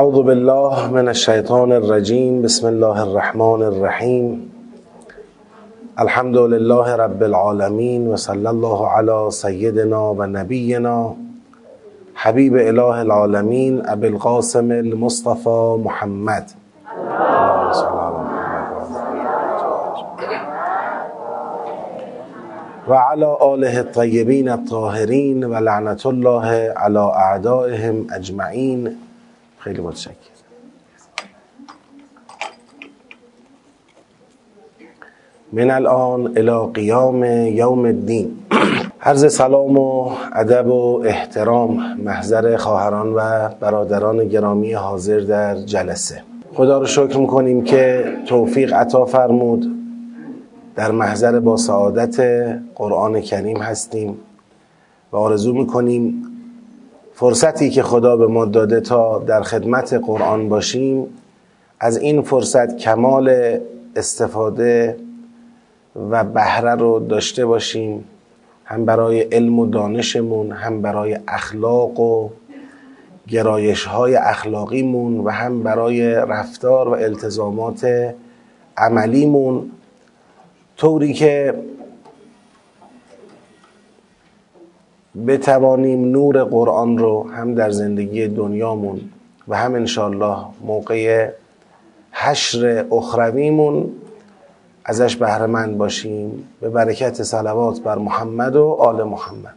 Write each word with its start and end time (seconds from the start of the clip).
اعوذ 0.00 0.22
بالله 0.26 0.88
من 0.92 1.08
الشیطان 1.08 1.72
الرجیم 1.72 2.42
بسم 2.42 2.66
الله 2.66 3.00
الرحمن 3.00 3.62
الرحیم 3.62 4.28
الحمد 6.04 6.36
لله 6.52 6.94
رب 7.00 7.24
العالمین 7.26 8.06
و 8.12 8.16
صلی 8.22 8.46
الله 8.52 8.86
علی 8.98 9.16
سیدنا 9.38 10.00
و 10.20 10.26
نبینا 10.36 10.94
حبیب 12.14 12.54
اله 12.60 13.02
العالمین 13.02 13.82
ابی 13.96 14.06
القاسم 14.06 14.70
المصطفى 14.70 15.76
محمد. 15.84 16.46
و 22.88 22.94
علی 22.94 23.24
آله 23.24 23.76
الطیبین 23.76 24.48
الطاهرین 24.48 25.44
و 25.44 25.54
لعنت 25.54 26.06
الله 26.06 26.56
علی 26.88 26.98
اعدائهم 26.98 28.06
اجمعین 28.20 28.90
خیلی 29.60 29.80
متشکرم. 29.80 30.16
من 35.52 35.70
الان 35.70 36.26
الى 36.36 36.72
قیام 36.74 37.24
یوم 37.24 37.84
الدین. 37.84 38.36
عرض 39.02 39.34
سلام 39.34 39.78
و 39.78 40.10
ادب 40.32 40.66
و 40.66 41.02
احترام 41.04 41.96
محضر 41.96 42.56
خواهران 42.56 43.14
و 43.14 43.48
برادران 43.48 44.28
گرامی 44.28 44.72
حاضر 44.72 45.20
در 45.20 45.56
جلسه. 45.56 46.22
خدا 46.54 46.78
رو 46.78 46.86
شکر 46.86 47.18
می‌کنیم 47.18 47.64
که 47.64 48.12
توفیق 48.26 48.72
عطا 48.72 49.04
فرمود. 49.04 49.76
در 50.76 50.90
محضر 50.90 51.40
با 51.40 51.56
سعادت 51.56 52.20
قرآن 52.74 53.20
کریم 53.20 53.56
هستیم 53.56 54.18
و 55.12 55.16
آرزو 55.16 55.52
می‌کنیم 55.52 56.26
فرصتی 57.20 57.70
که 57.70 57.82
خدا 57.82 58.16
به 58.16 58.26
ما 58.26 58.44
داده 58.44 58.80
تا 58.80 59.18
در 59.18 59.42
خدمت 59.42 59.92
قرآن 59.92 60.48
باشیم 60.48 61.06
از 61.80 61.96
این 61.96 62.22
فرصت 62.22 62.76
کمال 62.76 63.58
استفاده 63.96 64.96
و 66.10 66.24
بهره 66.24 66.74
رو 66.74 67.00
داشته 67.00 67.46
باشیم 67.46 68.04
هم 68.64 68.84
برای 68.84 69.20
علم 69.20 69.58
و 69.58 69.66
دانشمون 69.66 70.52
هم 70.52 70.82
برای 70.82 71.18
اخلاق 71.28 72.00
و 72.00 72.28
گرایش 73.28 73.84
های 73.84 74.16
اخلاقیمون 74.16 75.18
و 75.18 75.30
هم 75.30 75.62
برای 75.62 76.14
رفتار 76.14 76.88
و 76.88 76.92
التزامات 76.92 78.14
عملیمون. 78.76 79.70
طوری 80.76 81.12
که 81.12 81.54
بتوانیم 85.26 86.04
نور 86.10 86.44
قرآن 86.44 86.98
رو 86.98 87.30
هم 87.30 87.54
در 87.54 87.70
زندگی 87.70 88.28
دنیامون 88.28 89.00
و 89.48 89.56
هم 89.56 89.74
انشالله 89.74 90.36
موقع 90.66 91.30
حشر 92.12 92.84
اخرویمون 92.92 93.90
ازش 94.84 95.16
بهرمند 95.16 95.78
باشیم. 95.78 96.48
به 96.60 96.68
برکت 96.70 97.22
صلوات 97.22 97.80
بر 97.80 97.98
محمد 97.98 98.56
و 98.56 98.76
آل 98.80 99.02
محمد. 99.02 99.54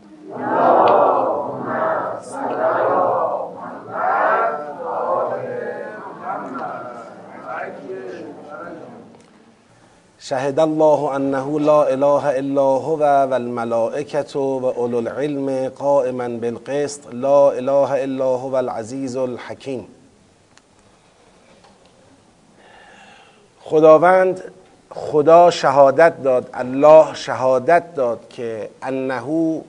شهد 10.26 10.60
الله 10.60 11.16
انه 11.16 11.60
لا 11.60 11.84
اله 11.88 12.28
الا 12.40 12.62
هو 12.62 13.00
والملائکه 13.32 14.40
و 14.40 14.66
اولو 14.66 14.98
العلم 14.98 15.70
قائما 15.70 16.28
بالقسط. 16.28 17.00
لا 17.14 17.52
اله 17.52 18.04
الا 18.04 18.26
هو 18.26 18.56
العزیز 18.56 19.18
الحکیم. 19.18 19.88
خداوند 23.64 24.42
خدا 24.90 25.50
شهادت 25.52 26.24
داد 26.24 26.50
الله 26.54 27.14
شهادت 27.14 27.96
داد 27.96 28.30
که 28.30 28.70
انه 28.84 29.62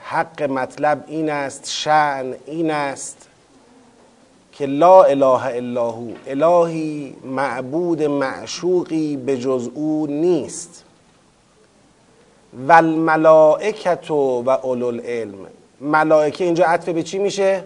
حق 0.00 0.42
مطلب 0.42 1.04
این 1.06 1.30
است 1.30 1.70
شعن 1.70 2.34
این 2.46 2.70
است. 2.70 3.29
که 4.60 4.66
لا 4.66 5.02
اله 5.02 5.44
الا 5.44 5.90
هو 5.90 6.10
الهی 6.26 7.16
معبود 7.24 8.02
معشوقی 8.02 9.16
به 9.16 9.38
جز 9.38 9.68
او 9.74 10.06
نیست. 10.06 10.84
و 12.68 12.72
الملائکت 12.72 14.10
و 14.10 14.14
اولو 14.62 14.86
العلم. 14.86 15.46
ملائکه 15.80 16.44
اینجا 16.44 16.64
عطف 16.64 16.88
به 16.88 17.02
چی 17.02 17.18
میشه؟ 17.18 17.64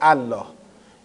الله. 0.00 0.42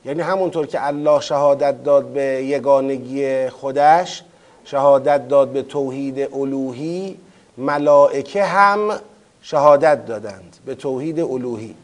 یعنی 0.05 0.21
همونطور 0.21 0.65
که 0.65 0.87
الله 0.87 1.19
شهادت 1.19 1.83
داد 1.83 2.05
به 2.05 2.21
یگانگی 2.21 3.49
خودش 3.49 4.23
شهادت 4.65 5.27
داد 5.27 5.49
به 5.49 5.61
توحید 5.61 6.19
الوهی 6.33 7.17
ملائکه 7.57 8.43
هم 8.43 8.99
شهادت 9.41 10.05
دادند 10.05 10.57
به 10.65 10.75
توحید 10.75 11.19
الوهی. 11.19 11.75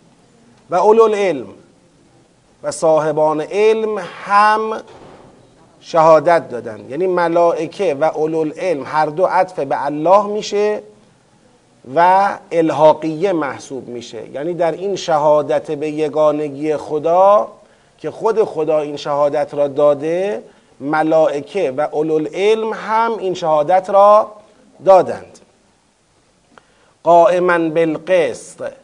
و 0.69 0.75
اولو 0.75 1.03
العلم. 1.03 1.47
و 2.63 2.71
صاحبان 2.71 3.41
علم 3.41 3.97
هم 4.25 4.81
شهادت 5.81 6.49
دادن. 6.49 6.89
یعنی 6.89 7.07
ملائکه 7.07 7.93
و 7.93 8.03
اولو 8.03 8.39
العلم 8.39 8.83
هر 8.85 9.05
دو 9.05 9.25
عطف 9.25 9.59
به 9.59 9.85
الله 9.85 10.25
میشه 10.25 10.81
و 11.95 12.29
الحاقیه 12.51 13.33
محسوب 13.33 13.87
میشه. 13.87 14.29
یعنی 14.29 14.53
در 14.53 14.71
این 14.71 14.95
شهادت 14.95 15.71
به 15.71 15.89
یگانگی 15.89 16.77
خدا 16.77 17.47
که 17.97 18.11
خود 18.11 18.43
خدا 18.43 18.79
این 18.79 18.97
شهادت 18.97 19.53
را 19.53 19.67
داده 19.67 20.43
ملائکه 20.79 21.73
و 21.77 21.87
اولو 21.91 22.13
العلم 22.13 22.73
هم 22.73 23.17
این 23.17 23.33
شهادت 23.33 23.89
را 23.89 24.31
دادند. 24.85 25.39
قائما 27.03 27.69
بالقسط. 27.69 28.82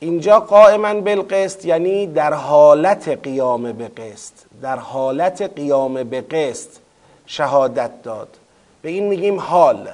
اینجا 0.00 0.40
قائما 0.40 0.94
بالقسط 0.94 1.64
یعنی 1.64 2.06
در 2.06 2.34
حالت 2.34 3.08
قیام 3.08 3.72
به 3.72 3.88
قسط 3.88 4.32
در 4.62 4.76
حالت 4.76 5.42
قیام 5.42 6.04
به 6.04 6.20
قسط 6.20 6.70
شهادت 7.26 8.02
داد. 8.02 8.28
به 8.82 8.88
این 8.88 9.08
میگیم 9.08 9.40
حال. 9.40 9.88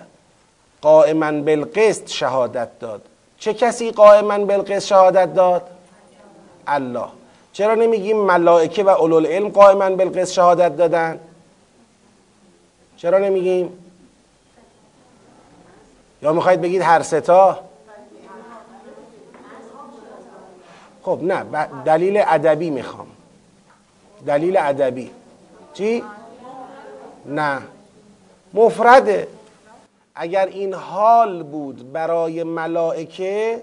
قائما 0.83 1.33
بالقسط 1.33 2.09
شهادت 2.09 2.79
داد. 2.79 3.03
چه 3.39 3.55
کسی 3.55 3.91
قائما 3.91 4.39
بالقسط 4.39 4.87
شهادت 4.87 5.35
داد؟ 5.35 5.63
الله. 6.67 7.07
چرا 7.53 7.75
نمیگیم 7.75 8.17
ملائکه 8.17 8.85
و 8.85 8.89
اولوالعلم 8.89 9.49
قائما 9.49 9.91
بالقسط 9.91 10.33
شهادت 10.33 10.77
دادن؟ 10.77 11.21
چرا 12.97 13.19
نمیگیم؟ 13.19 13.79
یا 16.23 16.33
می‌خواید 16.33 16.61
بگید 16.61 16.83
هر 16.83 17.03
ستا 17.03 17.59
خب 21.05 21.19
نه 21.23 21.45
دلیل 21.85 22.23
ادبی 22.27 22.71
می‌خوام. 22.71 23.07
دلیل 24.27 24.57
ادبی. 24.57 25.11
چی؟ 25.75 26.05
نه. 27.27 27.63
مفرده 28.55 29.29
اگر 30.15 30.47
این 30.47 30.75
حال 30.75 31.43
بود 31.43 31.93
برای 31.93 32.43
ملائکه 32.43 33.63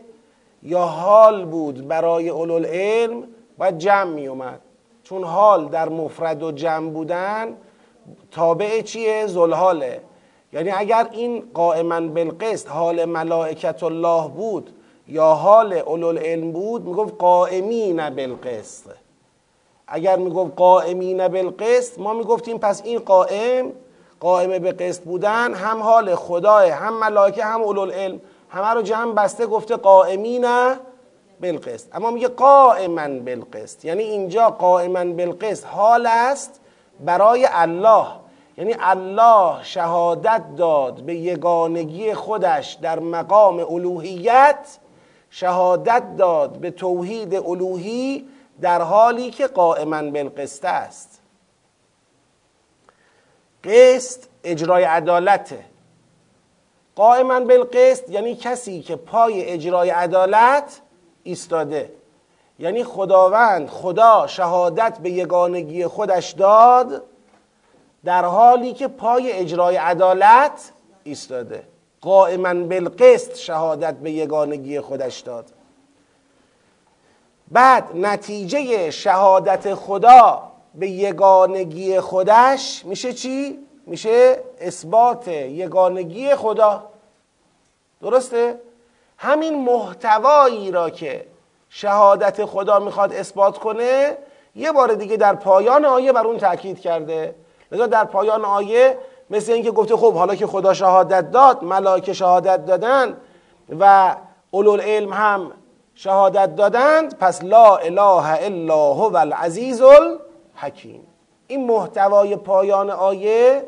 یا 0.64 0.82
حال 0.82 1.46
بود 1.46 1.88
برای 1.88 2.30
اولوالعلم 2.30 3.24
باید 3.58 3.78
جمع 3.78 4.04
می 4.04 4.28
اومد 4.28 4.60
چون 5.04 5.24
حال 5.24 5.68
در 5.68 5.90
مفرد 5.90 6.44
و 6.44 6.52
جمع 6.52 6.90
بودن 6.90 7.58
تابع 8.32 8.82
چیه؟ 8.82 9.28
زلحاله 9.28 10.02
یعنی 10.54 10.70
اگر 10.72 11.08
این 11.12 11.44
قائما 11.54 12.02
بالقسط 12.02 12.68
حال 12.68 13.06
ملائکت 13.06 13.84
الله 13.84 14.28
بود 14.28 14.74
یا 15.08 15.34
حال 15.34 15.74
اولوالعلم 15.74 16.52
بود 16.52 16.86
می‌گفت 16.86 17.14
قائمین 17.20 18.10
بالقسط. 18.10 18.92
اگر 19.88 20.16
می‌گفت 20.16 20.52
قائمین 20.56 21.28
بالقسط 21.28 22.00
ما 22.00 22.14
می‌گفتیم 22.14 22.58
پس 22.58 22.82
این 22.86 23.00
قائم 23.00 23.72
قائم 24.20 24.60
به 24.60 24.72
قسط 24.72 25.04
بودن 25.04 25.54
هم 25.54 25.84
حال 25.84 26.16
خدای 26.16 26.70
هم 26.70 27.00
ملائکه 27.00 27.44
هم 27.44 27.62
اولوالعلم 27.62 28.22
همه 28.50 28.68
رو 28.68 28.82
جمع 28.82 29.14
بسته 29.14 29.46
گفته 29.46 29.76
قائمین 29.76 30.48
بالقسط. 31.42 31.96
اما 31.96 32.12
میگه 32.12 32.28
قائما 32.28 33.08
بالقسط. 33.08 33.86
یعنی 33.86 34.04
اینجا 34.04 34.50
قائما 34.50 35.06
بالقسط 35.06 35.66
حال 35.66 36.08
است 36.08 36.60
برای 37.00 37.48
الله. 37.52 38.06
یعنی 38.58 38.76
الله 38.80 39.64
شهادت 39.64 40.44
داد 40.58 41.02
به 41.02 41.16
یگانگی 41.16 42.14
خودش 42.14 42.74
در 42.82 43.00
مقام 43.00 43.60
الوهیت 43.60 44.78
شهادت 45.34 46.04
داد 46.18 46.58
به 46.58 46.72
توحید 46.72 47.36
الوهی 47.36 48.28
در 48.62 48.82
حالی 48.82 49.32
که 49.32 49.48
قائما 49.48 50.02
بالقسط 50.02 50.66
است. 50.66 51.22
قسط 53.64 54.24
اجرای 54.44 54.84
عدالته. 54.84 55.66
قائما 56.96 57.40
بالقسط 57.40 58.10
یعنی 58.10 58.36
کسی 58.36 58.82
که 58.82 58.96
پای 58.96 59.46
اجرای 59.46 59.90
عدالت 59.90 60.82
ایستاده. 61.24 61.94
یعنی 62.60 62.84
خداوند 62.84 63.68
خدا 63.68 64.28
شهادت 64.28 65.00
به 65.00 65.10
یگانگی 65.10 65.88
خودش 65.88 66.32
داد 66.32 67.04
در 68.06 68.26
حالی 68.26 68.74
که 68.74 68.88
پای 68.88 69.32
اجرای 69.32 69.78
عدالت 69.78 70.72
ایستاده. 71.04 71.71
قائما 72.02 72.54
بالقسط 72.54 73.36
شهادت 73.36 73.94
به 73.94 74.12
یگانگی 74.12 74.80
خودش 74.80 75.20
داد 75.20 75.46
بعد 77.52 77.96
نتیجه 77.96 78.92
شهادت 78.92 79.74
خدا 79.74 80.52
به 80.76 80.90
یگانگی 80.90 82.00
خودش 82.00 82.86
میشه 82.86 83.14
چی؟ 83.14 83.60
میشه 83.86 84.40
اثبات 84.60 85.28
یگانگی 85.28 86.36
خدا 86.36 86.84
درسته؟ 88.02 88.60
همین 89.18 89.66
محتوایی 89.66 90.72
را 90.72 90.90
که 90.90 91.26
شهادت 91.70 92.46
خدا 92.46 92.80
می‌خواد 92.80 93.14
اثبات 93.14 93.58
کنه 93.58 94.18
یه 94.56 94.72
بار 94.72 94.94
دیگه 94.94 95.18
در 95.18 95.36
پایان 95.36 95.86
آیه 95.86 96.12
بر 96.12 96.28
اون 96.28 96.38
تاکید 96.38 96.80
کرده 96.80 97.36
لذا 97.72 97.88
در 97.88 98.06
پایان 98.06 98.46
آیه 98.46 98.98
مثل 99.32 99.52
اینکه 99.52 99.72
گفته 99.72 99.96
خب 99.96 100.14
حالا 100.14 100.36
که 100.36 100.48
خدا 100.48 100.74
شهادت 100.74 101.32
داد 101.32 101.64
ملائکه 101.64 102.14
شهادت 102.14 102.66
دادن 102.66 103.18
و 103.80 104.16
اولو 104.52 104.76
علم 104.76 105.14
هم 105.14 105.52
شهادت 105.96 106.56
دادند 106.56 107.18
پس 107.18 107.44
لا 107.44 107.78
اله 107.78 108.46
الا 108.46 108.94
هو 108.94 109.16
العزیز 109.16 109.82
الحکیم. 109.82 111.08
این 111.48 111.68
محتوای 111.68 112.36
پایان 112.36 112.90
آیه 112.90 113.64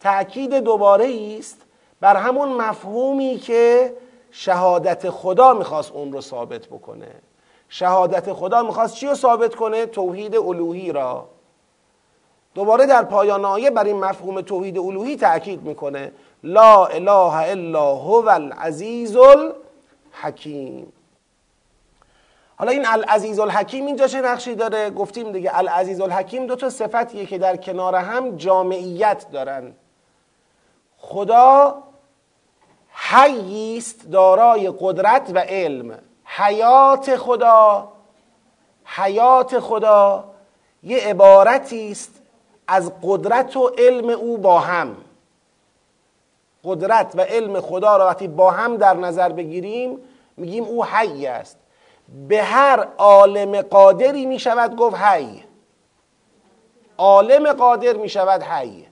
تأکید 0.00 0.54
دوباره 0.54 1.36
است 1.38 1.56
بر 2.00 2.16
همون 2.16 2.48
مفهومی 2.48 3.36
که 3.36 3.92
شهادت 4.30 5.10
خدا 5.10 5.52
می‌خواست 5.52 5.92
اون 5.92 6.12
رو 6.12 6.20
ثابت 6.20 6.66
بکنه. 6.66 7.10
شهادت 7.68 8.32
خدا 8.32 8.62
می‌خواست 8.62 8.94
چی 8.94 9.06
رو 9.06 9.14
ثابت 9.14 9.54
کنه؟ 9.54 9.86
توحید 9.86 10.36
الوهی 10.36 10.92
را. 10.92 11.26
دوباره 12.54 12.86
در 12.86 13.02
پایان 13.02 13.44
آیه 13.44 13.70
بر 13.70 13.84
این 13.84 14.00
مفهوم 14.04 14.40
توحید 14.40 14.78
الوهی 14.78 15.16
تأکید 15.16 15.62
می‌کنه. 15.62 16.12
لا 16.42 16.86
اله 16.86 17.50
الا 17.50 17.94
هو 17.94 18.28
العزیز 18.28 19.16
الحکیم. 19.16 20.92
حالا 22.56 22.70
این 22.70 22.86
العزیز 22.86 23.38
الحکیم 23.38 23.86
اینجا 23.86 24.06
چه 24.06 24.20
نقشی 24.20 24.54
داره؟ 24.54 24.90
گفتیم 24.90 25.32
دیگه 25.32 25.58
العزیز 25.58 26.00
الحکیم 26.00 26.46
دو 26.46 26.56
تا 26.56 26.70
صفتیه 26.70 27.26
که 27.26 27.38
در 27.38 27.56
کنار 27.56 27.94
هم 27.94 28.36
جامعیت 28.36 29.26
دارن. 29.32 29.72
خدا 30.98 31.82
حیی 32.90 33.78
است 33.78 34.10
دارای 34.10 34.72
قدرت 34.80 35.30
و 35.34 35.38
علم. 35.38 35.98
حیات 36.24 37.16
خدا 37.16 37.88
حیات 38.84 39.58
خدا 39.58 40.24
یه 40.82 40.98
عبارتی 40.98 41.90
است 41.90 42.20
از 42.68 42.92
قدرت 43.02 43.56
و 43.56 43.70
علم 43.78 44.08
او 44.08 44.38
با 44.38 44.60
هم. 44.60 44.96
قدرت 46.64 47.12
و 47.14 47.20
علم 47.20 47.60
خدا 47.60 47.96
را 47.96 48.06
وقتی 48.06 48.28
با 48.28 48.50
هم 48.50 48.76
در 48.76 48.94
نظر 48.94 49.28
بگیریم 49.28 49.98
میگیم 50.36 50.64
او 50.64 50.84
حی 50.84 51.26
است. 51.26 51.58
به 52.28 52.42
هر 52.42 52.88
عالم 52.98 53.62
قادری 53.62 54.26
می 54.26 54.38
شود 54.38 54.76
گفت 54.76 54.96
حی. 54.96 55.44
عالم 56.98 57.52
قادر 57.52 57.92
می 57.92 58.08
شود 58.08 58.42
حی. 58.42 58.86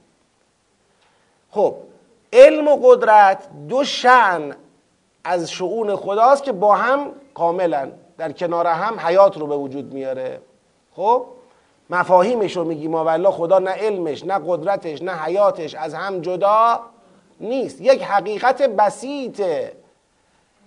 خب 1.51 1.75
علم 2.33 2.69
و 2.69 2.77
قدرت 2.83 3.49
دو 3.69 3.85
شعن 3.85 4.57
از 5.25 5.51
شعون 5.51 5.97
خداست 5.97 6.45
که 6.45 6.53
با 6.53 6.75
هم 6.75 7.13
کاملا 7.35 7.91
در 8.19 8.33
کنار 8.33 8.67
هم 8.67 9.01
حیات 9.01 9.39
رو 9.39 9.47
به 9.47 9.57
وجود 9.57 9.93
میاره. 9.93 10.41
خب؟ 10.97 11.27
مفاهیمش 11.93 12.57
رو 12.57 12.65
میگیم 12.65 12.95
والله 12.95 13.31
خدا 13.31 13.59
نه 13.59 13.71
علمش 13.71 14.25
نه 14.25 14.41
قدرتش 14.47 15.03
نه 15.03 15.13
حیاتش 15.13 15.75
از 15.75 15.95
هم 15.95 16.21
جدا 16.21 16.81
نیست. 17.41 17.81
یک 17.81 18.03
حقیقت 18.03 18.63
بسیطه. 18.63 19.73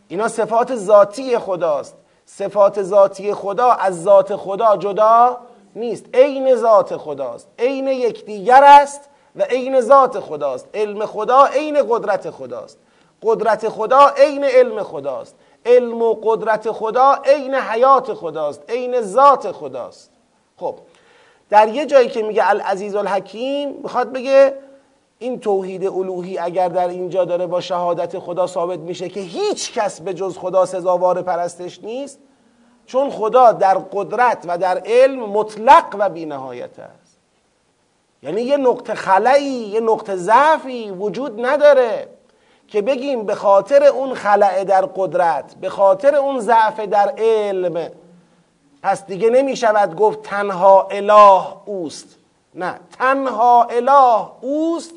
اینا 0.07 0.27
صفات 0.27 0.75
ذاتی 0.75 1.37
خداست. 1.37 1.95
صفات 2.25 2.81
ذاتی 2.81 3.33
خدا 3.33 3.71
از 3.71 4.03
ذات 4.03 4.35
خدا 4.35 4.77
جدا 4.77 5.37
نیست. 5.75 6.05
عین 6.13 6.55
ذات 6.55 6.97
خداست. 6.97 7.47
عین 7.59 7.87
یکدیگر 7.87 8.63
است 8.63 9.09
و 9.35 9.43
عین 9.43 9.81
ذات 9.81 10.19
خداست. 10.19 10.67
علم 10.73 11.05
خدا 11.05 11.45
عین 11.45 11.83
قدرت 11.89 12.29
خداست. 12.29 12.77
قدرت 13.23 13.69
خدا 13.69 14.07
عین 14.07 14.43
علم 14.43 14.83
خداست. 14.83 15.35
علم 15.65 16.01
و 16.01 16.13
قدرت 16.13 16.71
خدا 16.71 17.13
عین 17.25 17.55
حیات 17.55 18.13
خداست. 18.13 18.69
عین 18.69 19.01
ذات 19.01 19.51
خداست. 19.51 20.11
خب 20.57 20.75
در 21.49 21.67
یه 21.67 21.85
جایی 21.85 22.09
که 22.09 22.23
میگه 22.23 22.49
العزیز 22.49 22.95
الحکیم 22.95 23.69
می‌خواد 23.83 24.13
بگه 24.13 24.53
این 25.19 25.39
توحید 25.39 25.87
الوهی 25.87 26.37
اگر 26.37 26.67
در 26.67 26.87
اینجا 26.87 27.25
داره 27.25 27.47
با 27.47 27.61
شهادت 27.61 28.19
خدا 28.19 28.47
ثابت 28.47 28.79
میشه 28.79 29.09
که 29.09 29.19
هیچ 29.19 29.73
کس 29.73 30.01
به 30.01 30.13
جز 30.13 30.37
خدا 30.37 30.65
سزاوار 30.65 31.21
پرستش 31.21 31.83
نیست 31.83 32.19
چون 32.85 33.09
خدا 33.09 33.51
در 33.51 33.77
قدرت 33.77 34.43
و 34.47 34.57
در 34.57 34.81
علم 34.85 35.19
مطلق 35.19 35.95
و 35.99 36.09
بینهایت 36.09 36.79
است. 36.79 37.17
یعنی 38.23 38.41
یه 38.41 38.57
نقطه 38.57 38.95
خلایی 38.95 39.49
یه 39.49 39.79
نقطه 39.79 40.15
ضعفی 40.15 40.91
وجود 40.91 41.45
نداره 41.45 42.07
که 42.67 42.81
بگیم 42.81 43.23
به 43.23 43.35
خاطر 43.35 43.83
اون 43.83 44.13
خلع 44.13 44.63
در 44.63 44.85
قدرت 44.85 45.55
به 45.61 45.69
خاطر 45.69 46.15
اون 46.15 46.39
ضعف 46.39 46.79
در 46.79 47.13
علم 47.17 47.91
پس 48.85 49.05
دیگه 49.05 49.29
نمی 49.29 49.55
شود 49.55 49.95
گفت 49.95 50.21
تنها 50.21 50.87
اله 50.91 51.45
اوست. 51.65 52.17
نه 52.55 52.79
تنها 52.99 53.63
اله 53.63 54.27
اوست 54.41 54.91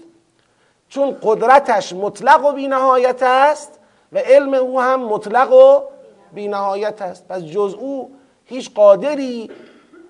چون 0.89 1.17
قدرتش 1.23 1.93
مطلق 1.93 2.45
و 2.45 2.53
بینهایت 2.53 3.23
است 3.23 3.79
و 4.13 4.19
علم 4.19 4.55
او 4.55 4.81
هم 4.81 5.05
مطلق 5.05 5.53
و 5.53 5.81
بینهایت 6.33 7.03
است. 7.03 7.29
پس 7.29 7.43
جز 7.43 7.75
او 7.79 8.17
هیچ 8.45 8.75
قادری 8.75 9.51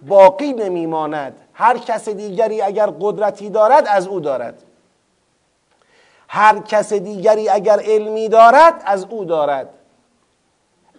باقی 0.07 0.53
نمیماند. 0.53 1.41
هر 1.55 1.79
کس 1.79 2.09
دیگری 2.09 2.61
اگر 2.61 2.87
قدرتی 3.01 3.51
دارد 3.51 3.87
از 3.87 4.07
او 4.07 4.21
دارد. 4.21 4.63
هر 6.29 6.59
کس 6.59 6.93
دیگری 6.93 7.49
اگر 7.49 7.81
علمی 7.81 8.29
دارد 8.29 8.83
از 8.85 9.05
او 9.11 9.25
دارد. 9.25 9.78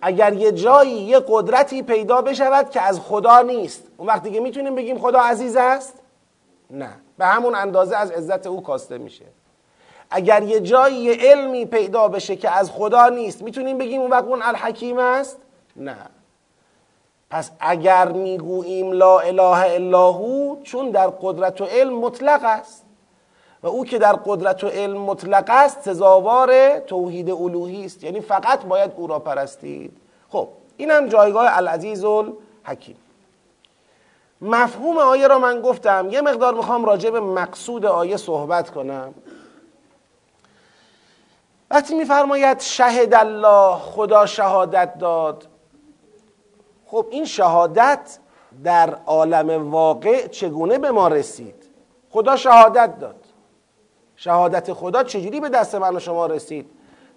اگر 0.01 0.33
یه 0.33 0.51
جایی 0.51 0.91
یه 0.91 1.21
قدرتی 1.27 1.83
پیدا 1.83 2.21
بشود 2.21 2.69
که 2.69 2.81
از 2.81 2.99
خدا 2.99 3.41
نیست. 3.41 3.83
اون 3.97 4.07
وقت 4.07 4.23
دیگه 4.23 4.39
می‌تونیم 4.39 4.75
بگیم 4.75 4.99
خدا 4.99 5.19
عزیز 5.19 5.55
است؟ 5.55 5.93
نه. 6.69 6.89
به 7.17 7.25
همون 7.25 7.55
اندازه 7.55 7.95
از 7.95 8.11
عزت 8.11 8.47
او 8.47 8.63
کاسته 8.63 8.97
میشه. 8.97 9.25
اگر 10.11 10.43
یه 10.43 10.59
جایی 10.59 10.95
یه 10.95 11.17
علمی 11.21 11.65
پیدا 11.65 12.07
بشه 12.07 12.35
که 12.35 12.49
از 12.49 12.71
خدا 12.71 13.09
نیست 13.09 13.41
می‌تونیم 13.41 13.77
بگیم 13.77 14.01
اون 14.01 14.11
وقت 14.11 14.23
اون 14.23 14.41
الحکیم 14.41 14.97
است؟ 14.97 15.37
نه. 15.75 15.97
پس 17.29 17.51
اگر 17.59 18.11
می‌گوییم 18.11 18.91
لا 18.91 19.19
اله 19.19 19.73
الا 19.73 20.11
هو 20.11 20.63
چون 20.63 20.89
در 20.89 21.07
قدرت 21.07 21.61
و 21.61 21.65
علم 21.65 21.93
مطلق 21.93 22.43
است. 22.43 22.85
و 23.63 23.67
او 23.67 23.85
که 23.85 23.99
در 23.99 24.13
قدرت 24.13 24.63
و 24.63 24.67
علم 24.67 24.97
مطلق 24.97 25.45
است 25.47 25.81
سزاوار 25.81 26.79
توحید 26.79 27.29
الوهی 27.29 27.85
است. 27.85 28.03
یعنی 28.03 28.21
فقط 28.21 28.65
باید 28.65 28.91
او 28.97 29.07
را 29.07 29.19
پرستید. 29.19 29.97
خب 30.29 30.47
این 30.77 30.91
هم 30.91 31.07
جایگاه 31.07 31.57
العزیز 31.57 32.03
الحکیم 32.03 32.97
مفهوم 34.41 34.97
آیه 34.97 35.27
را 35.27 35.39
من 35.39 35.61
گفتم. 35.61 36.07
یه 36.11 36.21
مقدار 36.21 36.53
می‌خوام 36.53 36.85
راجع 36.85 37.09
به 37.09 37.19
مقصود 37.19 37.85
آیه 37.85 38.17
صحبت 38.17 38.69
کنم. 38.69 39.13
وقتی 41.71 41.95
میفرماید 41.95 42.59
شهد 42.59 43.13
الله 43.13 43.75
خدا 43.75 44.25
شهادت 44.25 44.97
داد. 44.97 45.47
خب 46.87 47.05
این 47.09 47.25
شهادت 47.25 48.19
در 48.63 48.95
عالم 49.05 49.71
واقع 49.71 50.27
چگونه 50.27 50.77
به 50.77 50.91
ما 50.91 51.07
رسید؟ 51.07 51.63
خدا 52.09 52.35
شهادت 52.35 52.99
داد. 52.99 53.18
شهادت 54.21 54.73
خدا 54.73 55.03
چجوری 55.03 55.39
به 55.39 55.49
دست 55.49 55.75
من 55.75 55.95
و 55.95 55.99
شما 55.99 56.25
رسید؟ 56.25 56.69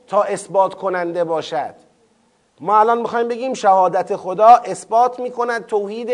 تا 0.07 0.23
اثبات 0.23 0.75
کننده 0.75 1.25
باشد. 1.25 1.75
ما 2.61 2.81
الان 2.81 2.99
می‌خوایم 2.99 3.29
بگیم 3.29 3.55
شهادت 3.55 4.17
خدا 4.17 4.47
اثبات 4.47 5.21
می‌کند 5.21 5.67
توحید 5.67 6.11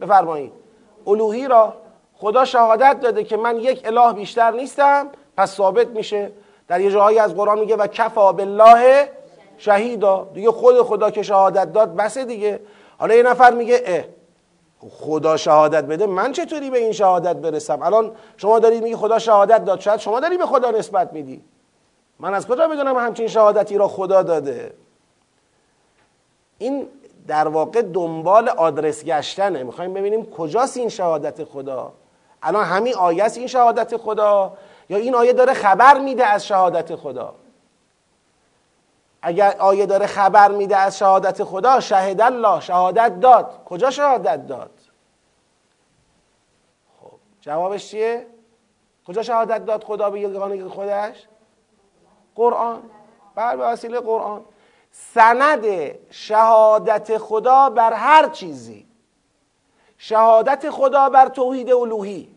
بفرمایید. 0.00 0.52
الوهی 1.06 1.48
را. 1.48 1.74
خدا 2.14 2.44
شهادت 2.44 3.00
داده 3.00 3.24
که 3.24 3.36
من 3.36 3.56
یک 3.56 3.80
اله 3.84 4.12
بیشتر 4.12 4.50
نیستم 4.50 5.08
پس 5.36 5.54
ثابت 5.54 5.86
میشه. 5.86 6.32
در 6.68 6.80
یه 6.80 6.90
جاهایی 6.90 7.18
از 7.18 7.34
قرآن 7.34 7.58
میگه 7.58 7.76
و 7.76 7.86
کفا 7.86 8.32
بالله 8.32 9.10
شهیدا. 9.58 10.28
دیگه 10.34 10.50
خود 10.50 10.82
خدا 10.82 11.10
که 11.10 11.22
شهادت 11.22 11.72
داد 11.72 11.96
بسه 11.96 12.24
دیگه. 12.24 12.60
حالا 12.98 13.14
یه 13.14 13.22
نفر 13.22 13.54
میگه 13.54 13.82
اه 13.86 14.04
خدا 14.90 15.36
شهادت 15.36 15.84
بده 15.84 16.06
من 16.06 16.32
چطوری 16.32 16.70
به 16.70 16.78
این 16.78 16.92
شهادت 16.92 17.36
برسم؟ 17.36 17.82
الان 17.82 18.12
شما 18.36 18.58
دارید 18.58 18.82
میگی 18.82 18.96
خدا 18.96 19.18
شهادت 19.18 19.64
داد 19.64 19.80
شاید 19.80 20.00
شما 20.00 20.20
داری 20.20 20.38
به 20.38 20.46
خدا 20.46 20.70
نسبت 20.70 21.12
میدی. 21.12 21.44
من 22.18 22.34
از 22.34 22.46
کجا 22.46 22.68
بدونم 22.68 22.96
همچین 22.96 23.26
شهادتی 23.26 23.78
را 23.78 23.88
خدا 23.88 24.22
داده؟ 24.22 24.74
این 26.58 26.88
در 27.26 27.48
واقع 27.48 27.82
دنبال 27.82 28.48
آدرس 28.48 29.04
گشتنه. 29.04 29.62
می‌خوایم 29.62 29.94
ببینیم 29.94 30.30
کجاست 30.30 30.76
این 30.76 30.88
شهادت 30.88 31.44
خدا؟ 31.44 31.92
الان 32.42 32.64
همین 32.64 32.94
آیه 32.94 33.24
است 33.24 33.38
این 33.38 33.46
شهادت 33.46 33.96
خدا؟ 33.96 34.52
یا 34.88 34.96
این 34.96 35.14
آیه 35.14 35.32
داره 35.32 35.52
خبر 35.52 35.98
میده 35.98 36.26
از 36.26 36.46
شهادت 36.46 36.96
خدا؟ 36.96 37.34
اگر 39.26 39.56
آیه 39.58 39.86
داره 39.86 40.06
خبر 40.06 40.50
میده 40.50 40.76
از 40.76 40.98
شهادت 40.98 41.44
خدا 41.44 41.80
شهد 41.80 42.20
الله 42.20 42.60
شهادت 42.60 43.20
داد. 43.20 43.64
کجا 43.64 43.90
شهادت 43.90 44.46
داد؟ 44.46 44.70
خب 47.00 47.10
جوابش 47.40 47.90
چیه؟ 47.90 48.26
کجا 49.06 49.22
شهادت 49.22 49.64
داد 49.64 49.84
خدا 49.84 50.10
به 50.10 50.20
یگانگی 50.20 50.64
خودش؟ 50.64 51.26
قرآن. 52.34 52.82
بر 53.34 53.56
به 53.56 53.64
وسیله 53.64 54.00
قرآن. 54.00 54.44
سند 54.92 55.64
شهادت 56.10 57.18
خدا 57.18 57.70
بر 57.70 57.92
هر 57.92 58.28
چیزی. 58.28 58.86
شهادت 59.98 60.70
خدا 60.70 61.08
بر 61.08 61.28
توحید 61.28 61.72
الوهی. 61.72 62.34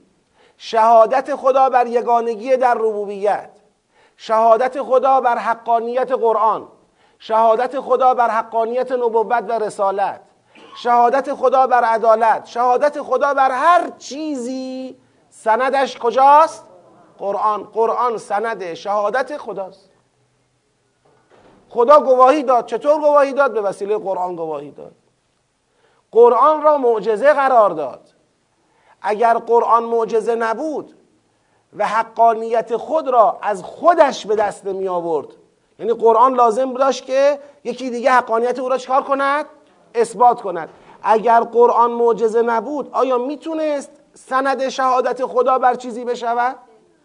شهادت 0.57 1.35
خدا 1.35 1.69
بر 1.69 1.87
یگانگی 1.87 2.57
در 2.57 2.73
ربوبیت. 2.73 3.49
شهادت 4.17 4.81
خدا 4.81 5.21
بر 5.21 5.37
حقانیت 5.37 6.11
قرآن. 6.11 6.67
شهادت 7.19 7.79
خدا 7.79 8.13
بر 8.13 8.29
حقانیت 8.29 8.91
نبوت 8.91 9.43
و 9.49 9.51
رسالت. 9.51 10.21
شهادت 10.77 11.33
خدا 11.33 11.67
بر 11.67 11.83
عدالت. 11.83 12.45
شهادت 12.45 13.01
خدا 13.01 13.33
بر 13.33 13.51
هر 13.51 13.89
چیزی. 13.97 14.97
سندش 15.29 15.97
کجاست؟ 15.97 16.65
قرآن. 17.19 17.63
قرآن 17.63 18.17
سند 18.17 18.73
شهادت 18.73 19.37
خداست. 19.37 19.89
خدا 21.69 21.99
گواهی 21.99 22.43
داد. 22.43 22.65
چطور 22.65 23.01
گواهی 23.01 23.33
داد؟ 23.33 23.53
به 23.53 23.61
وسیله 23.61 23.97
قرآن 23.97 24.35
گواهی 24.35 24.71
داد. 24.71 24.95
قرآن 26.11 26.61
را 26.61 26.77
معجزه 26.77 27.33
قرار 27.33 27.69
داد. 27.69 28.01
اگر 29.01 29.33
قرآن 29.33 29.83
معجزه 29.83 30.35
نبود 30.35 30.93
و 31.77 31.87
حقانیت 31.87 32.77
خود 32.77 33.07
را 33.07 33.37
از 33.41 33.63
خودش 33.63 34.25
به 34.25 34.35
دست 34.35 34.65
می 34.65 34.87
آورد 34.87 35.27
یعنی 35.79 35.93
قرآن 35.93 36.33
لازم 36.33 36.73
داشت 36.73 37.05
که 37.05 37.39
یکی 37.63 37.89
دیگه 37.89 38.11
حقانیت 38.11 38.59
او 38.59 38.69
را 38.69 38.77
چکار 38.77 39.01
کند؟ 39.01 39.45
اثبات 39.95 40.41
کند 40.41 40.69
اگر 41.03 41.39
قرآن 41.39 41.91
معجزه 41.91 42.41
نبود 42.41 42.89
آیا 42.91 43.17
می‌تونست 43.17 43.91
سند 44.13 44.69
شهادت 44.69 45.25
خدا 45.25 45.59
بر 45.59 45.75
چیزی 45.75 46.05
بشود؟ 46.05 46.55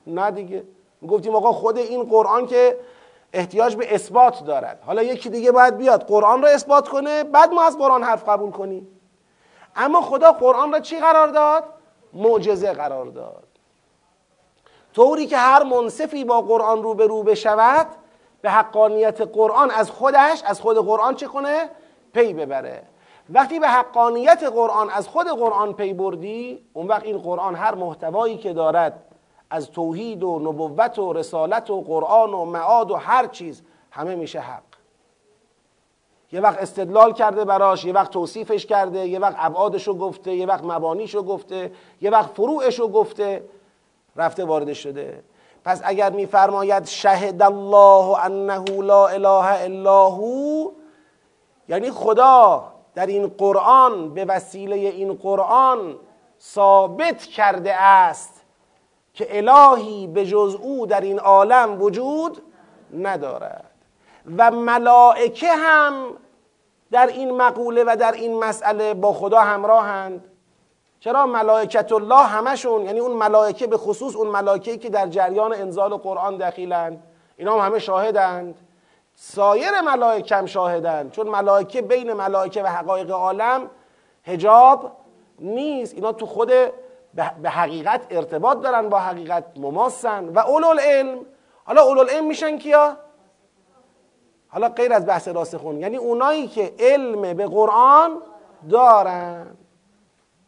نه 0.07 0.31
دیگه 0.31 0.65
گفتیم 1.09 1.37
آقا 1.37 1.53
خود 1.53 1.79
این 1.79 2.03
قرآن 2.03 2.47
که 2.47 2.79
احتیاج 3.33 3.77
به 3.77 3.95
اثبات 3.95 4.45
دارد 4.45 4.83
حالا 4.87 5.03
یکی 5.03 5.31
دیگه 5.31 5.53
باید 5.53 5.77
بیاد 5.77 6.03
قرآن 6.03 6.43
را 6.43 6.49
اثبات 6.49 6.89
کنه 6.89 7.25
بعد 7.25 7.53
ما 7.53 7.63
از 7.63 7.79
قرآن 7.79 8.03
حرف 8.03 8.29
قبول 8.29 8.51
کنیم 8.51 8.89
اما 9.77 10.01
خدا 10.01 10.33
قرآن 10.33 10.73
را 10.73 10.81
چی 10.81 11.01
قرار 11.01 11.29
داد؟ 11.29 11.65
معجزه 12.13 12.73
قرار 12.73 13.07
داد 13.07 13.45
طوری 14.95 15.27
که 15.27 15.37
هر 15.37 15.63
منصفی 15.63 16.25
با 16.25 16.41
قرآن 16.41 16.83
روبرو 16.83 17.23
بشود 17.23 17.87
به 18.43 18.51
حقانیت 18.51 19.21
قرآن 19.21 19.71
از 19.71 19.91
خودش 19.91 20.43
از 20.45 20.61
خود 20.61 20.77
قرآن 20.77 21.15
چه 21.15 21.27
کنه؟ 21.27 21.71
پی 22.13 22.33
ببره. 22.33 22.83
وقتی 23.31 23.59
به 23.59 23.69
حقانیت 23.69 24.43
قرآن 24.55 24.91
از 24.91 25.09
خود 25.09 25.27
قرآن 25.27 25.73
پی 25.73 25.93
بردی 25.93 26.67
اون 26.73 26.87
وقت 26.87 27.03
این 27.03 27.19
قرآن 27.19 27.55
هر 27.55 27.75
محتوایی 27.75 28.37
که 28.37 28.53
دارد 28.53 29.05
از 29.51 29.71
توحید 29.71 30.23
و 30.23 30.39
نبوت 30.39 30.99
و 30.99 31.13
رسالت 31.13 31.71
و 31.71 31.83
قرآن 31.83 32.35
و 32.35 32.45
معاد 32.45 32.91
و 32.91 32.95
هر 32.95 33.27
چیز 33.27 33.63
همه 33.91 34.15
میشه 34.15 34.41
حق. 34.41 34.63
یه 36.33 36.41
وقت 36.41 36.59
استدلال 36.59 37.13
کرده 37.13 37.45
براش 37.45 37.85
یه 37.85 37.93
وقت 37.93 38.11
توصیفش 38.11 38.67
کرده 38.67 39.09
یه 39.09 39.19
وقت 39.19 39.37
ابعادشو 39.39 39.95
گفته 39.95 40.35
یه 40.35 40.47
وقت 40.47 40.65
مبانیشو 40.65 41.23
گفته 41.23 41.73
یه 42.01 42.11
وقت 42.11 42.31
فروعشو 42.31 42.89
گفته 42.89 43.45
رفته 44.17 44.45
وارد 44.45 44.73
شده. 44.73 45.23
پس 45.65 45.81
اگر 45.85 46.11
میفرماید 46.11 46.87
شهد 46.87 47.43
الله 47.43 48.25
انه 48.25 48.65
لا 48.83 49.07
اله 49.07 49.63
الا 49.63 50.09
هو 50.09 50.71
یعنی 51.69 51.91
خدا 51.91 52.73
در 52.95 53.07
این 53.07 53.27
قرآن 53.27 54.15
به 54.15 54.25
وسیله 54.25 54.77
این 54.77 55.15
قرآن 55.15 55.97
ثابت 56.41 57.23
کرده 57.23 57.75
است 57.75 58.43
که 59.15 59.39
الهی 59.39 60.07
به 60.07 60.27
جز 60.27 60.57
او 60.63 60.87
در 60.87 61.01
این 61.01 61.19
عالم 61.19 61.83
وجود 61.83 62.43
ندارد. 62.99 63.71
و 64.39 64.51
ملائکه 64.51 65.53
هم 65.53 66.07
در 66.91 67.07
این 67.07 67.37
مقوله 67.37 67.85
و 67.87 67.97
در 68.01 68.13
این 68.13 68.39
مسئله 68.39 68.95
با 68.95 69.13
خدا 69.13 69.41
همراهند. 69.41 70.32
چرا 71.03 71.27
ملائکت 71.27 71.93
الله 71.93 72.23
همشون 72.23 72.85
یعنی 72.85 73.01
اون 73.01 73.13
ملائکه 73.13 73.67
به 73.67 73.77
خصوص 73.77 74.17
اون 74.17 74.27
ملائکه 74.27 74.77
که 74.77 74.91
در 74.91 75.07
جریان 75.07 75.53
انزال 75.53 75.97
قرآن 75.97 76.37
دخیلند 76.37 77.03
اینا 77.37 77.61
هم 77.61 77.67
همه 77.67 77.79
شاهدند 77.79 78.55
سایر 79.15 79.81
ملائکه 79.81 80.37
هم 80.37 80.47
شاهدند 80.47 81.11
چون 81.11 81.29
ملائکه 81.29 81.83
بین 81.83 82.13
ملائکه 82.13 82.63
و 82.63 82.67
حقایق 82.67 83.11
عالم 83.11 83.71
هجاب 84.25 84.93
نیست. 85.39 85.95
اینا 85.95 86.13
تو 86.13 86.27
خود 86.27 86.53
به 87.43 87.51
حقیقت 87.51 88.07
ارتباط 88.11 88.61
دارن 88.61 88.89
با 88.89 88.99
حقیقت 88.99 89.45
مماسن 89.57 90.29
و 90.29 90.39
اولو 90.39 90.69
العلم 90.69 91.19
حالا 91.65 91.83
اولو 91.83 92.01
العلم 92.01 92.27
میشن 92.27 92.59
کیا؟ 92.59 92.97
حالا 94.49 94.69
غیر 94.69 94.93
از 94.93 95.07
بحث 95.07 95.29
راسخون 95.29 95.81
یعنی 95.81 95.97
اونایی 95.97 96.47
که 96.47 96.75
علم 96.79 97.35
به 97.35 97.47
قرآن 97.47 98.23
دارن. 98.71 99.57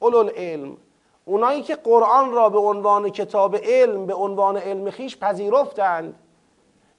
اولو 0.05 0.19
العلم 0.19 0.77
اونایی 1.25 1.63
که 1.63 1.77
قرآن 1.77 2.33
را 2.33 2.49
به 2.49 2.59
عنوان 2.59 3.11
کتاب 3.11 3.57
علم 3.57 4.07
به 4.07 4.15
عنوان 4.15 4.57
علم 4.57 4.91
خیش 4.91 5.17
پذیرفتند. 5.17 6.19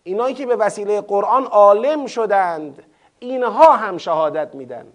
اینایی 0.03 0.35
که 0.35 0.45
به 0.45 0.55
وسیله 0.55 1.01
قرآن 1.01 1.45
عالم 1.45 2.05
شدند 2.05 2.83
اینها 3.19 3.75
هم 3.75 3.97
شهادت 3.97 4.55
میدن. 4.55 4.87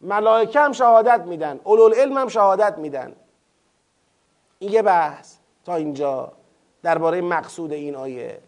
ملائکه 0.00 0.60
هم 0.60 0.72
شهادت 0.72 1.20
میدن 1.20 1.60
علم 1.96 2.18
هم 2.18 2.28
شهادت 2.28 2.78
میدن. 2.78 3.16
این 4.58 4.72
یه 4.72 4.82
بحث. 4.82 5.36
تا 5.64 5.74
اینجا 5.74 6.32
درباره 6.82 7.20
مقصود 7.20 7.72
این 7.72 7.96
آیه. 7.96 8.38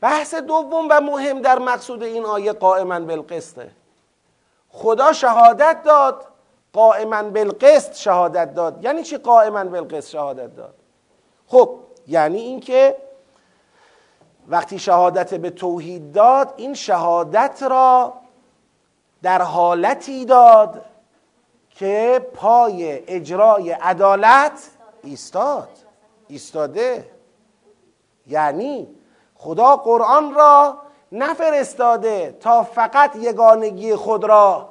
بحث 0.00 0.34
دوم 0.34 0.86
و 0.90 1.00
مهم 1.00 1.40
در 1.40 1.58
مقصود 1.58 2.02
این 2.02 2.24
آیه 2.24 2.52
قائما 2.52 3.00
بالقسطه 3.00 3.70
خدا 4.68 5.12
شهادت 5.12 5.82
داد 5.84 6.31
قائما 6.72 7.22
بالقسط 7.22 7.94
شهادت 7.94 8.54
داد. 8.54 8.84
یعنی 8.84 9.02
چی 9.02 9.16
قائما 9.16 9.64
بالقسط 9.64 10.08
شهادت 10.08 10.56
داد؟ 10.56 10.74
خب 11.46 11.78
یعنی 12.06 12.38
اینکه 12.38 12.96
وقتی 14.48 14.78
شهادت 14.78 15.34
به 15.34 15.50
توحید 15.50 16.12
داد 16.12 16.54
این 16.56 16.74
شهادت 16.74 17.62
را 17.70 18.12
در 19.22 19.42
حالتی 19.42 20.24
داد 20.24 20.84
که 21.70 22.26
پای 22.34 23.02
اجرای 23.06 23.70
عدالت 23.70 24.70
ایستاد. 25.02 25.68
ایستاده. 26.28 27.10
یعنی 28.26 28.88
خدا 29.34 29.76
قرآن 29.76 30.34
را 30.34 30.78
نفرستاده 31.12 32.36
تا 32.40 32.62
فقط 32.62 33.16
یگانگی 33.16 33.96
خود 33.96 34.24
را 34.24 34.68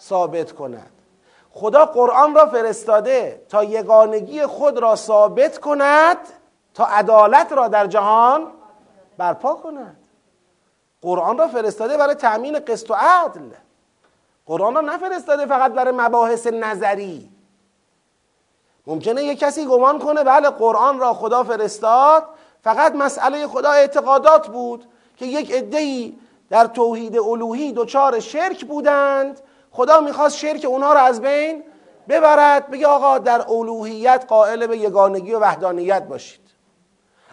ثابت 0.00 0.52
کند. 0.52 0.97
خدا 1.60 1.84
قرآن 1.84 2.34
را 2.34 2.46
فرستاده 2.46 3.42
تا 3.48 3.64
یگانگی 3.64 4.46
خود 4.46 4.78
را 4.78 4.96
ثابت 4.96 5.58
کند 5.58 6.16
تا 6.74 6.86
عدالت 6.86 7.52
را 7.52 7.68
در 7.68 7.86
جهان 7.86 8.46
برپا 9.18 9.54
کند. 9.54 9.96
قرآن 11.02 11.38
را 11.38 11.48
فرستاده 11.48 11.96
برای 11.96 12.14
تأمین 12.14 12.58
قسط 12.58 12.90
و 12.90 12.94
عدل. 12.94 13.50
قرآن 14.46 14.74
را 14.74 14.80
نفرستاده 14.80 15.46
فقط 15.46 15.72
برای 15.72 15.92
مباحث 15.96 16.46
نظری. 16.46 17.30
ممکنه 18.86 19.24
یه 19.24 19.34
کسی 19.34 19.66
گمان 19.66 19.98
کنه 19.98 20.24
بله 20.24 20.50
قرآن 20.50 20.98
را 20.98 21.14
خدا 21.14 21.44
فرستاد 21.44 22.24
فقط 22.62 22.94
مسئله 22.94 23.46
خدا 23.46 23.70
اعتقادات 23.70 24.48
بود 24.48 24.84
که 25.16 25.26
یک 25.26 25.52
عده‌ای 25.52 26.16
در 26.50 26.66
توحید 26.66 27.18
الوهی 27.18 27.72
دچار 27.72 28.20
شرک 28.20 28.64
بودند. 28.64 29.40
خدا 29.70 30.00
می‌خواست 30.00 30.36
شرک 30.36 30.64
اونها 30.64 30.92
را 30.92 31.00
از 31.00 31.20
بین 31.20 31.62
ببرد 32.08 32.70
بگه 32.70 32.86
آقا 32.86 33.18
در 33.18 33.50
الوهیت 33.50 34.24
قائل 34.28 34.66
به 34.66 34.78
یگانگی 34.78 35.34
و 35.34 35.38
وحدانیت 35.38 36.02
باشید. 36.02 36.48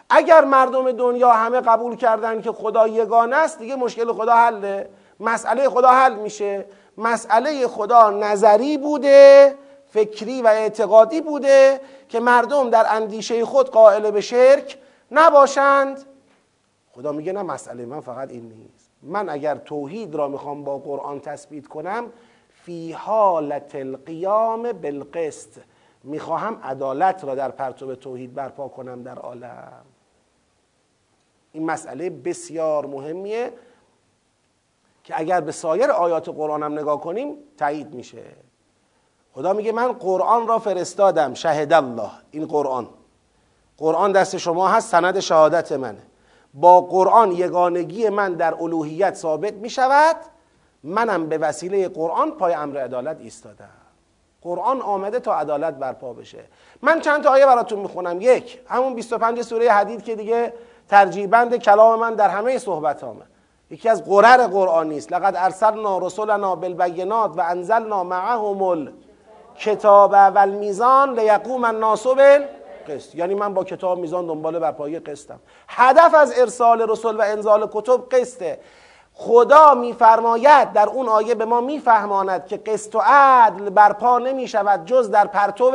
اگر 0.10 0.46
مردم 0.46 0.92
دنیا 0.92 1.32
همه 1.32 1.62
قبول 1.62 1.96
کردن 1.96 2.42
که 2.42 2.52
خدا 2.52 2.88
یگانه 2.88 3.36
است 3.36 3.60
دیگه 3.60 3.76
مشکل 3.76 4.14
خدا 4.14 4.36
حله. 4.36 4.90
مسئله 5.20 5.70
خدا 5.70 5.90
حل 5.90 6.16
میشه. 6.16 6.66
مسئله 6.98 7.68
خدا 7.68 8.10
نظری 8.10 8.78
بوده 8.78 9.56
فکری 9.90 10.42
و 10.42 10.48
اعتقادی 10.48 11.22
بوده 11.22 11.82
که 12.10 12.20
مردم 12.20 12.70
در 12.70 12.86
اندیشه 12.90 13.46
خود 13.46 13.70
قائل 13.70 14.12
به 14.12 14.22
شرک 14.22 14.78
نباشند. 15.12 16.06
خدا 16.96 17.12
میگه 17.12 17.32
نه 17.32 17.44
مسئله 17.44 17.86
من 17.86 18.00
فقط 18.00 18.30
این 18.30 18.50
نیست. 18.50 18.75
من 19.06 19.30
اگر 19.30 19.56
توحید 19.56 20.16
را 20.16 20.28
می‌خوام 20.28 20.64
با 20.64 20.78
قرآن 20.78 21.20
تثبیت 21.20 21.68
کنم 21.68 22.12
فی 22.50 22.92
حالت 22.92 23.76
القیام 23.76 24.72
بالقسط. 24.72 25.60
می‌خواهم 26.04 26.60
عدالت 26.64 27.24
را 27.24 27.36
در 27.36 27.52
پرتو 27.52 27.96
توحید 27.96 28.34
برپا 28.34 28.68
کنم 28.68 29.04
در 29.04 29.20
عالم. 29.20 29.86
این 31.52 31.66
مسئله 31.66 32.10
بسیار 32.10 32.86
مهمیه 32.86 33.54
که 35.04 35.20
اگر 35.20 35.42
به 35.42 35.52
سایر 35.52 35.92
آیات 35.92 36.30
قرآن 36.30 36.64
هم 36.64 36.80
نگاه 36.80 37.02
کنیم 37.02 37.38
تایید 37.58 37.94
میشه. 37.94 38.24
خدا 39.34 39.54
میگه 39.54 39.72
من 39.72 39.92
قرآن 39.92 40.48
را 40.48 40.60
فرستادم 40.60 41.34
شهد 41.34 41.74
الله. 41.74 42.12
این 42.32 42.46
قرآن. 42.46 42.88
قرآن 43.78 44.12
دست 44.12 44.38
شما 44.38 44.68
هست 44.68 44.90
سند 44.90 45.20
شهادت 45.20 45.72
منه 45.72 46.02
با 46.56 46.82
قرآن 46.82 47.32
یگانگی 47.32 48.10
من 48.10 48.34
در 48.34 48.54
الوهیت 48.54 49.16
ثابت 49.16 49.54
می‌شود 49.54 50.16
منم 50.84 51.30
به 51.30 51.38
وسیله 51.38 51.88
قرآن 51.88 52.32
پای 52.32 52.54
امر 52.54 52.78
عدالت 52.78 53.18
ایستادم. 53.20 53.70
قرآن 54.42 54.82
آمده 54.82 55.20
تا 55.20 55.36
عدالت 55.36 55.74
برپا 55.74 56.14
بشه. 56.14 56.44
من 56.82 57.00
چند 57.00 57.24
تا 57.24 57.30
آیه 57.30 57.46
براتون 57.46 57.80
می‌خونم. 57.80 58.18
یک 58.22 58.60
همون 58.70 58.96
25 58.96 59.42
سوره 59.42 59.72
حدید 59.72 60.04
که 60.04 60.16
دیگه 60.16 60.54
ترجیبند 60.90 61.56
کلام 61.56 62.00
من 62.00 62.14
در 62.14 62.30
همه 62.30 62.58
صحبت 62.58 63.04
یکی 63.70 63.90
از 63.90 64.06
قرر 64.06 64.48
قرآنی 64.48 64.98
است 64.98 65.14
لقد 65.14 65.34
ارسلنا 65.38 65.98
رسولنا 65.98 66.56
بالبینات 66.56 67.32
و 67.38 67.42
انزلنا 67.42 68.04
معهم 68.04 68.62
الکتاب 68.62 70.12
و 70.12 70.34
المیزان 70.38 71.20
لیقوم 71.20 71.64
الناس 71.64 72.08
بالقسط 72.88 73.16
یعنی 73.16 73.36
من 73.36 73.54
با 73.54 73.64
کتاب 73.64 74.00
میزان 74.00 74.28
دنبال 74.28 74.60
برپایی 74.60 75.00
قسطم. 75.00 75.40
هدف 75.68 76.14
از 76.16 76.40
ارسال 76.40 76.82
رسول 76.90 77.16
و 77.16 77.22
انزال 77.22 77.70
کتب 77.74 78.10
قسطه. 78.12 78.60
خدا 79.14 79.74
میفرماید 79.74 80.74
در 80.74 80.90
اون 80.90 81.10
آیه 81.10 81.36
به 81.36 81.46
ما 81.46 81.62
میفهماند 81.62 82.48
که 82.48 82.58
قسط 82.58 82.96
و 82.96 83.02
عدل 83.06 83.70
برپا 83.70 84.20
نمی 84.20 84.48
شود 84.48 84.86
جز 84.86 85.10
در 85.12 85.28
پرتو 85.28 85.72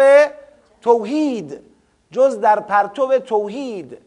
توحید. 0.80 1.60
جز 2.10 2.40
در 2.40 2.60
پرتو 2.60 3.18
توحید. 3.18 3.98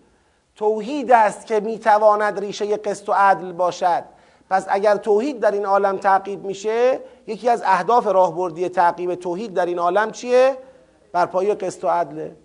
توحید 0.56 1.12
است 1.12 1.46
که 1.46 1.60
می‌تواند 1.60 2.40
ریشه 2.40 2.78
قسط 2.78 3.10
و 3.10 3.14
عدل 3.14 3.52
باشد. 3.52 4.04
پس 4.50 4.66
اگر 4.70 4.96
توحید 4.96 5.40
در 5.40 5.52
این 5.52 5.66
عالم 5.66 5.98
تعقیب 5.98 6.46
میشه 6.46 7.00
یکی 7.28 7.50
از 7.50 7.64
اهداف 7.66 8.08
راهبردی 8.08 8.70
تعقیب 8.70 9.16
توحید 9.16 9.54
در 9.54 9.66
این 9.66 9.80
عالم 9.80 10.12
چیه؟ 10.12 10.58
برپایی 11.12 11.54
قسط 11.54 11.84
و 11.84 11.88
عدله. 11.88 12.36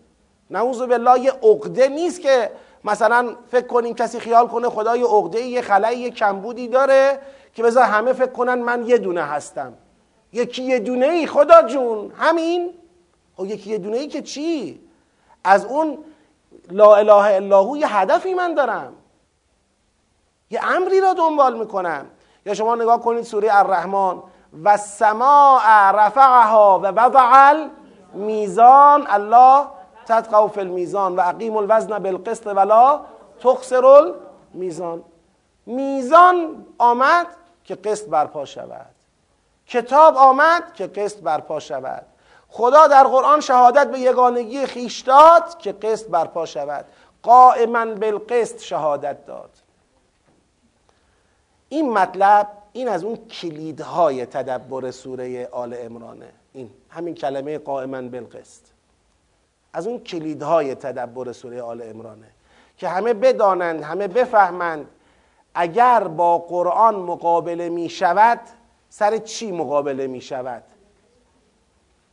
نعوذ 0.51 0.83
بالله 0.83 1.21
یه 1.21 1.33
عقده 1.43 1.89
نیست 1.89 2.21
که 2.21 2.51
مثلا 2.85 3.37
فکر 3.51 3.67
کنیم 3.67 3.95
کسی 3.95 4.21
خیال 4.21 4.49
کنه 4.49 4.69
خدا 4.69 4.97
یه 4.97 5.07
عقده 5.07 5.41
یه 5.41 5.63
خلایی 5.63 5.99
یه 5.99 6.11
کمبودی 6.11 6.69
داره 6.69 7.19
که 7.55 7.63
بذار 7.63 7.85
همه 7.85 8.13
فکر 8.13 8.33
کنن 8.33 8.55
من 8.55 8.87
یه 8.87 8.99
دونه 8.99 9.23
هستم. 9.23 9.73
یکی 10.33 10.63
یه 10.63 10.79
دونه 10.79 11.07
ای 11.07 11.27
خدا 11.27 11.63
جون. 11.63 12.13
همین؟ 12.17 12.75
او 13.37 13.45
خب 13.45 13.51
یکی 13.51 13.71
یه 13.71 13.79
دونه 13.79 13.97
ای 13.97 14.07
که 14.07 14.23
چی؟ 14.23 14.81
از 15.45 15.65
اون 15.65 15.99
لا 16.71 16.97
اله 16.97 17.35
الا 17.35 17.77
یه 17.77 17.97
هدفی 17.97 18.35
من 18.35 18.55
دارم. 18.55 18.93
یه 20.51 20.61
امری 20.65 21.01
را 21.01 21.13
دنبال 21.13 21.59
می‌کنم. 21.59 22.07
یا 22.47 22.55
شما 22.55 22.75
نگاه 22.75 23.01
کنید 23.01 23.25
سوره 23.25 23.49
الرحمن. 23.59 24.23
و 24.65 24.77
سماع 24.77 25.91
رفعها 25.93 26.81
و 26.83 26.87
وضع 26.87 27.67
میزان 28.15 29.07
الله 29.09 29.67
تتقوا 30.09 30.49
فی 30.49 30.61
المیزان 30.61 31.17
و 31.17 31.21
اقیم 31.21 31.57
الوزن 31.57 31.99
بالقسط 31.99 32.47
ولا 32.47 33.01
تخسر 33.41 34.15
میزان 34.55 35.05
میزان 35.67 36.67
آمد 36.79 37.27
که 37.65 37.75
قسط 37.75 38.09
برپا 38.09 38.45
شود. 38.45 38.95
کتاب 39.67 40.17
آمد 40.17 40.73
که 40.75 40.87
قسط 40.87 41.19
برپا 41.21 41.61
شود. 41.61 42.07
خدا 42.49 42.87
در 42.87 43.05
قرآن 43.05 43.41
شهادت 43.41 43.91
به 43.91 43.99
یگانگی 43.99 44.67
خیش 44.67 45.01
داد 45.01 45.59
که 45.59 45.73
قسط 45.73 46.07
برپا 46.07 46.47
شود. 46.47 46.85
قائما 47.23 47.85
بالقسط 47.85 48.61
شهادت 48.61 49.27
داد. 49.27 49.51
این 51.69 51.93
مطلب 51.93 52.49
این 52.73 52.89
از 52.89 53.05
اون 53.05 53.17
کلیدهای 53.17 54.27
تدبر 54.27 54.91
سوره 54.91 55.49
آل 55.53 55.77
امرانه 55.79 56.33
این 56.53 56.71
همین 56.91 57.15
کلمه 57.15 57.59
قائما 57.59 58.03
بالقسط. 58.03 58.78
از 59.73 59.87
اون 59.87 59.99
کلیدهای 59.99 60.75
تدبر 60.75 61.33
سوره 61.33 61.63
آل 61.63 61.83
امرانه 61.83 62.27
که 62.77 62.89
همه 62.89 63.15
بدانند 63.15 63.83
همه 63.83 64.09
بفهمند 64.09 64.87
اگر 65.55 66.09
با 66.09 66.39
قرآن 66.39 66.95
مقابله 66.95 67.69
می 67.69 67.89
شود 67.89 68.41
سر 68.89 69.17
چی 69.17 69.53
مقابله 69.53 70.07
می 70.07 70.21
شود 70.21 70.63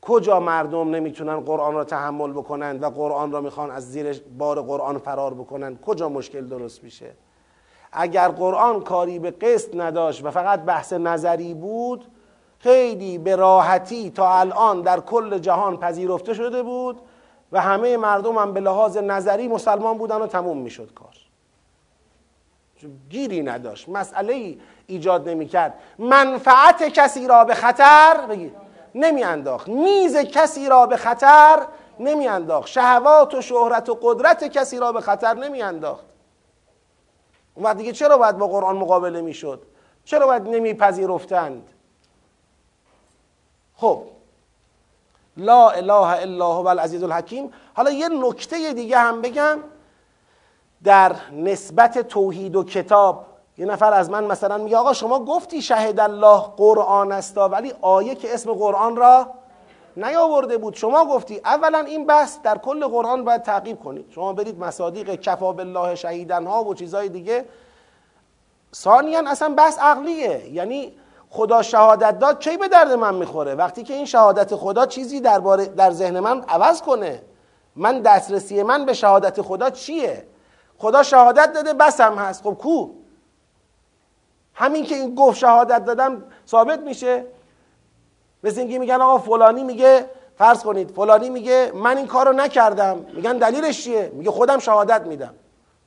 کجا 0.01 0.39
مردم 0.39 0.95
نمی‌تونن 0.95 1.39
قرآن 1.39 1.73
را 1.73 1.83
تحمل 1.83 2.31
بکنند 2.31 2.83
و 2.83 2.89
قرآن 2.89 3.31
را 3.31 3.41
می‌خوان 3.41 3.71
از 3.71 3.91
زیر 3.91 4.23
بار 4.37 4.61
قرآن 4.61 4.97
فرار 4.97 5.33
بکنند؟ 5.33 5.81
کجا 5.81 6.09
مشکل 6.09 6.47
درست 6.47 6.83
میشه؟ 6.83 7.11
اگر 7.91 8.27
قرآن 8.27 8.81
کاری 8.81 9.19
به 9.19 9.31
قسط 9.31 9.75
نداشت 9.75 10.25
و 10.25 10.31
فقط 10.31 10.61
بحث 10.61 10.93
نظری 10.93 11.53
بود 11.53 12.05
خیلی 12.59 13.17
به 13.17 13.35
راحتی 13.35 14.09
تا 14.09 14.39
الان 14.39 14.81
در 14.81 14.99
کل 14.99 15.37
جهان 15.37 15.77
پذیرفته 15.77 16.33
شده 16.33 16.63
بود 16.63 17.01
و 17.55 17.61
همه 17.61 17.97
مردم 17.97 18.37
هم 18.37 18.53
به 18.53 18.59
لحاظ 18.59 18.97
نظری 18.97 19.47
مسلمان 19.47 19.97
بودن 19.97 20.15
و 20.15 20.27
تموم 20.27 20.57
می‌شد 20.57 20.93
کار. 20.93 21.13
گیری 23.09 23.43
نداشت. 23.43 23.89
مسئله 23.89 24.57
ایجاد 24.87 25.29
نمی‌کرد. 25.29 25.73
منفعت 25.99 26.83
کسی 26.83 27.27
را 27.27 27.43
به 27.43 27.53
خطر 27.53 28.25
بگید 28.29 28.55
نمی 28.95 29.23
انداخت 29.23 29.67
میز 29.67 30.17
کسی 30.17 30.69
را 30.69 30.85
به 30.85 30.97
خطر 30.97 31.65
نمی 31.99 32.27
انداخت 32.27 32.67
شهوات 32.67 33.33
و 33.33 33.41
شهرت 33.41 33.89
و 33.89 33.99
قدرت 34.01 34.43
کسی 34.43 34.77
را 34.77 34.91
به 34.91 35.01
خطر 35.01 35.33
نمی 35.33 35.61
انداخت 35.61 36.05
اون 37.55 37.65
وقت 37.65 37.77
دیگه 37.77 37.91
چرا 37.91 38.17
باید 38.17 38.37
با 38.37 38.47
قرآن 38.47 38.77
مقابله 38.77 39.21
می‌شد؟ 39.21 39.61
چرا 40.05 40.27
باید 40.27 40.47
نمیپذیرفتند؟ 40.47 41.69
خب 43.75 44.03
لا 45.37 45.69
اله 45.69 46.21
الا 46.21 46.53
هو 46.53 46.67
العزیز 46.67 47.03
الحکیم. 47.03 47.51
حالا 47.73 47.91
یه 47.91 48.09
نکته 48.09 48.73
دیگه 48.73 48.97
هم 48.97 49.21
بگم. 49.21 49.59
در 50.83 51.15
نسبت 51.31 51.99
توحید 51.99 52.55
و 52.55 52.63
کتاب 52.63 53.25
یه 53.57 53.65
نفر 53.65 53.93
از 53.93 54.09
من 54.09 54.23
مثلا 54.23 54.57
میگه 54.57 54.77
آقا 54.77 54.93
شما 54.93 55.19
گفتی 55.19 55.61
شهد 55.61 55.99
الله 55.99 56.41
قرآن 56.57 57.11
است 57.11 57.37
ولی 57.37 57.73
آیه 57.81 58.15
که 58.15 58.33
اسم 58.33 58.53
قرآن 58.53 58.95
را 58.95 59.27
نیاورده 59.97 60.57
بود. 60.57 60.75
شما 60.75 61.05
گفتی 61.05 61.41
اولا 61.45 61.79
این 61.79 62.05
بحث 62.05 62.41
در 62.43 62.57
کل 62.57 62.87
قرآن 62.87 63.23
باید 63.23 63.41
تعقیب 63.41 63.79
کنید. 63.79 64.05
شما 64.11 64.33
برید 64.33 64.59
مصادیق 64.59 65.15
کفا 65.15 65.51
بالله 65.51 65.95
شهیدن 65.95 66.45
ها 66.45 66.63
و 66.63 66.73
چیزهای 66.73 67.09
دیگه. 67.09 67.45
ثانیا 68.75 69.23
اصلا 69.27 69.49
بحث 69.49 69.79
عقلیه. 69.79 70.53
یعنی 70.53 70.93
خدا 71.35 71.61
شهادت 71.61 72.19
داد 72.19 72.39
کی 72.39 72.57
به 72.57 72.67
درد 72.67 72.91
من 72.91 73.15
می‌خوره؟ 73.15 73.55
وقتی 73.55 73.83
که 73.83 73.93
این 73.93 74.05
شهادت 74.05 74.55
خدا 74.55 74.85
چیزی 74.85 75.19
در, 75.19 75.39
در 75.77 75.91
ذهن 75.91 76.19
من 76.19 76.41
عوض 76.41 76.81
کنه. 76.81 77.21
من 77.75 78.01
دسترسی 78.01 78.63
من 78.63 78.85
به 78.85 78.93
شهادت 78.93 79.41
خدا 79.41 79.69
چیه؟ 79.69 80.27
خدا 80.77 81.03
شهادت 81.03 81.53
داده 81.53 81.73
بسم 81.73 82.15
هست. 82.15 82.43
خب 82.43 82.53
کو؟ 82.53 82.89
همین 84.53 84.85
که 84.85 84.95
این 84.95 85.15
گفت 85.15 85.37
شهادت 85.37 85.85
دادم 85.85 86.23
ثابت 86.47 86.79
میشه. 86.79 87.25
مثل 88.43 88.59
اینکه 88.59 88.79
میگن 88.79 89.01
آقا 89.01 89.17
فلانی 89.17 89.63
میگه 89.63 90.09
فرض 90.37 90.63
کنید 90.63 90.91
فلانی 90.91 91.29
میگه 91.29 91.71
من 91.75 91.97
این 91.97 92.07
کارو 92.07 92.33
نکردم. 92.33 93.05
میگن 93.13 93.37
دلیلش 93.37 93.83
چیه؟ 93.83 94.11
میگه 94.13 94.31
خودم 94.31 94.59
شهادت 94.59 95.01
میدم. 95.01 95.33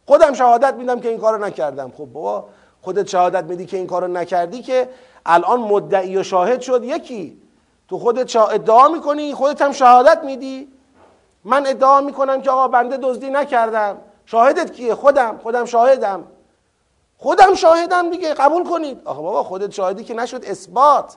خودم 0.06 0.32
شهادت 0.34 0.74
میدم 0.74 1.00
که 1.00 1.08
این 1.08 1.18
کارو 1.18 1.44
نکردم. 1.44 1.92
خب 1.98 2.04
بابا 2.04 2.48
خودت 2.82 3.08
شهادت 3.08 3.44
میدی 3.44 3.66
که 3.66 3.76
این 3.76 3.86
کارو 3.86 4.08
نکردی 4.08 4.62
که 4.62 4.88
الان 5.26 5.60
مدعی 5.60 6.16
و 6.16 6.22
شاهد 6.22 6.60
شد 6.60 6.84
یکی. 6.84 7.42
تو 7.88 7.98
خودت 7.98 8.36
ادعا 8.36 8.88
می‌کنی 8.88 9.34
خودت 9.34 9.62
هم 9.62 9.72
شهادت 9.72 10.24
میدی. 10.24 10.68
من 11.44 11.66
ادعا 11.66 12.00
می‌کنم 12.00 12.42
که 12.42 12.50
آقا 12.50 12.68
بنده 12.68 12.96
دزدی 12.96 13.30
نکردم. 13.30 13.98
شاهدت 14.26 14.72
کیه؟ 14.72 14.94
خودم. 14.94 15.38
خودم 15.42 15.64
شاهدم. 15.64 16.24
خودم 17.18 17.54
شاهدم 17.54 18.10
دیگه 18.10 18.34
قبول 18.34 18.64
کنید. 18.64 19.00
آخه 19.04 19.22
بابا 19.22 19.42
خودت 19.42 19.70
شاهدی 19.70 20.04
که 20.04 20.14
نشد 20.14 20.44
اثبات. 20.44 21.16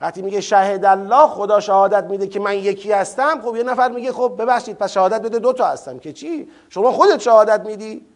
وقتی 0.00 0.22
میگه 0.22 0.40
شهد 0.40 0.84
الله 0.84 1.26
خدا 1.26 1.60
شهادت 1.60 2.04
میده 2.04 2.26
که 2.26 2.40
من 2.40 2.54
یکی 2.54 2.92
هستم 2.92 3.40
خب 3.42 3.56
یه 3.56 3.62
نفر 3.62 3.88
میگه 3.88 4.12
خب 4.12 4.34
ببخشید 4.38 4.78
پس 4.78 4.92
شهادت 4.92 5.22
بده 5.22 5.38
دو 5.38 5.52
تا 5.52 5.66
هستم. 5.66 5.98
که 5.98 6.12
چی؟ 6.12 6.48
شما 6.68 6.92
خودت 6.92 7.20
شهادت 7.20 7.66
میدی. 7.66 8.06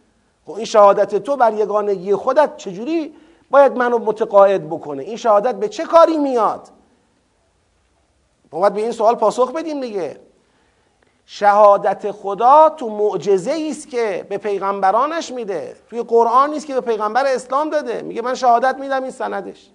خب 0.45 0.51
این 0.51 0.65
شهادت 0.65 1.15
تو 1.15 1.35
بر 1.35 1.53
یگانگی 1.53 2.15
خودت 2.15 2.57
چجوری 2.57 3.15
باید 3.49 3.77
منو 3.77 3.97
متقاعد 3.97 4.67
بکنه. 4.67 5.03
این 5.03 5.17
شهادت 5.17 5.55
به 5.55 5.69
چه 5.69 5.85
کاری 5.85 6.17
میاد؟ 6.17 6.67
باید 8.51 8.73
به 8.73 8.81
این 8.81 8.91
سوال 8.91 9.15
پاسخ 9.15 9.51
بدیم 9.51 9.81
دیگه. 9.81 10.19
شهادت 11.25 12.11
خدا 12.11 12.69
تو 12.69 12.89
معجزه 12.89 13.67
است 13.69 13.89
که 13.89 14.25
به 14.29 14.37
پیغمبرانش 14.37 15.31
میده. 15.31 15.75
توی 15.89 16.03
قرآن 16.03 16.49
نیست 16.49 16.67
که 16.67 16.73
به 16.73 16.81
پیغمبر 16.81 17.25
اسلام 17.25 17.69
داده. 17.69 18.01
میگه 18.01 18.21
من 18.21 18.35
شهادت 18.35 18.75
میدم 18.79 19.03
این 19.03 19.11
سندش. 19.11 19.69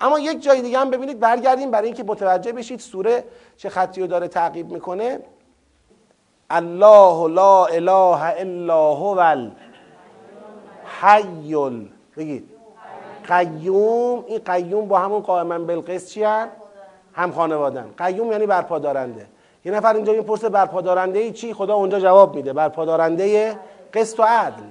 اما 0.00 0.18
یک 0.18 0.42
جای 0.42 0.62
دیگه 0.62 0.78
هم 0.78 0.90
ببینید 0.90 1.20
برگردیم 1.20 1.70
برای 1.70 1.86
اینکه 1.86 2.04
متوجه 2.04 2.52
بشید 2.52 2.80
سوره 2.80 3.24
چه 3.56 3.68
خطی 3.68 4.00
رو 4.00 4.06
داره 4.06 4.28
تعقیب 4.28 4.70
می‌کنه. 4.72 5.20
الله 6.50 7.28
لا 7.28 7.66
اله 7.66 8.40
الا 8.40 8.94
هو 8.94 9.18
الحی 11.02 11.54
بگید. 12.16 12.50
قیوم 13.28 14.24
این 14.26 14.38
قیوم 14.38 14.88
با 14.88 14.98
همون 14.98 15.20
قائما 15.20 15.58
بالقسط 15.58 16.08
چی 16.08 16.22
هم 17.12 17.32
خانوادن 17.32 17.90
قیوم 17.98 18.32
یعنی 18.32 18.46
برپادارنده 18.46 19.26
یه 19.64 19.72
نفر 19.72 19.94
اینجا 19.94 20.12
این 20.12 20.22
پرسه 20.22 20.48
برپادارنده 20.48 21.18
ای 21.18 21.32
چی؟ 21.32 21.54
خدا 21.54 21.74
اونجا 21.74 22.00
جواب 22.00 22.34
میده. 22.34 22.52
برپادارنده 22.52 23.58
قسط 23.94 24.20
و 24.20 24.22
عدل. 24.22 24.62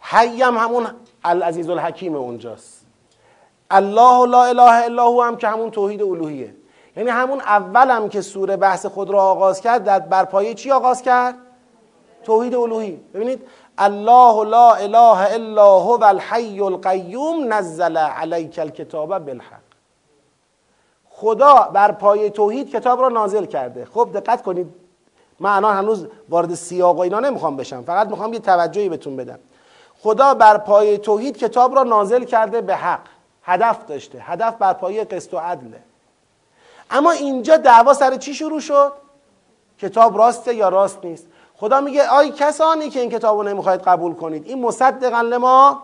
حیم 0.00 0.58
همون 0.58 0.86
العزیز 1.24 1.70
الحکیم 1.70 2.14
اونجاست. 2.14 2.86
الله 3.70 4.26
لا 4.26 4.44
اله 4.44 4.84
الا 4.84 5.04
هو 5.04 5.22
هم 5.22 5.36
که 5.36 5.48
همون 5.48 5.70
توحید 5.70 6.02
الوهیه. 6.02 6.54
یعنی 6.96 7.10
همون 7.10 7.40
اولم 7.40 8.08
که 8.08 8.20
سوره 8.20 8.56
بحث 8.56 8.86
خود 8.86 9.10
را 9.10 9.22
آغاز 9.22 9.60
کرد 9.60 9.84
در 9.84 9.98
برپایه 9.98 10.54
چی 10.54 10.70
آغاز 10.70 11.02
کرد؟ 11.02 11.34
توحید 12.22 12.54
الوهی. 12.54 13.00
ببینید 13.14 13.42
الله 13.78 14.44
لا 14.44 14.74
اله 14.74 15.34
الا 15.34 15.62
هو 15.62 16.04
الحی 16.04 16.60
القیوم 16.60 17.52
نزل 17.52 17.96
علیک 17.96 18.58
الکتاب 18.58 19.18
بالحق 19.18 19.60
خدا 21.10 21.54
بر 21.54 21.92
پای 21.92 22.30
توحید 22.30 22.70
کتاب 22.70 23.00
را 23.00 23.08
نازل 23.08 23.44
کرده. 23.44 23.84
خب 23.84 24.08
دقت 24.14 24.42
کنید. 24.42 24.74
من 25.40 25.50
الان 25.50 25.76
هنوز 25.76 26.06
وارد 26.28 26.54
سیاق 26.54 26.96
و 26.96 27.00
اینا 27.00 27.20
نمی‌خوام 27.20 27.56
بشم. 27.56 27.82
فقط 27.82 28.08
می‌خوام 28.08 28.32
یه 28.32 28.38
توجهی 28.38 28.88
بهتون 28.88 29.16
بدم. 29.16 29.38
خدا 30.02 30.34
بر 30.34 30.58
پای 30.58 30.98
توحید 30.98 31.36
کتاب 31.36 31.74
را 31.74 31.82
نازل 31.82 32.24
کرده 32.24 32.60
به 32.60 32.76
حق. 32.76 33.00
هدف 33.42 33.86
داشته. 33.86 34.18
هدف 34.20 34.54
بر 34.54 34.72
پای 34.72 35.04
قسط 35.04 35.34
و 35.34 35.38
عدله 35.38 35.82
اما 36.90 37.10
اینجا 37.10 37.56
دعوا 37.56 37.94
سر 37.94 38.16
چی 38.16 38.34
شروع 38.34 38.60
شد؟ 38.60 38.92
کتاب 39.78 40.18
راسته 40.18 40.54
یا 40.54 40.68
راست 40.68 41.04
نیست؟ 41.04 41.26
خدا 41.64 41.80
میگه 41.80 42.08
آی 42.08 42.30
کسانی 42.30 42.90
که 42.90 43.00
این 43.00 43.10
کتاب 43.10 43.36
رو 43.36 43.42
نمی‌خواید 43.42 43.80
قبول 43.80 44.14
کنید 44.14 44.46
این 44.46 44.62
مصدقا 44.62 45.20
لما 45.20 45.82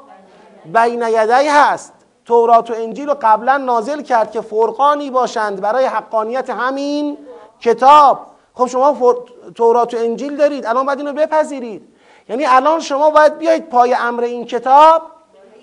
بین 0.72 1.02
یدی 1.02 1.48
هست. 1.48 1.92
تورات 2.24 2.70
و 2.70 2.74
انجیل 2.74 3.08
رو 3.08 3.16
قبلا 3.22 3.56
نازل 3.56 4.02
کرد 4.02 4.30
که 4.30 4.40
فرقانی 4.40 5.10
باشند 5.10 5.60
برای 5.60 5.84
حقانیت 5.84 6.50
همین 6.50 7.18
کتاب. 7.60 8.26
خب 8.54 8.66
شما 8.66 9.14
تورات 9.54 9.94
و 9.94 9.96
انجیل 9.96 10.36
دارید 10.36 10.66
الان 10.66 10.86
باید 10.86 10.98
اینو 10.98 11.12
بپذیرید. 11.12 11.88
یعنی 12.28 12.46
الان 12.46 12.80
شما 12.80 13.10
باید 13.10 13.38
بیایید 13.38 13.68
پای 13.68 13.94
امر 13.94 14.22
این 14.22 14.44
کتاب 14.44 15.02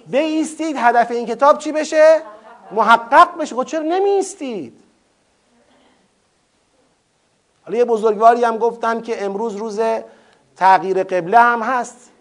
بیستید 0.08 0.76
هدف 0.80 1.12
این 1.12 1.26
کتاب 1.26 1.58
چی 1.58 1.72
بشه؟ 1.72 2.22
محقق 2.72 3.38
بشه. 3.38 3.56
خب 3.56 3.64
چرا 3.64 3.84
نمیستید 3.84 4.87
حالا 7.68 7.78
یه 7.78 7.86
بزرگواری 7.86 8.44
هم 8.44 8.58
گفتن 8.58 9.02
که 9.02 9.26
امروز 9.26 9.56
روز 9.56 9.80
تغییر 10.56 11.04
قبله 11.04 11.40
هم 11.40 11.62
هست. 11.62 12.12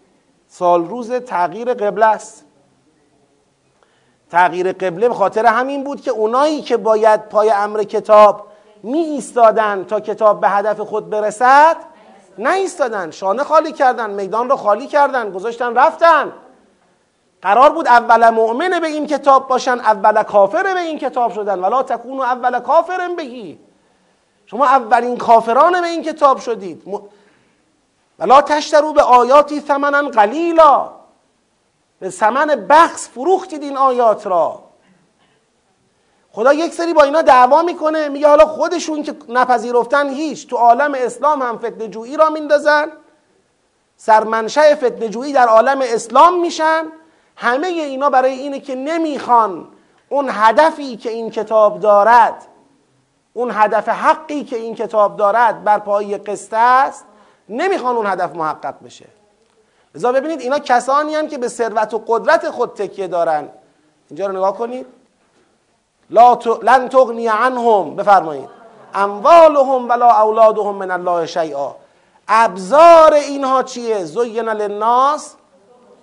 سال 0.47 0.87
روز 0.87 1.11
تغییر 1.11 1.73
قبله 1.73 2.05
است. 2.05 2.45
تغییر 4.31 4.71
قبله 4.71 5.07
به 5.07 5.13
خاطر 5.13 5.45
همین 5.45 5.83
بود 5.83 6.01
که 6.01 6.11
اونایی 6.11 6.61
که 6.61 6.77
باید 6.77 7.29
پای 7.29 7.51
امر 7.51 7.83
کتاب 7.83 8.47
می 8.83 8.99
ایستادن 8.99 9.83
تا 9.83 9.99
کتاب 9.99 10.41
به 10.41 10.49
هدف 10.49 10.79
خود 10.79 11.09
برسد 11.09 11.75
نه 12.37 12.51
ایستادن 12.51 13.11
شانه 13.11 13.43
خالی 13.43 13.71
کردن 13.71 14.09
میدان 14.09 14.49
رو 14.49 14.55
خالی 14.55 14.87
کردن 14.87 15.31
گذاشتن 15.31 15.75
رفتن. 15.75 16.33
قرار 17.41 17.69
بود 17.69 17.87
اول 17.87 18.29
مؤمن 18.29 18.79
به 18.79 18.87
این 18.87 19.07
کتاب 19.07 19.47
باشن 19.47 19.79
اول 19.79 20.23
کافر 20.23 20.63
به 20.63 20.79
این 20.79 20.99
کتاب 20.99 21.33
شدن. 21.33 21.59
ولا 21.59 21.83
تکونو 21.83 22.21
اول 22.21 22.59
کافرم 22.59 23.15
بگی 23.15 23.66
شما 24.49 24.65
اولین 24.65 25.17
کافران 25.17 25.81
به 25.81 25.87
این 25.87 26.03
کتاب 26.03 26.39
شدید. 26.39 26.83
ولا 28.19 28.41
تشترو 28.41 28.93
به 28.93 29.01
آیاتی 29.01 29.59
ثمنا 29.59 30.09
قلیلا. 30.09 30.89
به 31.99 32.09
ثمن 32.09 32.67
بخص 32.69 33.09
فروختید 33.09 33.63
این 33.63 33.77
آیات 33.77 34.27
را. 34.27 34.63
خدا 36.31 36.53
یک 36.53 36.73
سری 36.73 36.93
با 36.93 37.03
اینا 37.03 37.21
دعوا 37.21 37.61
می‌کنه. 37.61 38.09
میگه 38.09 38.27
حالا 38.27 38.45
خودشون 38.45 39.03
که 39.03 39.15
نپذیرفتن 39.29 40.09
هیچ 40.09 40.47
تو 40.47 40.57
عالم 40.57 40.93
اسلام 40.95 41.41
هم 41.41 41.57
فتنه 41.57 41.87
جویی 41.87 42.17
را 42.17 42.29
میندازن. 42.29 42.91
سرمنشه 43.97 44.75
فتنه 44.75 45.09
جویی 45.09 45.33
در 45.33 45.47
عالم 45.47 45.79
اسلام 45.81 46.39
میشن. 46.39 46.85
همه 47.35 47.67
اینا 47.67 48.09
برای 48.09 48.33
اینه 48.33 48.59
که 48.59 48.75
نمی‌خوان 48.75 49.67
اون 50.09 50.29
هدفی 50.31 50.97
که 50.97 51.09
این 51.09 51.31
کتاب 51.31 51.79
دارد 51.79 52.47
اون 53.37 53.51
هدف 53.53 53.89
حقی 53.89 54.43
که 54.43 54.55
این 54.55 54.75
کتاب 54.75 55.17
دارد 55.17 55.63
بر 55.63 55.79
پای 55.79 56.17
قصه 56.17 56.57
است 56.57 57.05
نمی‌خوان 57.49 57.95
اون 57.95 58.07
هدف 58.07 58.35
محقق 58.35 58.75
بشه. 58.85 59.05
لذا 59.95 60.11
ببینید 60.11 60.41
اینا 60.41 60.59
کسانی 60.59 61.15
هم 61.15 61.27
که 61.27 61.37
به 61.37 61.47
ثروت 61.47 61.93
و 61.93 62.03
قدرت 62.07 62.49
خود 62.49 62.73
تکیه 62.73 63.07
دارن. 63.07 63.49
اینجا 64.09 64.27
رو 64.27 64.33
نگاه 64.33 64.57
کنید. 64.57 64.85
لا 66.09 66.39
لن 66.63 66.89
تغنی 66.89 67.27
عنهم. 67.27 67.95
بفرمایید. 67.95 68.49
اموالهم 68.93 69.89
ولا 69.89 70.11
اولادهم 70.21 70.75
من 70.75 70.91
الله 70.91 71.25
شیئا. 71.25 71.75
ابزار 72.27 73.13
اینها 73.13 73.63
چیه؟ 73.63 74.03
زین 74.03 74.49
للناس 74.49 75.35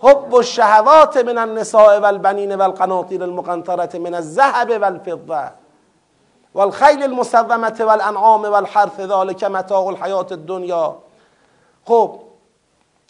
حب 0.03 0.35
الشهوات 0.35 1.16
من 1.16 1.38
النساء 1.38 2.01
والبنین 2.01 2.55
والقناطیر 2.55 3.23
المقنطره 3.23 3.99
من 3.99 4.14
الذهب 4.14 4.70
والفضه 4.83 5.63
والخیل 6.55 7.03
المسومه 7.03 7.85
والانعام 7.85 8.43
والحرث 8.43 9.01
ذلك 9.01 9.45
متاع 9.45 9.87
الحیات 9.87 10.33
الدنیا. 10.33 10.97
خب 11.85 12.21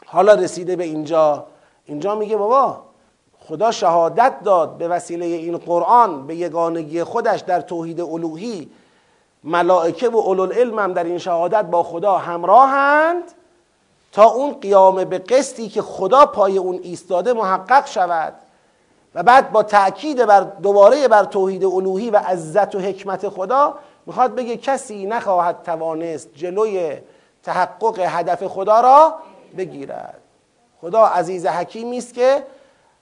حالا 0.07 0.35
رسیده 0.35 0.77
به 0.77 0.85
اینجا. 0.85 1.47
اینجا 1.85 2.15
میگه 2.15 2.37
بابا 2.37 2.79
خدا 3.49 3.71
شهادت 3.71 4.35
داد 4.45 4.79
به 4.79 4.89
وسیله 4.89 5.25
این 5.25 5.59
قرآن 5.59 6.27
به 6.27 6.37
یگانگی 6.37 7.05
خودش 7.05 7.41
در 7.41 7.61
توحید 7.61 8.01
الوهی. 8.01 8.71
ملائکه 9.45 10.09
و 10.09 10.17
اولوالعلم 10.17 10.79
هم 10.79 10.93
در 10.93 11.05
این 11.05 11.19
شهادت 11.19 11.65
با 11.65 11.83
خدا 11.83 12.19
همراهند 12.19 13.23
تا 14.13 14.25
اون 14.25 14.55
قیام 14.55 15.05
به 15.05 15.19
قسطی 15.19 15.69
که 15.69 15.83
خدا 15.83 16.27
پای 16.27 16.59
اون 16.59 16.81
ایستاده 16.83 17.33
محقق 17.33 17.87
شود. 17.87 18.35
و 19.15 19.23
بعد 19.23 19.53
با 19.53 19.63
تأکید 19.63 20.27
بر 20.27 20.41
دوباره 20.41 21.09
بر 21.09 21.25
توحید 21.25 21.65
الوهی 21.65 22.11
و 22.11 22.17
عزت 22.17 22.75
و 22.75 22.79
حکمت 22.79 23.29
خدا 23.29 23.75
می‌خواد 24.07 24.35
بگه 24.35 24.57
کسی 24.57 25.07
نخواهد 25.07 25.63
توانست 25.63 26.35
جلوی 26.35 26.99
تحقق 27.43 27.99
هدف 27.99 28.47
خدا 28.47 28.81
را 28.81 29.15
بگیرد. 29.57 30.21
خدا 30.81 31.07
عزیز 31.07 31.47
حکیمی 31.47 31.99
است 31.99 32.15
که 32.15 32.47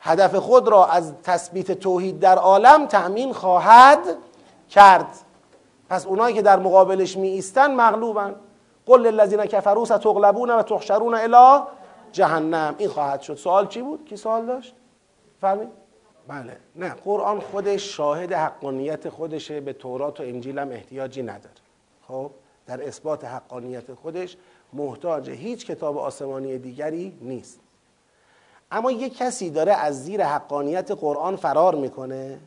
هدف 0.01 0.35
خود 0.35 0.69
را 0.69 0.87
از 0.87 1.13
تثبیت 1.25 1.73
توحید 1.73 2.21
در 2.21 2.39
عالم 2.39 2.87
تأمین 2.87 3.33
خواهد 3.33 3.99
کرد. 4.71 5.07
پس 5.89 6.07
اونایی 6.07 6.35
که 6.35 6.43
در 6.43 6.59
مقابلش 6.59 7.17
می 7.17 7.29
ایستن 7.29 7.75
مغلوبن. 7.75 8.35
قل 8.87 9.01
للذین 9.01 9.47
کفروا 9.47 9.85
ستغلبون 9.85 10.51
و 10.51 10.63
تحشرون 10.63 11.15
الی 11.15 11.63
جهنم. 12.13 12.75
این 12.79 12.89
خواهد 12.89 13.21
شد. 13.21 13.35
سوال 13.35 13.67
چی 13.67 13.83
بود؟ 13.83 14.05
کی 14.05 14.17
سوال 14.17 14.47
داشت؟ 14.47 14.75
فهمید؟ 15.41 15.82
بله. 16.29 16.57
نه 16.77 16.89
قرآن 16.89 17.41
خودش 17.41 17.97
شاهد 17.97 18.33
حقانیت 18.33 19.09
خودشه 19.09 19.61
به 19.61 19.73
تورات 19.73 20.21
و 20.21 20.23
انجیل 20.23 20.59
هم 20.59 20.71
احتیاجی 20.71 21.23
نداره. 21.23 21.55
خب 22.09 22.31
در 22.67 22.89
اثبات 22.89 23.25
حقانیت 23.25 23.95
خودش 23.95 24.37
محتاج 24.73 25.31
هیچ 25.31 25.67
کتاب 25.67 25.99
آسمانی 25.99 26.59
دیگری 26.59 27.19
نیست. 27.21 27.61
اما 28.71 28.91
یک 28.91 29.17
کسی 29.17 29.51
داره 29.51 29.73
از 29.73 30.05
زیر 30.05 30.25
حقانیت 30.25 30.91
قرآن 30.91 31.37
فرار 31.37 31.75
می‌کنه 31.75 32.39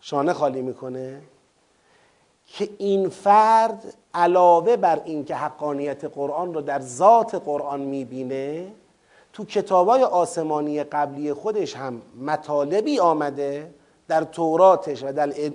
شانه 0.00 0.32
خالی 0.32 0.62
می‌کنه 0.62 1.22
که 2.46 2.68
این 2.78 3.08
فرد 3.08 3.94
علاوه 4.14 4.76
بر 4.76 5.02
اینکه 5.04 5.34
حقانیت 5.34 6.04
قرآن 6.04 6.54
رو 6.54 6.60
در 6.60 6.80
ذات 6.80 7.34
قرآن 7.34 7.80
می‌بینه 7.80 8.72
تو 9.32 9.44
کتابای 9.44 10.02
آسمانی 10.02 10.84
قبلی 10.84 11.32
خودش 11.32 11.76
هم 11.76 12.02
مطالبی 12.20 13.00
آمده 13.00 13.74
در 14.08 14.24
توراتش 14.24 15.02
و 15.02 15.12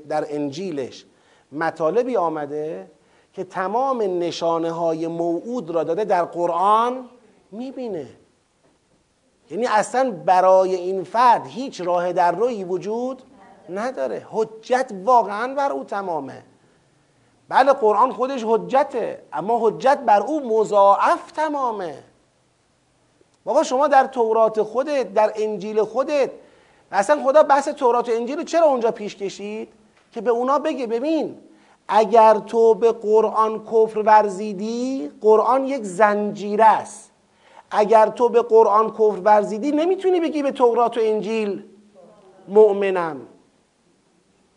در 0.10 0.26
انجیلش 0.30 1.06
مطالبی 1.52 2.18
آمده 2.18 2.92
که 3.34 3.44
تمام 3.44 4.02
نشانه 4.02 4.72
های 4.72 5.08
موعود 5.08 5.70
را 5.70 5.84
داده 5.84 6.06
در 6.06 6.26
قرآن 6.26 7.10
می‌بینه. 7.52 8.08
یعنی 9.52 9.68
اصلا 9.68 10.12
برای 10.12 10.76
این 10.76 11.04
فرد 11.04 11.48
هیچ 11.48 11.82
راه 11.82 12.14
در 12.14 12.32
روی 12.32 12.64
وجود 12.64 13.22
نداره. 13.70 14.26
حجت 14.32 14.92
واقعا 15.04 15.54
بر 15.54 15.72
او 15.72 15.84
تمامه. 15.84 16.44
بله 17.50 17.74
قرآن 17.74 18.12
خودش 18.12 18.44
حجته 18.44 19.22
اما 19.34 19.68
حجت 19.68 20.00
بر 20.06 20.22
او 20.22 20.60
مضاعف 20.60 21.32
تمامه. 21.32 22.04
بابا 23.46 23.64
شما 23.64 23.88
در 23.88 24.08
تورات 24.08 24.62
خودت 24.62 25.14
در 25.14 25.34
انجیل 25.36 25.84
خودت. 25.84 26.32
اصلا 26.92 27.24
خدا 27.24 27.44
بحث 27.44 27.68
تورات 27.68 28.10
و 28.10 28.12
انجیل 28.12 28.44
چرا 28.44 28.66
اونجا 28.66 28.92
پیش 28.92 29.16
کشید؟ 29.16 29.70
که 30.12 30.22
به 30.22 30.32
اونا 30.32 30.60
بگه 30.60 30.88
ببین 30.88 31.38
اگر 31.88 32.34
تو 32.34 32.74
به 32.74 32.92
قرآن 32.92 33.64
کفر 33.66 34.00
ورزیدی 34.00 35.12
قرآن 35.22 35.66
یک 35.66 35.84
زنجیره 35.84 36.66
است. 36.66 37.12
اگر 37.72 38.08
تو 38.08 38.30
به 38.30 38.42
قرآن 38.42 38.92
کفر 38.92 39.20
ورزیدی 39.24 39.72
نمی‌تونی 39.72 40.20
بگی 40.20 40.44
به 40.44 40.52
تورات 40.52 40.98
و 40.98 41.00
انجیل 41.04 41.64
مؤمنم. 42.48 43.22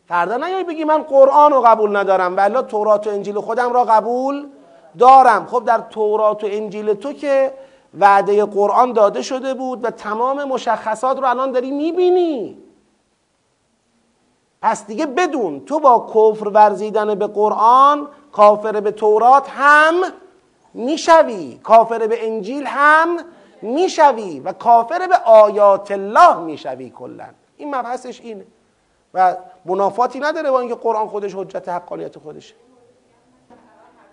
فردا 0.06 0.36
نیای 0.36 0.64
بگی 0.64 0.84
من 0.84 1.02
قرآن 1.02 1.52
رو 1.52 1.60
قبول 1.60 1.96
ندارم 1.96 2.36
ولی 2.36 2.62
تورات 2.62 3.06
و 3.06 3.10
انجیل 3.10 3.40
خودم 3.40 3.72
را 3.72 3.84
قبول 3.84 4.46
دارم. 4.98 5.46
خب 5.46 5.64
در 5.64 5.78
تورات 5.78 6.44
و 6.44 6.46
انجیل 6.50 6.94
تو 6.94 7.12
که 7.12 7.52
وعده 7.94 8.44
قرآن 8.44 8.92
داده 8.92 9.22
شده 9.22 9.54
بود 9.54 9.84
و 9.84 9.90
تمام 9.90 10.44
مشخصات 10.44 11.18
رو 11.18 11.24
الان 11.24 11.52
داری 11.52 11.70
می‌بینی. 11.70 12.58
پس 14.62 14.86
دیگه 14.86 15.06
بدون 15.06 15.64
تو 15.64 15.80
با 15.80 16.06
کفر 16.14 16.48
ورزیدن 16.48 17.14
به 17.14 17.26
قرآن 17.26 18.08
کافر 18.32 18.80
به 18.80 18.90
تورات 18.90 19.50
هم 19.50 19.94
می‌شوی. 20.74 21.60
کافر 21.62 22.06
به 22.06 22.26
انجیل 22.26 22.64
هم 22.66 23.18
می‌شوی 23.62 24.40
و 24.40 24.52
کافر 24.52 25.06
به 25.06 25.16
آیات 25.16 25.90
الله 25.90 26.38
می‌شوی 26.38 26.90
کلا. 26.90 27.28
این 27.56 27.74
مبحثش 27.74 28.20
اینه. 28.20 28.44
و 29.14 29.36
منافاتی 29.64 30.20
نداره 30.20 30.50
با 30.50 30.60
اینکه 30.60 30.74
قرآن 30.74 31.08
خودش 31.08 31.34
حجت 31.34 31.68
حقانیت 31.68 32.18
خودشه. 32.18 32.54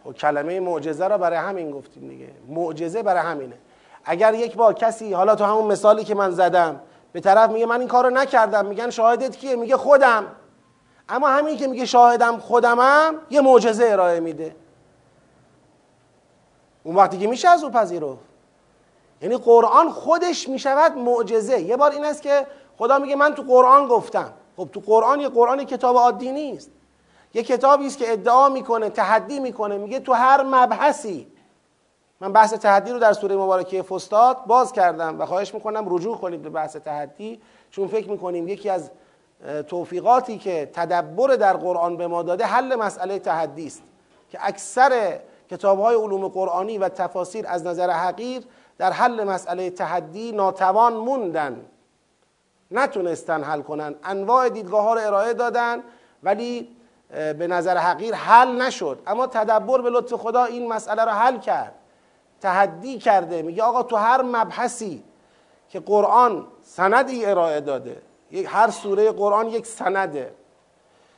خب 0.04 0.12
کلمه 0.14 0.60
معجزه 0.60 1.08
را 1.08 1.18
برای 1.18 1.38
همین 1.38 1.72
گفتیم 1.72 2.08
دیگه. 2.08 2.32
معجزه 2.48 3.04
برای 3.04 3.22
همینه. 3.22 3.56
اگر 4.06 4.34
یک 4.34 4.56
بار 4.56 4.74
کسی 4.74 5.14
حالا 5.14 5.36
تو 5.36 5.44
همون 5.44 5.66
مثالی 5.66 6.04
که 6.04 6.16
من 6.16 6.32
زدم 6.32 6.80
به 7.12 7.20
طرف 7.20 7.50
میگه 7.50 7.66
من 7.66 7.80
این 7.80 7.88
کارو 7.88 8.10
نکردم 8.10 8.66
میگن 8.66 8.90
شاهدت 8.90 9.38
کیه؟ 9.38 9.56
میگه 9.56 9.78
خودم. 9.78 10.26
اما 11.10 11.28
همین 11.28 11.58
که 11.58 11.68
میگه 11.68 11.86
شاهدم 11.86 12.38
خودمم 12.38 13.16
یه 13.30 13.42
معجزه 13.42 13.86
ارائه 13.86 14.20
میده. 14.20 14.56
اون 16.84 16.96
وقتی 16.96 17.18
که 17.18 17.28
میشه 17.28 17.50
از 17.50 17.64
او 17.64 17.70
پذیرفت. 17.70 18.20
یعنی 19.22 19.38
قرآن 19.38 19.90
خودش 19.90 20.50
می‌شود 20.50 20.98
معجزه. 20.98 21.62
یه 21.62 21.78
بار 21.78 21.92
این 21.92 22.06
است 22.06 22.22
که 22.22 22.48
خدا 22.78 23.00
میگه 23.00 23.16
من 23.16 23.34
تو 23.36 23.42
قرآن 23.42 23.88
گفتم. 23.88 24.34
خب 24.58 24.70
تو 24.74 24.80
قرآن 24.80 25.20
یه 25.20 25.30
قرآن 25.30 25.64
کتاب 25.64 25.96
عادی 25.96 26.32
نیست. 26.32 26.72
یه 27.34 27.44
کتابی 27.44 27.88
است 27.88 27.98
که 27.98 28.12
ادعا 28.12 28.50
می‌کنه 28.50 28.90
تحدی 28.90 29.40
می‌کنه. 29.40 29.78
میگه 29.78 30.00
تو 30.00 30.14
هر 30.14 30.44
مبحثی 30.44 31.28
من 32.22 32.34
بحث 32.34 32.54
تحدی 32.54 32.92
رو 32.92 33.00
در 33.00 33.14
سوره 33.14 33.36
مبارکه 33.36 33.82
فستاد 33.82 34.46
باز 34.46 34.72
کردم 34.72 35.20
و 35.20 35.26
خواهش 35.26 35.54
می‌کنم 35.54 35.96
رجوع 35.96 36.18
کنید 36.18 36.42
به 36.42 36.50
بحث 36.50 36.76
تحدی 36.76 37.42
چون 37.72 37.88
فکر 37.88 38.10
می‌کنیم 38.10 38.48
یکی 38.48 38.70
از 38.70 38.92
توفیقاتی 39.68 40.38
که 40.38 40.70
تدبر 40.74 41.36
در 41.36 41.54
قرآن 41.54 41.98
به 41.98 42.08
ما 42.08 42.24
داده 42.24 42.46
حل 42.46 42.76
مسئله 42.76 43.20
تحدی 43.20 43.68
است 43.68 43.84
که 44.30 44.38
اکثر 44.42 45.20
کتاب 45.50 45.80
های 45.80 45.96
علوم 45.96 46.28
قرآنی 46.28 46.78
و 46.78 46.90
تفاسیر 46.90 47.46
از 47.48 47.66
نظر 47.66 47.90
حقیر 47.90 48.44
در 48.78 48.92
حل 48.92 49.24
مسئله 49.24 49.70
تحدی 49.70 50.32
ناتوان 50.32 50.94
موندن. 50.94 51.66
نتونستن 52.72 53.44
حل 53.44 53.62
کنن. 53.62 53.96
انواع 54.04 54.50
دیدگاه 54.50 54.84
ها 54.84 54.94
رو 54.94 55.02
ارائه 55.08 55.34
دادن 55.34 55.84
ولی 56.24 56.76
به 57.10 57.48
نظر 57.48 57.78
حقیر 57.78 58.16
حل 58.16 58.62
نشد. 58.62 59.00
اما 59.08 59.28
تدبر 59.28 59.82
به 59.82 59.90
لطف 59.90 60.14
خدا 60.14 60.44
این 60.44 60.68
مسئله 60.70 61.04
رو 61.04 61.12
حل 61.12 61.38
کرد. 61.38 61.76
تحدی 62.46 62.98
کرده. 62.98 63.42
میگه 63.42 63.64
آقا 63.64 63.84
تو 63.84 63.96
هر 63.96 64.22
مبحثی 64.22 65.04
که 65.70 65.80
قرآن 65.80 66.48
سندی 66.62 67.26
ارائه 67.26 67.62
داده 67.62 68.02
هر 68.46 68.70
سوره 68.70 69.12
قرآن 69.12 69.48
یک 69.48 69.66
سنده. 69.66 70.34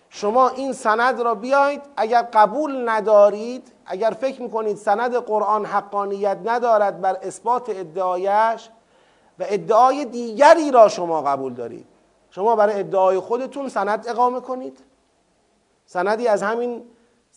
شما 0.10 0.50
این 0.50 0.74
سند 0.74 1.22
را 1.22 1.36
بیاید 1.36 1.82
اگر 1.98 2.22
قبول 2.22 2.90
ندارید 2.90 3.72
اگر 3.86 4.10
فکر 4.10 4.42
می‌کنید 4.42 4.78
سند 4.78 5.16
قرآن 5.16 5.66
حقانیت 5.66 6.38
ندارد 6.46 7.02
بر 7.02 7.18
اثبات 7.22 7.70
ادعایش 7.70 8.70
و 9.40 9.46
ادعای 9.48 10.06
دیگری 10.06 10.72
را 10.72 10.88
شما 10.90 11.22
قبول 11.22 11.54
دارید. 11.54 11.86
شما 12.32 12.56
برای 12.56 12.80
ادعای 12.80 13.20
خودتون 13.20 13.70
سند 13.70 14.08
اقامه 14.08 14.40
کنید. 14.40 14.80
سندی 15.86 16.28
از 16.28 16.44
همین 16.44 16.84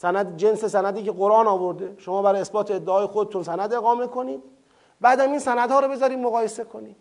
سند 0.00 0.36
جنس 0.36 0.64
سندی 0.64 1.02
که 1.02 1.12
قرآن 1.12 1.46
آورده. 1.46 1.94
شما 1.98 2.22
برای 2.22 2.40
اثبات 2.40 2.70
ادعای 2.70 3.06
خودتون 3.06 3.42
سند 3.42 3.74
اقامه 3.74 4.06
کنید. 4.06 4.42
بعد 5.00 5.20
این 5.20 5.38
سندها 5.38 5.80
رو 5.80 5.88
بذارید 5.88 6.18
مقایسه 6.18 6.64
کنید. 6.64 6.96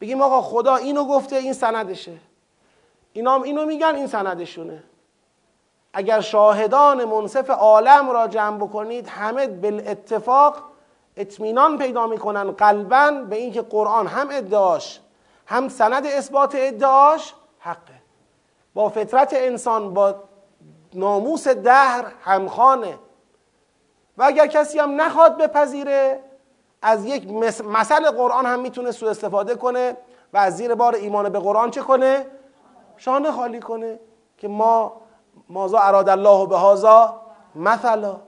بگیم 0.00 0.22
آقا 0.22 0.42
خدا 0.42 0.76
اینو 0.76 1.04
گفته 1.04 1.36
این 1.36 1.52
سندشه. 1.52 2.12
اینا 3.12 3.34
هم 3.34 3.42
اینو 3.42 3.66
میگن 3.66 3.94
این 3.94 4.06
سندشونه. 4.06 4.82
اگر 5.92 6.20
شاهدان 6.20 7.04
منصف 7.04 7.50
عالم 7.50 8.10
را 8.10 8.28
جمع 8.28 8.56
بکنید 8.56 9.08
همه 9.08 9.46
بالاتفاق 9.46 10.56
اطمینان 11.16 11.78
پیدا 11.78 12.06
می‌کنن 12.06 12.50
قلبا 12.50 13.10
به 13.10 13.36
اینکه 13.36 13.62
قرآن 13.62 14.06
هم 14.06 14.28
ادعاش 14.32 15.00
هم 15.46 15.68
سند 15.68 16.06
اثبات 16.06 16.54
ادعاش 16.58 17.34
حقه. 17.58 18.02
با 18.74 18.88
فطرت 18.88 19.30
انسان 19.32 19.94
با 19.94 20.14
ناموس 20.94 21.48
دهر 21.48 22.12
همخانه. 22.20 22.98
و 24.18 24.22
اگر 24.22 24.46
کسی 24.46 24.78
هم 24.78 25.00
نخواد 25.00 25.38
بپذیره 25.38 26.20
از 26.82 27.04
یک 27.04 27.30
مثل 27.64 28.10
قرآن 28.10 28.46
هم 28.46 28.60
می‌تونه 28.60 28.90
سوء 28.90 29.10
استفاده 29.10 29.54
کنه 29.54 29.96
و 30.32 30.36
از 30.36 30.56
زیر 30.56 30.74
بار 30.74 30.94
ایمان 30.94 31.28
به 31.28 31.38
قرآن 31.38 31.70
چه 31.70 31.80
کنه؟ 31.80 32.26
شانه 32.96 33.32
خالی 33.32 33.60
کنه 33.60 34.00
که 34.38 34.48
ما 34.48 35.00
مازا 35.48 35.78
اراد 35.78 36.08
الله 36.08 36.46
به 36.46 36.56
هازا 36.56 37.20
مثلا. 37.54 38.20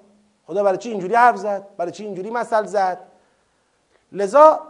خدا 0.46 0.62
برای 0.62 0.78
چی 0.78 0.90
اینجوری 0.90 1.14
حرف 1.14 1.36
زد؟ 1.36 1.66
برای 1.76 1.92
چی 1.92 2.04
اینجوری 2.04 2.30
مثل 2.30 2.64
زد؟ 2.64 2.98
لذا 4.12 4.60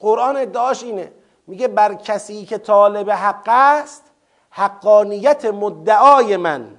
قرآن 0.00 0.36
ادعاش 0.36 0.82
اینه. 0.82 1.12
میگه 1.46 1.68
بر 1.68 1.94
کسی 1.94 2.44
که 2.44 2.58
طالب 2.58 3.10
حق 3.10 3.48
است 3.48 4.04
حقانیت 4.50 5.44
مدعای 5.44 6.36
من. 6.36 6.76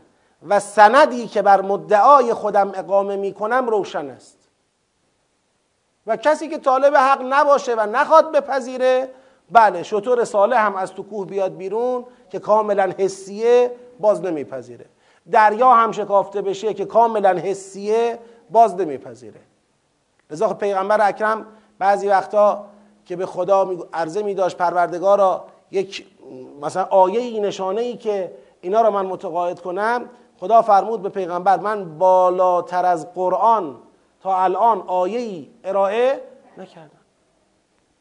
و 0.48 0.60
سندی 0.60 1.28
که 1.28 1.42
بر 1.42 1.62
مدعای 1.62 2.34
خودم 2.34 2.72
اقامه 2.76 3.16
می‌کنم 3.16 3.68
روشن 3.70 4.10
است. 4.10 4.38
و 6.08 6.18
کسی 6.18 6.48
که 6.48 6.58
طالب 6.58 6.96
حق 6.96 7.22
نباشه 7.30 7.76
و 7.76 7.86
نخواد 7.86 8.32
بپذیره 8.32 9.10
بله 9.52 9.84
شطور 9.84 10.24
صالح 10.24 10.66
هم 10.66 10.76
از 10.76 10.94
تو 10.94 11.04
کوه 11.04 11.28
بیاد 11.28 11.58
بیرون 11.58 12.06
که 12.30 12.40
کاملا 12.40 12.94
حسیه 12.98 13.72
باز 14.00 14.22
نمیپذیره. 14.22 14.86
دریا 15.32 15.74
هم 15.74 15.92
شکافته 15.92 16.42
بشه 16.42 16.74
که 16.74 16.86
کاملا 16.86 17.30
حسیه 17.30 18.20
باز 18.50 18.76
نمیپذیره. 18.76 19.40
لذا 20.32 20.48
خب 20.48 20.58
پیغمبر 20.58 21.08
اکرم 21.08 21.46
بعضی 21.80 22.08
وقتا 22.08 22.66
که 23.06 23.16
به 23.16 23.26
خدا 23.26 23.88
عرضه 23.94 24.24
می 24.24 24.34
داشت 24.34 24.58
پروردگارا 24.58 25.46
یک 25.72 26.06
مثلا 26.62 26.84
آیه 26.84 27.20
ای 27.20 27.40
نشانه 27.40 27.82
ای 27.82 27.98
که 27.98 28.32
اینا 28.62 28.82
را 28.82 28.92
من 28.92 29.06
متقاعد 29.06 29.60
کنم 29.60 30.10
خدا 30.44 30.62
فرمود 30.62 31.02
به 31.02 31.10
پیغمبر 31.10 31.60
من 31.60 31.98
بالاتر 31.98 32.86
از 32.86 33.14
قرآن 33.14 33.76
تا 34.24 34.44
الان 34.44 34.84
آیه 34.88 35.20
ای 35.20 35.50
ارائه 35.64 36.22
نکردم. 36.58 36.90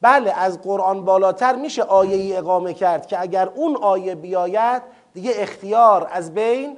بله 0.01 0.33
از 0.33 0.63
قرآن 0.63 1.05
بالاتر 1.05 1.57
میشه 1.57 1.83
آیه 1.83 2.17
ای 2.17 2.37
اقامه 2.37 2.75
کرد 2.75 3.07
که 3.07 3.21
اگر 3.21 3.49
اون 3.49 3.77
آیه 3.77 4.15
بیاید 4.15 4.83
دیگه 5.15 5.33
اختیار 5.37 6.09
از 6.13 6.35
بین 6.35 6.77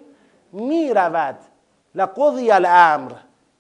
می‌رود. 0.53 1.37
لقضی 1.95 2.51
الامر. 2.51 3.13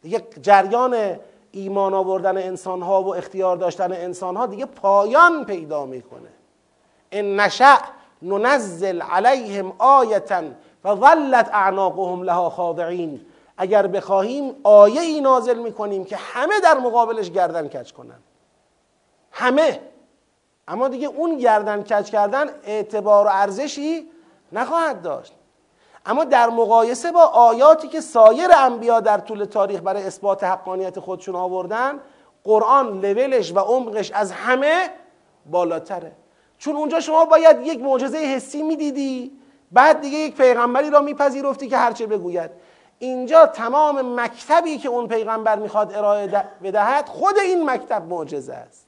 دیگه 0.02 0.22
جریان 0.42 1.16
ایمان 1.50 1.94
آوردن 1.94 2.36
انسان 2.36 2.82
ها 2.82 3.02
و 3.02 3.14
اختیار 3.14 3.56
داشتن 3.56 3.92
انسان 3.92 4.36
ها 4.36 4.46
دیگه 4.46 4.66
پایان 4.66 5.44
پیدا 5.44 5.86
می‌کنه. 5.86 6.28
ان 7.12 7.40
نشأ 7.40 7.76
ننزل 8.22 9.02
علیهم 9.02 9.72
آیتا 9.78 10.42
و 10.84 10.96
ظلت 10.96 11.50
اعناقهم 11.52 12.22
لها 12.22 12.50
خاضعین. 12.50 13.20
اگر 13.56 13.86
بخواهیم 13.86 14.56
آیه 14.62 15.00
ای 15.00 15.20
نازل 15.20 15.58
می‌کنیم 15.58 16.04
که 16.04 16.16
همه 16.16 16.60
در 16.60 16.78
مقابلش 16.78 17.30
گردن 17.30 17.68
کج 17.68 17.92
کنن. 17.92 18.18
همه. 19.30 19.80
اما 20.68 20.88
دیگه 20.88 21.08
اون 21.08 21.38
گردن 21.38 21.82
کج 21.82 22.10
کردن 22.10 22.50
اعتبار 22.64 23.26
و 23.26 23.30
ارزشی 23.32 24.08
نخواهد 24.52 25.02
داشت. 25.02 25.32
اما 26.06 26.24
در 26.24 26.48
مقایسه 26.48 27.12
با 27.12 27.22
آیاتی 27.22 27.88
که 27.88 28.00
سایر 28.00 28.48
انبیا 28.56 29.00
در 29.00 29.18
طول 29.18 29.44
تاریخ 29.44 29.80
برای 29.80 30.02
اثبات 30.02 30.44
حقانیت 30.44 31.00
خودشون 31.00 31.36
آوردن 31.36 32.00
قرآن 32.44 33.00
لولش 33.00 33.52
و 33.52 33.58
عمقش 33.58 34.10
از 34.10 34.32
همه 34.32 34.90
بالاتره. 35.46 36.12
چون 36.58 36.76
اونجا 36.76 37.00
شما 37.00 37.24
باید 37.24 37.66
یک 37.66 37.80
معجزه 37.80 38.18
حسی 38.18 38.62
می‌دیدی 38.62 39.32
بعد 39.74 40.00
دیگه 40.00 40.18
یک 40.18 40.36
پیغمبری 40.36 40.90
را 40.90 41.00
میپذیرفتی 41.00 41.68
که 41.68 41.76
هرچه 41.76 42.06
بگوید. 42.06 42.50
اینجا 42.98 43.46
تمام 43.46 44.20
مکتبی 44.20 44.78
که 44.78 44.88
اون 44.88 45.08
پیغمبر 45.08 45.58
می‌خواد 45.58 45.94
ارائه 45.94 46.44
بدهد 46.62 47.08
خود 47.08 47.38
این 47.38 47.70
مکتب 47.70 48.02
معجزه 48.08 48.54
است. 48.54 48.86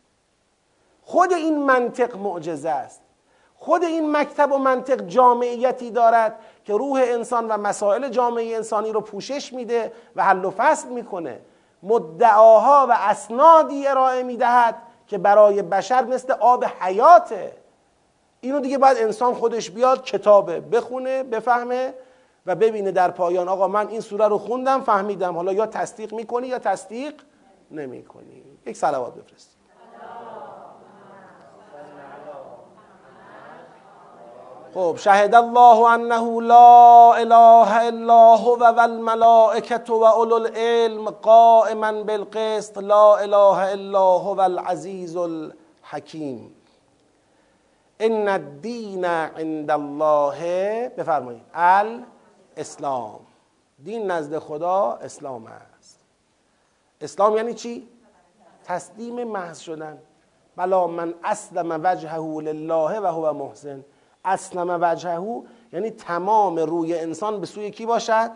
خود 1.02 1.32
این 1.32 1.62
منطق 1.62 2.16
معجزه 2.16 2.70
است. 2.70 3.00
خود 3.56 3.84
این 3.84 4.16
مکتب 4.16 4.52
و 4.52 4.58
منطق 4.58 5.06
جامعیتی 5.06 5.90
دارد 5.90 6.38
که 6.64 6.72
روح 6.72 7.00
انسان 7.04 7.48
و 7.48 7.56
مسائل 7.56 8.08
جامعه 8.08 8.56
انسانی 8.56 8.92
رو 8.92 9.00
پوشش 9.00 9.52
میده 9.52 9.92
و 10.16 10.24
حل 10.24 10.44
و 10.44 10.50
فصل 10.50 10.88
می‌کنه. 10.88 11.40
مدعاها 11.82 12.86
و 12.90 12.96
اسنادی 12.98 13.86
ارائه 13.86 14.22
می‌دهد 14.22 14.74
که 15.06 15.18
برای 15.18 15.62
بشر 15.62 16.04
مثل 16.04 16.32
آب 16.32 16.64
حیاته. 16.80 17.52
اینو 18.46 18.60
دیگه 18.60 18.78
باید 18.78 18.98
انسان 18.98 19.34
خودش 19.34 19.70
بیاد 19.70 20.04
کتابه 20.04 20.60
بخونه 20.60 21.22
بفهمه 21.22 21.94
و 22.46 22.54
ببینه 22.54 22.90
در 22.90 23.10
پایان. 23.10 23.48
آقا 23.48 23.68
من 23.68 23.88
این 23.88 24.00
سوره 24.00 24.28
رو 24.28 24.38
خوندم 24.38 24.80
فهمیدم. 24.80 25.34
حالا 25.34 25.52
یا 25.52 25.66
تصدیق 25.66 26.14
می‌کنی 26.14 26.46
یا 26.46 26.58
تصدیق 26.58 27.14
نمی‌کنی. 27.70 28.42
یک 28.66 28.76
صلوات 28.76 29.14
بفرست. 29.14 29.56
خب 34.74 34.96
شهد 34.96 35.34
الله 35.34 35.84
انه 35.90 36.40
لا 36.40 37.14
اله 37.14 37.76
الا 37.76 38.36
هو 38.36 38.56
و 38.58 38.80
الملائکه 38.80 39.80
و 39.88 40.04
اولو 40.04 40.34
العلم 40.34 41.10
قائما 41.10 41.92
بالقسط. 41.92 42.78
لا 42.78 43.16
اله 43.16 43.72
الا 43.72 44.18
هو 44.18 44.40
العزیز 44.40 45.16
الحکیم. 45.16 46.55
ان 48.00 48.28
الدین 48.28 49.04
عند 49.04 49.70
الله 49.70 50.88
بفرمایید 50.88 51.42
الاسلام 51.54 53.20
دین 53.84 54.10
نزد 54.10 54.38
خدا 54.38 54.92
اسلام 55.02 55.46
است. 55.46 56.00
اسلام 57.00 57.36
یعنی 57.36 57.54
چی؟ 57.54 57.88
تسلیم 58.64 59.24
محض 59.24 59.58
شدن. 59.58 59.98
بلا 60.56 60.86
من 60.86 61.14
اسلم 61.24 61.80
وجهه 61.84 62.40
لله 62.40 63.00
و 63.00 63.06
هو 63.06 63.32
محسن. 63.32 63.84
اسلم 64.24 64.78
وجهه 64.82 65.42
یعنی 65.72 65.90
تمام 65.90 66.58
روی 66.58 66.98
انسان 66.98 67.40
به 67.40 67.46
سوی 67.46 67.70
کی 67.70 67.86
باشد؟ 67.86 68.30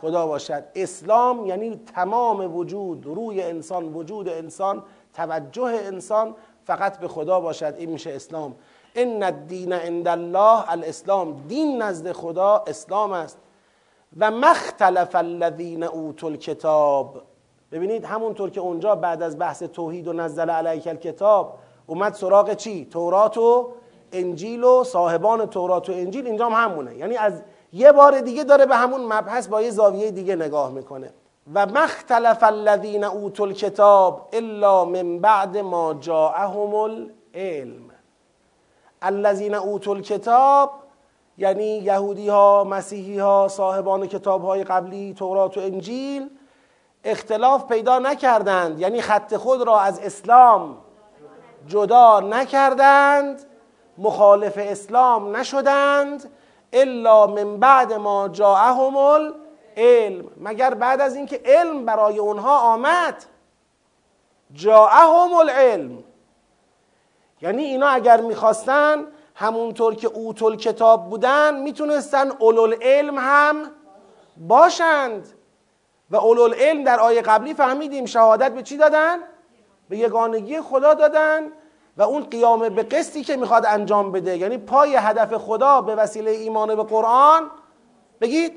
خدا 0.00 0.26
باشد. 0.26 0.64
اسلام 0.74 1.46
یعنی 1.46 1.76
تمام 1.76 2.56
وجود 2.56 3.06
روی 3.06 3.42
انسان 3.42 3.84
وجود 3.94 4.28
انسان 4.28 4.82
توجه 5.14 5.80
انسان 5.84 6.34
فقط 6.64 6.98
به 6.98 7.08
خدا 7.08 7.40
باشد. 7.40 7.74
این 7.78 7.90
میشه 7.90 8.10
اسلام. 8.10 8.54
ان 8.94 9.22
الدین 9.22 9.72
عند 9.72 10.08
الله 10.08 10.70
الاسلام. 10.70 11.42
دین 11.48 11.82
نزد 11.82 12.12
خدا 12.12 12.64
اسلام 12.66 13.12
است. 13.12 13.38
و 14.18 14.30
مختلف 14.30 15.14
الذین 15.14 15.82
اوتوا 15.84 16.28
الکتاب 16.28 17.22
ببینید 17.72 18.04
همونطور 18.04 18.50
که 18.50 18.60
اونجا 18.60 18.94
بعد 18.94 19.22
از 19.22 19.38
بحث 19.38 19.62
توحید 19.62 20.08
و 20.08 20.12
نزل 20.12 20.50
علیک 20.50 20.86
الکتاب 20.86 21.58
اومد 21.86 22.14
سراغ 22.14 22.54
چی؟ 22.54 22.84
تورات 22.84 23.38
و 23.38 23.68
انجیل 24.12 24.64
و 24.64 24.84
صاحبان 24.84 25.46
تورات 25.46 25.88
و 25.88 25.92
انجیل. 25.92 26.26
اینجا 26.26 26.48
هم 26.48 26.70
همونه. 26.70 26.96
یعنی 26.96 27.16
از 27.16 27.42
یه 27.72 27.92
بار 27.92 28.20
دیگه 28.20 28.44
داره 28.44 28.66
به 28.66 28.76
همون 28.76 29.00
مبحث 29.04 29.48
با 29.48 29.62
یه 29.62 29.70
زاویه 29.70 30.10
دیگه 30.10 30.36
نگاه 30.36 30.70
می‌کنه. 30.70 31.10
و 31.54 31.66
مختلف 31.66 32.42
الذین 32.42 33.04
اوتوا 33.04 33.46
الکتاب 33.46 34.28
الا 34.32 34.84
من 34.84 35.18
بعد 35.18 35.58
ما 35.58 35.94
جاءهم 35.94 36.74
العلم. 36.74 37.89
الذین 39.02 39.54
اوتوا 39.54 39.94
الکتاب 39.94 40.70
یعنی 41.38 41.78
یهودی 41.78 42.28
ها 42.28 42.64
مسیحی 42.64 43.18
ها 43.18 43.48
صاحبان 43.48 44.06
کتاب 44.06 44.44
های 44.44 44.64
قبلی 44.64 45.14
تورات 45.14 45.56
و 45.56 45.60
انجیل 45.60 46.30
اختلاف 47.04 47.64
پیدا 47.64 47.98
نکردند. 47.98 48.80
یعنی 48.80 49.00
خط 49.00 49.36
خود 49.36 49.62
را 49.62 49.80
از 49.80 50.00
اسلام 50.00 50.76
جدا 51.66 52.20
نکردند 52.20 53.42
مخالف 53.98 54.54
اسلام 54.56 55.36
نشدند 55.36 56.30
الا 56.72 57.26
من 57.26 57.56
بعد 57.56 57.92
ما 57.92 58.28
جاءهم 58.28 58.96
العلم. 58.96 60.24
مگر 60.40 60.74
بعد 60.74 61.00
از 61.00 61.16
اینکه 61.16 61.40
علم 61.44 61.84
برای 61.84 62.18
اونها 62.18 62.58
آمد 62.58 63.24
جاءهم 64.52 65.32
العلم. 65.32 66.04
یعنی 67.42 67.64
اینا 67.64 67.88
اگر 67.88 68.20
می‌خواستن 68.20 69.04
همونطور 69.34 69.94
که 69.94 70.08
اوتل 70.08 70.56
کتاب 70.56 71.10
بودن 71.10 71.60
می‌تونستن 71.62 72.30
اولول 72.38 72.76
علم 72.82 73.18
هم 73.18 73.56
باشند. 74.36 75.28
و 76.10 76.16
اولول 76.16 76.54
علم 76.54 76.84
در 76.84 77.00
آیه 77.00 77.22
قبلی 77.22 77.54
فهمیدیم 77.54 78.06
شهادت 78.06 78.54
به 78.54 78.62
چی 78.62 78.76
دادن؟ 78.76 79.18
به 79.88 79.98
یگانگی 79.98 80.60
خدا 80.60 80.94
دادن. 80.94 81.42
و 81.96 82.02
اون 82.02 82.22
قیام 82.22 82.68
به 82.68 82.82
قسطی 82.82 83.24
که 83.24 83.36
می‌خواد 83.36 83.66
انجام 83.66 84.12
بده. 84.12 84.36
یعنی 84.38 84.58
پای 84.58 84.96
هدف 84.96 85.34
خدا 85.34 85.80
به 85.80 85.94
وسیله 85.94 86.30
ایمان 86.30 86.74
به 86.74 86.82
قرآن. 86.82 87.50
بگید 88.20 88.52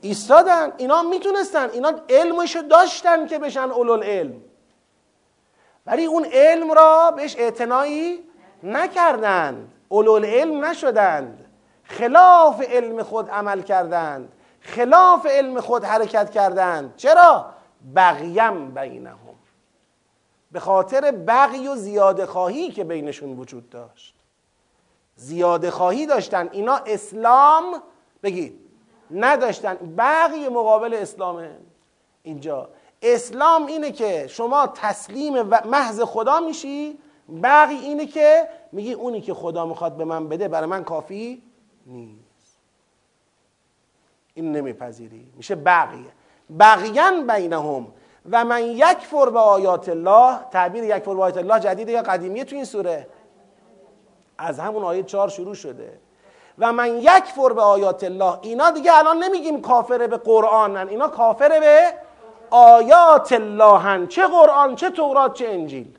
ایستادن. 0.00 0.72
اینا 0.76 1.02
می‌تونستن. 1.02 1.70
اینا 1.70 1.92
علمشو 2.08 2.60
داشتن 2.60 3.26
که 3.26 3.38
بشن 3.38 3.70
اولول 3.70 4.02
علم 4.02 4.34
ولی 5.86 6.04
اون 6.04 6.24
علم 6.24 6.72
را 6.72 7.10
بهش 7.10 7.36
اعتنایی 7.36 8.20
نکردند. 8.62 9.72
اولول 9.88 10.24
علم 10.24 10.64
نشدند. 10.64 11.46
خلاف 11.84 12.60
علم 12.60 13.02
خود 13.02 13.30
عمل 13.30 13.62
کردند. 13.62 14.32
خلاف 14.60 15.26
علم 15.26 15.60
خود 15.60 15.84
حرکت 15.84 16.30
کردند. 16.30 16.96
چرا؟ 16.96 17.46
بغیم 17.96 18.74
بینهم. 18.74 19.18
به 20.52 20.60
خاطر 20.60 21.10
بغی 21.10 21.68
و 21.68 21.74
زیاده 21.74 22.26
خواهی 22.26 22.70
که 22.70 22.84
بینشون 22.84 23.38
وجود 23.38 23.70
داشت. 23.70 24.14
زیاده 25.16 25.70
خواهی 25.70 26.06
داشتن. 26.06 26.48
اینا 26.52 26.76
اسلام 26.76 27.82
بگید 28.22 28.60
نداشتن. 29.10 29.74
بغی 29.74 30.48
مقابل 30.48 30.94
اسلامه. 30.94 31.50
اینجا 32.22 32.68
اسلام 33.04 33.66
اینه 33.66 33.92
که 33.92 34.26
شما 34.26 34.66
تسلیم 34.66 35.42
محض 35.42 36.00
خدا 36.00 36.40
میشی 36.40 36.98
بقی 37.42 37.74
اینه 37.74 38.06
که 38.06 38.48
میگی 38.72 38.92
اونی 38.92 39.20
که 39.20 39.34
خدا 39.34 39.66
می‌خواد 39.66 39.96
به 39.96 40.04
من 40.04 40.28
بده 40.28 40.48
برای 40.48 40.68
من 40.68 40.84
کافی 40.84 41.42
نیست. 41.86 42.58
این 44.34 44.52
نمیپذیری. 44.52 45.26
میشه 45.36 45.54
بقیه. 45.54 46.06
بقیان 46.60 47.26
بینهم. 47.26 47.86
و 48.30 48.44
من 48.44 48.62
یک 48.62 48.98
فر 48.98 49.30
به 49.30 49.38
آیات 49.38 49.88
الله 49.88 50.38
تعبیر 50.50 50.84
یک 50.84 50.98
فر 50.98 51.14
به 51.14 51.22
آیات 51.22 51.36
الله 51.36 51.60
جدیده 51.60 51.92
یا 51.92 52.02
قدیمیه 52.02 52.44
تو 52.44 52.56
این 52.56 52.64
سوره؟ 52.64 53.06
از 54.38 54.58
همون 54.58 54.84
آیه 54.84 55.02
چهار 55.02 55.28
شروع 55.28 55.54
شده. 55.54 55.98
و 56.58 56.72
من 56.72 56.98
یک 56.98 57.24
فر 57.24 57.52
به 57.52 57.62
آیات 57.62 58.04
الله. 58.04 58.38
اینا 58.42 58.70
دیگه 58.70 58.98
الان 58.98 59.18
نمیگیم 59.18 59.60
کافره 59.60 60.06
به 60.06 60.16
قرآنن. 60.16 60.88
اینا 60.88 61.08
کافره 61.08 61.60
به 61.60 61.94
آیات 62.54 63.32
اللهن 63.32 64.06
چه 64.06 64.26
قرآن 64.26 64.76
چه 64.76 64.90
تورات 64.90 65.34
چه 65.34 65.48
انجیل. 65.48 65.98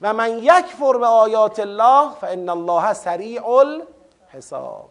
و 0.00 0.12
من 0.12 0.38
یک 0.38 0.66
فر 0.66 0.98
به 0.98 1.06
آیات 1.06 1.58
الله 1.58 2.10
فان 2.20 2.48
الله 2.48 2.92
سریع 2.92 3.48
الحساب. 3.48 4.88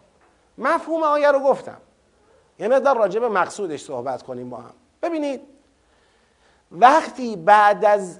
مفهوم 0.57 1.03
آیه 1.03 1.31
رو 1.31 1.39
گفتم. 1.39 1.77
یه 2.59 2.67
مقدار 2.67 2.97
راجع 2.97 3.19
به 3.19 3.29
مقصودش 3.29 3.83
صحبت 3.83 4.23
کنیم 4.23 4.49
با 4.49 4.57
هم. 4.57 4.73
ببینید 5.01 5.41
وقتی 6.71 7.35
بعد 7.35 7.85
از 7.85 8.19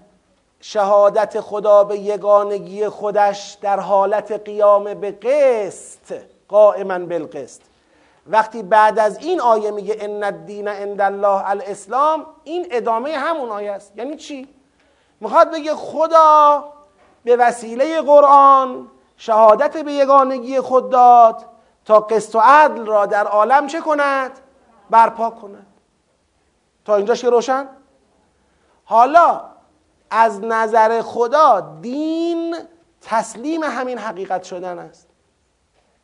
شهادت 0.62 1.40
خدا 1.40 1.84
به 1.84 1.98
یگانگی 1.98 2.90
خودش 2.90 3.58
در 3.62 3.80
حالت 3.80 4.32
قیام 4.32 4.94
به 4.94 5.12
قسط 5.12 6.22
قائما 6.48 7.00
بالقسط 7.00 7.62
وقتی 8.28 8.64
بعد 8.64 9.00
از 9.00 9.18
این 9.18 9.42
آیه 9.42 9.72
میگه 9.72 9.98
ان 10.00 10.24
الدین 10.24 10.68
عند 10.68 11.02
الله 11.02 11.50
الاسلام 11.50 12.26
این 12.44 12.68
ادامه 12.72 13.18
همون 13.18 13.50
آیه 13.50 13.72
است. 13.72 13.94
یعنی 13.98 14.16
چی؟ 14.16 14.48
می‌خواد 15.20 15.52
بگه 15.52 15.76
خدا 15.76 16.64
به 17.24 17.36
وسیله 17.36 18.02
قرآن 18.02 18.88
شهادت 19.18 19.78
به 19.78 19.94
یگانگی 19.94 20.60
خود 20.60 20.90
داد 20.90 21.46
تا 21.86 22.00
قسط 22.00 22.36
و 22.36 22.40
عدل 22.40 22.86
را 22.86 23.06
در 23.06 23.28
عالم 23.28 23.68
چه 23.68 23.82
کند؟ 23.82 24.32
برپا 24.90 25.30
کند. 25.30 25.68
تا 26.86 26.96
اینجاش 26.96 27.22
که 27.22 27.30
روشن؟ 27.30 27.68
حالا 28.86 29.42
از 30.10 30.44
نظر 30.44 31.02
خدا 31.02 31.78
دین 31.82 32.56
تسلیم 33.02 33.64
همین 33.64 33.98
حقیقت 33.98 34.44
شدن 34.44 34.80
است. 34.80 35.13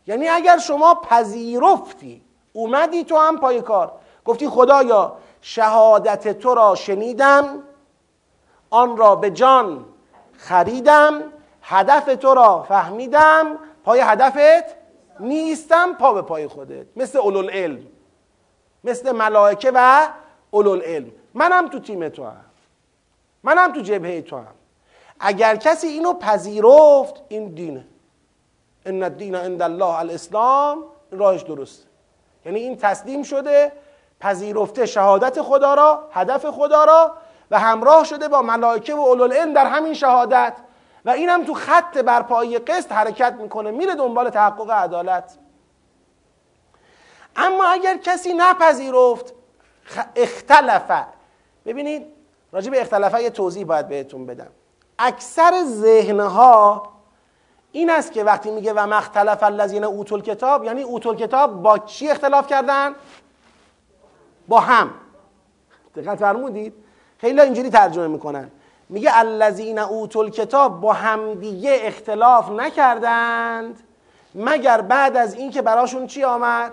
یعنی 0.09 0.27
اگر 0.27 0.57
شما 0.57 0.95
پذیرفتی 0.95 2.21
اومدی 2.53 3.03
تو 3.03 3.17
هم 3.17 3.37
پای 3.37 3.61
کار. 3.61 3.91
گفتی 4.25 4.49
خدایا 4.49 5.17
شهادت 5.41 6.39
تو 6.39 6.55
را 6.55 6.75
شنیدم 6.75 7.63
آن 8.69 8.97
را 8.97 9.15
به 9.15 9.31
جان 9.31 9.85
خریدم 10.37 11.23
هدف 11.61 12.15
تو 12.15 12.33
را 12.33 12.63
فهمیدم 12.63 13.57
پای 13.83 13.99
هدفت 13.99 14.75
نیستم 15.19 15.93
پا 15.93 16.13
به 16.13 16.21
پای 16.21 16.47
خودت. 16.47 16.85
مثل 16.95 17.49
علم 17.49 17.87
مثل 18.83 19.11
ملائکه 19.11 19.71
و 19.73 20.07
علم 20.53 21.11
منم 21.33 21.67
تو 21.67 21.79
تیم 21.79 22.09
تو 22.09 22.23
هم. 22.23 22.45
منم 23.43 23.73
تو 23.73 23.81
جبهه 23.81 24.21
تو 24.21 24.37
هم. 24.37 24.55
اگر 25.19 25.55
کسی 25.55 25.87
اینو 25.87 26.13
پذیرفت 26.13 27.21
این 27.27 27.47
دینه. 27.47 27.85
ان 28.85 29.03
الدین 29.03 29.35
عند 29.35 29.61
الله 29.61 29.99
الاسلام 29.99 30.83
راهش 31.11 31.41
درست. 31.41 31.87
یعنی 32.45 32.59
این 32.59 32.77
تسلیم 32.77 33.23
شده 33.23 33.71
پذیرفته 34.19 34.85
شهادت 34.85 35.41
خدا 35.41 35.73
را 35.73 36.09
هدف 36.11 36.45
خدا 36.45 36.83
را 36.85 37.11
و 37.51 37.59
همراه 37.59 38.03
شده 38.03 38.27
با 38.27 38.41
ملائکه 38.41 38.95
و 38.95 38.99
اولوالعلم 38.99 39.53
در 39.53 39.65
همین 39.65 39.93
شهادت. 39.93 40.53
و 41.05 41.09
اینم 41.09 41.43
تو 41.43 41.53
خط 41.53 41.97
برپایی 41.97 42.57
قسط 42.59 42.91
حرکت 42.91 43.33
می‌کنه 43.33 43.71
میره 43.71 43.95
دنبال 43.95 44.29
تحقق 44.29 44.71
عدالت. 44.71 45.37
اما 47.35 47.65
اگر 47.65 47.97
کسی 47.97 48.33
نپذیرفت 48.33 49.33
اختلفه 50.15 51.05
ببینید 51.65 52.05
راجع 52.51 52.71
به 52.71 52.81
اختلافه 52.81 53.23
یه 53.23 53.29
توضیح 53.29 53.65
باید 53.65 53.87
بهتون 53.87 54.25
بدم. 54.25 54.51
اکثر 54.99 55.63
ذهنها 55.63 56.89
این 57.71 57.89
است 57.89 58.11
که 58.11 58.23
وقتی 58.23 58.51
میگه 58.51 58.73
و 58.73 58.87
مختلف 58.87 59.43
الذین 59.43 59.83
اوتول 59.83 60.21
کتاب 60.21 60.63
یعنی 60.63 60.81
اوتول 60.81 61.15
کتاب 61.15 61.61
با 61.61 61.77
چی 61.77 62.09
اختلاف 62.09 62.47
کردن؟ 62.47 62.95
با 64.47 64.59
هم. 64.59 64.91
دقت 65.95 66.19
فرمودید؟ 66.19 66.73
خیلی 67.17 67.41
اینجوری 67.41 67.69
ترجمه 67.69 68.07
می‌کنن. 68.07 68.51
میگه 68.89 69.09
الذین 69.13 69.79
اوتول 69.79 70.29
کتاب 70.29 70.81
با 70.81 70.93
همدیگه 70.93 71.79
اختلاف 71.81 72.49
نکردند 72.49 73.79
مگر 74.35 74.81
بعد 74.81 75.17
از 75.17 75.33
اینکه 75.33 75.61
براشون 75.61 76.07
چی 76.07 76.23
آمد؟ 76.23 76.71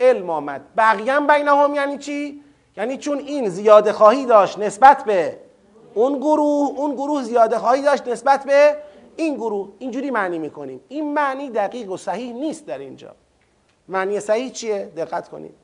علم 0.00 0.30
آمد. 0.30 0.60
بقیم 0.76 1.26
بینهم 1.26 1.74
یعنی 1.74 1.98
چی؟ 1.98 2.42
یعنی 2.76 2.98
چون 2.98 3.18
این 3.18 3.48
زیاده 3.48 3.92
خواهی 3.92 4.26
داشت 4.26 4.58
نسبت 4.58 5.04
به 5.04 5.38
اون 5.94 6.18
گروه 6.18 6.70
اون 6.76 6.94
گروه 6.94 7.22
زیاده 7.22 7.58
خواهی 7.58 7.82
داشت 7.82 8.08
نسبت 8.08 8.44
به 8.44 8.76
این 9.16 9.34
گروه 9.34 9.68
اینجوری 9.78 10.10
معنی 10.10 10.38
می‌کنیم. 10.38 10.80
این 10.88 11.14
معنی 11.14 11.50
دقیق 11.50 11.90
و 11.90 11.96
صحیح 11.96 12.32
نیست 12.32 12.66
در 12.66 12.78
اینجا. 12.78 13.14
معنی 13.88 14.20
صحیح 14.20 14.50
چیه؟ 14.50 14.92
دقت 14.96 15.28
کنید. 15.28 15.54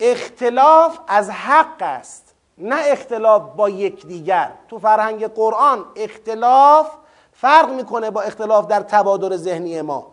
اختلاف 0.00 0.98
از 1.08 1.30
حق 1.30 1.76
است 1.82 2.34
نه 2.58 2.76
اختلاف 2.86 3.42
با 3.56 3.68
یکدیگر. 3.68 4.52
تو 4.68 4.78
فرهنگ 4.78 5.26
قرآن 5.26 5.84
اختلاف 5.96 6.90
فرق 7.32 7.70
می‌کنه 7.70 8.10
با 8.10 8.22
اختلاف 8.22 8.66
در 8.66 8.80
تبادر 8.80 9.36
ذهنی 9.36 9.82
ما. 9.82 10.06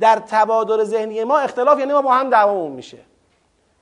در 0.00 0.16
تبادر 0.16 0.84
ذهنی 0.84 1.24
ما 1.24 1.38
اختلاف 1.38 1.78
یعنی 1.78 1.92
ما 1.92 2.02
با 2.02 2.12
هم 2.14 2.30
دعوامون 2.30 2.72
میشه. 2.72 2.98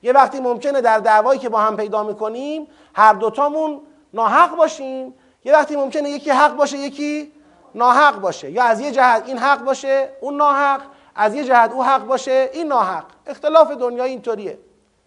یه 0.03 0.11
وقتی 0.11 0.39
ممکنه 0.39 0.81
در 0.81 0.99
دعوایی 0.99 1.39
که 1.39 1.49
با 1.49 1.59
هم 1.59 1.77
پیدا 1.77 2.03
می‌کنیم 2.03 2.67
هر 2.93 3.13
دوتامون 3.13 3.81
ناحق 4.13 4.55
باشیم. 4.55 5.13
یه 5.45 5.53
وقتی 5.53 5.75
ممکنه 5.75 6.09
یکی 6.09 6.29
حق 6.29 6.55
باشه 6.55 6.77
یکی 6.77 7.31
ناحق 7.75 8.19
باشه. 8.19 8.51
یا 8.51 8.63
از 8.63 8.79
یه 8.79 8.91
جهت 8.91 9.23
این 9.25 9.37
حق 9.37 9.63
باشه 9.63 10.09
اون 10.21 10.37
ناحق. 10.37 10.81
از 11.15 11.35
یه 11.35 11.43
جهت 11.43 11.71
او 11.71 11.83
حق 11.83 12.05
باشه 12.05 12.49
این 12.53 12.67
ناحق. 12.67 13.05
اختلاف 13.27 13.71
دنیا 13.71 14.03
اینطوریه. 14.03 14.59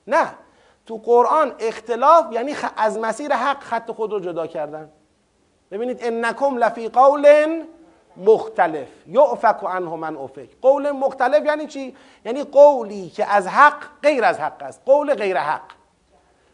نه. 0.06 0.34
تو 0.86 0.96
قرآن 0.96 1.54
اختلاف 1.58 2.32
یعنی 2.32 2.56
از 2.76 2.98
مسیر 2.98 3.32
حق 3.32 3.60
خط 3.60 3.90
خود 3.90 4.12
رو 4.12 4.20
جدا 4.20 4.46
کردن. 4.46 4.90
ببینید 5.70 5.98
انکم 6.00 6.58
لفی 6.58 6.88
قول 6.88 7.62
مختلف. 8.16 8.88
یعفک 9.06 9.58
عنه 9.62 9.96
من 9.96 10.16
افک 10.16 10.48
قول 10.62 10.90
مختلف 10.90 11.44
یعنی 11.44 11.66
چی؟ 11.66 11.96
یعنی 12.24 12.44
قولی 12.44 13.10
که 13.10 13.32
از 13.32 13.46
حق 13.46 13.84
غیر 14.02 14.24
از 14.24 14.38
حق 14.38 14.62
است. 14.62 14.80
قول 14.86 15.14
غیر 15.14 15.38
حق. 15.38 15.62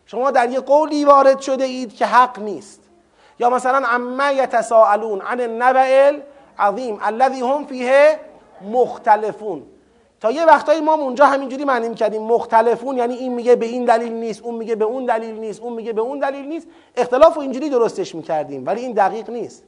شما 0.06 0.30
در 0.30 0.50
یه 0.50 0.60
قولی 0.60 1.04
وارد 1.04 1.40
شده 1.40 1.64
اید 1.64 1.96
که 1.96 2.06
حق 2.06 2.38
نیست. 2.38 2.82
یا 3.43 3.51
مثلا 3.51 3.82
اما 3.86 4.32
یتساءلون 4.32 5.20
عن 5.20 5.40
النبع 5.40 6.12
العظیم 6.59 6.99
الذی 7.03 7.40
هم 7.40 7.66
فیه 7.66 8.20
مختلفون. 8.72 9.62
تا 10.20 10.30
یه 10.30 10.45
وقتایی 10.45 10.80
ما 10.80 10.95
اونجا 10.95 11.26
همینجوری 11.26 11.64
معنی 11.64 11.95
کردیم. 11.95 12.22
مختلفون 12.22 12.97
یعنی 12.97 13.14
این 13.14 13.34
میگه 13.34 13.57
به 13.57 13.66
این 13.66 13.84
دلیل 13.84 14.12
نیست 14.12 14.43
اون 14.43 14.55
میگه 14.55 14.74
به 14.74 14.84
اون 14.84 15.05
دلیل 15.05 15.34
نیست 15.34 15.61
اون 15.61 15.72
میگه 15.72 15.93
به 15.93 16.01
اون 16.01 16.18
دلیل 16.18 16.47
نیست. 16.47 16.66
اختلاف 16.97 17.34
رو 17.34 17.40
اینجوری 17.40 17.70
درستش 17.70 18.14
می‌کردیم 18.14 18.66
ولی 18.66 18.80
این 18.80 18.93
دقیق 18.93 19.30
نیست. 19.30 19.64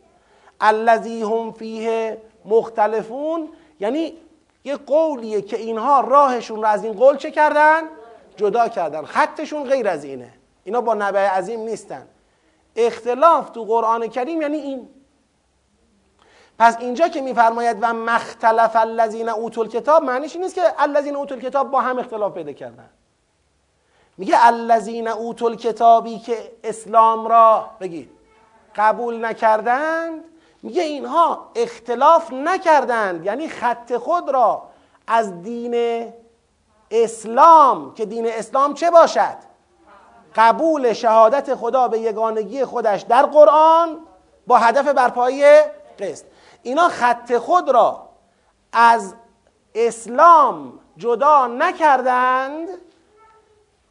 الذی 0.61 1.23
هم 1.23 1.53
فیه 1.53 2.19
مختلفون 2.45 3.49
یعنی 3.81 4.13
یه 4.65 4.77
قولیه 4.77 5.43
که 5.43 5.57
اینها 5.57 6.01
راهشون 6.01 6.63
رو 6.63 6.69
از 6.69 6.85
این 6.85 6.93
قول 6.93 7.17
چه 7.17 7.31
کردن؟ 7.31 7.83
جدا 8.37 8.69
کردن. 8.69 9.05
خطشون 9.05 9.65
غیر 9.65 9.89
از 9.89 10.05
اینه. 10.05 10.31
اینا 10.65 10.81
با 10.81 10.95
نبع 10.95 11.29
عظیم 11.29 11.61
نیستن. 11.61 12.07
اختلاف 12.77 13.51
تو 13.51 13.65
قرآن 13.65 14.07
کریم 14.07 14.43
یعنی 14.43 14.57
این. 14.57 14.89
پس 16.59 16.77
اینجا 16.81 17.09
که 17.09 17.21
میفرماید 17.21 17.77
و 17.81 17.93
مختلف 17.93 18.77
الذین 18.77 19.29
اوتول 19.29 19.69
کتاب 19.69 20.03
معنیش 20.03 20.37
نیست 20.37 20.55
که 20.55 20.63
الذین 20.79 21.17
اوتول 21.17 21.41
کتاب 21.41 21.71
با 21.71 21.81
هم 21.81 21.99
اختلاف 21.99 22.35
پیدا 22.35 22.53
کردن. 22.53 22.91
میگه 24.19 24.47
الذین 24.47 25.09
اوتول 25.09 25.57
کتابی 25.57 26.19
که 26.19 26.53
اسلام 26.65 27.27
را 27.27 27.71
بگید 27.81 28.11
قبول 28.77 29.25
نکردند 29.25 30.25
میگه 30.63 30.83
اینها 30.83 31.51
اختلاف 31.55 32.33
نکردند 32.33 33.27
یعنی 33.27 33.49
خط 33.49 33.97
خود 33.97 34.31
را 34.31 34.63
از 35.07 35.43
دین 35.43 36.07
اسلام 36.91 37.95
که 37.95 38.07
دین 38.07 38.27
اسلام 38.27 38.75
چه 38.75 38.91
باشد؟ 38.91 39.54
قبول 40.35 40.93
شهادت 40.93 41.55
خدا 41.55 41.89
به 41.89 41.99
یگانگی 41.99 42.65
خودش 42.65 43.03
در 43.03 43.23
قرآن 43.23 44.01
با 44.47 44.59
هدف 44.59 44.89
برپایی 44.89 45.45
قسط. 45.99 46.25
اینا 46.63 46.89
خط 46.89 47.37
خود 47.37 47.71
را 47.71 48.09
از 48.73 49.15
اسلام 49.75 50.81
جدا 50.97 51.47
نکردند 51.47 52.69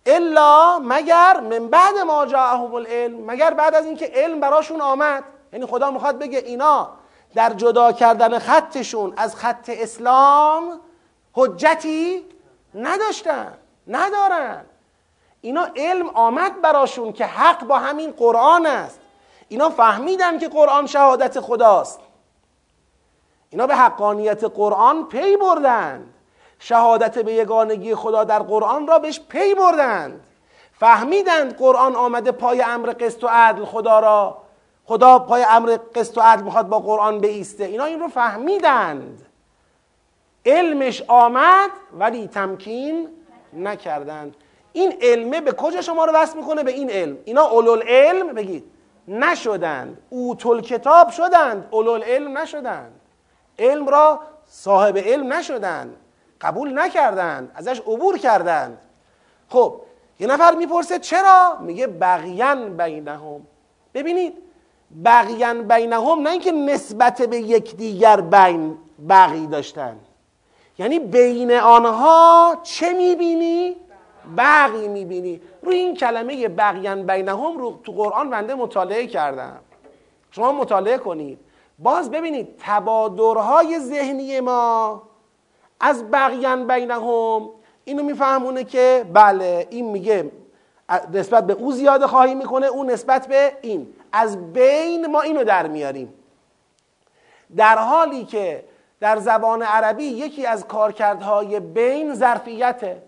الا 0.06 0.80
مگر 0.80 1.40
من 1.40 1.68
بعد 1.68 1.98
ما 1.98 2.26
جاءهم 2.26 2.74
العلم 2.74 3.32
مگر 3.32 3.54
بعد 3.54 3.76
از 3.76 3.86
اینکه 3.86 4.12
علم 4.14 4.40
براشون 4.40 4.82
آمد. 4.82 5.24
یعنی 5.54 5.66
خدا 5.66 5.92
می‌خواد 5.92 6.20
بگه 6.20 6.38
اینا 6.38 6.90
در 7.36 7.54
جدا 7.54 7.92
کردن 7.92 8.40
خطشون 8.40 9.14
از 9.18 9.36
خط 9.36 9.70
اسلام 9.74 10.80
حجتی 11.34 12.26
نداشتن 12.76 13.54
ندارن. 13.88 14.66
اینا 15.44 15.68
علم 15.76 16.10
آمد 16.10 16.62
براشون 16.62 17.14
که 17.14 17.26
حق 17.26 17.64
با 17.64 17.80
همین 17.80 18.12
قرآن 18.12 18.66
است. 18.66 19.00
اینا 19.50 19.70
فهمیدن 19.70 20.40
که 20.40 20.48
قرآن 20.48 20.88
شهادت 20.88 21.40
خداست. 21.40 22.00
اینا 23.50 23.68
به 23.68 23.76
حقانیت 23.76 24.44
قرآن 24.44 25.08
پی 25.08 25.38
بردند 25.38 26.14
شهادت 26.60 27.20
به 27.20 27.34
یگانگی 27.34 27.96
خدا 27.96 28.24
در 28.24 28.40
قرآن 28.40 28.88
را 28.88 29.00
بهش 29.00 29.20
پی 29.30 29.56
بردند 29.56 30.22
فهمیدند 30.80 31.58
قرآن 31.58 31.96
آمده 31.96 32.32
پای 32.32 32.62
امر 32.62 32.90
قسط 32.90 33.24
و 33.24 33.28
عدل 33.28 33.66
خدا 33.66 34.00
را. 34.00 34.38
خدا 34.86 35.20
پای 35.20 35.46
امر 35.50 35.78
قسط 35.96 36.18
و 36.18 36.22
عدل 36.22 36.44
می‌خواد 36.44 36.68
با 36.68 36.80
قرآن 36.80 37.20
بیسته. 37.20 37.64
اینا 37.64 37.84
این 37.84 38.00
رو 38.00 38.08
فهمیدند. 38.08 39.26
علمش 40.46 41.04
آمد 41.08 41.70
ولی 42.00 42.28
تمکین 42.28 43.10
نکردند. 43.54 44.36
این 44.74 44.94
علمه 45.02 45.42
به 45.42 45.52
کجا 45.52 45.82
شما 45.82 46.06
رو 46.06 46.14
وصل 46.14 46.38
می‌کنه؟ 46.38 46.64
به 46.64 46.72
این 46.72 46.90
علم. 46.90 47.18
اینا 47.26 47.44
اولول 47.44 47.82
علم 47.88 48.28
بگید. 48.28 48.64
نشدند. 49.08 49.98
اوتول 50.10 50.62
کتاب 50.62 51.10
شدند. 51.10 51.68
اولول 51.72 52.04
علم 52.04 52.38
نشدند. 52.38 52.92
علم 53.60 53.88
را 53.88 54.20
صاحب 54.48 54.98
علم 54.98 55.34
نشدند. 55.34 55.96
قبول 56.42 56.80
نکردند. 56.80 57.52
ازش 57.56 57.80
عبور 57.80 58.18
کردند. 58.18 58.78
خب 59.50 59.76
یه 60.20 60.28
نفر 60.28 60.56
می‌پرسه 60.56 61.00
چرا؟ 61.00 61.58
میگه 61.62 61.88
بقیان 61.88 62.78
بینهم. 62.78 63.42
ببینید 63.94 64.38
بقیان 65.06 65.68
بینهم 65.68 66.20
نه 66.20 66.30
اینکه 66.30 66.52
نسبت 66.52 67.22
به 67.22 67.38
یکدیگر 67.38 68.22
بین 68.22 68.78
بقی 69.10 69.48
داشتن. 69.48 69.96
یعنی 70.78 71.00
بین 71.00 71.52
آنها 71.52 72.58
چه 72.64 72.94
می‌بینی؟ 72.94 73.76
بقی 74.38 74.88
می‌بینی. 74.88 75.42
روی 75.62 75.76
این 75.76 75.96
کلمه 75.96 76.48
بقیان 76.48 77.06
بینهم 77.06 77.58
رو 77.58 77.80
تو 77.84 77.92
قرآن 77.92 78.30
بنده 78.30 78.56
مطالعه 78.56 79.08
کردم. 79.08 79.60
شما 80.32 80.52
مطالعه 80.52 80.98
کنید. 80.98 81.40
باز 81.80 82.12
ببینید 82.12 82.56
تبادرهای 82.60 83.80
ذهنی 83.80 84.40
ما 84.40 85.02
از 85.80 86.12
بقیان 86.12 86.68
بینهم 86.68 87.50
اینو 87.86 88.04
میفهمونه 88.04 88.64
که 88.64 89.06
بله 89.14 89.68
این 89.70 89.90
میگه 89.90 90.32
نسبت 91.14 91.48
به 91.48 91.54
او 91.54 91.72
زیاده 91.72 92.08
خواهی 92.08 92.36
می‌کنه 92.36 92.66
او 92.66 92.84
نسبت 92.84 93.28
به 93.28 93.58
این. 93.62 93.94
از 94.12 94.54
بین 94.54 95.06
ما 95.06 95.22
اینو 95.22 95.44
در 95.44 95.68
میاریم. 95.68 96.14
در 97.56 97.78
حالی 97.78 98.26
که 98.26 98.64
در 99.00 99.18
زبان 99.18 99.62
عربی 99.62 100.04
یکی 100.04 100.46
از 100.46 100.68
کارکردهای 100.68 101.60
بین 101.60 102.14
ظرفیته. 102.14 103.02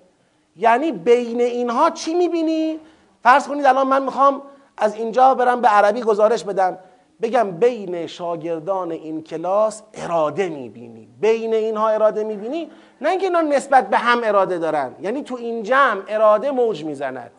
یعنی 0.56 0.92
بین 0.92 1.42
اینها 1.42 1.90
چی 1.90 2.14
می‌بینی؟ 2.14 2.80
فرض 3.24 3.48
کنید 3.48 3.66
الان 3.66 3.88
من 3.88 4.04
می‌خوام 4.04 4.42
از 4.78 4.96
اینجا 4.96 5.34
برم 5.34 5.62
به 5.62 5.68
عربی 5.68 6.02
گزارش 6.02 6.44
بدم. 6.44 6.78
بگم 7.22 7.52
بین 7.52 8.08
شاگردان 8.08 8.92
این 8.92 9.24
کلاس 9.24 9.82
اراده 9.94 10.50
می‌بینی. 10.50 11.08
بین 11.22 11.54
اینها 11.54 11.90
اراده 11.90 12.24
می‌بینی؟ 12.24 12.72
نه 13.02 13.10
اینکه 13.10 13.26
اینا 13.26 13.42
نسبت 13.42 13.90
به 13.90 13.98
هم 13.98 14.22
اراده 14.24 14.58
دارن. 14.58 14.96
یعنی 15.02 15.24
تو 15.24 15.36
این 15.36 15.64
جمع 15.64 16.02
اراده 16.08 16.52
موج 16.52 16.84
می‌زند. 16.84 17.32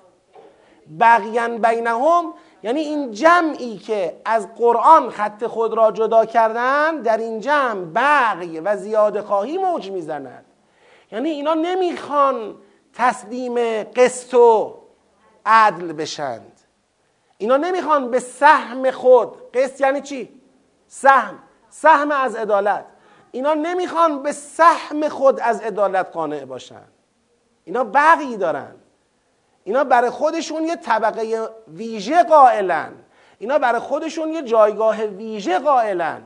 بقیان 1.00 1.58
بینهم 1.58 2.32
یعنی 2.62 2.80
این 2.80 3.10
جمعی 3.10 3.78
که 3.78 4.16
از 4.24 4.54
قرآن 4.54 5.10
خط 5.10 5.46
خود 5.46 5.74
را 5.74 5.92
جدا 5.92 6.24
کردن 6.24 6.96
در 6.96 7.16
این 7.16 7.40
جمع 7.40 7.84
بقی 7.94 8.60
و 8.60 8.76
زیاده 8.76 9.22
خواهی 9.22 9.58
موج 9.58 9.90
می‌زند. 9.90 10.44
یعنی 11.12 11.30
اینا 11.30 11.54
نمی‌خوان 11.54 12.54
تسلیم 12.96 13.82
قسط 13.82 14.34
و 14.34 14.74
عدل 15.46 15.92
بشند. 15.92 16.60
اینا 17.38 17.56
نمی‌خوان 17.56 18.10
به 18.10 18.20
سهم 18.20 18.90
خود 18.90 19.50
قسط 19.52 19.80
یعنی 19.80 20.00
چی؟ 20.00 20.40
سهم. 20.88 21.38
سهم 21.70 22.10
از 22.10 22.36
عدالت. 22.36 22.84
اینا 23.32 23.54
نمی‌خوان 23.54 24.22
به 24.22 24.32
سهم 24.32 25.08
خود 25.08 25.40
از 25.40 25.60
عدالت 25.60 26.10
قانع 26.12 26.44
باشن. 26.44 26.84
اینا 27.64 27.84
بقی 27.84 28.36
دارن. 28.36 28.74
اینا 29.64 29.84
برای 29.84 30.10
خودشون 30.10 30.64
یه 30.64 30.76
طبقه 30.76 31.48
ویژه 31.68 32.22
قائلن. 32.22 32.92
اینا 33.38 33.58
برای 33.58 33.80
خودشون 33.80 34.28
یه 34.28 34.42
جایگاه 34.42 35.04
ویژه 35.04 35.58
قائلن. 35.58 36.22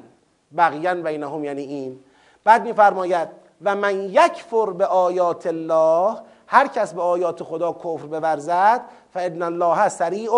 بقیان 0.56 1.02
بینهم 1.02 1.44
یعنی 1.44 1.62
این. 1.62 2.04
بعد 2.44 2.62
میفرماید 2.62 3.28
و 3.62 3.76
من 3.76 4.00
یکفر 4.00 4.70
به 4.70 4.86
آیات 4.86 5.46
الله 5.46 6.16
هر 6.52 6.66
کس 6.66 6.94
به 6.94 7.02
آیات 7.02 7.42
خدا 7.42 7.72
کفر 7.72 8.06
بورزد 8.06 8.80
فان 9.14 9.42
الله 9.42 9.88
سریع 9.88 10.30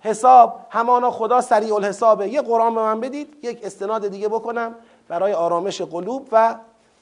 حساب 0.00 0.60
همانا 0.70 1.10
خدا 1.10 1.40
سریع 1.40 1.74
الحسابه. 1.74 2.28
یه 2.28 2.42
قرآن 2.42 2.74
به 2.74 2.80
من 2.80 3.00
بدید 3.00 3.36
یک 3.42 3.60
استناد 3.64 4.08
دیگه 4.08 4.28
بکنم 4.28 4.74
برای 5.08 5.32
آرامش 5.32 5.82
قلوب 5.82 6.28
و 6.32 6.54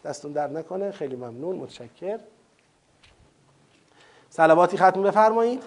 دستون 0.05 0.33
در 0.33 0.49
نکنه. 0.49 0.91
خیلی 0.91 1.17
ممنون 1.17 1.57
متشکر. 1.57 2.19
سلواتی 4.31 4.77
ختم 4.77 5.03
بفرمایید. 5.03 5.63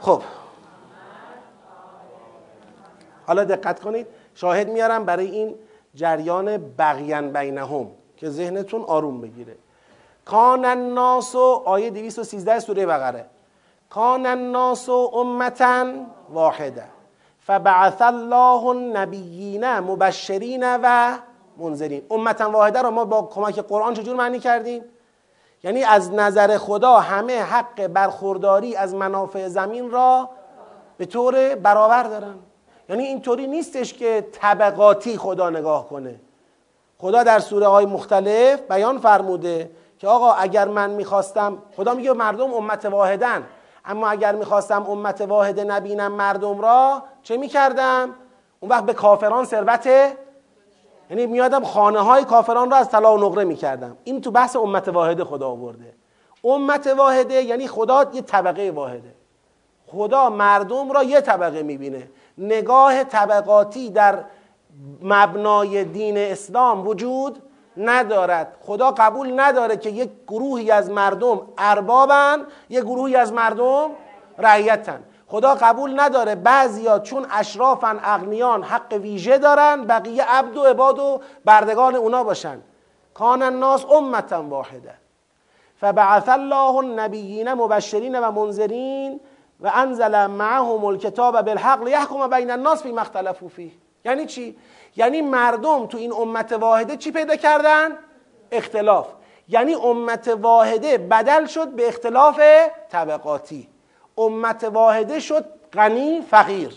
خب. 0.00 0.22
حالا 3.26 3.44
دقت 3.44 3.80
کنید. 3.80 4.06
شاهد 4.34 4.68
میارم 4.68 5.04
برای 5.04 5.26
این 5.26 5.54
جریان 5.94 6.74
بقیان 6.78 7.32
بینهم 7.32 7.90
که 8.16 8.30
ذهنتون 8.30 8.82
آروم 8.82 9.20
بگیره. 9.20 9.56
کان 10.24 10.64
الناس 10.64 11.36
آیه 11.64 11.90
213 11.90 12.60
سوره 12.60 12.86
بقره. 12.86 13.26
کان 13.90 14.26
الناس 14.26 14.88
امتا 14.88 15.86
واحده. 16.32 16.84
فبعث 17.40 18.02
الله 18.02 18.66
النبیین 18.66 19.78
مبشرین 19.78 20.76
و 20.76 21.18
منذرین. 21.56 22.02
امتا 22.10 22.50
واحده 22.50 22.82
رو 22.82 22.90
ما 22.90 23.04
با 23.04 23.22
کمک 23.22 23.58
قرآن 23.58 23.94
چجور 23.94 24.16
معنی 24.16 24.38
کردیم؟ 24.38 24.84
یعنی 25.64 25.84
از 25.84 26.12
نظر 26.12 26.58
خدا 26.58 27.00
همه 27.00 27.42
حق 27.42 27.86
برخورداری 27.86 28.76
از 28.76 28.94
منافع 28.94 29.48
زمین 29.48 29.90
را 29.90 30.28
به 30.98 31.06
طور 31.06 31.54
برابر 31.54 32.02
دارن. 32.02 32.34
یعنی 32.88 33.04
اینطوری 33.04 33.46
نیستش 33.46 33.94
که 33.94 34.28
طبقاتی 34.32 35.16
خدا 35.16 35.50
نگاه 35.50 35.88
کنه. 35.88 36.20
خدا 36.98 37.22
در 37.22 37.38
سوره 37.38 37.66
های 37.66 37.86
مختلف 37.86 38.60
بیان 38.60 38.98
فرموده 38.98 39.70
که 40.02 40.08
آقا 40.08 40.32
اگر 40.32 40.68
من 40.68 40.90
می‌خواستم 40.90 41.58
خدا 41.76 41.94
میگه 41.94 42.12
مردم 42.12 42.54
امت 42.54 42.84
واحدن. 42.84 43.46
اما 43.84 44.08
اگر 44.08 44.34
می‌خواستم 44.34 44.86
امت 44.88 45.20
واحد 45.20 45.60
نبینم 45.60 46.12
مردم 46.12 46.60
را 46.60 47.02
چه 47.22 47.36
می‌کردم؟ 47.36 48.14
اون 48.60 48.70
وقت 48.70 48.84
به 48.84 48.92
کافران 48.92 49.44
ثروت 49.44 49.86
یعنی 51.10 51.26
میادم 51.26 51.64
خانه 51.64 52.00
های 52.00 52.24
کافران 52.24 52.70
را 52.70 52.76
از 52.76 52.90
طلا 52.90 53.14
و 53.14 53.18
نقره 53.18 53.44
می‌کردم. 53.44 53.96
این 54.04 54.20
تو 54.20 54.30
بحث 54.30 54.56
امت 54.56 54.88
واحده 54.88 55.24
خدا 55.24 55.48
آورده. 55.48 55.94
امت 56.44 56.86
واحده 56.86 57.34
یعنی 57.34 57.68
خدا 57.68 58.04
یه 58.12 58.22
طبقه 58.22 58.70
واحده. 58.70 59.14
خدا 59.86 60.30
مردم 60.30 60.92
را 60.92 61.02
یه 61.02 61.20
طبقه 61.20 61.62
می‌بینه. 61.62 62.08
نگاه 62.38 63.04
طبقاتی 63.04 63.90
در 63.90 64.24
مبنای 65.02 65.84
دین 65.84 66.18
اسلام 66.18 66.86
وجود 66.86 67.42
ندارد. 67.76 68.56
خدا 68.60 68.90
قبول 68.90 69.40
نداره 69.40 69.76
که 69.76 69.90
یک 69.90 70.10
گروهی 70.28 70.70
از 70.70 70.90
مردم 70.90 71.40
اربابن 71.58 72.46
یک 72.68 72.80
گروهی 72.80 73.16
از 73.16 73.32
مردم 73.32 73.90
رعیتن. 74.38 75.02
خدا 75.26 75.54
قبول 75.54 76.00
نداره 76.00 76.34
بعضیا 76.34 76.98
چون 76.98 77.26
اشرافن 77.30 78.00
اغنیان 78.02 78.62
حق 78.62 78.92
ویژه 78.92 79.38
دارن 79.38 79.84
بقیه 79.84 80.24
عبد 80.24 80.56
و 80.56 80.64
عباد 80.64 80.98
و 80.98 81.20
بردگان 81.44 81.94
اونا 81.94 82.24
باشن. 82.24 82.60
کان 83.14 83.42
الناس 83.42 83.84
امتا 83.84 84.42
واحده. 84.42 84.94
فبعث 85.80 86.28
الله 86.28 86.76
النبیین 86.76 87.52
مبشرین 87.52 88.18
و 88.18 88.30
منذرین 88.30 89.20
و 89.60 89.70
انزل 89.74 90.26
معهم 90.26 90.84
الکتاب 90.84 91.42
بالحق 91.42 91.82
لیحکم 91.82 92.30
بین 92.30 92.50
الناس 92.50 92.82
فی 92.82 92.98
اختلفوا 92.98 93.48
فیه. 93.48 93.72
یعنی 94.04 94.26
چی؟ 94.26 94.56
یعنی 94.96 95.20
مردم 95.20 95.86
تو 95.86 95.98
این 95.98 96.12
امت 96.12 96.52
واحده 96.52 96.96
چی 96.96 97.12
پیدا 97.12 97.36
کردن؟ 97.36 97.98
اختلاف. 98.52 99.06
یعنی 99.48 99.74
امت 99.74 100.28
واحده 100.28 100.98
بدل 100.98 101.46
شد 101.46 101.68
به 101.68 101.88
اختلاف 101.88 102.40
طبقاتی. 102.90 103.68
امت 104.18 104.64
واحده 104.64 105.20
شد 105.20 105.44
غنی 105.72 106.22
فقیر. 106.30 106.72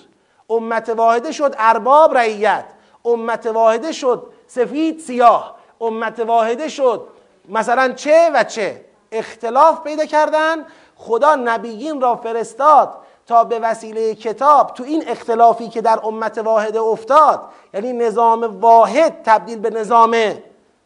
امت 0.50 0.90
واحده 0.90 1.32
شد 1.32 1.56
ارباب 1.58 2.18
رعیت. 2.18 2.66
امت 3.06 3.46
واحده 3.46 3.92
شد 3.92 4.34
سفید 4.48 5.00
سیاه. 5.00 5.56
امت 5.82 6.20
واحده 6.20 6.68
شد 6.68 7.08
مثلا 7.50 7.94
چه 7.94 8.32
و 8.34 8.44
چه. 8.44 8.86
اختلاف 9.12 9.84
پیدا 9.84 10.06
کردن. 10.06 10.66
خدا 10.96 11.36
نبیین 11.36 12.02
را 12.02 12.16
فرستاد. 12.16 13.05
تا 13.28 13.44
به 13.44 13.60
وسیله 13.60 14.16
کتاب 14.16 14.74
تو 14.74 14.84
این 14.84 15.04
اختلافی 15.08 15.70
که 15.70 15.82
در 15.82 16.00
امت 16.04 16.38
واحده 16.38 16.80
افتاد 16.80 17.42
یعنی 17.74 17.94
نظام 17.94 18.60
واحد 18.60 19.22
تبدیل 19.24 19.60
به 19.60 19.70
نظام 19.70 20.16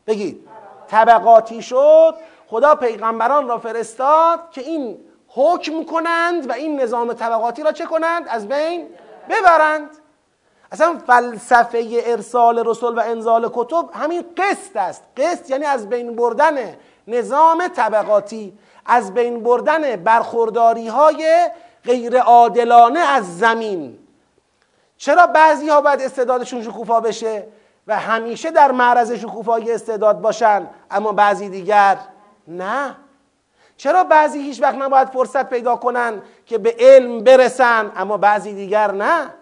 بگید 0.08 0.48
طبقاتی 0.88 1.62
شد 1.62 2.16
خدا 2.48 2.76
پیغمبران 2.76 3.48
را 3.48 3.58
فرستاد 3.58 4.40
که 4.52 4.62
این 4.62 4.98
حکم 5.28 5.84
کنند 5.84 6.50
و 6.50 6.54
این 6.54 6.82
نظام 6.82 7.14
طبقاتی 7.14 7.64
را 7.64 7.72
چه 7.72 7.86
کنند؟ 7.86 8.26
از 8.28 8.48
بین 8.48 8.88
ببرند 9.30 9.90
اصلا 10.72 10.98
فلسفه 11.08 11.88
ارسال 12.06 12.68
رسول 12.68 12.98
و 12.98 13.00
انزال 13.00 13.50
کتب 13.54 13.90
همین 13.94 14.24
قسط 14.38 14.76
است 14.76 15.04
قسط 15.18 15.50
یعنی 15.50 15.66
از 15.66 15.90
بین 15.90 16.16
بردن 16.16 16.76
نظام 17.08 17.68
طبقاتی 17.68 18.58
از 18.86 19.14
بین 19.14 19.44
بردن 19.44 19.96
برخورداری 19.96 20.88
های 20.88 21.50
غیر 21.86 22.18
عادلانه 22.18 23.00
از 23.00 23.38
زمین. 23.38 24.00
چرا 24.98 25.28
بعضی 25.28 25.70
ها 25.70 25.82
باید 25.82 26.02
استعدادشون 26.02 26.62
شکوفا 26.62 27.00
بشه 27.00 27.48
و 27.88 28.00
همیشه 28.00 28.52
در 28.52 28.72
معرض 28.72 29.12
شکوفایی 29.12 29.72
استعداد 29.72 30.22
باشن 30.22 30.68
اما 30.92 31.12
بعضی 31.12 31.50
دیگر 31.50 31.98
نه؟ 32.48 32.96
چرا 33.78 34.04
بعضی 34.04 34.40
هیچ 34.40 34.62
وقت 34.62 34.76
نباید 34.76 35.10
فرصت 35.10 35.50
پیدا 35.50 35.76
کنن 35.76 36.22
که 36.46 36.58
به 36.58 36.76
علم 36.80 37.24
برسن 37.24 37.92
اما 37.96 38.18
بعضی 38.18 38.54
دیگر 38.54 38.92
نه؟ 38.92 39.34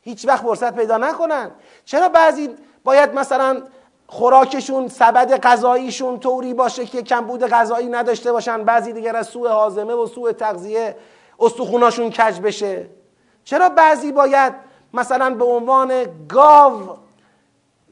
هیچ 0.00 0.28
وقت 0.28 0.42
فرصت 0.42 0.74
پیدا 0.74 0.96
نکنن. 0.98 1.50
چرا 1.84 2.08
بعضی 2.08 2.50
باید 2.84 3.14
مثلا 3.14 3.62
خوراکشون 4.06 4.88
سبد 4.88 5.40
غذاییشون 5.40 6.20
طوری 6.20 6.54
باشه 6.54 6.86
که 6.86 7.02
کمبود 7.02 7.46
غذایی 7.46 7.88
نداشته 7.88 8.32
باشن 8.32 8.64
بعضی 8.64 8.92
دیگر 8.92 9.16
از 9.16 9.26
سوء 9.26 9.48
حازمه 9.48 9.94
و 9.94 10.06
سوء 10.06 10.32
تغذیه 10.32 10.96
استخوناشون 11.42 12.10
کج 12.10 12.40
بشه؟ 12.40 12.86
چرا 13.44 13.68
بعضی 13.68 14.12
باید 14.12 14.54
مثلا 14.94 15.34
به 15.34 15.44
عنوان 15.44 16.04
گاو 16.28 16.96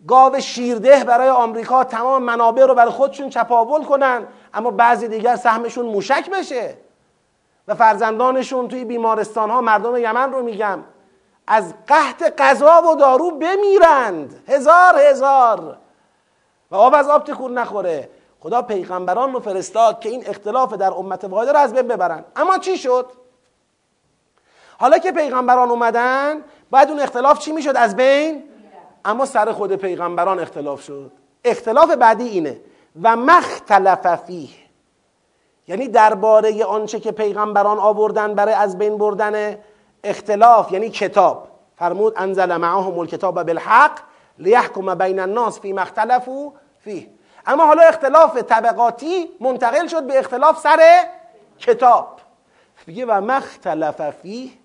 گاو 0.09 0.41
شیرده 0.41 1.05
برای 1.05 1.29
آمریکا 1.29 1.85
تمام 1.85 2.23
منابع 2.23 2.67
رو 2.67 2.75
برای 2.75 2.91
خودشون 2.91 3.31
چپاول 3.31 3.85
کنن 3.85 4.27
اما 4.55 4.71
بعضی 4.71 5.09
دیگر 5.09 5.37
سهمشون 5.37 5.87
موشک 5.87 6.31
بشه؟ 6.31 6.77
و 7.69 7.75
فرزندانشون 7.75 8.69
توی 8.69 8.85
بیمارستان 8.85 9.51
ها 9.51 9.61
مردم 9.61 9.97
یمن 9.97 10.33
رو 10.33 10.43
میگم 10.43 10.85
از 11.47 11.75
قحط 11.87 12.35
غذا 12.39 12.83
و 12.83 12.95
دارو 12.97 13.31
بمیرند. 13.31 14.45
هزار 14.49 14.99
هزار. 14.99 15.77
و 16.71 16.77
آب 16.77 16.95
از 16.95 17.09
آب 17.09 17.25
تکون 17.25 17.59
نخوره. 17.59 18.11
خدا 18.41 18.63
پیغمبران 18.63 19.33
رو 19.33 19.41
فرستاد 19.41 20.01
که 20.01 20.09
این 20.09 20.27
اختلاف 20.27 20.73
در 20.73 20.93
امت 20.93 21.25
واحده 21.25 21.53
رو 21.53 21.59
از 21.59 21.75
بین 21.75 21.89
ببرن. 21.89 22.25
اما 22.37 22.59
چی 22.59 22.79
شد؟ 22.79 23.07
حالا 24.81 24.99
که 24.99 25.12
پیغمبران 25.12 25.70
اومدن 25.70 26.45
باید 26.70 26.89
اون 26.89 27.01
اختلاف 27.01 27.39
چی 27.39 27.53
می‌شد؟ 27.53 27.76
از 27.76 27.97
بین؟ 27.97 28.45
اما 29.05 29.26
سر 29.26 29.53
خود 29.53 29.72
پیغمبران 29.76 30.41
اختلاف 30.41 30.83
شد. 30.83 31.12
اختلاف 31.45 31.91
بعدی 31.91 32.28
اینه. 32.28 32.61
و 33.03 33.16
مختلف 33.16 34.16
فیه. 34.16 34.49
یعنی 35.68 35.89
درباره 35.89 36.64
آنچه 36.64 37.01
که 37.01 37.12
پیغمبران 37.12 37.78
آوردن 37.78 38.35
برای 38.35 38.55
از 38.55 38.78
بین 38.78 38.99
بردن 38.99 39.59
اختلاف 40.05 40.72
یعنی 40.72 40.91
کتاب. 40.91 41.49
فرمود 41.76 42.14
انزل 42.16 42.57
معهم 42.57 42.99
الکتاب 42.99 43.43
بالحق 43.43 43.99
لیحکم 44.39 44.95
بین 44.95 45.20
الناس 45.20 45.61
فی 45.61 45.72
مختلفو 45.72 46.53
فیه. 46.78 47.07
اما 47.47 47.66
حالا 47.66 47.83
اختلاف 47.83 48.37
طبقاتی 48.37 49.28
منتقل 49.41 49.87
شد 49.87 50.07
به 50.07 50.18
اختلاف 50.18 50.59
سر 50.59 51.05
کتاب. 51.59 52.20
میگه 52.87 53.07
و 53.07 53.20
مختلف 53.20 54.11
فیه. 54.11 54.60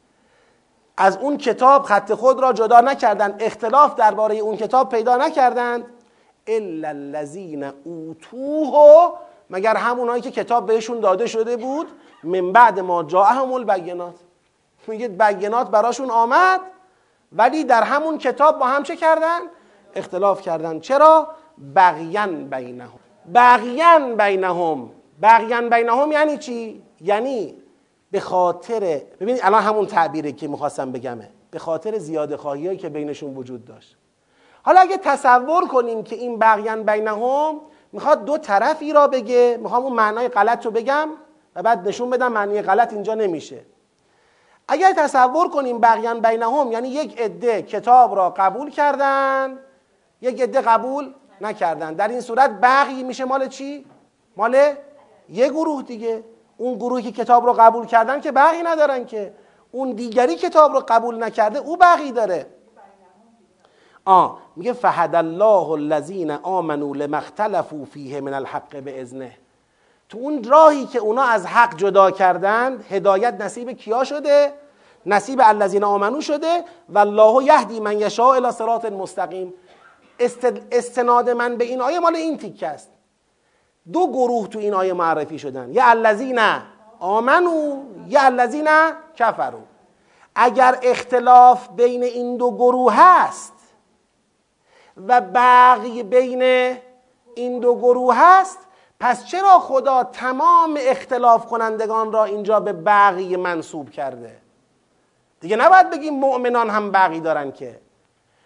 از 0.97 1.17
اون 1.17 1.37
کتاب 1.37 1.83
خط 1.83 2.13
خود 2.13 2.39
را 2.39 2.53
جدا 2.53 2.81
نکردند 2.81 3.35
اختلاف 3.39 3.95
درباره 3.95 4.35
اون 4.35 4.57
کتاب 4.57 4.89
پیدا 4.89 5.17
نکردند 5.17 5.85
الا 6.47 6.87
الذین 6.87 7.63
اوتوه 7.83 9.13
مگر 9.49 9.75
همونایی 9.75 10.21
که 10.21 10.31
کتاب 10.31 10.65
بهشون 10.65 10.99
داده 10.99 11.27
شده 11.27 11.57
بود 11.57 11.87
من 12.23 12.51
بعد 12.51 12.79
ما 12.79 13.03
جاءهم 13.03 13.53
البینات 13.53 14.15
میگه 14.87 15.07
بینات 15.07 15.69
براشون 15.69 16.11
آمد 16.11 16.61
ولی 17.31 17.63
در 17.63 17.83
همون 17.83 18.17
کتاب 18.17 18.59
با 18.59 18.65
هم 18.65 18.83
چه 18.83 18.95
کردن؟ 18.95 19.39
اختلاف 19.95 20.41
کردن 20.41 20.79
چرا؟ 20.79 21.27
بغیان 21.75 22.49
بینهم 22.49 22.99
بغیان 23.35 24.17
بینهم 24.17 24.91
بغیان 25.21 25.69
بینهم 25.69 26.11
یعنی 26.11 26.37
چی؟ 26.37 26.83
یعنی 27.01 27.55
به 28.15 28.21
خاطر 28.21 29.01
ببینید 29.19 29.41
الان 29.43 29.61
همون 29.61 29.85
تعبیره 29.85 30.31
که 30.31 30.47
می‌خواستم 30.47 30.91
بگمه 30.91 31.29
به 31.51 31.59
خاطر 31.59 31.97
زیاده 31.97 32.37
خواهی 32.37 32.77
که 32.77 32.89
بینشون 32.89 33.35
وجود 33.35 33.65
داشت. 33.65 33.97
حالا 34.63 34.79
اگه 34.79 34.97
تصور 34.97 35.67
کنیم 35.67 36.03
که 36.03 36.15
این 36.15 36.39
بغیان 36.39 36.83
بینهم 36.83 37.61
می‌خواد 37.91 38.25
دو 38.25 38.37
طرفی 38.37 38.93
را 38.93 39.07
بگه. 39.07 39.59
می‌خوام 39.61 39.83
اون 39.83 39.93
معنای 39.93 40.27
غلط 40.27 40.65
رو 40.65 40.71
بگم 40.71 41.09
و 41.55 41.63
بعد 41.63 41.87
نشون 41.87 42.09
بدم 42.09 42.31
معنی 42.31 42.61
غلط 42.61 42.93
اینجا 42.93 43.15
نمیشه. 43.15 43.59
اگر 44.67 44.93
تصور 44.97 45.49
کنیم 45.49 45.79
بغیان 45.79 46.19
بینهم 46.19 46.71
یعنی 46.71 46.87
یک 46.87 47.21
عده 47.21 47.61
کتاب 47.61 48.15
را 48.15 48.29
قبول 48.29 48.69
کردن 48.69 49.59
یک 50.21 50.41
عده 50.41 50.61
قبول 50.61 51.13
نکردن. 51.41 51.93
در 51.93 52.07
این 52.07 52.21
صورت 52.21 52.51
بغی 52.61 53.03
میشه 53.03 53.25
مال 53.25 53.47
چی؟ 53.47 53.85
مال 54.37 54.73
یه 55.29 55.49
گروه 55.49 55.83
دیگه. 55.83 56.23
اون 56.57 56.75
گروهی 56.75 57.11
کتاب 57.11 57.45
رو 57.45 57.53
قبول 57.53 57.85
کردن 57.85 58.21
که 58.21 58.31
بغی 58.31 58.63
ندارن 58.63 59.05
که. 59.05 59.33
اون 59.71 59.91
دیگری 59.91 60.35
کتاب 60.35 60.73
رو 60.73 60.83
قبول 60.87 61.23
نکرده 61.23 61.59
او 61.59 61.77
بغی 61.77 62.11
داره. 62.11 62.47
آه 64.05 64.37
میگه 64.55 64.73
فهد 64.73 65.15
الله 65.15 65.69
الذین 65.69 66.31
آمنوا 66.31 66.95
لما 66.95 67.17
اختلفوا 67.17 67.85
من 68.21 68.33
الحق 68.33 68.79
باذنه 68.79 69.31
تو 70.09 70.17
اون 70.17 70.43
راهی 70.43 70.85
که 70.85 70.99
اونا 70.99 71.23
از 71.23 71.45
حق 71.45 71.75
جدا 71.75 72.11
کردند 72.11 72.85
هدایت 72.89 73.41
نصیب 73.41 73.71
کیا 73.71 74.03
شده؟ 74.03 74.53
نصیب 75.05 75.41
الذین 75.43 75.83
آمنو 75.83 76.21
شده؟ 76.21 76.63
و 76.89 76.99
الله 76.99 77.43
یهدی 77.43 77.79
من 77.79 77.99
یشاء 77.99 78.35
الی 78.35 78.51
صراط 78.51 78.85
مستقیم. 78.85 79.53
استناد 80.71 81.29
من 81.29 81.57
به 81.57 81.63
این 81.65 81.81
آیه 81.81 81.99
مال 81.99 82.15
این 82.15 82.37
تیکه 82.37 82.67
است. 82.67 82.91
دو 83.93 84.07
گروه 84.07 84.47
تو 84.47 84.59
این 84.59 84.73
آیه 84.73 84.93
معرفی 84.93 85.39
شدن. 85.39 85.73
یا 85.73 85.85
الذین 85.85 86.39
آمنو 86.99 87.83
یا 88.07 88.21
الذین 88.21 88.67
کفرو 89.15 89.59
اگر 90.35 90.79
اختلاف 90.83 91.69
بین 91.69 92.03
این 92.03 92.37
دو 92.37 92.51
گروه 92.51 92.93
هست 92.95 93.53
و 95.07 95.21
بقی 95.21 96.03
بین 96.03 96.41
این 97.35 97.59
دو 97.59 97.75
گروه 97.75 98.15
هست 98.17 98.57
پس 98.99 99.25
چرا 99.25 99.59
خدا 99.59 100.03
تمام 100.03 100.77
اختلاف 100.81 101.45
کنندگان 101.45 102.11
را 102.11 102.23
اینجا 102.23 102.59
به 102.59 102.73
بقی 102.73 103.35
منصوب 103.35 103.89
کرده؟ 103.89 104.37
دیگه 105.39 105.55
نباید 105.55 105.89
بگیم 105.89 106.13
مؤمنان 106.13 106.69
هم 106.69 106.91
بقی 106.91 107.19
دارن 107.19 107.51
که. 107.51 107.79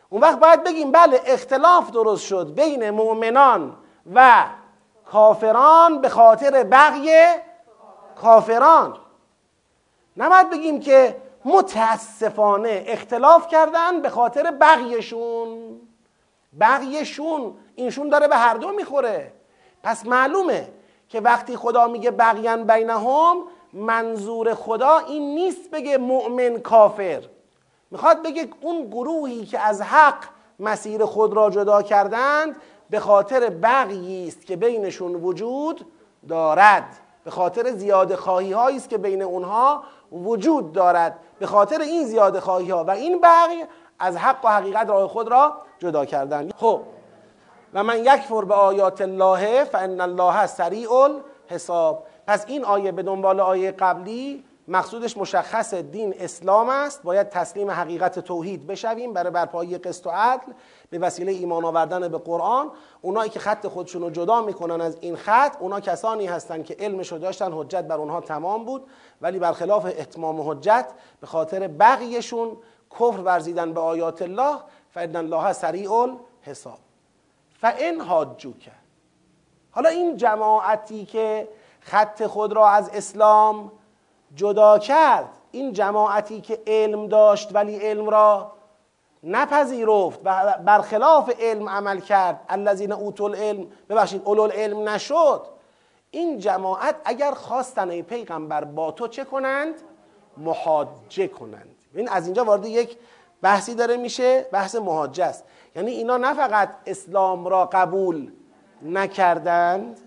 اون 0.09 0.21
وقت 0.21 0.39
باید 0.39 0.63
بگیم 0.63 0.91
بله 0.91 1.21
اختلاف 1.25 1.91
درست 1.91 2.25
شد 2.25 2.53
بین 2.55 2.89
مؤمنان 2.89 3.75
و 4.13 4.45
کافران 5.11 6.01
به 6.01 6.09
خاطر 6.09 6.63
بقی 6.63 7.09
کافران. 8.15 8.97
نباید 10.17 10.49
بگیم 10.49 10.79
که 10.79 11.15
متاسفانه 11.45 12.83
اختلاف 12.87 13.47
کردن 13.47 14.01
به 14.01 14.09
خاطر 14.09 14.51
بقیشون 14.51 15.81
بقیشون 16.59 17.53
اینشون 17.75 18.09
داره 18.09 18.27
به 18.27 18.35
هر 18.35 18.53
دو 18.53 18.71
می‌خوره. 18.71 19.33
پس 19.83 20.05
معلومه 20.05 20.67
که 21.09 21.21
وقتی 21.21 21.55
خدا 21.55 21.87
میگه 21.87 22.11
بقیان 22.11 22.63
بینهم 22.63 23.37
منظور 23.73 24.53
خدا 24.53 24.97
این 24.97 25.35
نیست 25.35 25.71
بگه 25.71 25.97
مؤمن 25.97 26.59
کافر. 26.59 27.23
می‌خواد 27.91 28.23
بگه 28.23 28.47
اون 28.61 28.87
گروهی 28.87 29.45
که 29.45 29.59
از 29.59 29.81
حق 29.81 30.23
مسیر 30.59 31.05
خود 31.05 31.33
را 31.33 31.49
جدا 31.49 31.81
کردند 31.81 32.55
به 32.89 32.99
خاطر 32.99 33.49
بقیی 33.49 34.27
است 34.27 34.45
که 34.45 34.55
بینشون 34.55 35.15
وجود 35.15 35.85
دارد. 36.29 36.99
به 37.23 37.31
خاطر 37.31 37.71
زیاده 37.71 38.15
خواهی 38.15 38.51
هایی 38.51 38.77
است 38.77 38.89
که 38.89 38.97
بین 38.97 39.21
اونها 39.21 39.83
وجود 40.11 40.73
دارد. 40.73 41.19
به 41.39 41.45
خاطر 41.45 41.81
این 41.81 42.05
زیاده 42.05 42.39
خواهی 42.39 42.71
ها 42.71 42.83
و 42.83 42.89
این 42.89 43.21
بقی 43.21 43.63
از 43.99 44.17
حق 44.17 44.45
و 44.45 44.47
حقیقت 44.47 44.89
راه 44.89 45.07
خود 45.07 45.27
را 45.27 45.53
جدا 45.79 46.05
کردن. 46.05 46.49
خب 46.57 46.81
و 47.73 47.83
من 47.83 47.99
یکفر 47.99 48.45
به 48.45 48.53
آیات 48.53 49.01
الله 49.01 49.63
فان 49.63 50.01
الله 50.01 50.45
سریع 50.47 50.91
الحساب. 50.93 52.05
پس 52.27 52.45
این 52.47 52.65
آیه 52.65 52.91
به 52.91 53.03
دنبال 53.03 53.39
آیه 53.39 53.71
قبلی 53.71 54.43
مقصودش 54.67 55.17
مشخص 55.17 55.73
دین 55.73 56.15
اسلام 56.19 56.69
است. 56.69 57.03
باید 57.03 57.29
تسلیم 57.29 57.71
حقیقت 57.71 58.19
توحید 58.19 58.67
بشویم 58.67 59.13
برای 59.13 59.31
برپایی 59.31 59.77
قسط 59.77 60.07
و 60.07 60.09
عدل. 60.09 60.53
به 60.89 60.99
وسیله 60.99 61.31
ایمان 61.31 61.65
آوردن 61.65 62.07
به 62.07 62.17
قرآن 62.17 62.71
اونایی 63.01 63.29
که 63.29 63.39
خط 63.39 63.67
خودشون 63.67 64.01
رو 64.01 64.09
جدا 64.09 64.41
می‌کنن 64.41 64.81
از 64.81 64.97
این 65.01 65.15
خط 65.15 65.55
اونا 65.59 65.79
کسانی 65.79 66.25
هستند 66.25 66.65
که 66.65 66.75
علمش 66.79 67.11
رو 67.11 67.17
داشتن 67.17 67.53
حجت 67.53 67.83
بر 67.83 67.95
اونها 67.95 68.21
تمام 68.21 68.65
بود. 68.65 68.87
ولی 69.21 69.39
برخلاف 69.39 69.85
اتمام 69.85 70.49
حجت 70.49 70.85
به 71.21 71.27
خاطر 71.27 71.67
بقیشون 71.67 72.57
کفر 72.91 73.19
ورزیدن 73.19 73.73
به 73.73 73.79
آیات 73.79 74.21
الله 74.21 74.55
فان 74.89 75.15
الله 75.15 75.53
سریع 75.53 75.91
الحساب. 75.91 76.77
فان 77.61 78.01
حاجوک. 78.01 78.69
حالا 79.71 79.89
این 79.89 80.17
جماعتی 80.17 81.05
که 81.05 81.47
خط 81.79 82.25
خود 82.25 82.53
را 82.53 82.69
از 82.69 82.89
اسلام 82.89 83.71
جدا 84.35 84.79
کرد 84.79 85.29
این 85.51 85.73
جماعتی 85.73 86.41
که 86.41 86.59
علم 86.67 87.07
داشت 87.07 87.55
ولی 87.55 87.75
علم 87.75 88.09
را 88.09 88.51
نپذیرفت. 89.23 90.19
و 90.25 90.57
برخلاف 90.65 91.31
علم 91.39 91.69
عمل 91.69 91.99
کرد. 91.99 92.39
الذین 92.49 92.91
اوتوا 92.91 93.27
العلم. 93.27 93.67
ببخشید 93.89 94.21
اولو 94.25 94.41
العلم 94.41 94.89
نشد. 94.89 95.41
این 96.11 96.39
جماعت 96.39 96.95
اگر 97.05 97.31
خواستن 97.31 97.89
ای 97.89 98.01
پیغمبر 98.01 98.63
با 98.63 98.91
تو 98.91 99.07
چه 99.07 99.23
کنند؟ 99.23 99.75
محاجه 100.37 101.27
کنند. 101.27 101.75
این 101.95 102.09
از 102.09 102.25
اینجا 102.25 102.43
وارد 102.43 102.65
یک 102.65 102.97
بحثی 103.41 103.75
داره 103.75 103.97
میشه. 103.97 104.45
بحث 104.51 104.75
محاجه 104.75 105.25
است. 105.25 105.43
یعنی 105.75 105.91
اینا 105.91 106.17
نه 106.17 106.33
فقط 106.33 106.69
اسلام 106.85 107.47
را 107.47 107.65
قبول 107.65 108.31
نکردند 108.81 109.99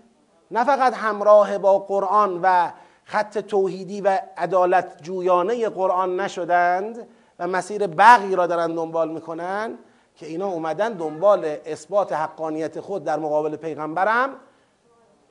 نه 0.51 0.63
فقط 0.63 0.93
همراه 0.93 1.57
با 1.57 1.79
قرآن 1.79 2.39
و 2.43 2.71
خط 3.05 3.37
توحیدی 3.37 4.01
و 4.01 4.19
عدالت 4.37 5.01
جویانه 5.01 5.69
قرآن 5.69 6.19
نشدند 6.19 7.07
و 7.39 7.47
مسیر 7.47 7.87
بقی 7.87 8.35
را 8.35 8.47
دارن 8.47 8.75
دنبال 8.75 9.11
می‌کنن 9.11 9.77
که 10.15 10.25
اینا 10.25 10.47
اومدن 10.47 10.93
دنبال 10.93 11.57
اثبات 11.65 12.13
حقانیت 12.13 12.79
خود 12.79 13.03
در 13.03 13.19
مقابل 13.19 13.55
پیغمبرم 13.55 14.29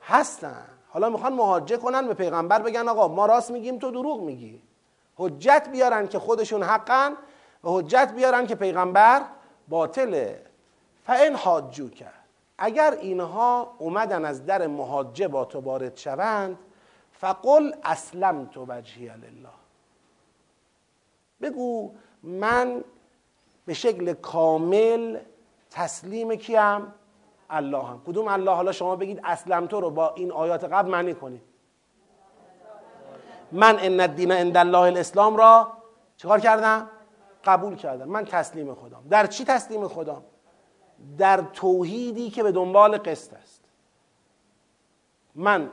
هستن. 0.01 0.65
حالا 0.89 1.09
می‌خوان 1.09 1.33
مهاجه 1.33 1.77
کنن 1.77 2.07
به 2.07 2.13
پیغمبر 2.13 2.61
بگن 2.61 2.87
آقا 2.87 3.07
ما 3.07 3.25
راست 3.25 3.51
میگیم 3.51 3.79
تو 3.79 3.91
دروغ 3.91 4.21
میگی. 4.21 4.61
حجت 5.17 5.67
بیارن 5.71 6.07
که 6.07 6.19
خودشون 6.19 6.63
حقن 6.63 7.11
و 7.63 7.69
حجت 7.69 8.13
بیارن 8.15 8.47
که 8.47 8.55
پیغمبر 8.55 9.21
باطله. 9.67 10.41
فان 11.05 11.35
حاجو 11.35 11.89
کرد 11.89 12.23
اگر 12.57 12.97
اینها 13.01 13.75
اومدن 13.77 14.25
از 14.25 14.45
در 14.45 14.67
محاجه 14.67 15.27
با 15.27 15.45
تو 15.45 15.59
وارد 15.59 15.97
شوند 15.97 16.57
فقل 17.11 17.73
اسلم 17.83 18.45
تو 18.45 18.65
وجهی 18.69 19.05
لله. 19.05 19.62
بگو 21.43 21.91
من 22.23 22.83
به 23.65 23.73
شکل 23.73 24.13
کامل 24.13 25.19
تسلیم 25.71 26.35
کیم؟ 26.35 26.93
الله 27.49 27.83
هم 27.83 28.01
کدوم 28.07 28.27
الله؟ 28.27 28.51
حالا 28.51 28.71
شما 28.71 28.95
بگید 28.95 29.19
اسلم 29.23 29.67
تو 29.67 29.81
رو 29.81 29.89
با 29.89 30.13
این 30.13 30.31
آیات 30.31 30.63
قبل 30.63 30.89
معنی 30.89 31.13
کنید 31.13 31.41
من 33.51 33.79
ان 33.79 33.99
الدین 33.99 34.31
عند 34.31 34.57
الله 34.57 34.77
الاسلام 34.77 35.35
را 35.35 35.67
چیکار 36.17 36.39
کردم؟ 36.39 36.89
قبول 37.45 37.75
کردم. 37.75 38.09
من 38.09 38.25
تسلیم 38.25 38.75
خدام 38.75 39.03
در 39.09 39.27
چی 39.27 39.45
تسلیم 39.45 39.87
خدام 39.87 40.23
در 41.17 41.41
توحیدی 41.53 42.29
که 42.29 42.43
به 42.43 42.51
دنبال 42.51 42.97
قسط 42.97 43.33
است. 43.33 43.61
من 45.35 45.69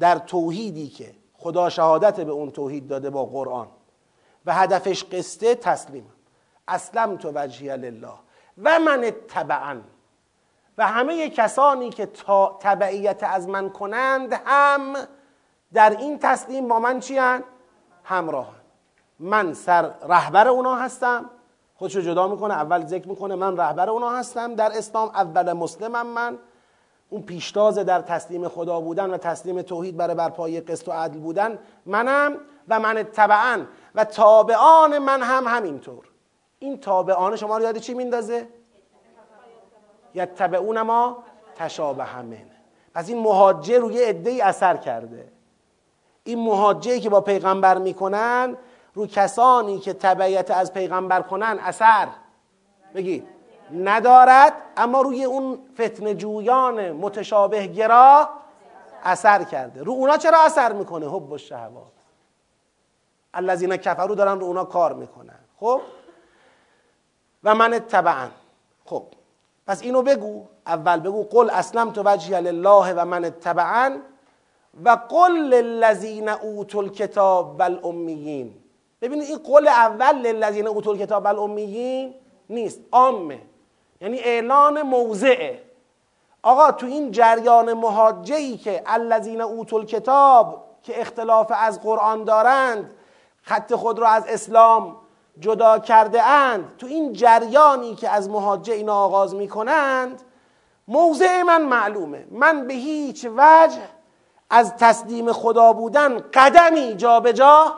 در 0.00 0.18
توحیدی 0.18 0.88
که 0.88 1.14
خدا 1.34 1.68
شهادت 1.68 2.20
به 2.20 2.32
اون 2.32 2.50
توحید 2.50 2.88
داده 2.88 3.10
با 3.10 3.24
قرآن. 3.24 3.68
و 4.46 4.54
هدفش 4.54 5.04
قصه 5.04 5.54
تسلیمم 5.54 6.06
اسلم 6.68 7.16
تو 7.16 7.32
وجهی 7.34 7.76
لله. 7.76 8.12
و 8.62 8.78
من 8.78 9.12
تبعا 9.28 9.80
و 10.78 10.86
همه 10.86 11.30
کسانی 11.30 11.90
که 11.90 12.08
تبعیت 12.60 13.22
از 13.22 13.48
من 13.48 13.70
کنند 13.70 14.32
هم 14.44 14.94
در 15.72 15.90
این 15.90 16.18
تسلیم 16.18 16.68
با 16.68 16.78
من 16.78 17.00
چی؟ 17.00 17.20
همراه 18.04 18.54
من 19.18 19.54
سر 19.54 19.90
رهبر 20.08 20.48
اونا 20.48 20.74
هستم. 20.74 21.30
خودشو 21.74 22.00
جدا 22.00 22.28
می‌کنه 22.28 22.54
اول 22.54 22.86
ذکر 22.86 23.08
می‌کنه 23.08 23.34
من 23.34 23.56
رهبر 23.56 23.90
اونا 23.90 24.10
هستم. 24.10 24.54
در 24.54 24.78
اسلام 24.78 25.08
اول 25.08 25.52
مسلمم 25.52 26.06
من. 26.06 26.38
اون 27.10 27.22
پیشتاز 27.22 27.78
در 27.78 28.00
تسلیم 28.00 28.48
خدا 28.48 28.80
بودن 28.80 29.10
و 29.10 29.16
تسلیم 29.16 29.62
توحید 29.62 29.96
برای 29.96 30.14
برپایی 30.14 30.60
قسط 30.60 30.88
و 30.88 30.92
عدل 30.92 31.18
بودن 31.18 31.58
منم 31.86 32.36
و 32.68 32.80
من 32.80 33.02
تبعا 33.02 33.64
و 33.94 34.04
تابعان 34.04 34.98
من 34.98 35.22
هم 35.22 35.44
همینطور. 35.46 36.04
این 36.58 36.80
تابعان 36.80 37.36
شما 37.36 37.58
رو 37.58 37.62
یاد 37.62 37.78
چی 37.78 37.94
میندازه؟ 37.94 38.48
یتبعون 40.14 40.82
ما 40.82 41.22
تشابه 41.56 42.22
من. 42.22 42.50
پس 42.94 43.08
این 43.08 43.18
مهاجر 43.18 43.78
روی 43.78 44.02
عده 44.02 44.46
اثر 44.46 44.76
کرده. 44.76 45.28
این 46.24 46.44
مهاجری 46.44 47.00
که 47.00 47.10
با 47.10 47.20
پیغمبر 47.20 47.78
می‌کنن 47.78 48.56
رو 48.94 49.06
کسانی 49.06 49.78
که 49.78 49.92
تبعیت 49.92 50.50
از 50.50 50.72
پیغمبر 50.72 51.22
کنن 51.22 51.58
اثر. 51.62 52.08
بگید. 52.94 53.35
ندارد 53.74 54.52
اما 54.76 55.00
روی 55.00 55.24
اون 55.24 55.58
فتن 55.74 56.16
جویان 56.16 56.92
متشابه 56.92 57.66
گرا 57.66 58.28
اثر 59.04 59.44
کرده. 59.44 59.82
رو 59.82 59.92
اونا 59.92 60.16
چرا 60.16 60.38
اثر 60.44 60.72
می‌کنه؟ 60.72 61.06
حب 61.06 61.32
و 61.32 61.38
شهوات 61.38 61.92
الذین 63.34 63.76
کفرو 63.76 64.14
دارن 64.14 64.40
رو 64.40 64.46
اونا 64.46 64.64
کار 64.64 64.92
می‌کنن. 64.92 65.38
خب؟ 65.60 65.80
و 67.44 67.54
من 67.54 67.78
تبعا 67.78 68.28
خب. 68.84 69.04
پس 69.66 69.82
اینو 69.82 70.02
بگو. 70.02 70.44
اول 70.66 71.00
بگو 71.00 71.22
قل 71.22 71.50
اسلم 71.50 71.90
تو 71.90 72.02
وجهی 72.02 72.40
لله 72.40 72.92
و 72.92 73.04
من 73.04 73.30
تبعا 73.30 73.98
و 74.84 74.90
قل 74.90 75.32
للذین 75.32 76.28
اوتوا 76.28 76.80
الکتاب 76.80 77.58
والامیین 77.58 78.54
ببینید 79.00 79.28
این 79.28 79.38
قول 79.38 79.68
اول 79.68 80.14
للذین 80.14 80.66
اوتوا 80.66 80.92
الکتاب 80.92 81.24
والامیین 81.24 82.14
نیست. 82.50 82.80
عامه. 82.92 83.40
یعنی 84.00 84.18
اعلان 84.18 84.82
موضعه 84.82 85.62
آقا 86.42 86.72
تو 86.72 86.86
این 86.86 87.10
جریان 87.10 87.72
محاجهی 87.72 88.56
که 88.56 88.82
الذین 88.86 89.40
اوتوا 89.40 89.78
الکتاب 89.78 90.64
که 90.82 91.00
اختلاف 91.00 91.52
از 91.54 91.82
قرآن 91.82 92.24
دارند 92.24 92.90
خط 93.42 93.74
خود 93.74 93.98
را 93.98 94.08
از 94.08 94.24
اسلام 94.28 94.96
جدا 95.40 95.78
کرده 95.78 96.22
اند 96.22 96.76
تو 96.78 96.86
این 96.86 97.12
جریانی 97.12 97.94
که 97.94 98.08
از 98.10 98.28
محاجه 98.30 98.74
اینا 98.74 98.94
آغاز 98.94 99.34
می 99.34 99.48
کنند 99.48 100.22
موضع 100.88 101.42
من 101.42 101.62
معلومه. 101.62 102.26
من 102.30 102.66
به 102.66 102.74
هیچ 102.74 103.24
وجه 103.36 103.82
از 104.50 104.76
تسلیم 104.76 105.32
خدا 105.32 105.72
بودن 105.72 106.18
قدمی 106.18 106.94
جابجا 106.94 107.32
جا 107.32 107.74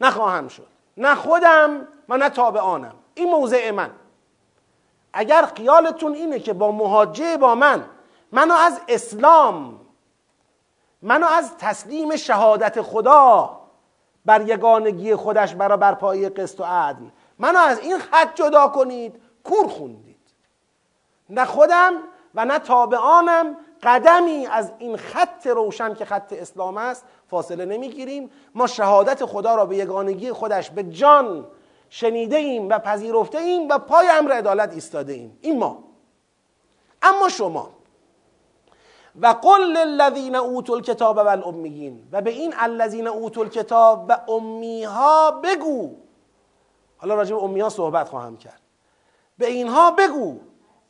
نخواهم 0.00 0.48
شد. 0.48 0.66
نه 0.96 1.14
خودم 1.14 1.88
و 2.08 2.16
نه 2.16 2.28
تابعانم. 2.28 2.94
این 3.14 3.30
موضع 3.30 3.70
من. 3.70 3.90
اگر 5.12 5.48
خیالتون 5.56 6.14
اینه 6.14 6.38
که 6.38 6.52
با 6.52 6.72
مهاجه 6.72 7.36
با 7.36 7.54
من 7.54 7.84
منو 8.32 8.54
از 8.54 8.80
اسلام 8.88 9.80
منو 11.02 11.26
از 11.26 11.56
تسلیم 11.58 12.16
شهادت 12.16 12.82
خدا 12.82 13.58
بر 14.24 14.40
یگانگی 14.40 15.14
خودش 15.14 15.54
برا 15.54 15.76
برپایی 15.76 16.28
قسط 16.28 16.60
و 16.60 16.64
عدل 16.64 17.04
منو 17.38 17.58
از 17.58 17.78
این 17.78 17.98
خط 17.98 18.34
جدا 18.34 18.68
کنید 18.68 19.22
کور 19.44 19.68
خوندید. 19.68 20.16
نه 21.30 21.44
خودم 21.44 21.92
و 22.34 22.44
نه 22.44 22.58
تابعانم 22.58 23.56
قدمی 23.82 24.46
از 24.46 24.72
این 24.78 24.96
خط 24.96 25.46
روشن 25.46 25.94
که 25.94 26.04
خط 26.04 26.32
اسلام 26.32 26.76
است 26.76 27.04
فاصله 27.30 27.64
نمی‌گیریم. 27.64 28.30
ما 28.54 28.66
شهادت 28.66 29.24
خدا 29.24 29.54
را 29.54 29.66
به 29.66 29.76
یگانگی 29.76 30.32
خودش 30.32 30.70
به 30.70 30.82
جان 30.82 31.46
شنیده 31.94 32.36
ایم 32.36 32.68
و 32.68 32.78
پذیرفته 32.78 33.38
ایم 33.38 33.68
و 33.68 33.78
پای 33.78 34.08
امر 34.08 34.32
عدالت 34.32 34.72
ایستاده 34.72 35.12
ایم 35.12 35.38
این 35.40 35.58
ما. 35.58 35.84
اما 37.02 37.28
شما. 37.28 37.70
و 39.20 39.26
قل 39.26 39.60
للذین 39.60 40.36
اوتوا 40.36 40.74
الکتاب 40.76 41.16
و 41.16 41.28
الامیین 41.28 42.08
و 42.12 42.22
به 42.22 42.30
این 42.30 42.54
الذین 42.56 43.06
اوتوا 43.06 43.42
الکتاب 43.42 44.06
و 44.08 44.30
امیها 44.30 45.30
بگو. 45.30 45.96
حالا 46.96 47.14
راجع 47.14 47.34
به 47.34 47.42
امیها 47.42 47.68
صحبت 47.68 48.08
خواهم 48.08 48.36
کرد. 48.36 48.60
به 49.38 49.46
اینها 49.46 49.90
بگو. 49.90 50.40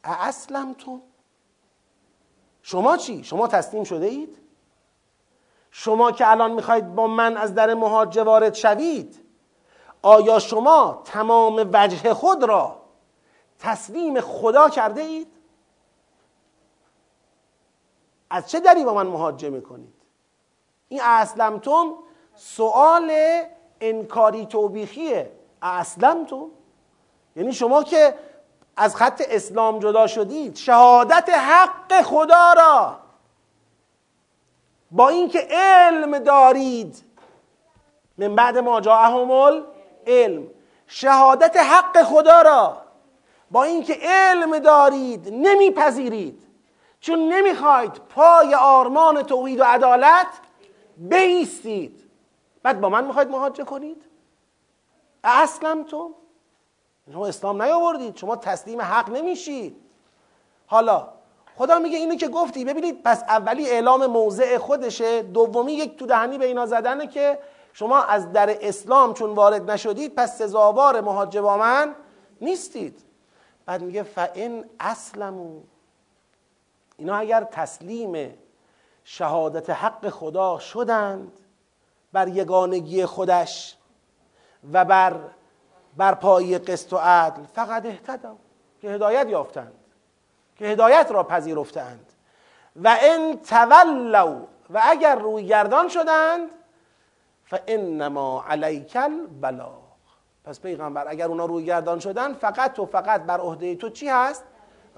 اسلمتم 0.05 1.03
شما 2.63 2.97
چی؟ 2.97 3.25
شما 3.25 3.49
تسلیم 3.49 3.85
شده 3.85 4.07
اید؟ 4.07 4.39
شما 5.71 6.13
که 6.13 6.31
الان 6.31 6.53
می‌خواید 6.53 6.95
با 6.95 7.07
من 7.07 7.37
از 7.37 7.55
در 7.55 7.75
مهاجه 7.75 8.23
وارد 8.23 8.55
شوید؟ 8.55 9.22
آیا 10.03 10.39
شما 10.39 11.03
تمام 11.05 11.71
وجه 11.73 12.15
خود 12.15 12.45
را 12.45 12.77
تسلیم 13.59 14.21
خدا 14.21 14.69
کرده 14.69 15.01
اید؟ 15.01 15.33
از 18.31 18.51
چه 18.51 18.61
دری 18.61 18.85
با 18.85 18.95
من 18.95 19.07
مهاجه 19.07 19.51
می‌کنید؟ 19.51 19.95
این 20.89 21.01
اسلمتم 21.03 21.95
سوال 22.35 23.13
انکاری 23.81 24.47
توبیخیه 24.47 25.33
اسلمتم 25.63 26.47
یعنی 27.37 27.53
شما 27.53 27.83
که 27.83 28.15
از 28.77 28.97
خط 28.97 29.23
اسلام 29.29 29.79
جدا 29.79 30.07
شدید 30.07 30.57
شهادت 30.57 31.29
حق 31.29 32.03
خدا 32.03 32.53
را 32.53 32.99
با 34.91 35.09
اینکه 35.09 35.49
علم 35.51 36.19
دارید 36.19 37.05
من 38.19 38.35
بعد 38.35 38.59
ما 38.59 38.81
جاءهم 38.81 39.31
علم. 40.07 40.47
شهادت 40.87 41.57
حق 41.57 42.03
خدا 42.03 42.43
را 42.43 42.83
با 43.51 43.65
اینکه 43.65 43.99
علم 44.03 44.59
دارید 44.59 45.29
نمیپذیرید. 45.29 46.43
چون 47.01 47.19
نمی‌خواید 47.19 47.93
پای 47.93 48.55
آرمان 48.55 49.23
توحید 49.23 49.61
و 49.61 49.65
عدالت 49.65 50.27
بیستید. 50.97 52.11
بعد 52.63 52.81
با 52.81 52.89
من 52.89 53.05
می‌خواید 53.05 53.29
مهاجه 53.29 53.65
کنید؟ 53.65 54.03
اصلا 55.25 55.85
تو؟ 55.91 56.15
شما 57.13 57.27
اسلام 57.27 57.63
نیاوردید. 57.63 58.17
شما 58.17 58.37
تسلیم 58.37 58.83
حق 58.83 59.11
نمیشید. 59.11 59.77
حالا 60.67 61.09
خدا 61.57 61.79
میگه 61.79 61.99
اینو 61.99 62.15
که 62.15 62.29
گفتی. 62.29 62.65
ببینید 62.65 63.03
پس 63.03 63.23
اولی 63.23 63.71
اعلام 63.71 64.07
موضع 64.07 64.59
خودشه 64.59 65.23
دومی 65.23 65.73
یک 65.73 65.99
تو 65.99 66.07
دهنی 66.07 66.39
به 66.39 66.47
اینا 66.47 66.67
زدنه 66.67 67.07
که 67.07 67.39
شما 67.73 68.03
از 68.03 68.33
در 68.33 68.69
اسلام 68.69 69.15
چون 69.15 69.31
وارد 69.35 69.71
نشدید 69.71 70.15
پس 70.15 70.39
سزاوار 70.39 71.01
مهاجه 71.01 71.41
با 71.41 71.57
من 71.57 71.95
نیستید. 72.41 73.01
بعد 73.67 73.83
میگه 73.83 74.03
فان 74.03 74.65
اسلمو 74.81 75.61
اینا 76.97 77.17
اگر 77.17 77.45
تسلیم 77.45 78.35
شهادت 79.05 79.71
حق 79.71 80.09
خدا 80.09 80.59
شدند 80.59 81.33
بر 82.13 82.29
یگانگی 82.29 83.07
خودش 83.07 83.77
و 84.73 84.85
بر 84.85 85.21
بر 85.97 86.15
پای 86.15 86.59
قسط 86.59 86.93
و 86.93 86.97
عدل 86.97 87.43
فقط 87.55 87.87
اهتدوا. 87.87 88.37
که 88.83 88.89
هدایت 88.89 89.29
یافتند. 89.29 89.75
که 90.57 90.65
هدایت 90.65 91.09
را 91.11 91.23
پذیرفتند. 91.23 92.13
و 92.77 92.97
ان 93.03 93.37
تولوا 93.37 94.37
و 94.71 94.81
اگر 94.85 95.15
روی 95.15 95.47
گردان 95.47 95.89
شدند 95.89 96.51
فانما 97.53 98.45
علیک 98.49 98.97
البلاغ. 98.97 99.83
پس 100.45 100.61
پیغمبر 100.61 101.09
اگر 101.09 101.27
اونا 101.27 101.45
روی 101.45 101.65
گردان 101.65 101.99
شدن 101.99 102.33
فقط 102.33 102.79
و 102.79 102.87
فقط 102.87 103.23
بر 103.23 103.41
عهده 103.41 103.75
تو 103.75 103.89
چی 103.89 104.09
هست؟ 104.09 104.45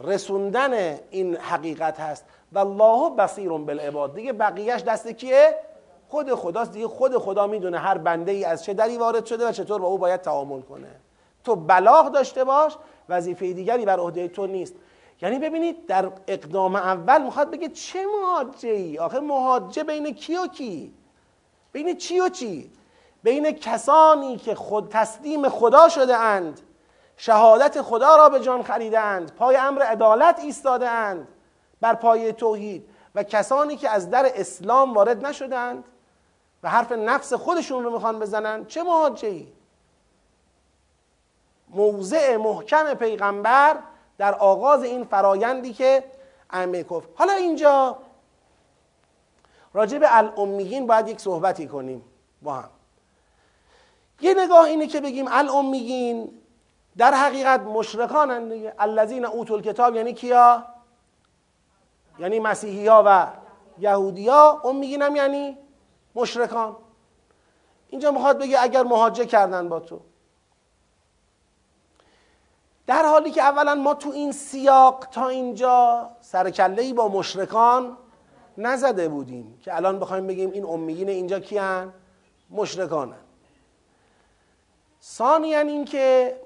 رسوندن 0.05 0.99
این 1.11 1.37
حقیقت 1.37 2.01
هست. 2.01 2.25
و 2.53 2.59
الله 2.59 3.17
بصیر 3.17 3.49
بالعباد. 3.49 4.15
دیگه 4.15 4.33
بقیهش 4.33 4.83
دست 4.83 5.09
کیه؟ 5.09 5.59
خود 6.09 6.35
خداست. 6.35 6.73
دیگه 6.73 6.89
خود 6.89 7.19
خدا 7.19 7.47
می‌دونه 7.47 7.79
هر 7.79 7.99
بنده 7.99 8.33
ای 8.33 8.45
از 8.45 8.65
چه 8.65 8.75
دری 8.75 8.99
وارد 8.99 9.27
شده 9.27 9.49
و 9.49 9.53
چطور 9.53 9.81
با 9.81 9.89
او 9.89 9.99
باید 9.99 10.21
تعامل 10.21 10.61
کنه. 10.61 10.91
تو 11.45 11.57
بلاغ 11.57 12.13
داشته 12.13 12.45
باش 12.45 12.77
وظیفه 13.09 13.53
دیگری 13.53 13.85
بر 13.85 13.99
عهده 13.99 14.29
تو 14.29 14.47
نیست. 14.47 14.75
یعنی 15.23 15.39
ببینید 15.39 15.87
در 15.87 16.11
اقدام 16.27 16.77
اول 16.77 17.23
می‌خواد 17.23 17.51
بگه 17.51 17.69
چه 17.69 17.99
مهاجه 18.07 18.69
ای 18.69 18.99
آخه 18.99 19.21
مهاجه 19.21 19.85
بین 19.85 20.15
کی 20.15 20.37
و 20.37 20.47
کی؟ 20.47 20.95
بین 21.75 21.97
چی 21.97 22.21
و 22.21 22.29
چی؟ 22.29 22.71
بین 23.23 23.51
کسانی 23.51 24.37
که 24.37 24.55
خود 24.55 24.89
تسلیم 24.89 25.49
خدا 25.49 25.89
شده 25.89 26.17
اند 26.17 26.61
شهادت 27.17 27.83
خدا 27.83 28.17
را 28.17 28.29
به 28.29 28.41
جان 28.41 28.63
خریدند 28.63 29.33
پای 29.35 29.57
امر 29.57 29.83
عدالت 29.83 30.41
ایستاده 30.41 30.89
اند 30.89 31.29
بر 31.81 31.95
پای 31.95 32.33
توحید 32.33 32.89
و 33.15 33.23
کسانی 33.23 33.77
که 33.77 33.91
از 33.91 34.11
در 34.11 34.31
اسلام 34.35 34.95
وارد 34.95 35.27
نشدند 35.27 35.85
و 36.63 36.69
حرف 36.69 36.93
نفس 36.93 37.33
خودشون 37.33 37.85
رو 37.85 37.91
می‌خوان 37.91 38.19
بزنن 38.19 38.65
چه 38.67 38.83
مهاجه 38.83 39.29
ای 39.29 39.47
موضع 41.69 42.37
محکم 42.37 42.95
پیغمبر 42.95 43.77
در 44.19 44.35
آغاز 44.35 44.83
این 44.83 45.05
فرایندی 45.05 45.73
که 45.73 46.05
ائمه 46.51 46.85
کفر. 46.85 47.07
حالا 47.15 47.33
اینجا 47.33 47.99
راجع 49.75 49.99
به 49.99 50.17
الامیین 50.17 50.87
باید 50.87 51.09
یک 51.09 51.21
صحبتی 51.21 51.67
کنیم 51.69 52.05
با 52.43 52.55
هم. 52.55 52.71
یه 54.21 54.35
نگاه 54.35 54.65
اینه 54.65 54.87
که 54.87 55.01
بگیم 55.01 55.27
الامیین 55.29 56.31
در 56.97 57.15
حقیقت 57.15 57.61
مشرکان 57.61 58.49
دیگه. 58.49 58.75
الذین 58.79 59.25
اوتوا 59.25 59.57
الکتاب 59.57 59.97
یعنی 59.97 60.13
کیا؟ 60.13 60.65
یعنی 62.19 62.41
مسیحی 62.41 62.87
ها 62.87 63.03
و 63.07 63.27
یهودی 63.79 64.29
ها 64.29 64.61
امیین 64.65 65.03
هم 65.03 65.17
یعنی 65.17 65.59
مشرکان. 66.15 66.77
اینجا 67.89 68.11
می‌خواد 68.11 68.39
بگه 68.39 68.63
اگر 68.63 68.83
مهاجه 68.83 69.27
کردن 69.27 69.69
با 69.69 69.81
تو. 69.81 70.01
در 72.87 73.05
حالی 73.05 73.31
که 73.31 73.43
اولا 73.43 73.75
ما 73.75 73.95
تو 73.95 74.11
این 74.11 74.33
سیاق 74.33 75.07
تا 75.07 75.29
اینجا 75.29 76.11
سرکلهی 76.21 76.93
با 76.93 77.09
مشرکان 77.09 77.97
نزده 78.59 79.09
بودیم 79.09 79.59
که 79.63 79.77
الان 79.77 79.99
بخوایم 79.99 80.27
بگیم 80.27 80.51
این 80.51 80.65
امیین 80.65 81.09
اینجا 81.09 81.41
کیان؟ 81.41 81.93
مشرکانن. 82.51 83.17
ثانیا 85.03 85.61
اینکه 85.61 86.37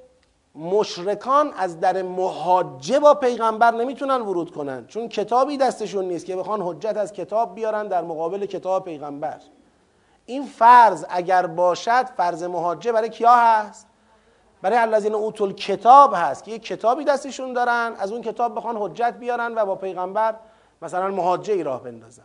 مشرکان 0.54 1.52
از 1.56 1.80
در 1.80 2.02
محاجه 2.02 3.00
با 3.00 3.14
پیغمبر 3.14 3.70
نمی‌تونن 3.70 4.20
ورود 4.20 4.50
کنن 4.50 4.86
چون 4.86 5.08
کتابی 5.08 5.56
دستشون 5.56 6.04
نیست 6.04 6.26
که 6.26 6.36
بخوان 6.36 6.62
حجت 6.62 6.96
از 6.96 7.12
کتاب 7.12 7.54
بیارن 7.54 7.88
در 7.88 8.02
مقابل 8.02 8.46
کتاب 8.46 8.84
پیغمبر. 8.84 9.40
این 10.26 10.46
فرض 10.46 11.04
اگر 11.08 11.46
باشد 11.46 12.06
فرض 12.16 12.42
محاجه 12.42 12.92
برای 12.92 13.08
کیا 13.08 13.34
هست؟ 13.36 13.86
برای 14.62 14.78
الذین 14.78 15.14
اوتول 15.14 15.52
کتاب 15.52 16.12
هست 16.16 16.44
که 16.44 16.50
یک 16.50 16.62
کتابی 16.62 17.04
دستشون 17.04 17.52
دارن 17.52 17.94
از 17.98 18.12
اون 18.12 18.22
کتاب 18.22 18.54
بخوان 18.54 18.76
حجت 18.76 19.14
بیارن 19.20 19.54
و 19.54 19.66
با 19.66 19.74
پیغمبر 19.74 20.34
مثلا 20.82 21.08
محاجه 21.08 21.54
ای 21.54 21.62
راه 21.62 21.82
بندازن. 21.82 22.22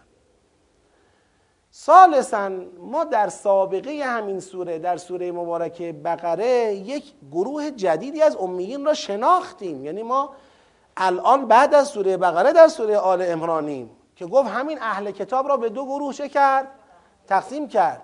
سالسا 1.71 2.49
ما 2.79 3.03
در 3.03 3.29
سابقه 3.29 4.03
همین 4.05 4.39
سوره 4.39 4.79
در 4.79 4.97
سوره 4.97 5.31
مبارکه 5.31 5.93
بقره 5.93 6.73
یک 6.73 7.13
گروه 7.31 7.71
جدیدی 7.71 8.21
از 8.21 8.35
امیین 8.35 8.85
را 8.85 8.93
شناختیم. 8.93 9.85
یعنی 9.85 10.03
ما 10.03 10.29
الان 10.97 11.47
بعد 11.47 11.73
از 11.73 11.87
سوره 11.87 12.17
بقره 12.17 12.53
در 12.53 12.67
سوره 12.67 12.97
آل 12.97 13.21
امرانیم 13.21 13.89
که 14.15 14.25
گفت 14.25 14.49
همین 14.49 14.77
اهل 14.81 15.11
کتاب 15.11 15.47
را 15.47 15.57
به 15.57 15.69
دو 15.69 15.85
گروه 15.85 16.13
چه 16.13 16.29
کرد؟ 16.29 16.67
تقسیم 17.27 17.67
کرد. 17.67 18.01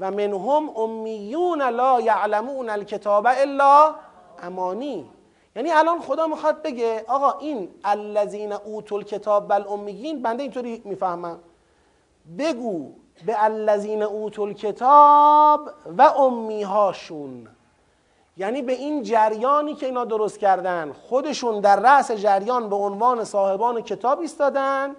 و 0.00 0.10
منهم 0.10 0.76
امیون 0.76 1.62
لا 1.62 2.00
یعلمون 2.00 2.70
الکتاب 2.70 3.26
الا 3.26 3.94
امانی. 4.42 5.10
یعنی 5.58 5.70
الان 5.70 6.00
خدا 6.00 6.26
می‌خواد 6.26 6.62
بگه 6.62 7.04
آقا 7.08 7.38
این 7.38 7.68
الذین 7.84 8.52
اوتوا 8.52 8.98
الکتاب 8.98 9.48
بل 9.48 9.64
امیین 9.68 10.22
بنده 10.22 10.42
اینطوری 10.42 10.82
می‌فهمم. 10.84 11.38
بگو 12.38 12.92
به 13.26 13.44
الذین 13.44 14.02
اوتوا 14.02 14.44
الکتاب 14.44 15.70
و 15.98 16.02
امیهاشون. 16.02 17.48
یعنی 18.36 18.62
به 18.62 18.72
این 18.72 19.02
جریانی 19.02 19.74
که 19.74 19.86
اینا 19.86 20.04
درست 20.04 20.38
کردن 20.38 20.92
خودشون 20.92 21.60
در 21.60 21.80
رأس 21.80 22.10
جریان 22.10 22.68
به 22.68 22.76
عنوان 22.76 23.24
صاحبان 23.24 23.80
کتاب 23.80 24.20
ایستادن 24.20 24.96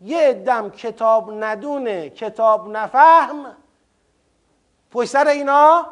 یه 0.00 0.32
دم 0.32 0.70
کتاب 0.70 1.30
ندونه 1.44 2.10
کتاب 2.10 2.68
نفهم 2.68 3.56
پشت 4.90 5.10
سر 5.10 5.26
اینا 5.26 5.86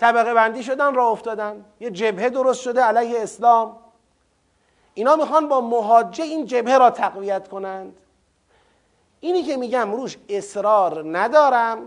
طبقه 0.00 0.34
بندی 0.34 0.62
شدن 0.62 0.94
را 0.94 1.08
افتادن. 1.08 1.64
یه 1.80 1.90
جبهه 1.90 2.28
درست 2.28 2.60
شده 2.60 2.82
علیه 2.82 3.22
اسلام. 3.22 3.76
اینا 4.94 5.16
می‌خوان 5.16 5.48
با 5.48 5.60
مهاجه 5.60 6.24
این 6.24 6.46
جبهه 6.46 6.78
را 6.78 6.90
تقویت 6.90 7.48
کنند. 7.48 7.96
اینی 9.20 9.42
که 9.42 9.56
میگم 9.56 9.92
روش 9.92 10.16
اصرار 10.28 11.18
ندارم. 11.18 11.78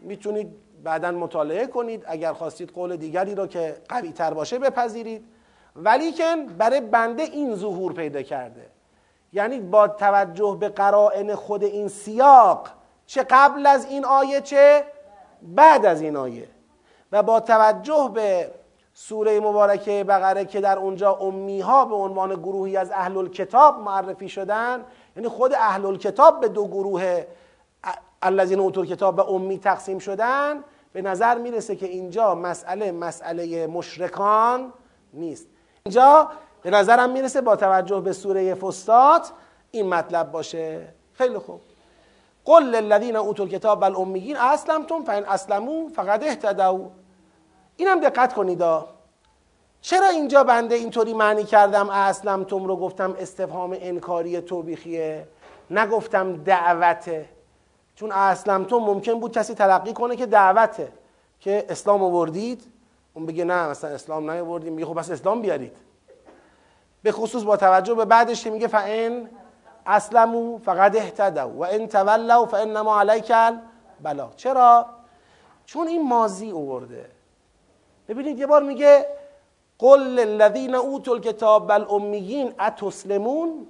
می‌تونید 0.00 0.48
بعدا 0.84 1.10
مطالعه 1.10 1.66
کنید. 1.66 2.04
اگر 2.06 2.32
خواستید 2.32 2.70
قول 2.70 2.96
دیگری 2.96 3.34
رو 3.34 3.46
که 3.46 3.76
قوی 3.88 4.12
تر 4.12 4.34
باشه 4.34 4.58
بپذیرید. 4.58 5.24
ولی 5.76 6.12
که 6.12 6.36
برای 6.58 6.80
بنده 6.80 7.22
این 7.22 7.54
ظهور 7.54 7.92
پیدا 7.92 8.22
کرده. 8.22 8.66
یعنی 9.32 9.60
با 9.60 9.88
توجه 9.88 10.56
به 10.60 10.68
قرائن 10.68 11.34
خود 11.34 11.64
این 11.64 11.88
سیاق 11.88 12.68
چه 13.06 13.22
قبل 13.30 13.66
از 13.66 13.86
این 13.86 14.04
آیه 14.04 14.40
چه 14.40 14.84
بعد 15.42 15.86
از 15.86 16.02
این 16.02 16.16
آیه. 16.16 16.48
و 17.16 17.22
با 17.22 17.40
توجه 17.40 18.10
به 18.14 18.50
سوره 18.94 19.40
مبارکه 19.40 20.04
بقره 20.04 20.44
که 20.44 20.60
در 20.60 20.78
اونجا 20.78 21.12
امی 21.12 21.60
ها 21.60 21.84
به 21.84 21.94
عنوان 21.94 22.34
گروهی 22.34 22.76
از 22.76 22.90
اهل 22.90 23.16
الکتاب 23.16 23.78
معرفی 23.78 24.28
شدن 24.28 24.84
یعنی 25.16 25.28
خود 25.28 25.54
اهل 25.54 25.86
الکتاب 25.86 26.40
به 26.40 26.48
دو 26.48 26.66
گروه 26.66 27.24
الذین 28.22 28.60
اوتوا 28.60 28.84
کتاب 28.84 29.16
به 29.16 29.30
امی 29.30 29.58
تقسیم 29.58 29.98
شدن 29.98 30.64
به 30.92 31.02
نظر 31.02 31.38
می‌رسه 31.38 31.76
که 31.76 31.86
اینجا 31.86 32.34
مسئله 32.34 32.92
مسئله 32.92 33.66
مشرکان 33.66 34.72
نیست. 35.12 35.46
اینجا 35.86 36.30
به 36.62 36.70
نظرم 36.70 37.10
می‌رسه 37.10 37.40
با 37.40 37.56
توجه 37.56 38.00
به 38.00 38.12
سوره 38.12 38.54
فستات 38.54 39.32
این 39.70 39.88
مطلب 39.88 40.32
باشه. 40.32 40.88
خیلی 41.12 41.38
خوب. 41.38 41.60
قل 42.44 42.62
للذین 42.62 43.16
اوتوا 43.16 43.44
الکتاب 43.44 43.80
بل 43.80 43.96
امیین 43.96 44.36
اسلمتم 44.36 45.04
فان 45.04 45.24
اسلموا 45.24 45.88
فقد 45.88 46.24
اهتدوا. 46.24 46.78
اینم 47.76 48.00
دقت 48.00 48.32
کنید 48.32 48.62
چرا 49.80 50.08
اینجا 50.08 50.44
بنده 50.44 50.74
اینطوری 50.74 51.14
معنی 51.14 51.44
کردم 51.44 51.90
اسلمتم 51.90 52.64
رو 52.64 52.76
گفتم 52.76 53.16
استفهام 53.18 53.76
انکاری 53.80 54.40
توبیخیه؟ 54.40 55.28
نگفتم 55.70 56.36
دعوته. 56.36 57.28
چون 57.94 58.12
اسلمتم 58.12 58.76
ممکن 58.76 59.20
بود 59.20 59.32
کسی 59.32 59.54
تلقی 59.54 59.92
کنه 59.92 60.16
که 60.16 60.26
دعوته. 60.26 60.92
که 61.40 61.66
اسلام 61.68 62.02
آوردید؟ 62.02 62.64
اون 63.14 63.26
بگه 63.26 63.44
نه 63.44 63.68
مثلا 63.68 63.90
اسلام 63.90 64.30
نیاوردیم. 64.30 64.72
میگه 64.72 64.86
خب 64.86 64.98
بس 64.98 65.10
اسلام 65.10 65.42
بیارید. 65.42 65.76
به 67.02 67.12
خصوص 67.12 67.42
با 67.42 67.56
توجه 67.56 67.94
به 67.94 68.04
بعدش 68.04 68.44
که 68.44 68.50
میگه 68.50 68.66
فان 68.66 69.28
اسلمو 69.86 70.58
فقد 70.58 70.96
اهتدوا 70.96 71.48
و 71.48 71.64
ان 71.64 71.88
تولوا 71.88 72.46
فانما 72.46 73.00
علیک 73.00 73.32
بلا 74.02 74.30
چرا؟ 74.36 74.86
چون 75.66 75.88
این 75.88 76.08
ماضی 76.08 76.52
آورده. 76.52 77.15
ببینید 78.08 78.38
یه 78.38 78.46
بار 78.46 78.62
میگه 78.62 79.06
قل 79.78 80.00
للذین 80.00 80.74
اوتوا 80.74 81.14
الکتاب 81.14 81.68
بل 81.68 81.84
امیین 81.90 82.54
اتسلمون؟ 82.60 83.66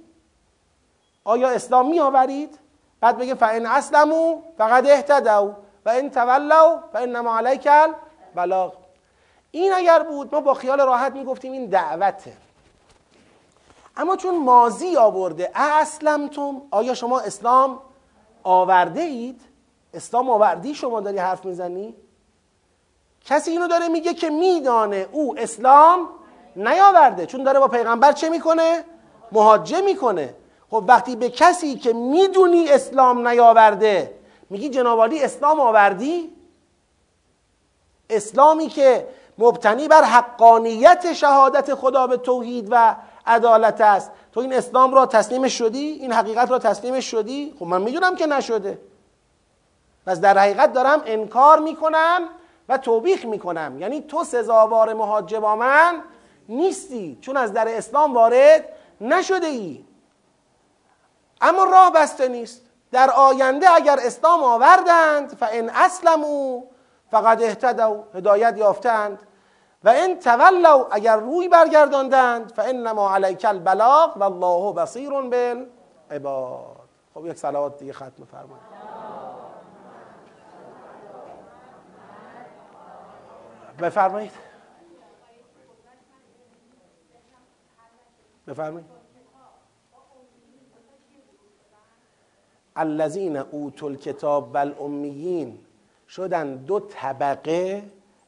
آیا 1.23 1.49
اسلام 1.49 1.89
می 1.89 1.99
آورید 1.99 2.59
بعد 2.99 3.17
بگه 3.17 3.33
فان 3.35 3.65
اسلمو 3.65 4.41
فقد 4.57 4.87
اهتدوا 4.87 5.51
و 5.85 5.89
ان 5.89 6.09
تولوا 6.09 6.79
فانما 6.93 7.37
علیک 7.37 7.67
البلاغ. 7.71 8.73
این 9.51 9.73
اگر 9.73 10.03
بود 10.03 10.35
ما 10.35 10.41
با 10.41 10.53
خیال 10.53 10.81
راحت 10.81 11.13
می‌گفتیم 11.13 11.51
این 11.51 11.65
دعوته. 11.65 12.33
اما 13.97 14.15
چون 14.15 14.37
مازی 14.37 14.97
آورده 14.97 15.51
اسلمتم 15.55 16.61
آیا 16.71 16.93
شما 16.93 17.19
اسلام 17.19 17.79
آورده 18.43 19.01
اید 19.01 19.41
اسلام 19.93 20.29
آوردی 20.29 20.75
شما 20.75 21.01
داری 21.01 21.17
حرف 21.17 21.45
می‌زنی؟ 21.45 21.95
کسی 23.27 23.51
اینو 23.51 23.67
داره 23.67 23.87
میگه 23.87 24.13
که 24.13 24.29
میدانه 24.29 25.07
او 25.11 25.35
اسلام 25.37 26.09
نیاورده 26.55 27.25
چون 27.25 27.43
داره 27.43 27.59
با 27.59 27.67
پیغمبر 27.67 28.11
چه 28.11 28.29
می‌کنه؟ 28.29 28.83
مهاجه 29.31 29.81
می‌کنه. 29.81 30.33
خب 30.69 30.83
وقتی 30.87 31.15
به 31.15 31.29
کسی 31.29 31.75
که 31.75 31.93
می‌دونی 31.93 32.69
اسلام 32.69 33.27
نیاورده 33.27 34.13
میگی 34.49 34.69
جنابالی 34.69 35.23
اسلام 35.23 35.59
آوردی؟ 35.59 36.33
اسلامی 38.09 38.67
که 38.67 39.07
مبتنی 39.37 39.87
بر 39.87 40.03
حقانیت 40.03 41.13
شهادت 41.13 41.73
خدا 41.73 42.07
به 42.07 42.17
توحید 42.17 42.67
و 42.71 42.95
عدالت 43.25 43.81
است. 43.81 44.11
تو 44.33 44.39
این 44.39 44.53
اسلام 44.53 44.93
را 44.93 45.05
تسلیم 45.05 45.47
شدی؟ 45.47 45.79
این 45.79 46.13
حقیقت 46.13 46.51
را 46.51 46.59
تسلیم 46.59 46.99
شدی؟ 46.99 47.55
خب 47.59 47.65
من 47.65 47.81
می‌دونم 47.81 48.15
که 48.15 48.25
نشده. 48.25 48.79
پس 50.05 50.19
در 50.19 50.37
حقیقت 50.37 50.73
دارم 50.73 51.01
انکار 51.05 51.59
می‌کنم 51.59 52.21
و 52.69 52.77
توبیخ 52.77 53.25
می‌کنم. 53.25 53.79
یعنی 53.79 54.01
تو 54.01 54.23
سزاوار 54.23 54.93
مهاجه 54.93 55.39
با 55.39 55.55
من 55.55 56.03
نیستی. 56.49 57.17
چون 57.21 57.37
از 57.37 57.53
در 57.53 57.77
اسلام 57.77 58.13
وارد 58.13 58.69
نشده 59.01 59.47
ای 59.47 59.85
اما 61.41 61.63
راه 61.63 61.91
بسته 61.93 62.27
نیست. 62.27 62.61
در 62.91 63.11
آینده 63.11 63.69
اگر 63.69 63.99
اسلام 64.01 64.43
آوردند 64.43 65.35
فان 65.35 65.69
اسلموا 65.69 66.63
فقد 67.11 67.41
اهتدوا. 67.41 68.03
هدایت 68.13 68.57
یافتند. 68.57 69.19
و 69.83 69.89
ان 69.89 70.19
تولوا 70.19 70.87
اگر 70.91 71.15
روی 71.17 71.47
برگرداندند 71.47 72.51
فانما 72.51 73.15
علیک 73.15 73.45
البلاغ 73.45 74.17
والله 74.17 74.73
بصیر 74.73 75.09
بالعباد. 75.09 76.77
خب 77.13 77.25
یک 77.25 77.37
صلوات 77.37 77.79
دیگه 77.79 77.93
ختم 77.93 78.25
فرمایید. 78.31 78.66
بفرمایید. 83.81 84.31
بفرمایید. 88.47 88.97
الذین 92.75 93.37
اوتوا 93.37 93.87
الکتاب 93.89 94.53
و 94.53 94.57
الامیین 94.57 95.59
شدن 96.09 96.55
دو 96.55 96.79
طبقه 96.79 97.83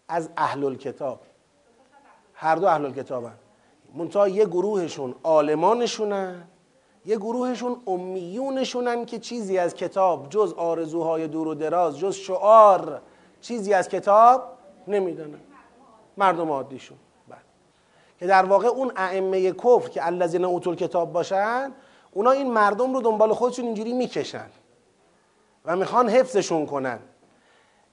از 0.07 0.29
اهل 0.37 0.63
الکتاب. 0.63 1.19
هر 2.33 2.55
دو 2.55 2.67
اهل 2.67 2.85
الکتابن. 2.85 3.33
منتها 3.95 4.27
یه 4.27 4.45
گروهشون 4.45 5.15
عالمانشونن 5.23 6.43
یه 7.05 7.17
گروهشون 7.17 7.81
امیونشونن 7.87 9.05
که 9.05 9.19
چیزی 9.19 9.57
از 9.57 9.73
کتاب 9.73 10.29
جز 10.29 10.53
آرزوهای 10.53 11.27
دور 11.27 11.47
و 11.47 11.53
دراز 11.55 11.99
جز 11.99 12.15
شعار 12.15 13.01
چیزی 13.41 13.73
از 13.73 13.89
کتاب 13.89 14.58
نمی‌دونن 14.89 15.39
مردم 16.17 16.51
عادیشون. 16.51 16.97
بله. 17.27 17.37
که 18.19 18.27
در 18.27 18.45
واقع 18.45 18.67
اون 18.67 18.91
ائمه 18.95 19.51
کفر 19.51 19.89
که 19.89 20.05
الذین 20.05 20.45
اوتول 20.45 20.75
کتاب 20.75 21.13
باشن 21.13 21.71
اونا 22.11 22.31
این 22.31 22.51
مردم 22.51 22.93
رو 22.93 23.01
دنبال 23.01 23.33
خودشون 23.33 23.65
اینجوری 23.65 23.93
می‌کشن 23.93 24.49
و 25.65 25.75
می‌خوان 25.75 26.09
حفظشون 26.09 26.65
کنن. 26.65 26.99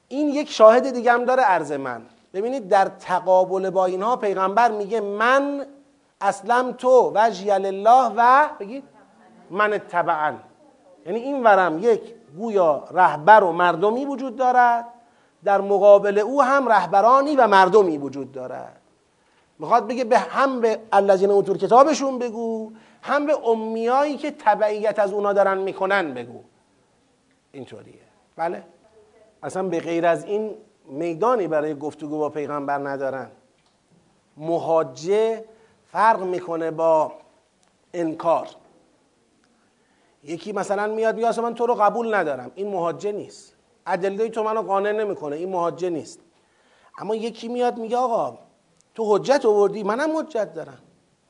این 0.09 0.28
یک 0.28 0.51
شاهد 0.51 0.90
دیگه 0.90 1.12
هم 1.12 1.24
داره 1.24 1.42
عرض 1.42 1.72
من. 1.72 2.03
ببینید 2.34 2.68
در 2.68 2.84
تقابل 2.84 3.70
با 3.70 3.86
اینها 3.86 4.16
پیغمبر 4.16 4.70
میگه 4.70 5.01
من 5.01 5.66
اسلم 6.20 6.72
تو 6.72 7.12
وجهی 7.14 7.51
الله 7.51 8.12
و 8.16 8.49
بگید. 8.61 8.84
من 9.51 9.78
تبعا 9.78 10.34
یعنی 11.07 11.18
این 11.18 11.42
ورم 11.42 11.78
یک 11.78 12.01
گویا 12.38 12.84
رهبر 12.90 13.44
و 13.44 13.53
مردمی 13.53 14.05
وجود 14.05 14.36
دارد. 14.36 14.84
در 15.45 15.61
مقابل 15.61 16.18
او 16.18 16.43
هم 16.43 16.68
رهبرانی 16.68 17.37
و 17.37 17.47
مردمی 17.47 17.99
وجود 17.99 18.32
دارد. 18.32 18.80
می‌خواد 19.59 19.89
بگه 19.89 20.05
به 20.05 20.18
هم 20.18 20.61
به 20.61 20.78
الذین 20.93 21.30
اوتور 21.30 21.59
کتابشون 21.59 22.18
بگو 22.18 22.72
هم 23.03 23.26
به 23.26 23.49
امیایی 23.49 24.16
که 24.16 24.30
تبعیت 24.30 24.99
از 24.99 25.12
اونا 25.12 25.32
دارن 25.32 25.59
می‌کنن 25.59 26.14
بگو. 26.14 26.41
اینطوریه. 27.53 28.01
بله؟ 28.37 28.62
اصلا 29.43 29.62
به 29.62 29.80
غیر 29.80 30.07
از 30.07 30.24
این 30.24 30.55
میدانی 30.84 31.49
برای 31.49 31.78
گفتگو 31.78 32.18
با 32.18 32.28
پیغمبر 32.28 32.78
ندارن. 32.78 33.30
مهاجه 34.37 35.45
فرق 35.93 36.22
می‌کنه 36.22 36.70
با 36.70 37.12
انکار. 37.95 38.49
یکی 40.24 40.53
مثلا 40.53 40.87
میاد 40.95 41.14
میگه 41.14 41.41
من 41.41 41.55
تو 41.55 41.66
رو 41.66 41.74
قبول 41.74 42.14
ندارم. 42.14 42.51
این 42.55 42.68
مهاجه 42.68 43.12
نیست. 43.12 43.55
ادله 43.87 44.28
تو 44.28 44.43
منو 44.43 44.62
قانع 44.62 44.93
نمی‌کنه. 44.93 45.37
این 45.37 45.49
مهاجه 45.49 45.91
نیست. 45.91 46.20
اما 46.99 47.14
یکی 47.14 47.49
میاد 47.49 47.78
میگه 47.78 47.97
آقا 47.97 48.39
تو 48.95 49.16
حجت 49.16 49.45
آوردی 49.45 49.82
منم 49.82 50.16
حجت 50.16 50.55
دارم. 50.55 50.78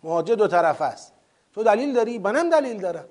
مهاجه 0.03 0.35
دو 0.35 0.49
طرف 0.49 0.83
است. 0.83 1.13
تو 1.55 1.63
دلیل 1.63 1.95
داری؟ 1.95 2.19
منم 2.19 2.51
دلیل 2.51 2.81
دارم. 2.81 3.05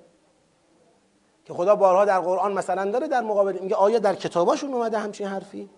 که 1.44 1.54
خدا 1.54 1.76
بارها 1.76 2.04
در 2.04 2.20
قرآن 2.20 2.52
مثلا 2.52 2.90
داره 2.90 3.08
در 3.08 3.20
مقابل 3.20 3.58
میگه 3.58 3.76
آیا 3.76 3.98
در 3.98 4.14
کتاباشون 4.14 4.74
اومده 4.74 4.98
همچین 4.98 5.26
حرفی؟ 5.26 5.70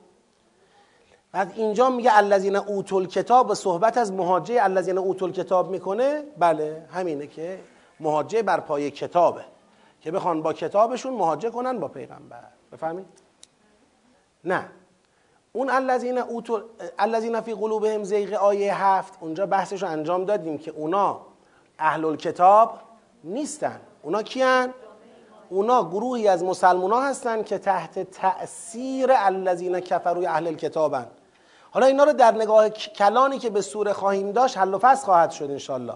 بعد 1.32 1.52
اینجا 1.56 1.90
میگه 1.90 2.16
الذین 2.16 2.56
اوتول 2.56 3.06
کتاب 3.06 3.50
و 3.50 3.54
صحبت 3.54 3.98
از 3.98 4.12
مهاجه 4.12 4.58
الذین 4.64 4.98
اوتول 4.98 5.32
کتاب 5.32 5.70
می‌کنه؟ 5.70 6.24
بله 6.38 6.86
همینه 6.92 7.26
که 7.26 7.60
مهاجه 8.00 8.42
بر 8.42 8.60
پای 8.60 8.90
کتابه. 8.90 9.44
که 10.00 10.10
بخوان 10.10 10.42
با 10.42 10.52
کتابشون 10.52 11.12
مهاجه 11.12 11.50
کنن 11.50 11.78
با 11.78 11.88
پیغمبر. 11.88 12.44
بفهمید 12.72 13.06
نه. 14.52 14.68
اون 15.52 15.70
الذین 15.70 16.18
اوتول 16.18 16.62
الذین 16.98 17.40
فی 17.40 17.54
قلوبهم 17.54 18.04
زیغ 18.04 18.32
آیه 18.32 18.84
هفت 18.84 19.12
اونجا 19.20 19.46
بحثش 19.46 19.82
رو 19.82 19.88
انجام 19.88 20.24
دادیم 20.24 20.58
که 20.58 20.70
اونا 20.70 21.20
اهل 21.78 22.04
الکتاب 22.04 22.78
نیستن. 23.24 23.80
اونا 24.02 24.22
کیان؟ 24.22 24.74
اونا 25.50 25.84
گروهی 25.84 26.28
از 26.28 26.44
مسلمان 26.44 26.90
ها 26.90 27.02
هستن 27.02 27.42
که 27.42 27.58
تحت 27.58 27.98
تأثیر 27.98 29.10
الذین 29.12 29.80
کفروی 29.80 30.26
اهل 30.26 30.46
الکتابن 30.46 31.06
حالا 31.70 31.86
اینا 31.86 32.04
رو 32.04 32.12
در 32.12 32.34
نگاه 32.34 32.68
کلانی 32.70 33.38
که 33.38 33.50
به 33.50 33.60
سوره 33.60 33.92
خواهیم 33.92 34.32
داشت 34.32 34.58
حل 34.58 34.74
و 34.74 34.78
فصل 34.78 35.04
خواهد 35.04 35.30
شد 35.30 35.50
انشالله 35.50 35.94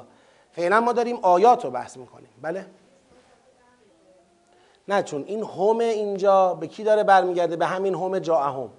فعلا 0.53 0.81
ما 0.81 0.93
داریم 0.93 1.19
آیات 1.23 1.65
رو 1.65 1.71
بحث 1.71 1.97
می‌کنیم. 1.97 2.29
بله؟ 2.43 2.67
نه 4.93 5.03
چون 5.03 5.25
این 5.27 5.43
هم 5.45 5.79
اینجا 5.79 6.55
به 6.55 6.67
کی 6.67 6.85
داره 6.85 7.05
برمیگرده؟ 7.05 7.57
به 7.57 7.67
همین 7.67 7.95
هم 7.95 8.19
جاهم 8.19 8.71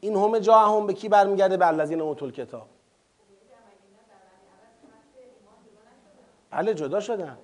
این 0.00 0.16
هم 0.16 0.38
جاهم 0.38 0.86
به 0.86 0.92
کی 0.92 1.08
برمیگرده؟ 1.08 1.56
به 1.56 1.66
الذین 1.66 2.00
اوتول 2.00 2.32
کتاب 2.32 2.66
بله 6.50 6.74
جدا 6.74 7.00
شدن. 7.00 7.38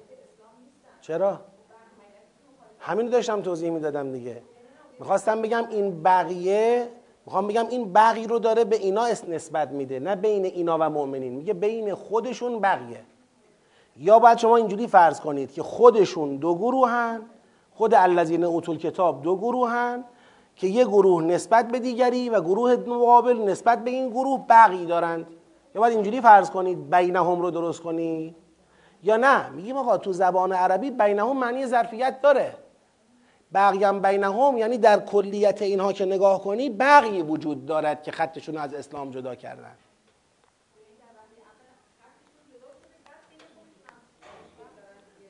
چرا؟ 1.00 1.40
همین 2.78 3.08
داشتم 3.08 3.42
توضیح 3.42 3.70
می‌دادم 3.70 4.12
دیگه. 4.12 4.42
می‌خواستم 4.98 5.42
بگم 5.42 5.64
این 5.70 6.02
بقیه 6.02 6.88
می‌خوام 7.26 7.46
بگم 7.46 7.66
این 7.68 7.92
بقی 7.92 8.26
رو 8.26 8.38
داره 8.38 8.64
به 8.64 8.76
اینا 8.76 9.06
نسبت 9.28 9.68
میده 9.68 10.00
نه 10.00 10.16
بین 10.16 10.44
اینا 10.44 10.78
و 10.80 10.90
مؤمنین. 10.90 11.32
میگه 11.32 11.54
بین 11.54 11.94
خودشون 11.94 12.60
بقیه. 12.60 13.00
یا 13.96 14.18
باید 14.18 14.38
شما 14.38 14.56
اینجوری 14.56 14.86
فرض 14.86 15.20
کنید 15.20 15.52
که 15.52 15.62
خودشون 15.62 16.36
دو 16.36 16.54
گروهن 16.54 17.22
خود 17.74 17.94
الذین 17.94 18.44
اوتول 18.44 18.78
کتاب 18.78 19.22
دو 19.22 19.36
گروهن 19.36 20.04
که 20.56 20.66
یه 20.66 20.84
گروه 20.84 21.22
نسبت 21.22 21.68
به 21.68 21.78
دیگری 21.78 22.28
و 22.28 22.40
گروه 22.40 22.76
مقابل 22.76 23.38
نسبت 23.38 23.84
به 23.84 23.90
این 23.90 24.08
گروه 24.08 24.46
بقی 24.48 24.86
دارند. 24.86 25.26
یا 25.74 25.80
باید 25.80 25.94
اینجوری 25.94 26.20
فرض 26.20 26.50
کنید 26.50 26.90
بینهم 26.90 27.40
رو 27.40 27.50
درست 27.50 27.82
کنید 27.82 28.36
یا 29.02 29.16
نه؟ 29.16 29.48
میگیم 29.50 29.76
آقا 29.76 29.98
تو 29.98 30.12
زبان 30.12 30.52
عربی 30.52 30.90
بینهم 30.90 31.38
معنی 31.38 31.66
ظرفیت 31.66 32.20
داره. 32.22 32.54
بقیم 33.54 34.02
بینهم 34.02 34.58
یعنی 34.58 34.78
در 34.78 35.00
کلیت 35.00 35.62
اینها 35.62 35.92
که 35.92 36.04
نگاه 36.04 36.42
کنی 36.42 36.70
بقی 36.70 37.22
وجود 37.22 37.66
دارد 37.66 38.02
که 38.02 38.12
خطشون 38.12 38.56
از 38.56 38.74
اسلام 38.74 39.10
جدا 39.10 39.34
کردن. 39.34 39.74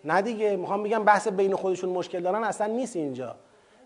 نه 0.04 0.22
دیگه 0.22 0.56
می‌خوام 0.56 0.82
بگم 0.82 1.04
بحث 1.04 1.28
بین 1.28 1.56
خودشون 1.56 1.90
مشکل 1.90 2.20
دارن 2.20 2.44
اصلا 2.44 2.66
نیست 2.66 2.96
اینجا. 2.96 3.36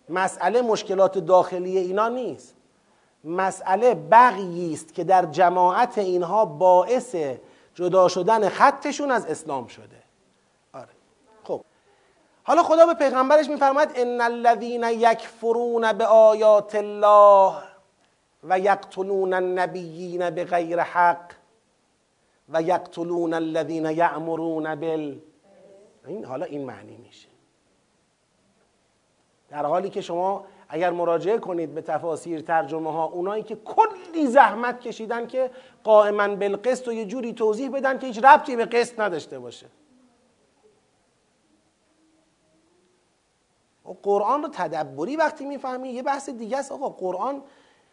مسئله 0.09 0.63
مشکلات 0.63 1.19
داخلی 1.19 1.79
اینا 1.79 2.09
نیست. 2.09 2.55
مسئله 3.25 3.95
بقیی 3.95 4.73
است 4.75 4.95
که 4.95 5.05
در 5.05 5.25
جماعت 5.25 5.99
اینها 5.99 6.45
باعث 6.45 7.17
جدا 7.75 8.09
شدن 8.09 8.49
خطشون 8.49 9.11
از 9.11 9.27
اسلام 9.27 9.67
شده. 9.67 9.99
حالا 12.49 12.63
خدا 12.63 12.87
به 12.87 12.95
پیغمبرش 12.95 13.49
میفرماید 13.49 13.91
ان 13.95 14.21
الذين 14.21 14.85
یکفرون 14.85 15.93
به 15.93 16.07
آیات 16.07 16.75
الله 16.75 17.53
و 18.45 18.59
یقتلون 18.59 19.33
النبیین 19.33 20.31
بغیر 20.31 20.81
حق 20.81 21.33
و 22.49 22.63
یقتلون 22.63 23.35
الذين 23.35 23.85
یأمرون 23.87 24.75
بال 24.75 25.19
این 26.09 26.25
حالا 26.25 26.47
این 26.47 26.65
معنی 26.65 26.97
میشه. 26.97 27.29
در 29.49 29.67
حالی 29.67 29.91
که 29.91 30.01
شما 30.01 30.45
اگر 30.69 30.91
مراجعه 30.91 31.39
کنید 31.39 31.75
به 31.75 31.83
تفاسیر 31.83 32.41
ترجمه 32.41 32.93
ها 32.93 33.05
اونایی 33.05 33.43
که 33.43 33.57
کلی 33.57 34.27
زحمت 34.27 34.81
کشیدن 34.81 35.27
که 35.27 35.51
قائما 35.85 36.29
بالقسط 36.37 36.89
و 36.89 36.93
یه 36.93 37.05
جوری 37.05 37.33
توضیح 37.33 37.71
بدن 37.71 37.99
که 37.99 38.07
هیچ 38.07 38.25
ربطی 38.25 38.57
به 38.57 38.65
قسط 38.65 39.01
نداشته 39.01 39.39
باشه. 39.39 39.67
قرآن 44.03 44.43
رو 44.43 44.49
تدبری 44.53 45.17
وقتی 45.17 45.45
می‌فهمی 45.45 45.89
یه 45.89 46.03
بحث 46.03 46.29
دیگه 46.29 46.59
است 46.59 46.73
آقا. 46.73 46.89
قرآن 46.89 47.43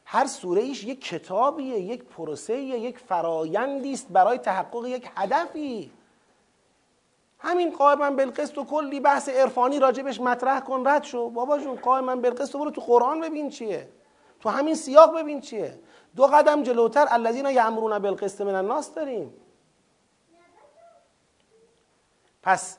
هر 0.06 0.26
سوره 0.26 0.62
ایش 0.62 0.84
یک 0.84 1.06
کتابیه 1.06 1.80
یک 1.80 2.04
پروسه 2.04 2.58
یک 2.58 3.00
فرایندی 3.00 3.94
است 3.94 4.08
برای 4.10 4.38
تحقق 4.38 4.86
یک 4.86 5.10
هدفی. 5.16 5.92
همین 7.46 7.72
قائما 7.72 8.12
بالقسط 8.12 8.58
و 8.58 8.66
کلی 8.66 9.00
بحث 9.00 9.30
عرفانی 9.30 9.80
راجبش 9.80 10.22
مطرح 10.22 10.60
کن 10.60 10.88
رد 10.88 11.04
شو. 11.04 11.30
بابا 11.30 11.58
جون 11.58 11.76
قائما 11.76 12.16
بالقسط 12.16 12.56
برو 12.56 12.72
تو 12.72 12.82
قرآن 12.82 13.22
ببین 13.22 13.50
چیه. 13.50 13.90
تو 14.40 14.50
همین 14.50 14.76
سیاق 14.76 15.20
ببین 15.20 15.42
چیه. 15.42 15.80
دو 16.16 16.28
قدم 16.28 16.64
جلوتر 16.64 17.08
الذین 17.10 17.46
یامرون 17.46 18.00
بالقسط 18.00 18.42
من 18.42 18.56
الناس 18.56 18.94
داریم. 18.94 19.34
پس 22.44 22.78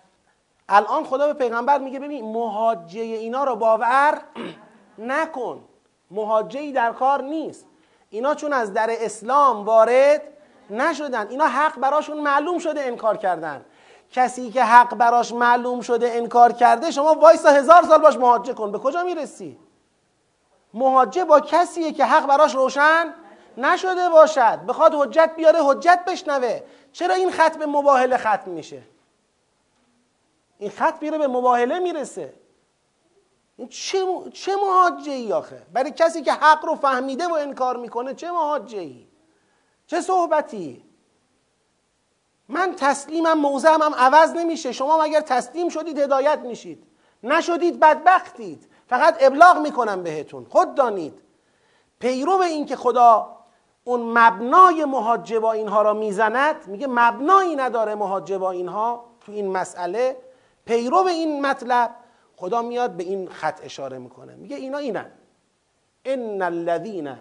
الان 0.69 1.05
خدا 1.05 1.27
به 1.27 1.33
پیغمبر 1.33 1.79
میگه 1.79 2.01
ببین 2.01 2.33
مهاجه 2.33 3.01
اینا 3.01 3.45
رو 3.45 3.57
باور 3.57 4.23
نکن. 4.99 5.65
مهاجه 6.11 6.73
در 6.73 6.93
کار 6.93 7.23
نیست. 7.23 7.67
اینا 8.11 8.35
چون 8.35 8.53
از 8.53 8.73
در 8.73 8.89
اسلام 8.91 9.65
وارد 9.65 10.23
نشدن. 10.71 11.29
اینا 11.29 11.47
حق 11.47 11.79
براشون 11.79 12.21
معلوم 12.21 12.59
شده 12.59 12.81
انکار 12.81 13.17
کردن. 13.17 13.65
کسی 14.11 14.51
که 14.51 14.65
حق 14.65 14.95
براش 14.95 15.33
معلوم 15.33 15.81
شده 15.81 16.11
انکار 16.13 16.53
کرده 16.53 16.91
شما 16.91 17.15
وایسا 17.15 17.49
هزار 17.49 17.83
سال 17.83 17.99
باش 17.99 18.17
مهاجه 18.17 18.55
کن. 18.55 18.73
به 18.73 18.79
کجا 18.79 19.03
می‌رسی؟ 19.03 19.59
مهاجه 20.75 21.25
با 21.25 21.41
کسیه 21.41 21.93
که 21.93 22.05
حق 22.05 22.27
براش 22.27 22.55
روشن 22.55 23.15
نشده 23.57 24.09
باشد. 24.09 24.59
بخواد 24.69 24.95
حجت 24.95 25.31
بیاره 25.37 25.59
حجت 25.63 26.05
بشنوه. 26.07 26.61
چرا 26.93 27.15
این 27.15 27.31
خط 27.31 27.57
به 27.57 27.67
مباهله 27.67 28.17
ختم 28.17 28.51
میشه؟ 28.51 28.83
این 30.59 30.71
خط 30.71 31.03
میره 31.03 31.19
به 31.19 31.27
مباهله 31.27 31.79
می‌رسه. 31.79 32.35
این 33.57 33.69
چه, 33.69 33.99
چه 34.33 34.57
محاجه 34.57 35.13
ای 35.13 35.33
آخه؟ 35.33 35.63
برای 35.73 35.91
کسی 35.91 36.23
که 36.23 36.33
حق 36.33 36.65
رو 36.65 36.75
فهمیده 36.75 37.29
و 37.29 37.33
انکار 37.33 37.77
می‌کنه 37.77 38.15
چه 38.15 38.31
محاجه 38.31 38.79
ای 38.79 39.07
چه 39.87 40.01
صحبتی؟ 40.01 40.86
من 42.49 42.75
تسلیمم 42.77 43.39
موضعم 43.39 43.83
هم 43.83 43.95
عوض 43.95 44.31
نمیشه. 44.31 44.73
شما 44.73 45.03
اگر 45.03 45.21
تسلیم 45.21 45.69
شدید 45.69 45.99
هدایت 45.99 46.39
میشید. 46.39 46.87
نشدید 47.23 47.81
بدبختید. 47.81 48.69
فقط 48.87 49.17
ابلاغ 49.21 49.59
می‌کنم 49.59 50.03
بهتون. 50.03 50.47
خود 50.51 50.75
دانید. 50.75 51.23
پیرو 51.99 52.33
این 52.33 52.67
که 52.67 52.77
خدا 52.77 53.37
اون 53.85 54.01
مبنای 54.01 54.85
محاجه 54.85 55.41
با 55.41 55.53
اینها 55.53 55.83
را 55.83 55.95
می‌زند 55.95 56.67
میگه 56.67 56.87
مبنایی 56.87 57.57
نداره 57.57 57.95
محاجه 57.95 58.39
با 58.39 58.51
اینها 58.51 59.05
تو 59.21 59.33
این 59.33 59.51
مسئله. 59.53 60.17
پیرو 60.65 60.97
این 60.97 61.47
مطلب 61.47 61.95
خدا 62.37 62.63
میاد 62.63 62.91
به 62.91 63.05
این 63.05 63.29
خط 63.29 63.61
اشاره 63.65 63.99
می‌کنه. 63.99 64.35
میگه 64.35 64.57
اینا 64.57 64.79
اینن. 64.79 65.11
ان 66.05 66.43
الذین 66.43 67.17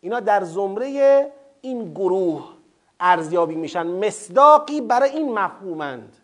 اینا 0.00 0.20
در 0.20 0.44
زمره 0.44 1.32
این 1.60 1.94
گروه. 1.94 2.57
ارزیابی 3.00 3.54
میشن 3.54 3.86
مصداقی 4.06 4.80
برای 4.80 5.10
این 5.10 5.38
مفهومند. 5.38 6.16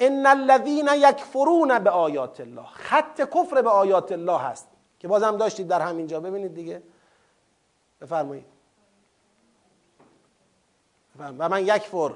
ان 0.00 0.26
الذین 0.26 0.88
یکفرون 0.96 1.78
به 1.78 1.90
آیات 1.90 2.40
الله. 2.40 2.66
خط 2.72 3.20
کفر 3.20 3.62
به 3.62 3.70
آیات 3.70 4.12
الله 4.12 4.38
هست 4.38 4.68
که 4.98 5.08
بازم 5.08 5.36
داشتید 5.36 5.68
در 5.68 5.80
همینجا. 5.80 6.20
ببینید 6.20 6.54
دیگه. 6.54 6.82
بفرمایید. 8.00 8.44
و 11.38 11.48
من 11.48 11.62
یکفر 11.62 12.10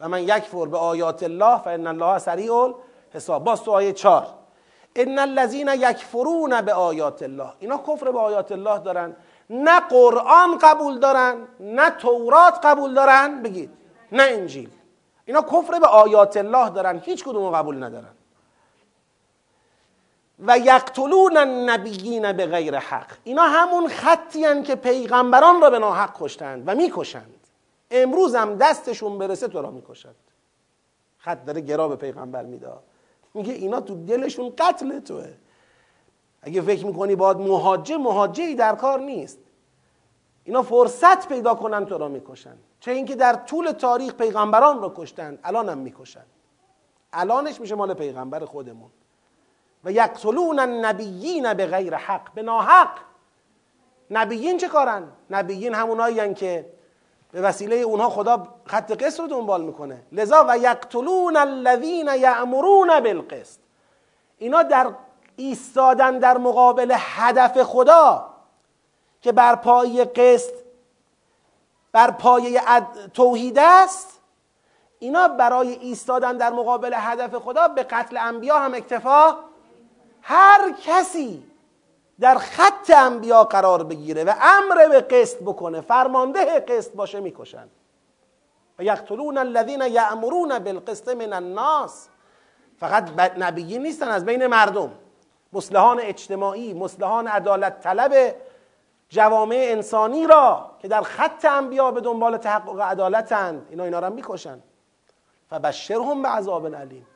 و 0.00 0.08
من 0.08 0.22
یکفر 0.22 0.66
به 0.66 0.78
آیات 0.78 1.22
الله 1.22 1.58
فان 1.58 1.86
الله 1.86 2.18
سریع 2.18 2.74
حساب 3.10 3.44
باز 3.44 3.62
تو 3.62 3.70
آیه 3.72 3.92
4 3.92 4.26
ان 4.96 5.18
الذین 5.18 5.68
یکفرون 5.68 6.60
به 6.60 6.72
آیات 6.72 7.22
الله. 7.22 7.52
اینا 7.58 7.78
کفر 7.78 8.10
به 8.10 8.18
آیات 8.18 8.52
الله 8.52 8.78
دارن. 8.78 9.16
نه 9.50 9.80
قرآن 9.80 10.58
قبول 10.58 10.98
دارن 10.98 11.48
نه 11.60 11.90
تورات 11.90 12.66
قبول 12.66 12.94
دارن. 12.94 13.42
بگید 13.42 13.70
نه 14.12 14.22
انجیل. 14.22 14.70
اینا 15.24 15.42
کفر 15.42 15.78
به 15.78 15.86
آیات 15.86 16.36
الله 16.36 16.70
دارن 16.70 16.98
هیچ 16.98 17.24
کدوم 17.24 17.50
قبول 17.50 17.84
ندارن. 17.84 18.12
و 20.38 20.58
یقتلون 20.58 21.36
النبیین 21.36 22.32
به 22.32 22.46
غیر 22.46 22.78
حق. 22.78 23.12
اینا 23.24 23.42
همون 23.42 23.88
خطی 23.88 24.62
که 24.62 24.74
پیغمبران 24.74 25.60
را 25.60 25.70
به 25.70 25.78
ناحق 25.78 26.10
کشتند 26.20 26.62
و 26.66 26.74
می‌کشند. 26.74 27.34
امروز 27.90 28.34
هم 28.34 28.56
دستشون 28.56 29.18
برسه 29.18 29.48
تو 29.48 29.62
را 29.62 29.70
می‌کشند. 29.70 30.14
خط 31.18 31.44
داره 31.44 31.60
گرا 31.60 31.88
به 31.88 31.96
پیغمبر 31.96 32.42
میده. 32.42 32.68
میگه 33.34 33.52
اینا 33.52 33.80
تو 33.80 34.04
دلشون 34.04 34.52
قتل 34.58 34.98
توه. 35.00 35.28
اگه 36.46 36.60
فکر 36.60 36.86
می‌کنی 36.86 37.16
باید 37.16 37.36
مهاجه 37.36 37.96
مهاجه 37.96 38.54
در 38.54 38.74
کار 38.74 39.00
نیست. 39.00 39.38
اینا 40.44 40.62
فرصت 40.62 41.28
پیدا 41.28 41.54
کنن 41.54 41.86
تو 41.86 41.98
را 41.98 42.08
می‌کشن. 42.08 42.56
چه 42.80 42.92
اینکه 42.92 43.14
در 43.14 43.32
طول 43.32 43.70
تاریخ 43.70 44.14
پیغمبران 44.14 44.80
را 44.80 44.92
کشتن 44.96 45.38
الان 45.44 45.68
هم 45.68 45.78
می‌کشن. 45.78 46.24
الانش 47.12 47.60
میشه 47.60 47.74
مال 47.74 47.94
پیغمبر 47.94 48.44
خودمون. 48.44 48.90
و 49.84 49.92
یقتلون 49.92 50.58
النبیین 50.58 51.54
به 51.54 51.66
غیر 51.66 51.94
حق. 51.94 52.34
به 52.34 52.42
ناحق. 52.42 52.90
نبیین 54.10 54.58
چه 54.58 54.68
کارن؟ 54.68 55.08
نبیین 55.30 55.74
همونایی 55.74 56.34
که 56.34 56.72
به 57.32 57.40
وسیله 57.40 57.76
اونها 57.76 58.10
خدا 58.10 58.48
خط 58.64 58.92
قسط 58.92 59.20
رو 59.20 59.26
دنبال 59.26 59.62
می‌کنه. 59.62 60.02
لذا 60.12 60.46
و 60.48 60.58
یقتلون 60.58 61.36
الذین 61.36 62.08
یأمرون 62.18 63.00
بالقسط. 63.00 63.60
اینا 64.38 64.62
در 64.62 64.86
ایستادن 65.36 66.18
در 66.18 66.38
مقابل 66.38 66.94
هدف 66.98 67.62
خدا 67.62 68.30
که 69.20 69.32
بر 69.32 69.54
پای 69.54 70.04
قسط 70.04 70.54
بر 71.92 72.10
پایه 72.10 72.62
توحید 73.14 73.58
است. 73.58 74.20
اینا 74.98 75.28
برای 75.28 75.68
ایستادن 75.68 76.36
در 76.36 76.50
مقابل 76.50 76.94
هدف 76.96 77.34
خدا 77.34 77.68
به 77.68 77.82
قتل 77.82 78.16
انبیا 78.16 78.58
هم 78.58 78.74
اکتفا. 78.74 79.36
هر 80.22 80.72
کسی 80.82 81.42
در 82.20 82.38
خط 82.38 82.90
انبیا 82.96 83.44
قرار 83.44 83.84
بگیره 83.84 84.24
و 84.24 84.34
امر 84.40 84.88
به 84.88 85.00
قسط 85.00 85.38
بکنه 85.38 85.80
فرمانده 85.80 86.60
قسط 86.60 86.92
باشه 86.92 87.20
می‌کشن. 87.20 87.68
و 88.78 88.82
یقتلون 88.82 89.38
الذین 89.38 89.80
یأمرون 89.80 90.58
بالقسط 90.58 91.08
من 91.08 91.32
الناس. 91.32 92.08
فقط 92.80 93.10
نبیین 93.38 93.82
نیستن 93.82 94.08
از 94.08 94.24
بین 94.24 94.46
مردم. 94.46 94.90
مسلحان 95.52 96.00
اجتماعی 96.00 96.74
مسلحان 96.74 97.26
عدالت 97.26 97.80
طلب 97.80 98.34
جوامع 99.08 99.66
انسانی 99.68 100.26
را 100.26 100.70
که 100.78 100.88
در 100.88 101.02
خط 101.02 101.44
انبیا 101.44 101.90
به 101.90 102.00
دنبال 102.00 102.36
تحقق 102.36 102.80
عدالتند. 102.80 103.66
اینا 103.70 103.84
اینا 103.84 103.98
را 103.98 104.10
می‌کشن. 104.10 104.62
فبشرهم 105.50 106.22
به 106.22 106.28
عذاب 106.28 106.74
علیم 106.74 107.06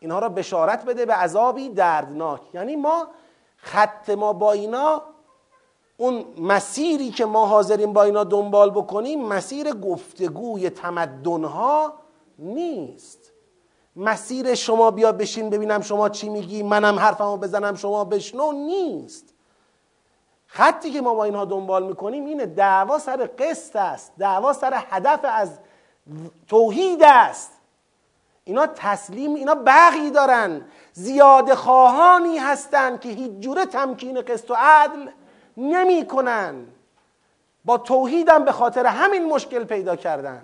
اینها 0.00 0.18
را 0.18 0.28
بشارت 0.28 0.84
بده 0.84 1.06
به 1.06 1.14
عذابی 1.14 1.68
دردناک. 1.68 2.40
یعنی 2.54 2.76
ما 2.76 3.06
خط 3.56 4.10
ما 4.10 4.32
با 4.32 4.52
اینا 4.52 5.02
اون 5.96 6.24
مسیری 6.38 7.10
که 7.10 7.24
ما 7.24 7.46
حاضریم 7.46 7.92
با 7.92 8.02
اینا 8.02 8.24
دنبال 8.24 8.70
بکنیم 8.70 9.24
مسیر 9.24 9.72
گفتگوی 9.72 10.70
تمدنها 10.70 11.92
نیست. 12.38 13.32
مسیر 13.96 14.54
شما 14.54 14.90
بیا 14.90 15.12
بشین 15.12 15.50
ببینم 15.50 15.80
شما 15.80 16.08
چی 16.08 16.28
میگی 16.28 16.62
منم 16.62 16.98
حرفمو 16.98 17.36
بزنم 17.36 17.74
شما 17.74 18.04
بشنو 18.04 18.52
نیست. 18.52 19.34
خطی 20.46 20.90
که 20.90 21.00
ما 21.00 21.14
با 21.14 21.24
اینها 21.24 21.44
دنبال 21.44 21.86
می‌کنیم 21.86 22.26
اینه 22.26 22.46
دعوا 22.46 22.98
سر 22.98 23.30
قسط 23.38 23.76
است 23.76 24.12
دعوا 24.18 24.52
سر 24.52 24.82
هدف 24.90 25.20
از 25.22 25.58
توحید 26.48 27.02
است. 27.02 27.52
اینا 28.44 28.66
تسلیم 28.66 29.34
اینا 29.34 29.54
بغی 29.66 30.10
دارن 30.10 30.64
زیاد 30.92 31.54
خواهانی 31.54 32.38
هستند 32.38 33.00
که 33.00 33.08
هیچ 33.08 33.32
جوره 33.40 33.66
تمکین 33.66 34.20
قسط 34.20 34.50
و 34.50 34.54
عدل 34.58 35.10
نمی‌کنن. 35.56 36.66
با 37.64 37.78
توحیدم 37.78 38.44
به 38.44 38.52
خاطر 38.52 38.86
همین 38.86 39.24
مشکل 39.24 39.64
پیدا 39.64 39.96
کردن. 39.96 40.42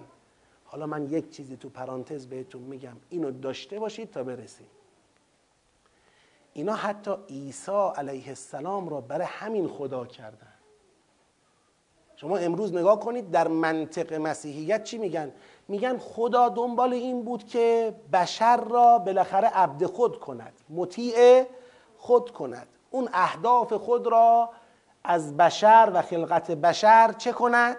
حالا 0.73 0.87
من 0.87 1.11
یک 1.11 1.31
چیزی 1.31 1.57
تو 1.57 1.69
پرانتز 1.69 2.27
بهتون 2.27 2.63
میگم. 2.63 2.97
اینو 3.11 3.31
داشته 3.31 3.79
باشید 3.79 4.11
تا 4.11 4.25
برسیم. 4.25 4.67
اینا 6.53 6.75
حتی 6.75 7.11
عیسی 7.29 7.91
علیه 7.97 8.29
السلام 8.29 8.89
را 8.89 9.01
برای 9.01 9.27
همین 9.31 9.69
خدا 9.69 10.07
کردن. 10.07 10.53
شما 12.17 12.37
امروز 12.37 12.75
نگاه 12.75 13.01
کنید 13.01 13.31
در 13.31 13.49
منطق 13.49 14.13
مسیحیت 14.15 14.85
چی 14.85 14.99
میگن؟ 14.99 15.33
میگن 15.69 15.99
خدا 15.99 16.49
دنبال 16.49 16.93
این 16.93 17.25
بود 17.25 17.47
که 17.47 17.95
بشر 18.13 18.57
را 18.57 18.99
بالاخره 18.99 19.49
عبد 19.49 19.87
خود 19.87 20.21
کند 20.21 20.53
مطیع 20.71 21.45
خود 21.99 22.31
کند. 22.31 22.67
اون 22.91 23.09
اهداف 23.13 23.73
خود 23.73 24.07
را 24.07 24.51
از 25.05 25.37
بشر 25.37 25.91
و 25.95 26.03
خلقت 26.03 26.51
بشر 26.51 27.13
چه 27.13 27.33
کند؟ 27.33 27.77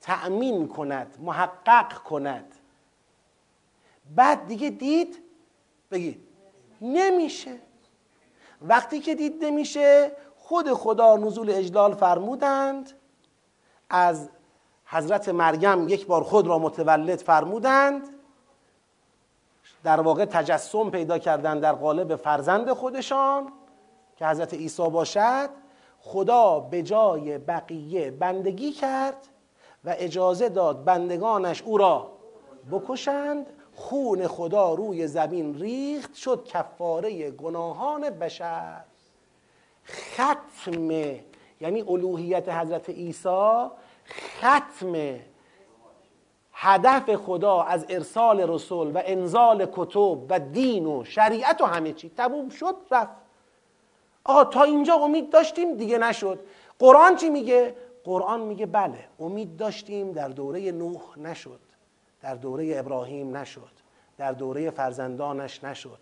تأمین 0.00 0.68
کند 0.68 1.16
محقق 1.20 1.94
کند. 1.94 2.54
بعد 4.16 4.46
دیگه 4.46 4.70
دید 4.70 5.18
بگید 5.90 6.28
نمیشه. 6.80 7.56
وقتی 8.62 9.00
که 9.00 9.14
دید 9.14 9.44
نمیشه 9.44 10.12
خود 10.36 10.72
خدا 10.72 11.16
نزول 11.16 11.50
اجلال 11.50 11.94
فرمودند. 11.94 12.92
از 13.90 14.28
حضرت 14.86 15.28
مریم 15.28 15.88
یک 15.88 16.06
بار 16.06 16.22
خود 16.22 16.46
را 16.46 16.58
متولد 16.58 17.18
فرمودند. 17.18 18.08
در 19.84 20.00
واقع 20.00 20.24
تجسم 20.24 20.90
پیدا 20.90 21.18
کردن 21.18 21.60
در 21.60 21.72
قالب 21.72 22.16
فرزند 22.16 22.72
خودشان 22.72 23.52
که 24.16 24.26
حضرت 24.26 24.54
عیسی 24.54 24.90
باشد. 24.90 25.50
خدا 26.00 26.60
به 26.60 26.82
جای 26.82 27.38
بقیه 27.38 28.10
بندگی 28.10 28.72
کرد. 28.72 29.28
و 29.84 29.94
اجازه 29.98 30.48
داد 30.48 30.84
بندگانش 30.84 31.62
او 31.62 31.78
را 31.78 32.12
بکشند. 32.70 33.46
خون 33.74 34.26
خدا 34.26 34.74
روی 34.74 35.06
زمین 35.06 35.54
ریخت 35.54 36.14
شد 36.14 36.44
کفاره 36.44 37.30
گناهان 37.30 38.10
بشر. 38.10 38.84
ختم 39.86 40.90
یعنی 41.60 41.82
الوهیت 41.88 42.48
حضرت 42.48 42.90
عیسی 42.90 43.68
ختم 44.38 45.20
هدف 46.52 47.14
خدا 47.14 47.62
از 47.62 47.86
ارسال 47.88 48.40
رسول 48.40 48.90
و 48.90 49.02
انزال 49.04 49.66
کتب 49.72 50.18
و 50.30 50.40
دین 50.52 50.86
و 50.86 51.04
شریعت 51.04 51.60
و 51.60 51.64
همه 51.64 51.92
چی. 51.92 52.08
تموم 52.08 52.48
شد 52.48 52.76
رفت. 52.90 53.16
آقا 54.24 54.44
تا 54.44 54.62
اینجا 54.62 54.94
امید 54.94 55.30
داشتیم 55.30 55.76
دیگه 55.76 55.98
نشد. 55.98 56.38
قرآن 56.78 57.16
چی 57.16 57.30
میگه؟ 57.30 57.74
قرآن 58.04 58.40
میگه 58.40 58.66
بله 58.66 59.08
امید 59.18 59.56
داشتیم 59.56 60.12
در 60.12 60.28
دوره 60.28 60.72
نوح 60.72 61.18
نشد 61.18 61.60
در 62.20 62.34
دوره 62.34 62.78
ابراهیم 62.78 63.36
نشد 63.36 63.80
در 64.20 64.32
دوره 64.32 64.70
فرزندانش 64.70 65.64
نشد. 65.64 65.98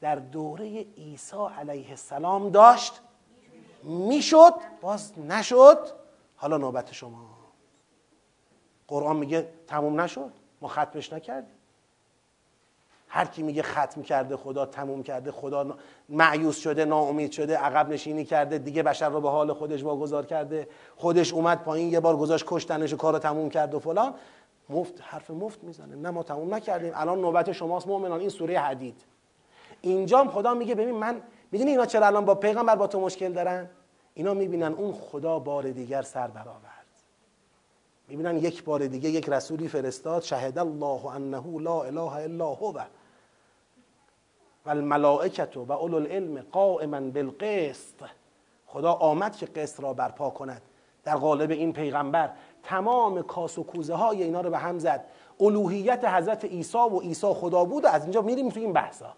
در 0.00 0.16
دوره 0.16 0.86
عیسی 0.96 1.36
علیه 1.58 1.90
السلام 1.90 2.50
داشت 2.50 3.00
می‌شد 3.82 4.54
باز 4.80 5.18
نشد. 5.18 5.78
حالا 6.36 6.56
نوبت 6.56 6.92
شما. 6.92 7.26
قرآن 8.88 9.16
میگه 9.16 9.48
تموم 9.66 10.00
نشد 10.00 10.32
ما 10.60 10.68
ختمش 10.68 11.12
نکردیم. 11.12 11.57
هر 13.08 13.24
کی 13.24 13.42
میگه 13.42 13.62
ختم 13.62 14.02
کرده 14.02 14.36
خدا 14.36 14.66
تموم 14.66 15.02
کرده 15.02 15.32
خدا 15.32 15.76
معیوس 16.08 16.58
شده 16.58 16.84
ناامید 16.84 17.32
شده 17.32 17.56
عقب 17.56 17.88
نشینی 17.88 18.24
کرده 18.24 18.58
دیگه 18.58 18.82
بشر 18.82 19.08
رو 19.08 19.20
به 19.20 19.30
حال 19.30 19.52
خودش 19.52 19.82
واگذار 19.82 20.26
کرده. 20.26 20.68
خودش 20.96 21.32
اومد 21.32 21.62
پایین 21.62 21.92
یه 21.92 22.00
بار 22.00 22.16
گذاشت 22.16 22.44
کشتنش 22.48 22.92
و 22.92 22.96
کار 22.96 23.18
تموم 23.18 23.50
کرد 23.50 23.74
و 23.74 23.78
فلان. 23.78 24.14
مفت 24.70 24.94
حرف 25.00 25.30
مفت 25.30 25.64
می‌زنه. 25.64 25.96
نه 25.96 26.10
ما 26.10 26.22
تموم 26.22 26.54
نکردیم. 26.54 26.92
الان 26.94 27.20
نوبت 27.20 27.52
شماست 27.52 27.86
مؤمنان 27.86 28.20
این 28.20 28.28
سوره 28.28 28.58
حدید. 28.58 29.00
اینجام 29.80 30.30
خدا 30.30 30.54
میگه 30.54 30.74
ببین 30.74 30.94
من 30.94 31.20
می‌دونی 31.52 31.70
اینا 31.70 31.86
چرا 31.86 32.06
الان 32.06 32.24
با 32.24 32.34
پیغمبر 32.34 32.76
با 32.76 32.86
تو 32.86 33.00
مشکل 33.00 33.32
دارن؟ 33.32 33.70
اینا 34.14 34.34
می‌بینن 34.34 34.72
اون 34.72 34.92
خدا 34.92 35.38
بار 35.38 35.70
دیگر 35.70 36.02
سر 36.02 36.26
برآورد. 36.26 36.62
می‌بینن 38.08 38.36
یک 38.36 38.64
بار 38.64 38.86
دیگه 38.86 39.10
یک 39.10 39.28
رسولی 39.28 39.68
فرستاد 39.68 40.22
شهد 40.22 40.58
الله 40.58 41.06
انه 41.06 41.60
لا 41.60 41.82
اله 41.82 42.12
الا 42.12 42.46
هو. 42.46 42.78
و 44.68 44.70
الملائکت 44.70 45.56
و 45.56 45.72
اولو 45.72 45.96
العلم 45.96 46.40
قائما 46.52 47.00
بالقسط. 47.00 48.04
خدا 48.66 48.92
آمد 48.92 49.36
که 49.36 49.46
قسط 49.46 49.80
را 49.80 49.92
برپا 49.92 50.30
کند. 50.30 50.62
در 51.04 51.16
قالب 51.16 51.50
این 51.50 51.72
پیغمبر 51.72 52.30
تمام 52.62 53.22
کاس 53.22 53.58
و 53.58 53.62
کوزه 53.62 53.94
های 53.94 54.22
اینا 54.22 54.40
رو 54.40 54.50
به 54.50 54.58
هم 54.58 54.78
زد. 54.78 55.04
الوهیت 55.40 56.04
حضرت 56.04 56.44
عیسی 56.44 56.78
و 56.78 57.00
عیسی 57.00 57.26
خدا 57.26 57.64
بود 57.64 57.84
و 57.84 57.88
از 57.88 58.02
اینجا 58.02 58.22
میریم 58.22 58.48
تو 58.48 58.60
این 58.60 58.72
بحثا 58.72 59.14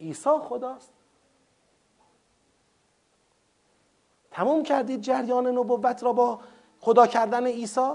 عیسی 0.00 0.30
خداست. 0.48 0.92
تموم 4.30 4.62
کردید 4.62 5.00
جریان 5.00 5.46
نبوت 5.46 6.02
را 6.02 6.12
با 6.12 6.40
خدا 6.80 7.06
کردن 7.06 7.46
عیسی؟ 7.46 7.90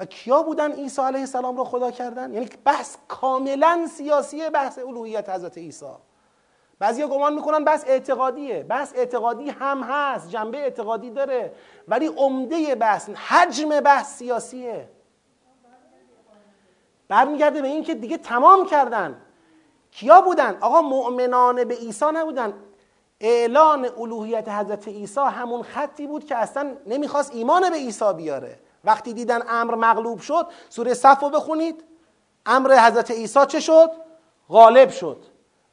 و 0.00 0.04
کیا 0.04 0.42
بودن 0.42 0.72
عیسی 0.72 1.02
علیه 1.02 1.20
السلام 1.20 1.56
را 1.56 1.64
خدا 1.64 1.90
کردن؟ 1.90 2.34
یعنی 2.34 2.48
بحث 2.64 2.96
کاملا 3.08 3.88
سیاسی 3.90 4.50
بحث 4.50 4.78
الوهیت 4.78 5.28
حضرت 5.28 5.58
عیسی. 5.58 5.86
بعضیا 6.78 7.08
گمان 7.08 7.34
می‌کنن 7.34 7.64
بحث 7.64 7.84
اعتقادیه. 7.86 8.62
بحث 8.62 8.92
اعتقادی 8.96 9.50
هم 9.50 9.82
هست 9.82 10.30
جنبه 10.30 10.58
اعتقادی 10.58 11.10
داره. 11.10 11.52
ولی 11.88 12.06
عمده 12.06 12.74
بحث 12.74 13.10
حجم 13.10 13.80
بحث 13.80 14.18
سیاسیه. 14.18 14.88
برمیگرده 17.08 17.62
به 17.62 17.68
این 17.68 17.84
که 17.84 17.94
دیگه 17.94 18.18
تمام 18.18 18.66
کردن. 18.66 19.20
کیا 19.90 20.20
بودن؟ 20.20 20.58
آقا 20.60 20.82
مؤمنان 20.82 21.64
به 21.64 21.74
عیسی 21.74 22.06
نبودن. 22.14 22.54
اعلان 23.20 23.88
الوهیت 23.98 24.48
حضرت 24.48 24.88
عیسی 24.88 25.20
همون 25.20 25.62
خطی 25.62 26.06
بود 26.06 26.24
که 26.24 26.36
اصلا 26.36 26.76
نمی‌خواست 26.86 27.34
ایمان 27.34 27.70
به 27.70 27.76
عیسی 27.76 28.12
بیاره. 28.16 28.58
وقتی 28.84 29.12
دیدن 29.12 29.42
امر 29.48 29.74
مغلوب 29.74 30.20
شد 30.20 30.46
سوره 30.68 30.94
صف 30.94 31.22
رو 31.22 31.30
بخونید. 31.30 31.84
امر 32.46 32.78
حضرت 32.86 33.10
عیسی 33.10 33.46
چه 33.46 33.60
شد؟ 33.60 33.90
غالب 34.48 34.90
شد. 34.90 35.24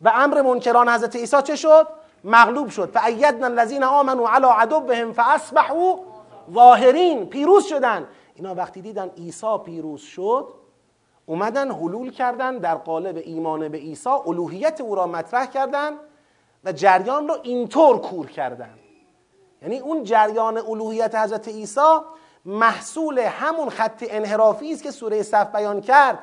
و 0.03 0.11
امر 0.15 0.41
منکران 0.41 0.89
حضرت 0.89 1.15
عیسی 1.15 1.41
چه 1.41 1.55
شد؟ 1.55 1.87
مغلوب 2.23 2.69
شد. 2.69 2.89
فعیدنا 2.91 3.45
الذین 3.45 3.83
آمنوا 3.83 4.29
علی 4.29 4.45
عدوهم 4.45 5.13
فاصبحوا 5.13 5.99
ظاهرین 6.53 7.25
پیروز 7.25 7.65
شدن. 7.65 8.07
اینا 8.35 8.55
وقتی 8.55 8.81
دیدن 8.81 9.09
عیسی 9.17 9.57
پیروز 9.65 10.01
شد 10.01 10.47
اومدن 11.25 11.71
حلول 11.71 12.11
کردن 12.11 12.57
در 12.57 12.75
قالب 12.75 13.17
ایمان 13.17 13.69
به 13.69 13.77
عیسی 13.77 14.09
الوهیت 14.09 14.81
او 14.81 14.95
را 14.95 15.07
مطرح 15.07 15.45
کردن 15.45 15.91
و 16.63 16.71
جریان 16.71 17.27
رو 17.27 17.37
اینطور 17.43 18.01
کور 18.01 18.27
کردن. 18.27 18.79
یعنی 19.61 19.79
اون 19.79 20.03
جریان 20.03 20.57
الوهیت 20.57 21.15
حضرت 21.15 21.47
عیسی 21.47 21.99
محصول 22.45 23.19
همون 23.19 23.69
خط 23.69 24.03
انحرافی 24.09 24.73
است 24.73 24.83
که 24.83 24.91
سوره 24.91 25.23
صف 25.23 25.55
بیان 25.55 25.81
کرد. 25.81 26.19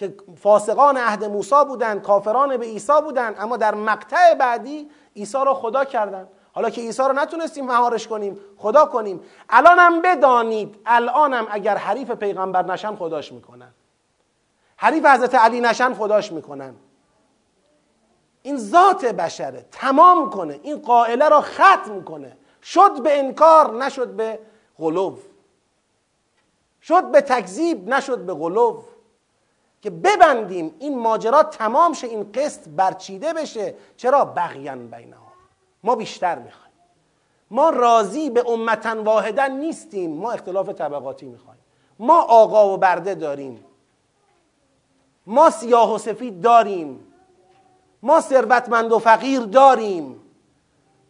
که 0.00 0.14
فاسقان 0.36 0.96
عهد 0.96 1.24
موسی 1.24 1.64
بودند 1.68 2.02
کافران 2.02 2.56
به 2.56 2.66
عیسی 2.66 2.92
بودند 3.04 3.36
اما 3.38 3.56
در 3.56 3.74
مقطع 3.74 4.34
بعدی 4.34 4.90
عیسی 5.16 5.38
را 5.38 5.54
خدا 5.54 5.84
کردند 5.84 6.28
حالا 6.52 6.70
که 6.70 6.80
عیسی 6.80 7.02
رو 7.02 7.12
نتونستیم 7.12 7.66
مهارش 7.66 8.08
کنیم 8.08 8.40
خدا 8.56 8.86
کنیم. 8.86 9.20
الانم 9.48 10.02
بدانید 10.02 10.78
الانم 10.86 11.46
اگر 11.50 11.76
حریف 11.76 12.10
پیغمبر 12.10 12.64
نشن 12.64 12.96
خداش 12.96 13.32
می‌کنن. 13.32 13.68
حریف 14.76 15.06
حضرت 15.06 15.34
علی 15.34 15.60
نشن 15.60 15.94
خداش 15.94 16.32
می‌کنن. 16.32 16.74
این 18.42 18.56
ذات 18.56 19.04
بشره 19.04 19.66
تمام 19.72 20.30
کنه 20.30 20.60
این 20.62 20.78
قائله 20.78 21.28
را 21.28 21.40
ختم 21.40 22.02
کنه. 22.04 22.36
شد 22.62 23.02
به 23.02 23.18
انکار 23.18 23.84
نشد 23.84 24.08
به 24.08 24.38
غلو. 24.78 25.16
شد 26.82 27.10
به 27.10 27.20
تکذیب 27.20 27.88
نشد 27.88 28.18
به 28.18 28.34
غلو. 28.34 28.82
که 29.82 29.90
ببندیم 29.90 30.74
این 30.78 30.98
ماجرا 30.98 31.42
تمام 31.42 31.92
شه 31.92 32.06
این 32.06 32.32
قسط 32.32 32.68
برچیده 32.68 33.32
بشه. 33.32 33.74
چرا؟ 33.96 34.24
بغیان 34.24 34.90
بینها 34.90 35.20
ما 35.84 35.94
بیشتر 35.94 36.38
می‌خوایم. 36.38 36.72
ما 37.50 37.70
راضی 37.70 38.30
به 38.30 38.50
امتن 38.50 38.98
واحدن 38.98 39.52
نیستیم. 39.52 40.10
ما 40.10 40.32
اختلاف 40.32 40.68
طبقاتی 40.68 41.26
می‌خوایم. 41.26 41.60
ما 41.98 42.22
آقا 42.22 42.74
و 42.74 42.76
برده 42.76 43.14
داریم. 43.14 43.64
ما 45.26 45.50
سیاه 45.50 45.94
و 45.94 45.98
سفید 45.98 46.40
داریم. 46.40 47.06
ما 48.02 48.20
ثروتمند 48.20 48.92
و 48.92 48.98
فقیر 48.98 49.40
داریم. 49.40 50.20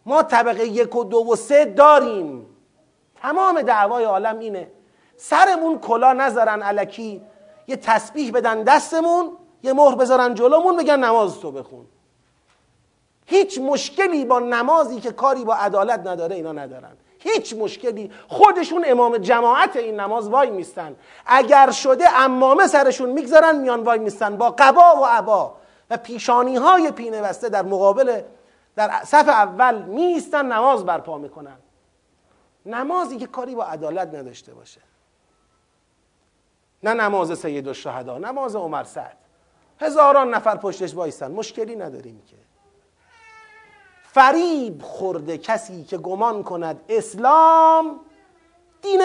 ما 0.06 0.22
طبقه 0.22 0.66
یک 0.66 0.96
و 0.96 1.04
دو 1.04 1.26
و 1.32 1.36
سه 1.36 1.64
داریم. 1.64 2.46
تمام 3.22 3.62
دعوای 3.62 4.04
عالم 4.04 4.38
اینه. 4.38 4.70
سرمون 5.16 5.78
کلا 5.78 6.12
نذارن 6.12 6.62
علکی 6.62 7.22
یه 7.66 7.76
تسبیح 7.76 8.32
بدن 8.32 8.62
دستمون 8.62 9.36
یه 9.62 9.72
مهر 9.72 9.94
بذارن 9.94 10.34
جلومون 10.34 10.76
بگن 10.76 11.04
نماز 11.04 11.40
تو 11.40 11.52
بخون. 11.52 11.86
هیچ 13.26 13.58
مشکلی 13.58 14.24
با 14.24 14.38
نمازی 14.38 15.00
که 15.00 15.12
کاری 15.12 15.44
با 15.44 15.54
عدالت 15.54 16.06
نداره 16.06 16.36
اینا 16.36 16.52
ندارن. 16.52 16.92
هیچ 17.18 17.54
مشکلی. 17.54 18.10
خودشون 18.28 18.84
امام 18.86 19.18
جماعت 19.18 19.76
این 19.76 20.00
نماز 20.00 20.28
وای 20.28 20.50
میستن. 20.50 20.96
اگر 21.26 21.70
شده 21.70 22.18
امامه 22.20 22.66
سرشون 22.66 23.10
می‌گذارن 23.10 23.58
میان 23.58 23.82
وای 23.82 23.98
میستن. 23.98 24.36
با 24.36 24.50
قبا 24.50 25.00
و 25.02 25.06
عبا. 25.06 25.54
و 25.90 25.96
پیشانی 25.96 26.56
های 26.56 26.90
پینه 26.90 27.22
بسته 27.22 27.48
در 27.48 27.62
مقابل 27.62 28.20
در 28.76 28.90
صف 29.04 29.28
اول 29.28 29.82
میستن 29.82 30.52
نماز 30.52 30.84
برپا 30.86 31.18
می‌کنن. 31.18 31.56
نمازی 32.66 33.16
که 33.16 33.26
کاری 33.26 33.54
با 33.54 33.64
عدالت 33.64 34.14
نداشته 34.14 34.54
باشه. 34.54 34.80
نه 36.82 36.94
نماز 36.94 37.38
سید 37.38 37.68
الشهدا 37.68 38.18
نماز 38.18 38.56
عمر 38.56 38.84
سعد. 38.84 39.16
هزاران 39.80 40.34
نفر 40.34 40.56
پشتش 40.56 40.94
وایستن. 40.94 41.30
مشکلی 41.30 41.76
نداریم 41.76 42.22
که. 42.26 42.36
فریب 44.02 44.82
خورده 44.82 45.38
کسی 45.38 45.84
که 45.84 45.98
گمان 45.98 46.42
کند 46.42 46.80
اسلام 46.88 48.00
دین 48.82 49.02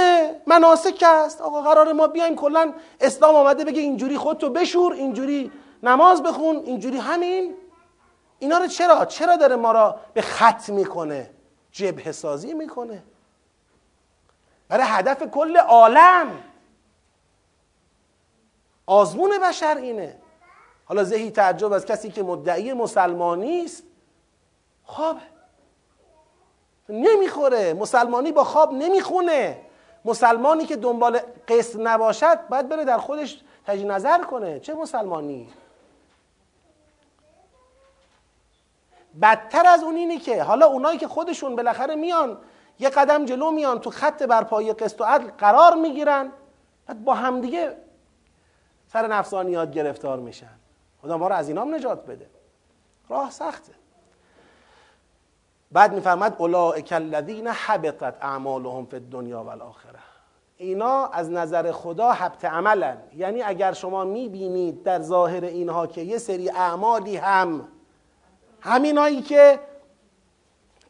مناسک 0.47 1.03
است. 1.07 1.41
آقا 1.41 1.61
قرار 1.61 1.93
ما 1.93 2.07
بیایم 2.07 2.35
کلا 2.35 2.73
اسلام 3.01 3.35
آمده 3.35 3.65
بگه 3.65 3.81
اینجوری 3.81 4.17
خودتو 4.17 4.49
بشور 4.49 4.93
اینجوری 4.93 5.51
نماز 5.83 6.23
بخون 6.23 6.55
اینجوری 6.55 6.97
همین. 6.97 7.55
اینا 8.39 8.57
رو 8.57 8.67
چرا؟ 8.67 9.05
چرا 9.05 9.35
داره 9.35 9.55
ما 9.55 9.71
را 9.71 9.99
به 10.13 10.21
خط 10.21 10.69
می‌کنه؟ 10.69 11.29
جبه 11.71 12.11
سازی 12.11 12.53
می‌کنه. 12.53 13.03
برای 14.67 14.85
هدف 14.87 15.23
کل 15.23 15.57
عالم. 15.57 16.27
آزمون 18.85 19.31
بشر 19.43 19.77
اینه. 19.77 20.15
حالا 20.85 21.03
زهی 21.03 21.31
تعجب 21.31 21.73
از 21.73 21.85
کسی 21.85 22.11
که 22.11 22.23
مدعی 22.23 22.73
مسلمانی 22.73 23.65
است 23.65 23.83
خوابه. 24.83 25.21
نمی‌خوره. 26.89 27.73
مسلمانی 27.73 28.31
با 28.31 28.43
خواب 28.43 28.73
نمی‌خونه. 28.73 29.61
مسلمانی 30.05 30.65
که 30.65 30.75
دنبال 30.75 31.19
قسط 31.47 31.79
نباشد 31.79 32.47
باید 32.47 32.69
بره 32.69 32.85
در 32.85 32.97
خودش 32.97 33.41
تجی 33.67 33.83
نظر 33.83 34.23
کنه. 34.23 34.59
چه 34.59 34.73
مسلمانی؟ 34.73 35.49
بدتر 39.21 39.67
از 39.67 39.83
اون 39.83 39.95
اینه 39.95 40.17
که 40.17 40.43
حالا 40.43 40.65
اونایی 40.65 40.97
که 40.97 41.07
خودشون 41.07 41.55
بالاخره 41.55 41.95
میان 41.95 42.37
یه 42.79 42.89
قدم 42.89 43.25
جلو 43.25 43.51
میان 43.51 43.79
تو 43.79 43.89
خط 43.89 44.23
برپایی 44.23 44.73
قسط 44.73 45.01
و 45.01 45.03
عدل 45.03 45.31
قرار 45.37 45.75
می‌گیرن. 45.75 46.31
بعد 46.87 47.03
با 47.03 47.13
همدیگه 47.13 47.77
سر 48.87 49.07
نفسانیات 49.07 49.71
گرفتار 49.71 50.19
میشن. 50.19 50.49
خدا 51.01 51.17
ما 51.17 51.27
رو 51.27 51.35
از 51.35 51.47
اینام 51.47 51.75
نجات 51.75 52.05
بده. 52.05 52.29
راه 53.09 53.31
سخته. 53.31 53.73
بعد 55.71 55.93
میفرماد 55.93 56.35
اولئک 56.37 56.91
الذین 56.91 57.47
حبطت 57.47 58.15
اعمالهم 58.21 58.85
فی 58.85 58.95
الدنیا 58.95 59.43
والآخره. 59.43 59.99
اینا 60.57 61.07
از 61.07 61.31
نظر 61.31 61.71
خدا 61.71 62.11
حبت 62.11 62.45
عملن. 62.45 62.97
یعنی 63.15 63.41
اگر 63.41 63.73
شما 63.73 64.03
می‌بینید 64.03 64.83
در 64.83 65.01
ظاهر 65.01 65.43
اینها 65.43 65.87
که 65.87 66.01
یه 66.01 66.17
سری 66.17 66.49
اعمالی 66.49 67.17
هم 67.17 67.67
همینایی 68.61 69.21
که 69.21 69.59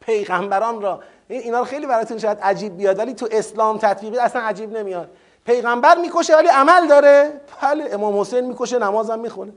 پیغمبران 0.00 0.82
را 0.82 1.00
اینا 1.28 1.58
رو 1.58 1.64
خیلی 1.64 1.86
براتون 1.86 2.18
شاید 2.18 2.38
عجیب 2.38 2.76
بیاد 2.76 2.98
ولی 2.98 3.14
تو 3.14 3.28
اسلام 3.30 3.78
تطبیقی 3.78 4.18
اصلا 4.18 4.42
عجیب 4.42 4.76
نمیاد. 4.76 5.10
پیغمبر 5.46 5.98
می‌کشه 5.98 6.36
ولی 6.36 6.48
عمل 6.48 6.88
داره. 6.88 7.40
بله 7.62 7.88
امام 7.92 8.20
حسین 8.20 8.44
می‌کشه 8.44 8.78
نمازم 8.78 9.18
می‌خونه. 9.18 9.52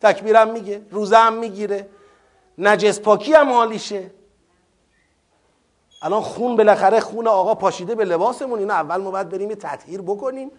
تکبیرم 0.00 0.50
میگه 0.50 0.82
روزه 0.90 1.16
هم 1.16 1.32
می‌گیره. 1.32 1.88
نجس 2.58 3.00
پاکی 3.00 3.32
هم 3.32 3.52
حالیشه 3.52 4.10
الان 6.02 6.20
خون 6.20 6.56
بالاخره 6.56 7.00
خون 7.00 7.28
آقا 7.28 7.54
پاشیده 7.54 7.94
به 7.94 8.04
لباسمون. 8.04 8.58
اینا 8.58 8.74
اول 8.74 8.96
ما 8.96 9.10
باید 9.10 9.28
بریم 9.28 9.54
تطهیر 9.54 10.02
بکنیم 10.02 10.50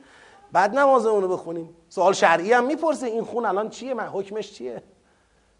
بعد 0.52 0.78
نمازمون 0.80 1.22
رو 1.22 1.28
بخونیم. 1.28 1.76
سوال 1.90 2.14
شرعی 2.14 2.54
هم 2.54 2.66
می‌پرسه 2.66 3.08
این 3.08 3.24
خون 3.24 3.46
الان 3.46 3.70
چیه؟ 3.70 3.94
من 3.94 4.08
حکمش 4.08 4.52
چیه؟ 4.52 4.84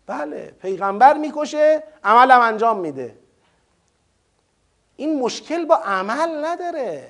بله 0.08 0.54
پیغمبر 0.62 1.18
می‌کشه 1.18 1.84
عملم 2.04 2.42
انجام 2.42 2.80
میده. 2.80 3.18
این 4.96 5.20
مشکل 5.20 5.66
با 5.66 5.76
عمل 5.76 6.46
نداره. 6.46 7.08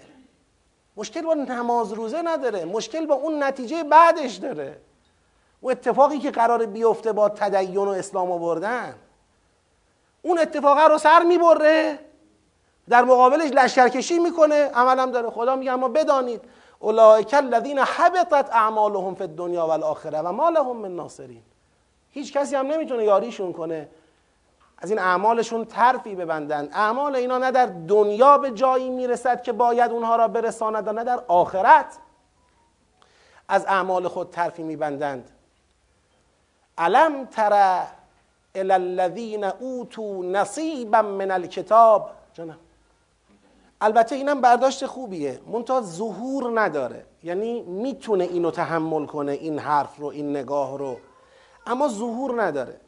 مشکل 0.98 1.22
با 1.22 1.34
نماز 1.34 1.94
روزه 1.94 2.22
نداره. 2.22 2.66
مشکل 2.66 3.06
با 3.06 3.16
اون 3.16 3.44
نتیجه 3.44 3.84
بعدش 3.84 4.36
داره. 4.36 4.78
اون 5.62 5.72
اتفاقی 5.72 6.20
که 6.20 6.32
قرار 6.32 6.66
بیفته 6.66 7.14
با 7.14 7.30
تدین 7.30 7.78
و 7.78 7.90
اسلام 7.90 8.32
آوردن 8.32 8.96
اون 10.22 10.40
اتفاقه 10.40 10.88
رو 10.88 10.98
سر 10.98 11.24
می‌بره 11.24 12.00
در 12.90 13.04
مقابلش 13.04 13.52
لشکرکشی 13.52 14.20
می‌کنه. 14.20 14.56
عملم 14.56 15.12
داره. 15.12 15.30
خدا 15.30 15.56
میگه 15.56 15.72
اما 15.72 15.88
بدانید 15.88 16.42
اولئک 16.80 17.34
الذین 17.34 17.80
حبطت 17.80 18.50
اعمالهم 18.52 19.16
فی 19.16 19.24
الدنیا 19.24 19.68
والآخره 19.68 20.20
و 20.20 20.32
ما 20.32 20.50
لهم 20.50 20.78
من 20.78 20.96
ناصرین. 20.96 21.42
هیچ 22.12 22.34
کسی 22.34 22.56
هم 22.56 22.68
نمی‌تونه 22.68 23.04
یاریشون 23.04 23.54
کنه. 23.54 23.90
از 24.78 24.90
این 24.90 25.00
اعمالشون 25.00 25.66
ترفی 25.66 26.16
ببندن. 26.16 26.70
اعمال 26.74 27.16
اینا 27.16 27.38
نه 27.38 27.52
در 27.52 27.66
دنیا 27.66 28.38
به 28.38 28.52
جایی 28.52 28.90
می‌رسد 28.90 29.44
که 29.44 29.52
باید 29.52 29.92
اونها 29.92 30.16
را 30.16 30.28
برساند 30.28 30.88
و 30.88 30.92
نه 30.92 31.04
در 31.04 31.20
آخرت. 31.28 31.98
از 33.48 33.66
اعمال 33.66 34.08
خود 34.08 34.30
ترفی 34.30 34.64
میبندند. 34.64 35.32
علم 36.78 37.26
تر 37.26 37.84
الى 38.56 38.74
الذین 38.74 39.46
نصیبا 40.24 41.02
من 41.02 41.32
الکتاب؟ 41.32 42.10
جانم 42.34 42.58
البته 43.82 44.16
اینم 44.16 44.42
برداشت 44.42 44.86
خوبیه. 44.86 45.40
منتها 45.48 45.82
ظهور 45.82 46.62
نداره. 46.62 47.06
یعنی 47.24 47.62
می‌تونه 47.62 48.24
اینو 48.24 48.52
تحمل 48.52 49.06
کنه 49.06 49.32
این 49.32 49.60
حرف 49.60 49.98
رو 49.98 50.08
این 50.08 50.30
نگاه 50.38 50.78
رو. 50.78 50.98
اما 51.68 51.88
ظهور 51.88 52.44
نداره. 52.44 52.80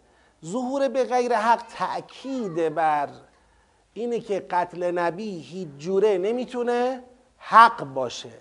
ظهور 0.45 0.87
به 0.87 1.03
غیر 1.03 1.35
حق 1.35 1.63
تأکید 1.77 2.75
بر 2.75 3.09
اینه 3.93 4.19
که 4.19 4.39
قتل 4.39 4.91
نبی 4.91 5.39
هیچ 5.39 5.67
جوره 5.77 6.17
نمی‌تونه 6.17 7.03
حق 7.37 7.83
باشه. 7.83 8.31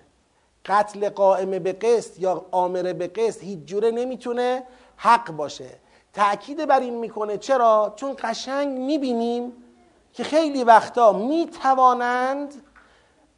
قتل 0.64 1.08
قائم 1.08 1.50
به 1.50 1.72
قسط 1.72 2.20
یا 2.20 2.46
آمره 2.50 2.92
به 2.92 3.06
قسط 3.06 3.42
هیچ 3.42 3.58
جوره 3.64 3.90
نمی‌تونه 3.90 4.62
حق 4.96 5.30
باشه. 5.30 5.70
تأکید 6.12 6.66
بر 6.66 6.80
این 6.80 6.94
می‌کنه. 6.94 7.38
چرا؟ 7.38 7.92
چون 7.96 8.16
قشنگ 8.18 8.78
می‌بینیم 8.78 9.52
که 10.12 10.24
خیلی 10.24 10.64
وقتا 10.64 11.12
می‌توانند 11.12 12.62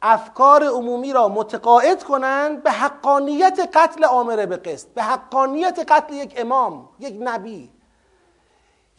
افکار 0.01 0.63
عمومی 0.63 1.13
را 1.13 1.27
متقاعد 1.27 2.03
کنند 2.03 2.63
به 2.63 2.71
حقانیت 2.71 3.69
قتل 3.73 4.03
آمره 4.05 4.45
به 4.45 4.57
قسط 4.57 4.87
به 4.87 5.03
حقانیت 5.03 5.85
قتل 5.87 6.13
یک 6.13 6.33
امام 6.37 6.89
یک 6.99 7.17
نبی. 7.19 7.69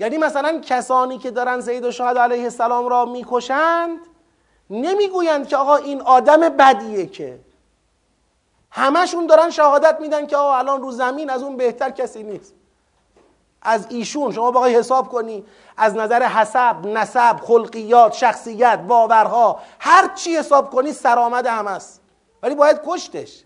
یعنی 0.00 0.18
مثلا 0.18 0.60
کسانی 0.60 1.18
که 1.18 1.30
دارن 1.30 1.60
زید 1.60 1.84
و 1.84 1.90
شاهد 1.90 2.18
علیه 2.18 2.42
السلام 2.42 2.88
را 2.88 3.04
می‌کشند 3.04 3.98
نمی‌گویند 4.70 5.48
که 5.48 5.56
آقا 5.56 5.76
این 5.76 6.00
آدم 6.00 6.40
بدیه 6.40 7.06
که. 7.06 7.38
همشون 8.70 9.26
دارن 9.26 9.50
شهادت 9.50 10.00
میدن 10.00 10.26
که 10.26 10.36
آقا 10.36 10.56
الان 10.56 10.82
رو 10.82 10.90
زمین 10.90 11.30
از 11.30 11.42
اون 11.42 11.56
بهتر 11.56 11.90
کسی 11.90 12.22
نیست. 12.22 12.54
از 13.62 13.86
ایشون 13.90 14.32
شما 14.32 14.50
بخوای 14.50 14.76
حساب 14.76 15.08
کنی 15.08 15.44
از 15.76 15.94
نظر 15.94 16.22
حسب، 16.22 16.86
نسب، 16.86 17.36
خلقیات، 17.36 18.12
شخصیت، 18.12 18.78
باورها 18.78 19.60
هر 19.78 20.14
چی 20.14 20.36
حساب 20.36 20.70
کنی 20.70 20.92
سرآمد 20.92 21.46
هم 21.46 21.66
است. 21.66 22.00
ولی 22.42 22.54
باید 22.54 22.80
کشتش. 22.86 23.44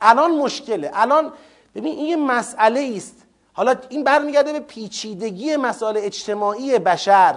الان 0.00 0.30
مشکله. 0.30 0.90
الان 0.94 1.32
ببین 1.74 1.96
این 1.96 2.06
یه 2.06 2.16
مسئله 2.16 2.92
است 2.96 3.26
حالا 3.60 3.74
این 3.88 4.04
برمیگرده 4.04 4.52
به 4.52 4.60
پیچیدگی 4.60 5.56
مسائل 5.56 5.96
اجتماعی 5.96 6.78
بشر. 6.78 7.34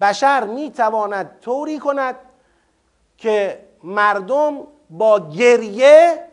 بشر 0.00 0.44
می‌تواند 0.44 1.38
طوری 1.40 1.78
کند 1.78 2.16
که 3.18 3.64
مردم 3.82 4.66
با 4.90 5.30
گریه 5.30 6.24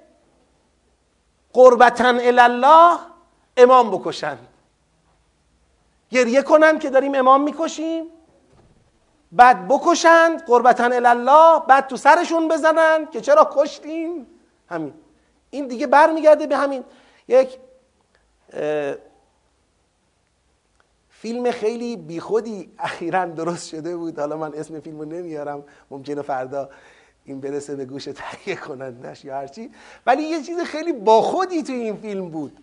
قربتا 1.53 2.07
الله 2.07 2.97
امام 3.57 3.91
بکشند 3.91 4.47
گریه 6.09 6.41
کنند 6.41 6.79
که 6.79 6.89
داریم 6.89 7.15
امام 7.15 7.43
می‌کشیم 7.43 8.05
بعد 9.31 9.67
بکشند 9.67 10.45
قربتا 10.45 10.83
الله 10.83 11.59
بعد 11.67 11.87
تو 11.87 11.97
سرشون 11.97 12.47
بزنند 12.47 13.11
که 13.11 13.21
چرا 13.21 13.49
کشتیم؟ 13.53 14.27
همین. 14.69 14.93
این 15.49 15.67
دیگه 15.67 15.87
برمیگرده 15.87 16.47
به 16.47 16.57
همین. 16.57 16.83
یک 17.27 17.57
فیلم 21.21 21.51
خیلی 21.51 21.97
بیخودی 21.97 22.71
اخیرا 22.79 23.25
درست 23.25 23.69
شده 23.69 23.97
بود. 23.97 24.19
حالا 24.19 24.37
من 24.37 24.53
اسم 24.53 24.79
فیلمو 24.79 25.05
نمیارم 25.05 25.63
ممکنه 25.91 26.21
فردا 26.21 26.69
این 27.25 27.39
برسه 27.39 27.75
به 27.75 27.85
گوش 27.85 28.05
تهیه 28.05 28.55
کنندش 28.55 29.25
یا 29.25 29.35
هرچی. 29.35 29.71
ولی 30.05 30.23
یه 30.23 30.41
چیز 30.41 30.59
خیلی 30.59 30.93
باخودی 30.93 31.63
تو 31.63 31.73
این 31.73 31.95
فیلم 31.95 32.29
بود. 32.29 32.57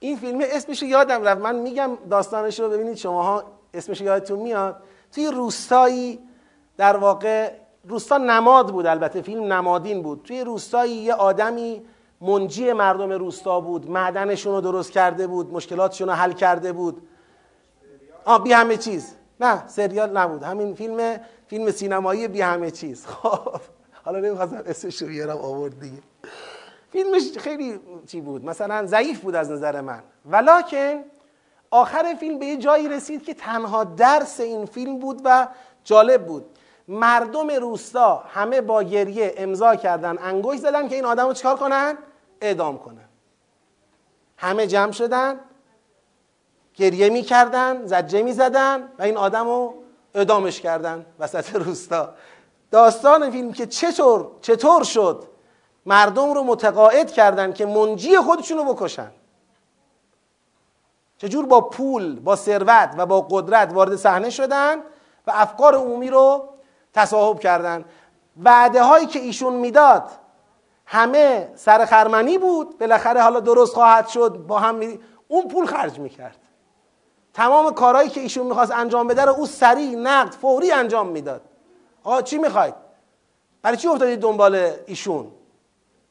این 0.00 0.16
فیلم 0.16 0.38
اسمش 0.42 0.82
یادم 0.82 1.22
رفت. 1.22 1.40
من 1.40 1.56
میگم 1.56 1.90
داستانش 2.10 2.60
رو 2.60 2.68
ببینید 2.68 2.96
شماها 2.96 3.44
اسمش 3.74 4.00
یادتون 4.00 4.38
میاد. 4.38 4.76
توی 5.12 5.26
روستایی 5.26 6.18
در 6.76 6.96
واقع 6.96 7.52
روستا 7.84 8.18
نماد 8.18 8.72
بود 8.72 8.86
البته 8.86 9.22
فیلم 9.22 9.52
نمادین 9.52 10.02
بود. 10.02 10.22
توی 10.24 10.44
روستایی 10.44 10.92
یه 10.92 11.14
آدمی 11.14 11.82
منجی 12.20 12.72
مردم 12.72 13.12
روستا 13.12 13.60
بود. 13.60 13.90
معدنشون 13.90 14.54
رو 14.54 14.60
درست 14.60 14.92
کرده 14.92 15.26
بود 15.26 15.52
مشکلاتشون 15.52 16.08
رو 16.08 16.14
حل 16.14 16.32
کرده 16.32 16.72
بود. 16.72 17.02
آ 18.26 18.38
بی 18.38 18.52
همه 18.52 18.76
چیز. 18.76 19.14
نه 19.40 19.68
سریال 19.68 20.16
نبود. 20.16 20.42
همین 20.42 20.74
فیلم 20.74 21.20
فیلم 21.46 21.70
سینمایی 21.70 22.28
بی 22.28 22.40
همه 22.40 22.70
چیز. 22.70 23.06
خب 23.12 23.60
حالا 24.04 24.18
نمی‌خواستم 24.18 24.62
اسمش 24.66 25.02
رو 25.02 25.08
بیارم 25.08 25.36
آورد 25.36 25.80
دیگه. 25.80 25.98
فیلمش 26.90 27.38
خیلی 27.38 27.80
چی 28.06 28.20
بود؟ 28.20 28.44
مثلا 28.44 28.86
ضعیف 28.86 29.20
بود 29.20 29.34
از 29.34 29.50
نظر 29.50 29.80
من. 29.80 30.02
ولیکن 30.30 31.04
آخر 31.70 32.14
فیلم 32.20 32.38
به 32.38 32.46
یه 32.46 32.56
جایی 32.56 32.88
رسید 32.88 33.24
که 33.24 33.34
تنها 33.34 33.84
درس 33.84 34.40
این 34.40 34.66
فیلم 34.66 34.98
بود 34.98 35.20
و 35.24 35.48
جالب 35.84 36.26
بود. 36.26 36.44
مردم 36.88 37.50
روستا 37.50 38.24
همه 38.28 38.60
با 38.60 38.82
گریه 38.82 39.34
امضا 39.36 39.76
کردن 39.76 40.18
انگشت 40.18 40.60
زدن 40.60 40.88
که 40.88 40.94
این 40.94 41.04
آدم 41.04 41.26
رو 41.26 41.32
چکار 41.32 41.56
کنن؟ 41.56 41.98
اعدام 42.40 42.78
کنن. 42.78 43.08
همه 44.36 44.66
جمع 44.66 44.92
شدن. 44.92 45.40
گریه 46.76 47.08
می‌کردن 47.08 47.86
زجه 47.86 48.22
می‌زدن 48.22 48.88
و 48.98 49.02
این 49.02 49.16
آدم 49.16 49.46
رو 49.46 49.74
اعدامش 50.14 50.60
کردن 50.60 51.06
وسط 51.18 51.56
روستا. 51.56 52.14
داستان 52.70 53.30
فیلم 53.30 53.52
که 53.52 53.66
چطور 53.66 54.30
چطور 54.40 54.84
شد؟ 54.84 55.24
مردم 55.86 56.34
رو 56.34 56.42
متقاعد 56.42 57.12
کردن 57.12 57.52
که 57.52 57.66
منجی 57.66 58.16
خودشون 58.16 58.58
رو 58.58 58.74
بکشن. 58.74 59.10
چجور 61.18 61.46
با 61.46 61.60
پول 61.60 62.20
با 62.20 62.36
ثروت 62.36 62.94
و 62.96 63.06
با 63.06 63.20
قدرت 63.30 63.72
وارد 63.72 63.96
صحنه 63.96 64.30
شدن 64.30 64.76
و 65.26 65.32
افکار 65.34 65.74
عمومی 65.74 66.10
رو 66.10 66.48
تصاحب 66.94 67.38
کردن. 67.38 67.84
وعده 68.44 68.82
هایی 68.82 69.06
که 69.06 69.18
ایشون 69.18 69.52
می‌داد 69.54 70.10
همه 70.86 71.48
سر 71.54 71.84
خرمنی 71.84 72.38
بود 72.38 72.78
بالاخره 72.78 73.22
حالا 73.22 73.40
درست 73.40 73.74
خواهد 73.74 74.08
شد 74.08 74.32
با 74.48 74.58
هم 74.58 74.74
می... 74.74 75.00
اون 75.28 75.48
پول 75.48 75.66
خرج 75.66 75.98
می‌کرد. 75.98 76.38
تمام 77.36 77.74
کارهایی 77.74 78.08
که 78.08 78.20
ایشون 78.20 78.46
می‌خواست 78.46 78.72
انجام 78.72 79.06
بده 79.06 79.24
رو 79.24 79.32
او 79.32 79.46
سریع 79.46 79.96
نقد 79.96 80.32
فوری 80.32 80.72
انجام 80.72 81.08
می‌داد. 81.08 81.40
آقا 82.04 82.22
چی 82.22 82.38
می‌خواید؟ 82.38 82.74
برای 83.62 83.76
چی 83.76 83.88
افتادید 83.88 84.20
دنبال 84.20 84.70
ایشون؟ 84.86 85.26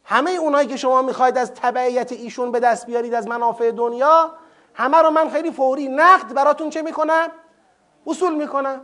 همه 0.03 0.31
اونایی 0.31 0.68
که 0.68 0.77
شما 0.77 1.02
می‌خواید 1.02 1.38
از 1.38 1.53
تبعیت 1.53 2.11
ایشون 2.11 2.52
به 2.52 2.60
دست 2.60 2.85
بیارید 2.85 3.14
از 3.14 3.27
منافع 3.27 3.72
دنیا 3.72 4.31
همه 4.73 4.97
رو 4.97 5.10
من 5.10 5.30
خیلی 5.30 5.52
فوری 5.52 5.88
نقد 5.88 6.34
براتون 6.34 6.69
چه 6.69 6.81
می‌کنم؟ 6.81 7.27
اصول 8.07 8.35
می‌کنم. 8.35 8.81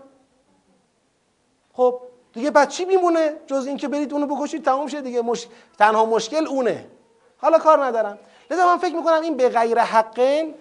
خب 1.74 2.02
دیگه 2.34 2.52
بعد 2.52 2.70
چی 2.70 2.86
میمونه؟ 2.86 3.36
جز 3.48 3.66
اینکه 3.68 3.88
برید 3.88 4.14
اونو 4.14 4.36
بکشید 4.36 4.66
تموم 4.66 4.88
شه 4.88 5.02
دیگه. 5.02 5.22
مش... 5.22 5.48
تنها 5.78 6.06
مشکل 6.06 6.48
اونه. 6.48 6.88
حالا 7.38 7.60
کار 7.60 7.86
ندارم. 7.86 8.20
لذا 8.52 8.66
من 8.66 8.78
فکر 8.78 8.96
می‌کنم 8.96 9.22
این 9.22 9.38
به 9.38 9.50
غیر 9.50 9.80
حقین 9.80 10.56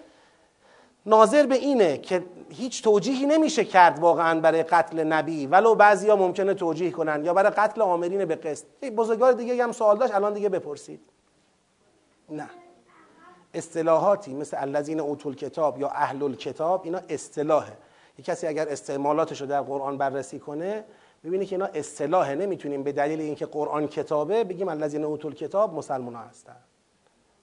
ناظر 1.05 1.45
به 1.45 1.55
اینه 1.55 1.97
که 1.97 2.23
هیچ 2.49 2.83
توجیهی 2.83 3.25
نمیشه 3.25 3.65
کرد 3.65 3.99
واقعا 3.99 4.39
برای 4.39 4.63
قتل 4.63 5.03
نبی 5.03 5.47
ولو 5.47 5.75
بعضیا 5.75 6.15
ممکنه 6.15 6.53
توجیه 6.53 6.91
کنن 6.91 7.25
یا 7.25 7.33
برای 7.33 7.51
قتل 7.51 7.81
آمرین 7.81 8.25
به 8.25 8.35
قسط. 8.35 8.65
بزرگوار 8.97 9.31
دیگه 9.33 9.63
هم 9.63 9.71
سوال 9.71 9.97
داشت 9.97 10.15
الان 10.15 10.33
دیگه 10.33 10.49
بپرسید. 10.49 10.99
نه. 12.29 12.49
اصطلاحاتی 13.53 14.33
مثل 14.33 14.57
الذین 14.59 14.99
اوتول 14.99 15.35
کتاب 15.35 15.79
یا 15.79 15.89
اهل 15.89 16.23
الکتاب 16.23 16.81
اینا 16.83 16.99
اصطلاحه. 17.09 17.77
یک 18.19 18.25
کسی 18.25 18.47
اگر 18.47 18.69
استعمالاتش 18.69 19.41
رو 19.41 19.47
در 19.47 19.61
قرآن 19.61 19.97
بررسی 19.97 20.39
کنه 20.39 20.83
ببینه 21.23 21.45
که 21.45 21.55
اینا 21.55 21.65
اصطلاحه. 21.65 22.35
نمی‌تونیم 22.35 22.83
به 22.83 22.91
دلیل 22.91 23.21
اینکه 23.21 23.45
قرآن 23.45 23.87
کتابه 23.87 24.43
بگیم 24.43 24.67
الذین 24.67 25.03
اوتول 25.03 25.35
کتاب 25.35 25.73
مسلمان 25.73 26.15
هستن. 26.15 26.57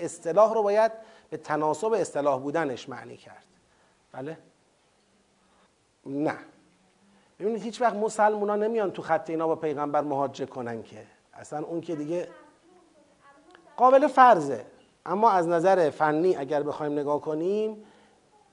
اصطلاح 0.00 0.54
رو 0.54 0.62
باید 0.62 0.92
به 1.30 1.36
تناسب 1.36 1.92
اصطلاح 1.92 2.40
بودنش 2.40 2.88
معنی 2.88 3.16
کرد. 3.16 3.47
بله؟ 4.12 4.38
نه. 6.06 6.34
ببینید 7.38 7.62
هیچ 7.62 7.80
وقت 7.80 7.94
مسلمان 7.94 8.48
ها 8.50 8.56
نمیان 8.56 8.90
تو 8.90 9.02
خط 9.02 9.30
اینا 9.30 9.46
با 9.46 9.56
پیغمبر 9.56 10.00
مهاجه 10.00 10.46
کنن 10.46 10.82
که. 10.82 11.06
اصلا 11.32 11.64
اون 11.66 11.80
که 11.80 11.96
دیگه 11.96 12.28
قابل 13.76 14.06
فرضه. 14.06 14.64
اما 15.06 15.30
از 15.30 15.48
نظر 15.48 15.90
فنی 15.90 16.36
اگر 16.36 16.62
بخوایم 16.62 16.92
نگاه 16.92 17.20
کنیم 17.20 17.84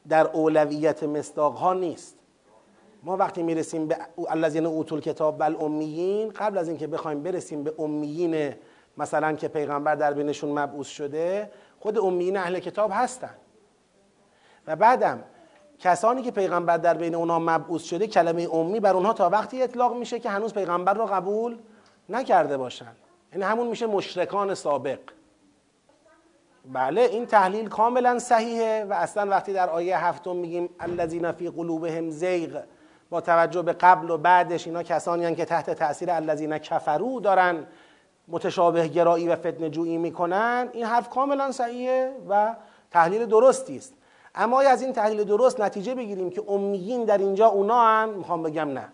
در 0.09 0.27
اولویت 0.27 1.03
مصداق 1.03 1.55
ها 1.55 1.73
نیست. 1.73 2.15
ما 3.03 3.17
وقتی 3.17 3.43
می‌رسیم 3.43 3.87
به 3.87 3.97
الذین 4.29 4.65
اوتول 4.65 5.01
کتاب 5.01 5.37
بل 5.39 5.55
امیین 5.59 6.29
قبل 6.29 6.57
از 6.57 6.67
اینکه 6.67 6.87
بخوایم 6.87 7.23
برسیم 7.23 7.63
به 7.63 7.73
امیین 7.79 8.53
مثلا 8.97 9.33
که 9.33 9.47
پیغمبر 9.47 9.95
در 9.95 10.13
بینشون 10.13 10.59
مبعوث 10.59 10.87
شده 10.87 11.51
خود 11.79 11.97
امیین 11.99 12.37
اهل 12.37 12.59
کتاب 12.59 12.91
هستن. 12.93 13.35
و 14.67 14.75
بعدم 14.75 15.23
کسانی 15.79 16.21
که 16.21 16.31
پیغمبر 16.31 16.77
در 16.77 16.93
بین 16.93 17.15
اونها 17.15 17.39
مبعوث 17.39 17.83
شده 17.83 18.07
کلمه 18.07 18.47
امی 18.53 18.79
بر 18.79 18.93
اونها 18.93 19.13
تا 19.13 19.29
وقتی 19.29 19.61
اطلاق 19.61 19.95
میشه 19.95 20.19
که 20.19 20.29
هنوز 20.29 20.53
پیغمبر 20.53 20.93
رو 20.93 21.05
قبول 21.05 21.57
نکرده 22.09 22.57
باشن. 22.57 22.91
یعنی 23.31 23.43
همون 23.43 23.67
میشه 23.67 23.87
مشرکان 23.87 24.53
سابق. 24.53 24.99
بله 26.73 27.01
این 27.01 27.25
تحلیل 27.25 27.69
کاملا 27.69 28.19
صحیحه 28.19 28.85
و 28.89 28.93
اصلا 28.93 29.29
وقتی 29.29 29.53
در 29.53 29.69
آیه 29.69 30.05
هفتم 30.05 30.35
میگیم 30.35 30.69
الذین 30.79 31.31
فی 31.31 31.49
قلوبهم 31.49 32.09
زیغ 32.09 32.63
با 33.09 33.21
توجه 33.21 33.61
به 33.61 33.73
قبل 33.73 34.09
و 34.09 34.17
بعدش 34.17 34.67
اینا 34.67 34.83
کسانی 34.83 35.35
که 35.35 35.45
تحت 35.45 35.69
تاثیر 35.69 36.11
الذین 36.11 36.57
کفرو 36.57 37.19
دارن 37.19 37.67
متشابه 38.27 38.87
گرایی 38.87 39.27
و 39.27 39.35
فتنه 39.35 39.69
جویی 39.69 39.97
می‌کنن 39.97 40.69
این 40.73 40.85
حرف 40.85 41.09
کاملا 41.09 41.51
صحیحه 41.51 42.11
و 42.29 42.55
تحلیل 42.91 43.25
درستی 43.25 43.77
است. 43.77 43.93
اما 44.35 44.61
از 44.61 44.81
این 44.81 44.93
تحلیل 44.93 45.23
درست 45.23 45.61
نتیجه 45.61 45.95
بگیریم 45.95 46.29
که 46.29 46.43
امیین 46.47 47.03
در 47.05 47.17
اینجا 47.17 47.47
اونا 47.47 47.81
هن 47.81 48.09
می‌خوام 48.09 48.43
بگم 48.43 48.69
نه. 48.69 48.89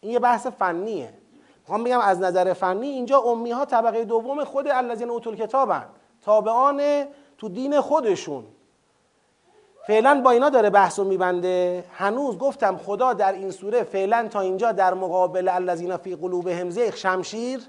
این 0.00 0.12
یه 0.12 0.18
بحث 0.18 0.46
فنیه. 0.46 1.12
می‌خوام 1.60 1.84
بگم 1.84 2.00
از 2.00 2.20
نظر 2.20 2.52
فنی 2.52 2.88
اینجا 2.88 3.18
امی 3.18 3.50
ها 3.50 3.64
طبقه 3.64 4.04
دوم 4.04 4.44
خود 4.44 4.68
الذین 4.68 5.10
اوتول 5.10 5.36
کتابن 5.36 5.84
تابعان 6.22 7.04
تو 7.38 7.48
دین 7.48 7.80
خودشون. 7.80 8.44
فعلا 9.86 10.20
با 10.24 10.30
اینا 10.30 10.48
داره 10.48 10.70
بحث 10.70 10.98
و 10.98 11.04
میبنده. 11.04 11.84
هنوز 11.92 12.38
گفتم 12.38 12.76
خدا 12.76 13.12
در 13.12 13.32
این 13.32 13.50
سوره 13.50 13.82
فعلا 13.82 14.28
تا 14.28 14.40
اینجا 14.40 14.72
در 14.72 14.94
مقابل 14.94 15.48
الذین 15.48 15.96
فی 15.96 16.16
قلوبهم 16.16 16.70
زیغ 16.70 16.94
شمشیر 16.94 17.60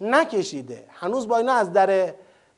نکشیده. 0.00 0.84
هنوز 0.88 1.28
با 1.28 1.36
اینا 1.36 1.52
از 1.52 1.72
در 1.72 2.14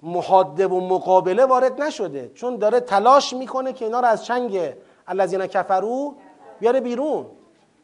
محاده 0.06 0.66
و 0.66 0.80
مقابله 0.80 1.44
وارد 1.44 1.82
نشده. 1.82 2.30
چون 2.34 2.56
داره 2.56 2.80
تلاش 2.80 3.32
می‌کنه 3.32 3.72
که 3.72 3.84
اینا 3.84 4.00
رو 4.00 4.06
از 4.06 4.24
چنگ 4.24 4.60
الذین 5.08 5.46
کفرو 5.46 6.14
بیاره 6.60 6.80
بیرون. 6.80 7.26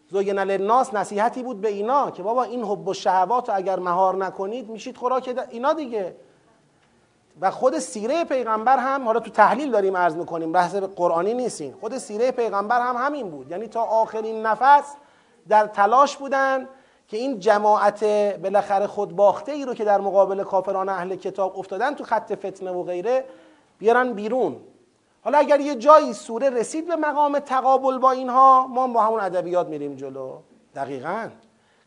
زوین 0.08 0.38
للناس 0.38 0.94
نصیحتی 0.94 1.42
بود 1.42 1.60
به 1.60 1.68
اینا 1.68 2.10
که 2.10 2.22
بابا 2.22 2.42
این 2.42 2.64
حب 2.64 2.88
و 2.88 2.94
شهوات 2.94 3.50
اگر 3.50 3.78
مهار 3.78 4.16
نکنید 4.16 4.70
میشید 4.70 4.96
خوراک 4.96 5.46
اینا 5.50 5.72
دیگه. 5.72 6.16
و 7.40 7.50
خود 7.50 7.78
سیره 7.78 8.24
پیغمبر 8.24 8.78
هم 8.78 9.04
حالا 9.04 9.20
تو 9.20 9.30
تحلیل 9.30 9.70
داریم 9.70 9.96
عرض 9.96 10.16
می‌کنیم 10.16 10.52
بحث 10.52 10.74
قرآنی 10.74 11.34
نیستیم. 11.34 11.76
خود 11.80 11.98
سیره 11.98 12.30
پیغمبر 12.30 12.80
هم 12.80 12.96
همین 12.96 13.30
بود. 13.30 13.50
یعنی 13.50 13.68
تا 13.68 13.82
آخرین 13.82 14.46
نفس 14.46 14.94
در 15.48 15.66
تلاش 15.66 16.16
بودن 16.16 16.68
که 17.08 17.16
این 17.16 17.38
جماعت 17.38 18.04
بالاخره 18.38 18.86
خود 18.86 19.16
باخته 19.16 19.52
ای 19.52 19.64
رو 19.64 19.74
که 19.74 19.84
در 19.84 20.00
مقابل 20.00 20.42
کافران 20.42 20.88
اهل 20.88 21.16
کتاب 21.16 21.58
افتادن 21.58 21.94
تو 21.94 22.04
خط 22.04 22.46
فتنه 22.46 22.70
و 22.70 22.82
غیره 22.82 23.24
بیارن 23.78 24.12
بیرون. 24.12 24.56
حالا 25.24 25.38
اگر 25.38 25.60
یه 25.60 25.74
جایی 25.74 26.12
سوره 26.12 26.50
رسید 26.50 26.88
به 26.88 26.96
مقام 26.96 27.38
تقابل 27.38 27.98
با 27.98 28.10
اینها 28.10 28.66
ما 28.66 28.86
با 28.86 29.02
همون 29.02 29.20
ادبیات 29.20 29.68
میریم 29.68 29.96
جلو. 29.96 30.38
دقیقا. 30.74 31.28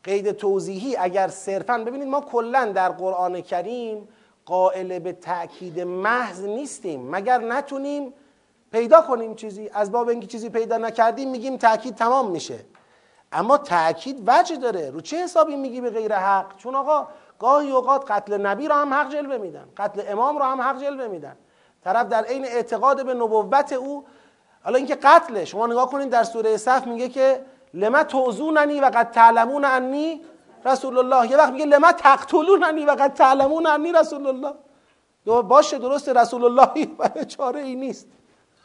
قید 0.03 0.31
توضیحی 0.31 0.95
اگر 0.95 1.27
صرفا 1.27 1.77
ببینید 1.77 2.07
ما 2.07 2.21
کلا 2.21 2.65
در 2.65 2.89
قرآن 2.89 3.41
کریم 3.41 4.07
قائل 4.45 4.99
به 4.99 5.13
تأکید 5.13 5.79
محض 5.79 6.43
نیستیم. 6.43 7.09
مگر 7.09 7.37
نتونیم 7.37 8.13
پیدا 8.71 9.01
کنیم 9.01 9.35
چیزی؟ 9.35 9.69
از 9.73 9.91
باب 9.91 10.09
اینکه 10.09 10.27
چیزی 10.27 10.49
پیدا 10.49 10.77
نکردیم 10.77 11.31
میگیم 11.31 11.57
تأکید 11.57 11.95
تمام 11.95 12.31
میشه. 12.31 12.59
اما 13.31 13.57
تأکید 13.57 14.23
وجه 14.27 14.55
داره. 14.55 14.89
رو 14.89 15.01
چه 15.01 15.17
حسابی 15.17 15.55
میگی 15.55 15.81
به 15.81 15.89
غیر 15.89 16.15
حق؟ 16.15 16.57
چون 16.57 16.75
آقا 16.75 17.07
گاهی 17.39 17.71
اوقات 17.71 18.11
قتل 18.11 18.37
نبی 18.37 18.67
را 18.67 18.75
هم 18.75 18.93
حق 18.93 19.09
جلوه 19.09 19.37
میدن. 19.37 19.67
قتل 19.77 20.01
امام 20.07 20.37
را 20.37 20.45
هم 20.45 20.61
حق 20.61 20.81
جلوه 20.81 21.07
میدن. 21.07 21.35
طرف 21.83 22.07
در 22.07 22.23
عین 22.23 22.45
اعتقاد 22.45 23.05
به 23.05 23.13
نبوت 23.13 23.73
او 23.73 24.05
حالا 24.63 24.77
اینکه 24.77 24.95
قتله. 24.95 25.45
شما 25.45 25.67
نگاه 25.67 25.89
کنید 25.89 26.09
در 26.09 26.23
سوره 26.23 26.57
صف 26.57 26.87
میگه 26.87 27.09
که 27.09 27.45
لما 27.73 28.03
توزوننی 28.03 28.79
و 28.79 28.85
قد 28.85 29.11
تعلمون 29.11 29.65
انی 29.65 30.21
رسول 30.65 30.97
الله. 30.97 31.31
یه 31.31 31.37
وقت 31.37 31.51
میگه 31.51 31.65
لما 31.65 31.91
تقتلوننی 31.91 32.85
و 32.85 32.91
قد 32.91 33.13
تعلمون 33.13 33.67
انی 33.67 33.91
رسول 33.91 34.27
الله. 34.27 34.53
باشه 35.41 35.77
درست 35.77 36.09
رسول 36.09 36.45
الله 36.45 36.95
چاره 37.37 37.59
ای 37.59 37.75
نیست. 37.75 38.07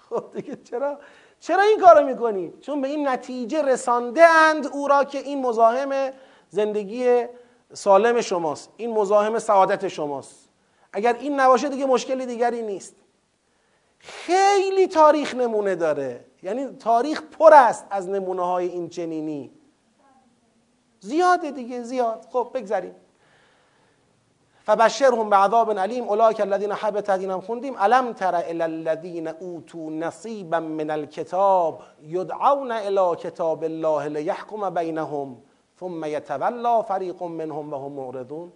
خب 0.09 0.24
دیگه 0.35 0.57
چرا؟ 0.57 0.99
چرا 1.41 1.62
این 1.62 1.81
کارو 1.81 2.07
می‌کنی؟ 2.07 2.53
چون 2.61 2.81
به 2.81 2.89
این 2.89 3.09
نتیجه 3.09 3.62
رسانده 3.62 4.23
اند 4.23 4.67
او 4.67 4.89
را 4.89 5.05
که 5.05 5.19
این 5.19 5.43
مزاحم 5.43 6.12
زندگی 6.51 7.25
سالم 7.73 8.21
شماست. 8.21 8.71
این 8.77 8.91
مزاحم 8.91 9.39
سعادت 9.39 9.89
شماست. 9.89 10.49
اگر 10.93 11.12
این 11.12 11.41
نباشه 11.41 11.69
دیگه 11.69 11.87
مشکلی 11.87 12.27
دیگری 12.27 12.62
نیست. 12.62 12.95
خیلی 13.99 14.87
تاریخ 14.87 15.35
نمونه 15.35 15.75
داره. 15.75 16.25
یعنی 16.43 16.67
تاریخ 16.67 17.23
پر 17.23 17.55
است 17.55 17.87
از 17.91 18.09
نمونه 18.09 18.47
های 18.47 18.69
این 18.69 18.89
چنینی. 18.89 19.51
زیاده 21.01 21.51
دیگه 21.51 21.83
زیاد. 21.83 22.27
خب 22.33 22.51
بگذاریم. 22.55 22.95
فبشرهم 24.71 25.31
بعذاب 25.31 25.79
علیم 25.79 26.09
اولئک 26.09 26.41
الذین 26.41 26.73
حبطت 26.73 27.19
اینم 27.19 27.41
خوندیم 27.41 27.75
الم 27.79 28.13
تر 28.13 28.35
الی 28.35 28.63
الذین 28.63 29.29
اوتوا 29.29 29.91
نصیبا 29.91 30.61
من 30.61 30.91
الكتاب 30.91 31.83
یدعون 32.03 32.73
الی 32.73 33.17
کتاب 33.17 33.65
الله 33.65 34.09
لیحکم 34.09 34.71
بینهم 34.71 35.37
ثم 35.81 36.05
یتولا 36.05 36.83
فریق 36.83 37.23
منهم 37.23 37.73
وهم 37.73 37.93
معرضون؟ 37.93 38.53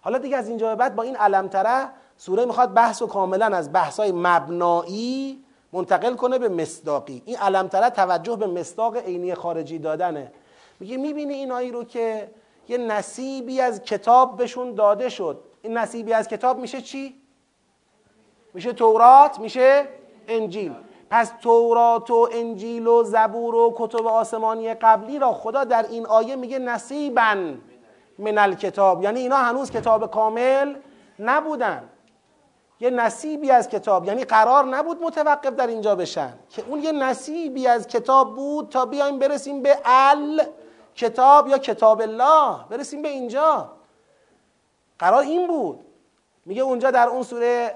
حالا 0.00 0.18
دیگه 0.18 0.36
از 0.36 0.48
اینجا 0.48 0.68
به 0.68 0.74
بعد 0.74 0.96
با 0.96 1.02
این 1.02 1.16
علم 1.16 1.48
تره 1.48 1.88
سوره 2.16 2.44
می‌خواد 2.44 2.74
بحث 2.74 3.02
و 3.02 3.06
کاملا 3.06 3.46
از 3.46 3.72
بحثای 3.72 4.12
مبنایی 4.12 5.44
منتقل 5.72 6.14
کنه 6.14 6.38
به 6.38 6.48
مصداقی. 6.48 7.22
این 7.26 7.36
علم 7.36 7.68
تره 7.68 7.90
توجه 7.90 8.36
به 8.36 8.46
مصداق 8.46 8.96
عینی 8.96 9.34
خارجی 9.34 9.78
دادنه. 9.78 10.32
میگه 10.80 10.96
می‌بینی 10.96 11.34
اینایی 11.34 11.70
رو 11.70 11.84
که 11.84 12.28
یه 12.68 12.78
نصیبی 12.78 13.60
از 13.60 13.82
کتاب 13.82 14.36
بهشون 14.36 14.74
داده 14.74 15.08
شد. 15.08 15.40
این 15.62 15.78
نصیبی 15.78 16.12
از 16.12 16.28
کتاب 16.28 16.58
میشه 16.58 16.80
چی؟ 16.80 17.14
میشه 18.54 18.72
تورات 18.72 19.38
میشه 19.38 19.88
انجیل. 20.28 20.72
پس 21.10 21.32
تورات 21.42 22.10
و 22.10 22.28
انجیل 22.32 22.86
و 22.86 23.02
زبور 23.02 23.54
و 23.54 23.74
کتب 23.76 24.06
آسمانی 24.06 24.74
قبلی 24.74 25.18
را 25.18 25.32
خدا 25.32 25.64
در 25.64 25.86
این 25.90 26.06
آیه 26.06 26.36
میگه 26.36 26.58
نصیبا 26.58 27.54
من 28.18 28.38
الکتاب. 28.38 29.02
یعنی 29.02 29.20
اینا 29.20 29.36
هنوز 29.36 29.70
کتاب 29.70 30.10
کامل 30.10 30.74
نبودن. 31.18 31.88
یه 32.80 32.90
نصیبی 32.90 33.50
از 33.50 33.68
کتاب 33.68 34.04
یعنی 34.04 34.24
قرار 34.24 34.64
نبود 34.64 35.02
متوقف 35.02 35.50
در 35.50 35.66
اینجا 35.66 35.94
بشن. 35.94 36.32
که 36.50 36.64
اون 36.68 36.82
یه 36.82 36.92
نصیبی 36.92 37.66
از 37.66 37.86
کتاب 37.86 38.34
بود 38.34 38.68
تا 38.68 38.86
بیایم 38.86 39.18
برسیم 39.18 39.62
به 39.62 39.78
ال 39.84 40.42
کتاب 40.96 41.48
یا 41.48 41.58
کتاب 41.58 42.00
الله. 42.00 42.64
برسیم 42.70 43.02
به 43.02 43.08
اینجا. 43.08 43.72
قرار 44.98 45.22
این 45.22 45.46
بود. 45.46 45.80
میگه 46.46 46.62
اونجا 46.62 46.90
در 46.90 47.08
اون 47.08 47.22
سوره 47.22 47.74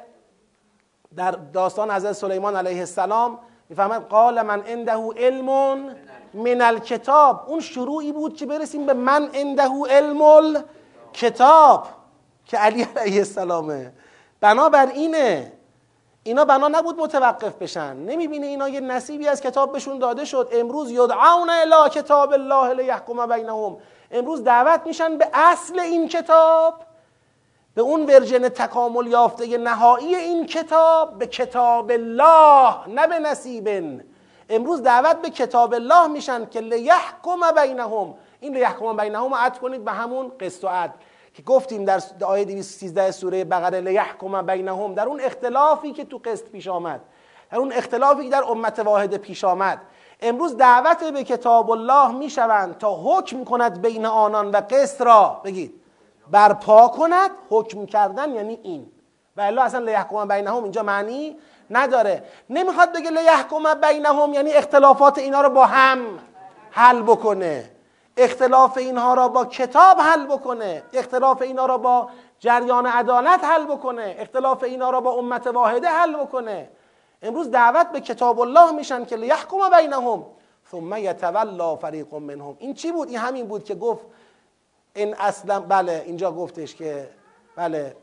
در 1.17 1.31
داستان 1.31 1.91
حضرت 1.91 2.13
سلیمان 2.13 2.57
علیه 2.57 2.81
السلام 2.81 3.39
می‌فهمد 3.69 4.09
قال 4.09 4.43
من 4.43 4.63
عنده 4.67 4.93
علم 4.93 5.47
من 6.35 6.61
الکتاب. 6.61 7.45
اون 7.47 7.61
شروعی 7.61 8.13
بود 8.13 8.37
که 8.37 8.47
برسیم 8.47 8.87
به 8.87 8.93
من 8.93 9.31
عنده 9.35 9.69
علم 9.91 10.65
کتاب 11.13 11.87
که 12.47 12.57
علی 12.57 12.83
علیه 12.97 13.19
السلامه. 13.19 13.93
بنابر 14.41 14.87
اینه 14.87 15.53
اینا 16.25 16.45
بنا 16.45 16.69
نبود 16.69 17.01
متوقف 17.01 17.55
بشن. 17.55 17.97
نمی‌بینه 17.97 18.47
اینا 18.47 18.69
یه 18.69 18.81
نصیبی 18.81 19.29
از 19.29 19.41
کتاب 19.41 19.73
بهشون 19.73 19.99
داده 19.99 20.25
شد. 20.25 20.49
امروز 20.53 20.91
یدعون 20.91 21.51
الی 21.51 21.91
کتاب 21.91 22.33
الله 22.33 22.75
لیحکم 22.75 23.27
بینهم. 23.27 23.77
امروز 24.11 24.45
دعوت 24.45 24.81
میشن 24.87 25.19
به 25.19 25.29
اصل 25.35 25.79
این 25.79 26.09
کتاب 26.09 26.75
به 27.75 27.83
اون 27.83 28.07
ورژن 28.07 28.49
تکامل 28.49 29.07
یافته 29.07 29.59
نهایی 29.59 30.15
این 30.15 30.47
کتاب 30.47 31.19
به 31.19 31.27
کتاب 31.27 31.91
الله 31.91 32.89
نه 32.89 33.07
به 33.07 33.19
نصیبن. 33.19 34.05
امروز 34.49 34.83
دعوت 34.83 35.17
به 35.17 35.31
کتاب 35.31 35.75
الله 35.75 36.07
میشن 36.07 36.47
که 36.47 36.61
لیحکم 36.61 37.41
بینهم. 37.63 38.15
این 38.41 38.55
لیحکم 38.55 38.97
بینهم 38.97 39.35
عد 39.35 39.59
کنید 39.59 39.85
به 39.85 39.93
همون 39.93 40.33
قسط 40.41 40.65
و 40.65 40.69
عدل 40.69 40.93
که 41.35 41.43
گفتیم 41.43 41.85
در 41.85 42.03
آیه 42.27 42.45
213 42.45 43.11
سوره 43.11 43.45
بقره 43.45 43.81
لیحکم 43.81 44.43
بینهم 44.43 44.95
در 44.95 45.07
اون 45.07 45.21
اختلافی 45.21 45.93
که 45.93 46.05
تو 46.05 46.19
قسط 46.25 46.45
پیش 46.45 46.69
آمد 46.69 47.01
در 47.51 47.59
اون 47.59 47.73
اختلافی 47.73 48.25
که 48.25 48.31
در 48.31 48.45
امت 48.45 48.79
واحد 48.79 49.17
پیش 49.17 49.45
آمد 49.45 49.81
امروز 50.21 50.57
دعوت 50.57 51.05
به 51.05 51.25
کتاب 51.25 51.71
الله 51.71 52.13
می‌شوند 52.13 52.79
تا 52.79 52.97
حکم 53.05 53.45
کند 53.45 53.83
بین 53.83 54.07
آنان 54.07 54.51
و 54.51 54.57
قسط 54.71 55.01
را. 55.01 55.41
بگید. 55.45 55.75
برپا 56.31 56.89
کند 56.89 57.31
حکم 57.51 57.87
کردن 57.87 58.35
یعنی 58.35 58.59
این. 58.63 58.93
و 59.37 59.41
الا 59.41 59.63
اصلا 59.63 59.81
لیحکم 59.81 60.29
بینهم 60.29 60.63
اینجا 60.63 60.83
معنی 60.83 61.37
نداره. 61.71 62.25
نمی‌خواد 62.51 62.93
بگه 62.93 63.11
لیحکم 63.11 63.75
بینهم 63.81 64.35
یعنی 64.35 64.53
اختلافات 64.53 65.19
اینا 65.19 65.41
رو 65.41 65.51
با 65.51 65.67
هم 65.67 65.99
حل 66.71 67.03
بکنه. 67.03 67.71
اختلاف 68.21 68.79
اینها 68.79 69.15
را 69.15 69.29
با 69.29 69.45
کتاب 69.45 70.01
حل 70.01 70.27
بکنه 70.27 70.83
اختلاف 70.93 71.43
اینها 71.43 71.67
را 71.67 71.79
با 71.79 72.09
جریان 72.39 72.87
عدالت 72.87 73.45
حل 73.45 73.65
بکنه 73.65 74.17
اختلاف 74.19 74.63
اینها 74.63 74.91
را 74.91 75.01
با 75.01 75.11
امت 75.11 75.47
واحده 75.47 75.89
حل 75.89 76.17
بکنه. 76.17 76.69
امروز 77.23 77.51
دعوت 77.51 77.87
به 77.87 78.01
کتاب 78.01 78.41
الله 78.41 78.71
میشن 78.73 79.05
که 79.05 79.17
لیحکم 79.17 79.71
بینهم 79.77 80.25
ثم 80.71 80.97
یتولا 80.97 81.77
فریق 81.77 82.15
منهم. 82.15 82.57
این 82.59 82.75
چی 82.75 82.93
بود؟ 82.93 83.09
این 83.09 83.19
همین 83.19 83.47
بود 83.47 83.65
که 83.65 83.75
گفت 83.75 84.05
این 84.95 85.15
اصلا 85.19 85.61
بله 85.61 86.03
اینجا 86.07 86.33
گفتش 86.33 86.75
که 86.75 87.09
بله 87.57 87.97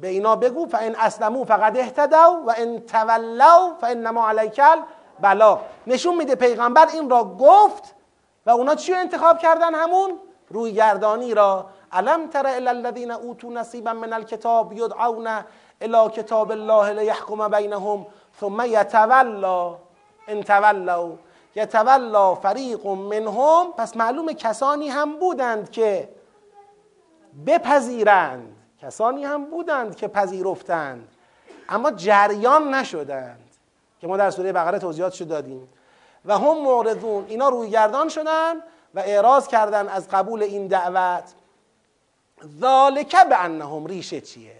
به 0.00 0.08
اینا 0.08 0.36
بگو 0.36 0.66
فان 0.66 0.96
اسلمو 0.98 1.44
فقد 1.44 1.76
اهتدوا 1.76 2.42
و 2.46 2.54
ان 2.56 2.80
تولوا 2.80 3.74
فانما 3.80 4.28
علیک 4.28 4.60
بلا 5.20 5.60
نشون 5.86 6.16
میده 6.16 6.34
پیغمبر 6.34 6.86
این 6.92 7.10
را 7.10 7.24
گفت 7.24 7.94
و 8.46 8.50
اونا 8.50 8.74
چی 8.74 8.94
انتخاب 8.94 9.38
کردن 9.38 9.74
همون؟ 9.74 10.18
روی 10.48 10.72
گردانی 10.72 11.34
را. 11.34 11.66
علم 11.92 12.28
تر 12.28 12.46
الی 12.46 12.68
الذین 12.68 13.10
اوتوا 13.10 13.50
نصیبا 13.50 13.92
من 13.92 14.12
الکتاب 14.12 14.72
یدعون 14.72 15.28
الی 15.80 16.10
کتاب 16.12 16.50
الله 16.50 16.92
لیحکم 16.92 17.48
بینهم 17.48 18.06
ثم 18.40 18.60
یتولا. 18.66 19.76
ان 20.28 20.42
تولوا 20.42 21.12
یتولا 21.54 22.34
فریق 22.34 22.86
منهم. 22.86 23.72
پس 23.76 23.96
معلوم 23.96 24.32
کسانی 24.32 24.88
هم 24.88 25.18
بودند 25.18 25.70
که 25.70 26.08
بپذیرند. 27.46 28.56
کسانی 28.82 29.24
هم 29.24 29.44
بودند 29.44 29.96
که 29.96 30.08
پذیرفتند. 30.08 31.08
اما 31.68 31.90
جریان 31.90 32.74
نشدند. 32.74 33.50
که 34.00 34.06
ما 34.06 34.16
در 34.16 34.30
سوره 34.30 34.52
بقره 34.52 34.78
توضیحاتشو 34.78 35.24
دادیم. 35.24 35.68
و 36.24 36.38
هم 36.38 36.62
معرضون. 36.62 37.24
اینا 37.28 37.48
روی 37.48 37.70
گردان 37.70 38.08
شدن 38.08 38.54
و 38.94 38.98
اعراض 38.98 39.48
کردن 39.48 39.88
از 39.88 40.08
قبول 40.08 40.42
این 40.42 40.66
دعوت. 40.66 41.24
ذالک 42.60 43.16
به 43.28 43.44
انهم 43.44 43.86
ریشه 43.86 44.20
چیه؟ 44.20 44.56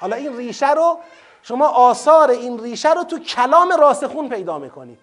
حالا 0.00 0.16
این 0.16 0.36
ریشه 0.36 0.70
رو 0.70 0.98
شما 1.42 1.68
آثار 1.68 2.30
این 2.30 2.60
ریشه 2.60 2.92
رو 2.92 3.04
تو 3.04 3.18
کلام 3.18 3.72
راسخون 3.72 4.28
پیدا 4.28 4.58
می‌کنید. 4.58 4.98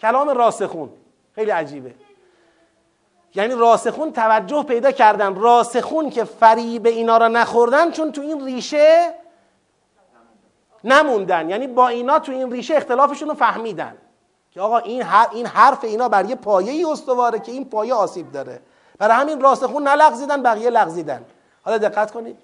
کلام 0.00 0.28
راسخون. 0.28 0.90
خیلی 1.34 1.50
عجیبه. 1.50 1.94
یعنی 3.34 3.54
راسخون 3.54 4.12
توجه 4.12 4.62
پیدا 4.62 4.90
کردن. 4.92 5.34
راسخون 5.34 6.10
که 6.10 6.24
فریب 6.24 6.86
اینا 6.86 7.16
را 7.16 7.28
نخوردن 7.28 7.90
چون 7.90 8.12
تو 8.12 8.20
این 8.20 8.44
ریشه 8.44 9.14
نموندن. 10.84 11.50
یعنی 11.50 11.66
با 11.66 11.88
اینا 11.88 12.18
تو 12.18 12.32
این 12.32 12.52
ریشه 12.52 12.76
اختلافشون 12.76 13.28
رو 13.28 13.34
فهمیدن. 13.34 13.96
که 14.54 14.60
آقا 14.60 14.78
این, 14.78 15.04
این 15.32 15.46
حرف 15.46 15.84
اینا 15.84 16.08
بر 16.08 16.24
یه 16.24 16.34
پایه 16.34 16.72
ای 16.72 16.84
استواره 16.84 17.38
که 17.38 17.52
این 17.52 17.64
پایه 17.64 17.94
آسیب 17.94 18.32
داره. 18.32 18.60
برای 18.98 19.16
همین 19.16 19.40
راسخون 19.40 19.88
نلغزیدن 19.88 20.42
بقیه 20.42 20.70
لغزیدن. 20.70 21.24
حالا 21.64 21.78
دقت 21.78 22.10
کنید. 22.10 22.36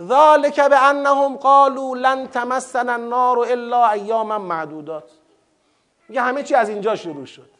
ذالک 0.00 0.60
به 0.60 0.88
انهم 0.88 1.36
قالوا 1.36 1.94
لن 1.94 2.26
تمسنا 2.26 2.92
النار 2.92 3.38
الا 3.38 3.90
ایاما 3.90 4.38
معدودات. 4.38 5.10
میگه 6.08 6.22
همه 6.22 6.42
چی 6.42 6.54
از 6.54 6.68
اینجا 6.68 6.96
شروع 6.96 7.26
شد. 7.26 7.50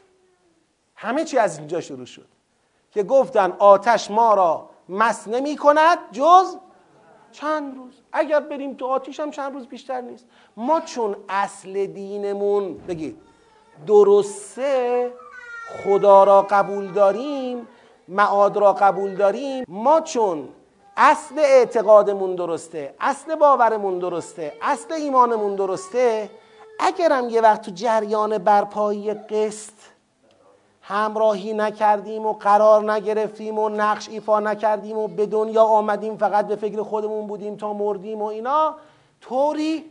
همه 0.96 1.24
چی 1.24 1.38
از 1.38 1.58
اینجا 1.58 1.80
شروع 1.80 2.06
شد. 2.06 2.26
که 2.90 3.02
گفتن 3.02 3.52
آتش 3.58 4.10
ما 4.10 4.34
را 4.34 4.70
مس 4.88 5.28
نمی 5.28 5.56
کند 5.56 5.98
جز 6.12 6.56
چند 7.32 7.76
روز. 7.76 7.94
اگر 8.12 8.40
بریم 8.40 8.74
تو 8.74 8.86
آتیش 8.86 9.20
هم 9.20 9.30
چند 9.30 9.54
روز 9.54 9.66
بیشتر 9.66 10.00
نیست. 10.00 10.26
ما 10.56 10.80
چون 10.80 11.16
اصل 11.28 11.86
دینمون 11.86 12.78
بگید. 12.78 13.20
درسته 13.86 15.10
خدا 15.84 16.24
را 16.24 16.42
قبول 16.42 16.92
داریم 16.92 17.68
معاد 18.08 18.56
را 18.56 18.72
قبول 18.72 19.14
داریم. 19.14 19.64
ما 19.68 20.00
چون 20.00 20.48
اصل 20.96 21.38
اعتقادمون 21.38 22.34
درسته 22.34 22.94
اصل 23.00 23.34
باورمون 23.34 23.98
درسته 23.98 24.52
اصل 24.62 24.92
ایمانمون 24.92 25.54
درسته 25.54 26.30
اگرم 26.80 27.28
یه 27.28 27.40
وقت 27.40 27.62
تو 27.62 27.70
جریان 27.70 28.38
برپایی 28.38 29.14
قسط 29.14 29.72
همراهی 30.82 31.52
نکردیم 31.52 32.26
و 32.26 32.32
قرار 32.32 32.92
نگرفتیم 32.92 33.58
و 33.58 33.68
نقش 33.68 34.08
ایفا 34.08 34.40
نکردیم 34.40 34.98
و 34.98 35.08
به 35.08 35.26
دنیا 35.26 35.62
آمدیم 35.62 36.16
فقط 36.16 36.46
به 36.46 36.56
فکر 36.56 36.82
خودمون 36.82 37.26
بودیم 37.26 37.56
تا 37.56 37.72
مردیم 37.72 38.22
و 38.22 38.24
اینا 38.24 38.74
طوری 39.20 39.84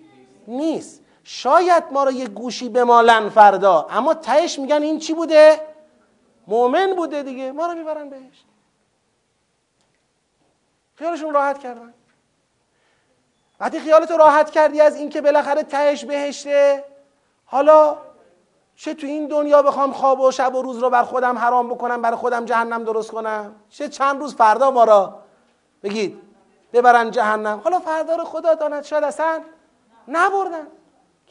نیست. 0.48 1.03
شاید 1.24 1.84
ما 1.92 2.04
رو 2.04 2.12
یه 2.12 2.28
گوشی 2.28 2.70
بمالن 2.70 3.30
فردا. 3.30 3.88
اما 3.90 4.14
تهش 4.14 4.60
میگن 4.60 4.82
این 4.82 5.00
چی 5.00 5.14
بوده؟ 5.14 5.62
مؤمن 6.48 6.96
بوده 6.96 7.24
دیگه. 7.24 7.52
ما 7.52 7.66
رو 7.68 7.74
می‌برن 7.74 8.10
بهش. 8.10 8.44
خیالشون 10.96 11.34
راحت 11.34 11.60
کردن. 11.60 11.94
وقتی 13.60 13.80
خیالتو 13.80 14.18
راحت 14.18 14.52
کردی 14.52 14.82
از 14.82 14.96
اینکه 14.96 15.22
بالاخره 15.22 15.64
تهش 15.64 16.06
بهشته 16.06 16.84
حالا 17.46 17.98
چه 18.76 18.94
تو 18.94 19.08
این 19.08 19.28
دنیا 19.28 19.62
بخوام 19.62 19.92
خواب 19.92 20.20
و 20.20 20.32
شب 20.32 20.56
و 20.56 20.62
روز 20.62 20.78
رو 20.78 20.90
بر 20.90 21.04
خودم 21.04 21.38
حرام 21.38 21.70
بکنم 21.70 22.02
برای 22.02 22.18
خودم 22.18 22.46
جهنم 22.46 22.84
درست 22.84 23.12
کنم؟ 23.12 23.56
چه 23.70 23.90
چند 23.90 24.20
روز 24.20 24.36
فردا 24.36 24.72
ما 24.72 24.84
را؟ 24.84 25.20
بگید. 25.84 26.22
ببرن 26.74 27.12
جهنم. 27.12 27.62
حالا 27.64 27.80
فردا 27.80 28.16
رو 28.16 28.24
خدا 28.24 28.54
داند. 28.54 28.84
شاید 28.84 29.04
اصلا 29.04 29.42
نبردن. 30.08 30.68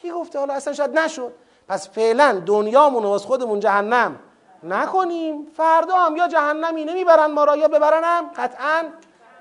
کی 0.03 0.11
گفته؟ 0.11 0.39
حالا 0.39 0.53
اصلا 0.53 0.73
شاید 0.73 0.99
نشد. 0.99 1.33
پس 1.67 1.89
فعلا 1.89 2.43
دنیامون 2.45 3.05
از 3.05 3.25
خودمون 3.25 3.59
جهنم 3.59 4.19
نکنیم. 4.63 5.45
فردا 5.45 5.95
هم 5.95 6.15
یا 6.15 6.27
جهنمی 6.27 6.85
نمی‌برن 6.85 7.31
ما 7.31 7.43
را 7.43 7.55
یا 7.55 7.67
ببرنم 7.67 8.31
قطعا 8.35 8.83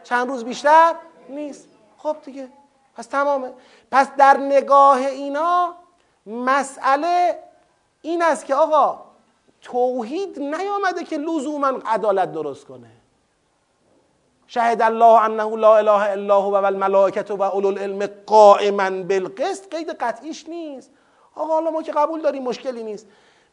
چند 0.05 0.29
روز 0.29 0.45
بیشتر 0.45 0.95
نیست. 1.29 1.69
خب 1.99 2.17
دیگه. 2.25 2.49
پس 2.97 3.07
تمامه. 3.07 3.53
پس 3.91 4.07
در 4.19 4.37
نگاه 4.37 4.97
اینا 4.97 5.75
مسئله 6.27 7.39
این 8.03 8.23
است 8.23 8.45
که 8.47 8.55
آقا 8.55 9.05
توحید 9.61 10.39
نیامده 10.39 11.05
که 11.05 11.17
لزوما 11.17 11.73
عدالت 11.87 12.33
درست 12.33 12.67
کنه. 12.67 12.91
شهد 14.55 14.83
الله 14.83 15.25
انه 15.25 15.57
لا 15.57 15.77
اله 15.77 16.11
الا 16.13 16.41
هو 16.41 16.57
و 16.57 16.65
الملائکه 16.65 17.35
و 17.35 17.43
اولو 17.43 17.69
العلم 17.69 18.07
قائما 18.27 18.91
بالقسط. 18.91 19.75
قید 19.75 19.91
قطعیش 19.91 20.49
نیست. 20.49 20.91
آقا 21.35 21.55
حالا 21.55 21.71
ما 21.71 21.83
که 21.83 21.93
قبول 21.93 22.21
داریم 22.21 22.43
مشکلی 22.43 22.83
نیست. 22.83 23.07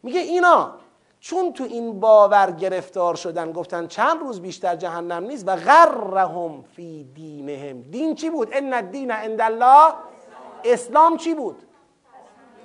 میگه 0.03 0.19
اینا 0.19 0.71
چون 1.19 1.53
تو 1.53 1.63
این 1.63 1.99
باور 1.99 2.51
گرفتار 2.51 3.15
شدن 3.15 3.51
گفتن 3.51 3.87
چند 3.87 4.19
روز 4.19 4.41
بیشتر 4.41 4.75
جهنم 4.75 5.23
نیست 5.23 5.47
و 5.47 5.55
غرهم 5.55 6.63
فی 6.75 7.03
دینهم. 7.15 7.81
دین 7.81 8.15
چی 8.15 8.29
بود؟ 8.29 8.49
ان 8.51 8.73
الدین 8.73 9.11
عند 9.11 9.41
الله 9.41 9.93
اسلام 10.63 11.17
چی 11.17 11.33
بود؟ 11.33 11.63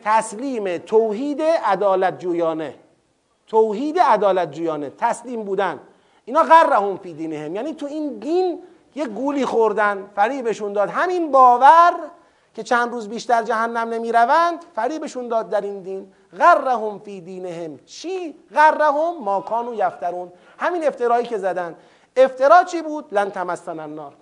تسلیم 0.05 0.79
توحید 0.79 1.43
عدالت 1.43 2.19
جویانه. 2.19 2.75
توحید 3.47 3.99
عدالت 3.99 4.51
جویانه. 4.51 4.91
تسلیم 4.91 5.45
بودن. 5.45 5.81
اینا 6.25 6.43
غرهم 6.43 6.97
فی 6.97 7.15
دینهم. 7.15 7.57
یعنی 7.57 7.75
تو 7.75 7.87
این 7.87 8.19
دین 8.19 8.63
یه 8.95 9.07
گولی 9.07 9.45
خوردن 9.45 10.11
فریبشون 10.17 10.73
داد. 10.73 10.91
همین 10.91 11.31
باور 11.31 11.95
که 12.55 12.63
چند 12.63 12.93
روز 12.93 13.09
بیشتر 13.09 13.43
جهنم 13.43 13.89
نمی‌روند 13.89 14.65
فریبشون 14.75 15.29
داد 15.29 15.51
در 15.51 15.61
این 15.61 15.83
دین. 15.83 16.13
غرهم 16.39 16.99
فی 16.99 17.21
دینهم. 17.21 17.79
چی؟ 17.87 18.35
غرهم 18.55 19.15
ما 19.21 19.41
کانوا 19.41 19.75
یفترون. 19.75 20.33
همین 20.59 20.87
افترایی 20.87 21.27
که 21.27 21.39
زدن. 21.39 21.77
افترا 22.17 22.65
چی 22.65 22.83
بود؟ 22.83 23.15
لن 23.15 23.31
تمسن 23.31 23.81
النار. 23.81 24.13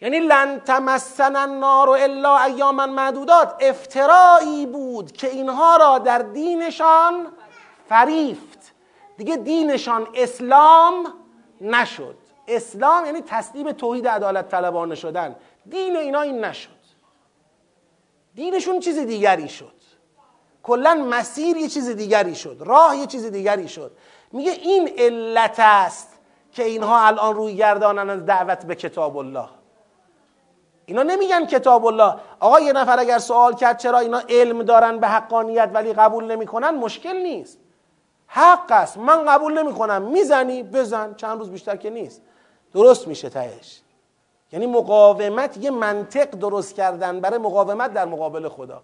یعنی 0.00 0.20
لن 0.20 0.60
تمسن 0.60 1.36
النار 1.36 1.88
الا 1.90 2.38
ایاما 2.38 2.86
معدودات. 2.86 3.54
افترایی 3.60 4.66
بود 4.66 5.12
که 5.12 5.28
اینها 5.28 5.76
را 5.76 5.98
در 5.98 6.18
دینشان 6.18 7.26
فریفت 7.88 8.51
دیگه 9.16 9.36
دینشان 9.36 10.08
اسلام 10.14 11.06
نشد. 11.60 12.16
اسلام 12.48 13.06
یعنی 13.06 13.22
تسلیم 13.26 13.72
توحید 13.72 14.08
عدالت 14.08 14.48
طلبانه 14.48 14.94
شدن. 14.94 15.36
دین 15.66 15.96
اینا 15.96 16.20
این 16.20 16.44
نشد. 16.44 16.70
دینشون 18.34 18.80
چیز 18.80 18.98
دیگری 18.98 19.48
شد. 19.48 19.72
کلا 20.62 20.94
مسیر 20.94 21.56
یه 21.56 21.68
چیز 21.68 21.88
دیگری 21.88 22.34
شد. 22.34 22.56
راه 22.60 22.96
یه 22.96 23.06
چیز 23.06 23.26
دیگری 23.26 23.68
شد. 23.68 23.92
میگه 24.32 24.50
این 24.50 24.90
علت 24.98 25.56
است 25.58 26.08
که 26.52 26.64
اینها 26.64 27.06
الان 27.06 27.34
روی 27.34 27.56
گردانن 27.56 28.10
از 28.10 28.26
دعوت 28.26 28.66
به 28.66 28.74
کتاب 28.74 29.16
الله. 29.16 29.48
اینا 30.86 31.02
نمیگن 31.02 31.46
کتاب 31.46 31.86
الله. 31.86 32.14
آقا 32.40 32.60
یه 32.60 32.72
نفر 32.72 33.00
اگر 33.00 33.18
سوال 33.18 33.54
کرد 33.54 33.78
چرا 33.78 33.98
اینا 33.98 34.22
علم 34.28 34.62
دارن 34.62 34.98
به 34.98 35.08
حقانیت 35.08 35.70
ولی 35.74 35.92
قبول 35.92 36.24
نمی‌کنن 36.24 36.70
مشکل 36.70 37.16
نیست. 37.16 37.58
حق 38.34 38.72
است. 38.72 38.96
من 38.98 39.24
قبول 39.24 39.58
نمی‌کنم. 39.58 40.02
می‌زنی 40.02 40.62
بزن. 40.62 41.14
چند 41.14 41.38
روز 41.38 41.50
بیشتر 41.50 41.76
که 41.76 41.90
نیست. 41.90 42.22
درست 42.74 43.08
میشه 43.08 43.28
تهش. 43.28 43.80
یعنی 44.52 44.66
مقاومت 44.66 45.56
یه 45.56 45.70
منطق 45.70 46.30
درست 46.30 46.74
کردن 46.74 47.20
برای 47.20 47.38
مقاومت 47.38 47.92
در 47.92 48.04
مقابل 48.04 48.48
خدا. 48.48 48.82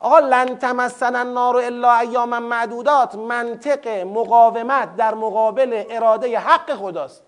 آقا 0.00 0.18
لن 0.18 0.58
تمسن 0.58 1.16
النار 1.16 1.56
الا 1.56 1.98
ایاما 1.98 2.40
معدودات. 2.40 3.14
منطق 3.14 3.88
مقاومت 3.88 4.96
در 4.96 5.14
مقابل 5.14 5.84
اراده 5.90 6.38
حق 6.38 6.74
خداست. 6.74 7.22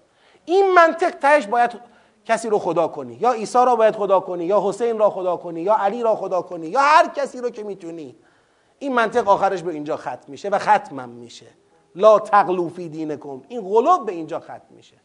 این 0.44 0.74
منطق 0.74 1.10
تهش 1.10 1.46
باید 1.46 1.70
کسی 2.24 2.48
رو 2.48 2.58
خدا 2.58 2.88
کنی. 2.88 3.14
یا 3.14 3.32
عیسی 3.32 3.58
را 3.58 3.76
باید 3.76 3.96
خدا 3.96 4.20
کنی 4.20 4.44
یا 4.44 4.62
حسین 4.64 4.98
را 4.98 5.10
خدا 5.10 5.36
کنی 5.36 5.60
یا 5.60 5.74
علی 5.74 6.02
را 6.02 6.16
خدا 6.16 6.42
کنی 6.42 6.66
یا 6.66 6.80
هر 6.80 7.08
کسی 7.08 7.40
رو 7.40 7.50
که 7.50 7.62
می‌تونی. 7.64 8.16
این 8.78 8.94
منطق 8.94 9.28
آخرش 9.28 9.62
به 9.62 9.72
اینجا 9.72 9.96
ختم 9.96 10.24
میشه 10.28 10.48
و 10.48 10.58
ختمم 10.58 11.08
میشه. 11.08 11.46
لا 11.94 12.18
تغلوفی 12.18 12.88
دینکم. 12.88 13.42
این 13.48 13.60
غلوب 13.60 14.06
به 14.06 14.12
اینجا 14.12 14.40
ختم 14.40 14.60
میشه. 14.70 14.96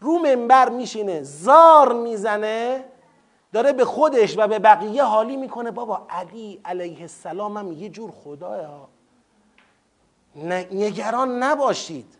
رو 0.00 0.18
منبر 0.18 0.68
میشینه 0.68 1.22
زار 1.22 1.92
می‌زنه 1.92 2.84
داره 3.52 3.72
به 3.72 3.84
خودش 3.84 4.38
و 4.38 4.48
به 4.48 4.58
بقیه 4.58 5.04
حالی 5.04 5.36
می‌کنه. 5.36 5.70
بابا 5.70 6.06
علی 6.10 6.60
علیه 6.64 7.00
السلام 7.00 7.56
هم 7.56 7.72
یه 7.72 7.88
جور 7.88 8.10
خداه 8.10 8.88
نگران 10.72 11.42
نباشید. 11.42 12.14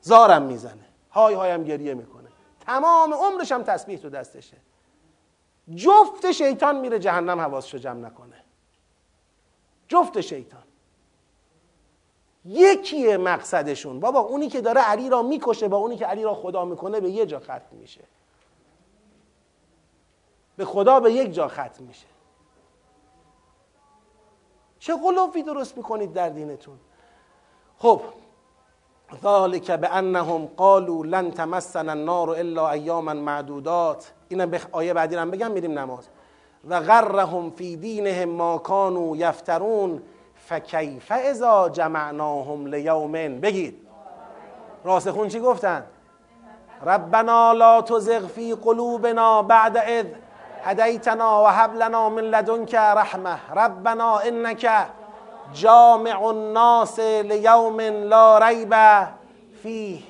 زارم 0.00 0.42
می‌زنه. 0.42 0.84
های 1.10 1.34
هایم 1.34 1.64
گریه 1.64 1.94
می‌کنه. 1.94 2.28
تمام 2.60 3.14
عمرش 3.14 3.52
هم 3.52 3.62
تسبیح 3.62 3.98
تو 3.98 4.10
دستشه. 4.10 4.56
جفت 5.74 6.32
شیطان 6.32 6.80
میره 6.80 6.98
جهنم 6.98 7.40
حواسشو 7.40 7.78
جمع 7.78 8.06
نکنه. 8.06 8.44
جفت 9.88 10.20
شیطان. 10.20 10.62
یکیه 12.44 13.16
مقصدشون. 13.16 14.00
بابا 14.00 14.20
اونی 14.20 14.48
که 14.48 14.60
داره 14.60 14.80
علی 14.80 15.10
را 15.10 15.22
می‌کشه 15.22 15.68
با 15.68 15.76
اونی 15.76 15.96
که 15.96 16.06
علی 16.06 16.22
را 16.22 16.34
خدا 16.34 16.64
می‌کنه 16.64 17.00
به 17.00 17.10
یه 17.10 17.26
جا 17.26 17.40
ختم 17.40 17.76
میشه. 17.76 18.04
به 20.56 20.64
خدا 20.64 21.00
به 21.00 21.12
یک 21.12 21.32
جا 21.32 21.48
ختم 21.48 21.84
میشه. 21.84 22.06
چه 24.78 24.96
قلوبی 24.96 25.42
درست 25.42 25.76
می‌کنید 25.76 26.12
در 26.12 26.28
دینتون؟ 26.28 26.78
خب 27.78 28.02
ذالک 29.22 29.70
به 29.70 29.88
انهم 29.88 30.46
قالوا 30.46 31.02
لن 31.04 31.30
تمسنا 31.30 31.92
النار 31.92 32.30
الا 32.30 32.70
ایاما 32.70 33.14
معدودات. 33.14 34.12
اینم 34.30 34.50
به 34.50 34.60
آیه 34.72 34.94
بعدی 34.94 35.16
هم 35.16 35.30
بگم 35.30 35.50
میریم 35.50 35.78
نماز. 35.78 36.08
و 36.68 36.80
غرهم 36.80 37.50
فی 37.50 37.76
دینهم 37.76 38.28
ما 38.28 38.58
کانوا 38.58 39.16
یفترون 39.16 40.02
فکیف 40.34 41.12
اذا 41.12 41.68
جمعناهم 41.68 42.66
لیوم 42.66 43.12
بگید. 43.12 43.86
راسخون 44.84 45.28
چی 45.28 45.40
گفتن؟ 45.40 45.84
ربنا 46.86 47.52
لا 47.52 47.82
تزغ 47.82 48.26
فی 48.26 48.54
قلوبنا 48.54 49.42
بعد 49.42 49.76
اذ 49.76 50.06
هدیتنا 50.62 51.44
و 51.44 51.46
هب 51.46 51.74
لنا 51.74 52.08
من 52.08 52.22
لدنک 52.22 52.74
رحمه. 52.74 53.38
ربنا 53.56 54.18
انک 54.18 54.68
جامع 55.54 56.22
الناس 56.22 56.98
لیوم 57.00 57.80
لا 57.80 58.38
ریب 58.38 58.74
فیه. 59.62 60.02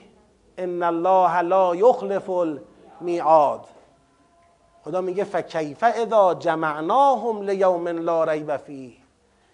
ان 0.58 0.82
الله 0.82 1.40
لا 1.40 1.74
یخلف 1.76 2.30
المیعاد. 2.30 3.60
خدا 4.84 5.00
میگه 5.00 5.24
فکیف 5.24 5.82
اذا 5.82 6.34
جمعناهم 6.34 7.42
لیوم 7.42 7.88
لا 7.88 8.24
ریب 8.24 8.56
فیه. 8.56 8.92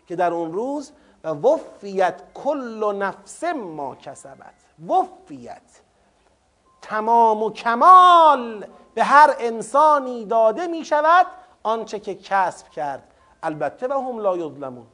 که 0.06 0.16
در 0.16 0.32
اون 0.32 0.52
روز 0.52 0.92
و 1.24 1.28
وفیت 1.28 2.22
کل 2.34 2.94
نفس 2.98 3.44
ما 3.44 3.94
کسبت. 3.94 4.54
وفیت. 4.88 5.62
تمام 6.82 7.42
و 7.42 7.50
کمال 7.50 8.66
به 8.94 9.04
هر 9.04 9.34
انسانی 9.38 10.24
داده 10.24 10.66
می 10.66 10.84
شود 10.84 11.26
آنچه 11.62 12.00
که 12.00 12.14
کسب 12.14 12.68
کرد. 12.68 13.02
البته 13.42 13.88
و 13.88 13.92
هم 13.92 14.18
لا 14.18 14.36
یظلمون. 14.36 14.86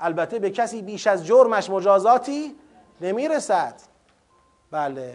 البته 0.00 0.38
به 0.38 0.50
کسی 0.50 0.82
بیش 0.82 1.06
از 1.06 1.26
جرمش 1.26 1.70
مجازاتی 1.70 2.56
نمی‌رسد. 3.00 3.74
بله. 4.70 5.14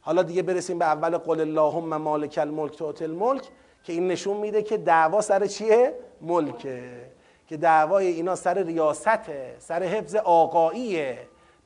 حالا 0.00 0.22
دیگه 0.22 0.42
برسیم 0.42 0.78
به 0.78 0.84
اول 0.84 1.18
قول 1.18 1.40
اللهم 1.40 1.96
مالک 1.96 2.38
الملک 2.42 2.76
توت 2.76 3.02
الملک. 3.02 3.48
که 3.84 3.92
این 3.92 4.08
نشون 4.08 4.36
میده 4.36 4.62
که 4.62 4.76
دعوا 4.76 5.20
سر 5.20 5.46
چیه؟ 5.46 5.94
ملکه. 6.20 6.82
که 7.48 7.56
دعوای 7.56 8.06
اینا 8.06 8.34
سر 8.34 8.54
ریاسته 8.54 9.56
سر 9.58 9.82
حفظ 9.82 10.14
آقاییه. 10.14 11.18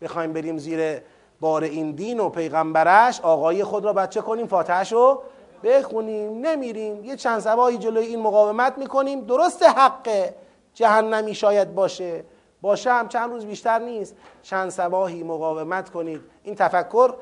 بخوایم 0.02 0.32
بریم 0.32 0.58
زیر 0.58 1.00
بار 1.40 1.62
این 1.62 1.90
دین 1.90 2.20
و 2.20 2.28
پیغمبرش 2.28 3.20
آقایی 3.20 3.64
خود 3.64 3.84
را 3.84 3.92
بچه 3.92 4.20
کنیم 4.20 4.46
فاتحش 4.46 4.92
رو 4.92 5.22
بخونیم. 5.64 6.46
نمیریم. 6.46 7.04
یه 7.04 7.16
چند 7.16 7.40
سباهی 7.40 7.78
جلوی 7.78 8.06
این 8.06 8.20
مقاومت 8.20 8.78
می‌کنیم. 8.78 9.20
درست 9.20 9.62
حق 9.62 10.32
جهنمی 10.74 11.34
شاید 11.34 11.74
باشه. 11.74 12.24
باشه 12.62 12.92
هم 12.92 13.08
چند 13.08 13.30
روز 13.30 13.46
بیشتر 13.46 13.78
نیست. 13.78 14.16
چند 14.42 14.70
سباهی 14.70 15.22
مقاومت 15.22 15.90
کنید. 15.90 16.20
این 16.42 16.54
تفکر 16.54 17.14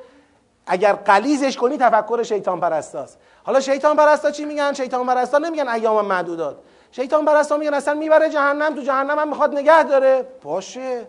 اگر 0.67 0.93
قلیزش 0.93 1.57
کنی 1.57 1.77
تفکر 1.79 2.23
شیطان 2.23 2.61
پرستاست 2.61 3.19
حالا 3.45 3.61
شیطان 3.61 3.97
پرستا 3.97 4.31
چی 4.31 4.45
میگن؟ 4.45 4.73
شیطان 4.73 5.07
پرستا 5.07 5.39
نمیگن 5.39 5.69
ایام 5.69 6.07
معدودات. 6.07 6.57
شیطان 6.93 7.25
پرستا 7.25 7.57
میگن 7.57 7.75
اصلا 7.75 7.95
می‌بره 7.95 8.31
جهنم 8.31 8.75
تو 8.75 8.81
جهنم 8.81 9.19
هم 9.19 9.29
می‌خواد 9.29 9.59
نگه 9.59 9.83
داره. 9.83 10.27
باشه. 10.43 11.07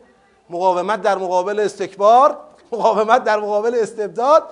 مقاومت 0.50 1.02
در 1.02 1.18
مقابل 1.18 1.60
استکبار 1.60 2.38
مقاومت 2.72 3.24
در 3.24 3.40
مقابل 3.40 3.76
استبداد 3.82 4.44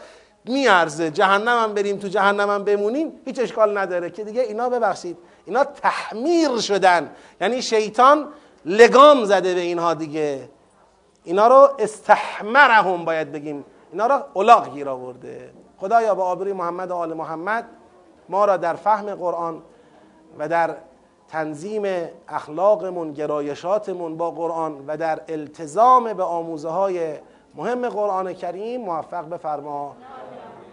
میارزه. 0.45 1.12
جهنم 1.12 1.64
هم 1.64 1.74
بریم 1.74 1.98
تو 1.98 2.08
جهنم 2.08 2.49
هم 2.49 2.64
بمونیم 2.64 3.22
هیچ 3.26 3.40
اشکال 3.40 3.78
نداره. 3.78 4.10
که 4.10 4.24
دیگه 4.24 4.41
اینا 4.41 4.70
ببخشید 4.70 5.18
اینا 5.45 5.64
تحمیر 5.64 6.58
شدن. 6.58 7.12
یعنی 7.41 7.62
شیطان 7.62 8.28
لگام 8.66 9.26
زده 9.26 9.53
به 9.53 9.60
اینها 9.60 9.94
دیگه. 9.94 10.49
اینا 11.24 11.48
رو 11.48 11.70
استحمرهم 11.80 13.06
باید 13.06 13.32
بگیم. 13.32 13.66
اینا 13.91 14.08
رو 14.08 14.24
الاغ 14.36 14.74
گیر 14.74 14.90
آورده. 14.90 15.49
خدایا 15.82 16.16
با 16.16 16.24
آبری 16.24 16.53
محمد 16.53 16.91
و 16.91 16.95
آل 16.95 17.14
محمد 17.14 17.66
ما 18.30 18.45
را 18.45 18.58
در 18.58 18.74
فهم 18.74 19.16
قرآن 19.16 19.62
و 20.40 20.48
در 20.48 20.76
تنظیم 21.28 21.84
اخلاقمون 22.28 23.12
گرایشاتمون 23.14 24.18
با 24.18 24.32
قرآن 24.32 24.86
و 24.88 24.98
در 24.98 25.22
التزام 25.28 26.14
به 26.14 26.24
آموزه 26.24 26.70
های 26.70 27.14
مهم 27.56 27.90
قرآن 27.90 28.34
کریم 28.34 28.82
موفق 28.82 29.30
بفرما. 29.30 29.95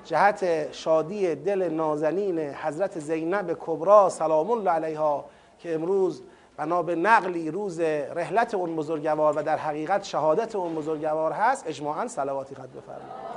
جهت 0.05 0.73
شادی 0.73 1.35
دل 1.35 1.69
نازنین 1.69 2.39
حضرت 2.39 2.99
زینب 2.99 3.57
کبرا 3.61 4.09
سلام 4.09 4.51
الله 4.51 4.71
علیها 4.71 5.25
که 5.59 5.75
امروز 5.75 6.23
بنا 6.57 6.83
به 6.83 6.95
نقلی 6.95 7.51
روز 7.51 7.81
رحلت 7.81 8.55
اون 8.55 8.77
بزرگوار 8.77 9.39
و 9.39 9.43
در 9.43 9.57
حقیقت 9.57 10.05
شهادت 10.05 10.57
اون 10.57 10.75
بزرگوار 10.75 11.33
هست 11.33 11.67
اجماعا 11.67 12.09
صلواتی 12.09 12.55
قد 12.55 12.69
بفرمایید 12.69 13.28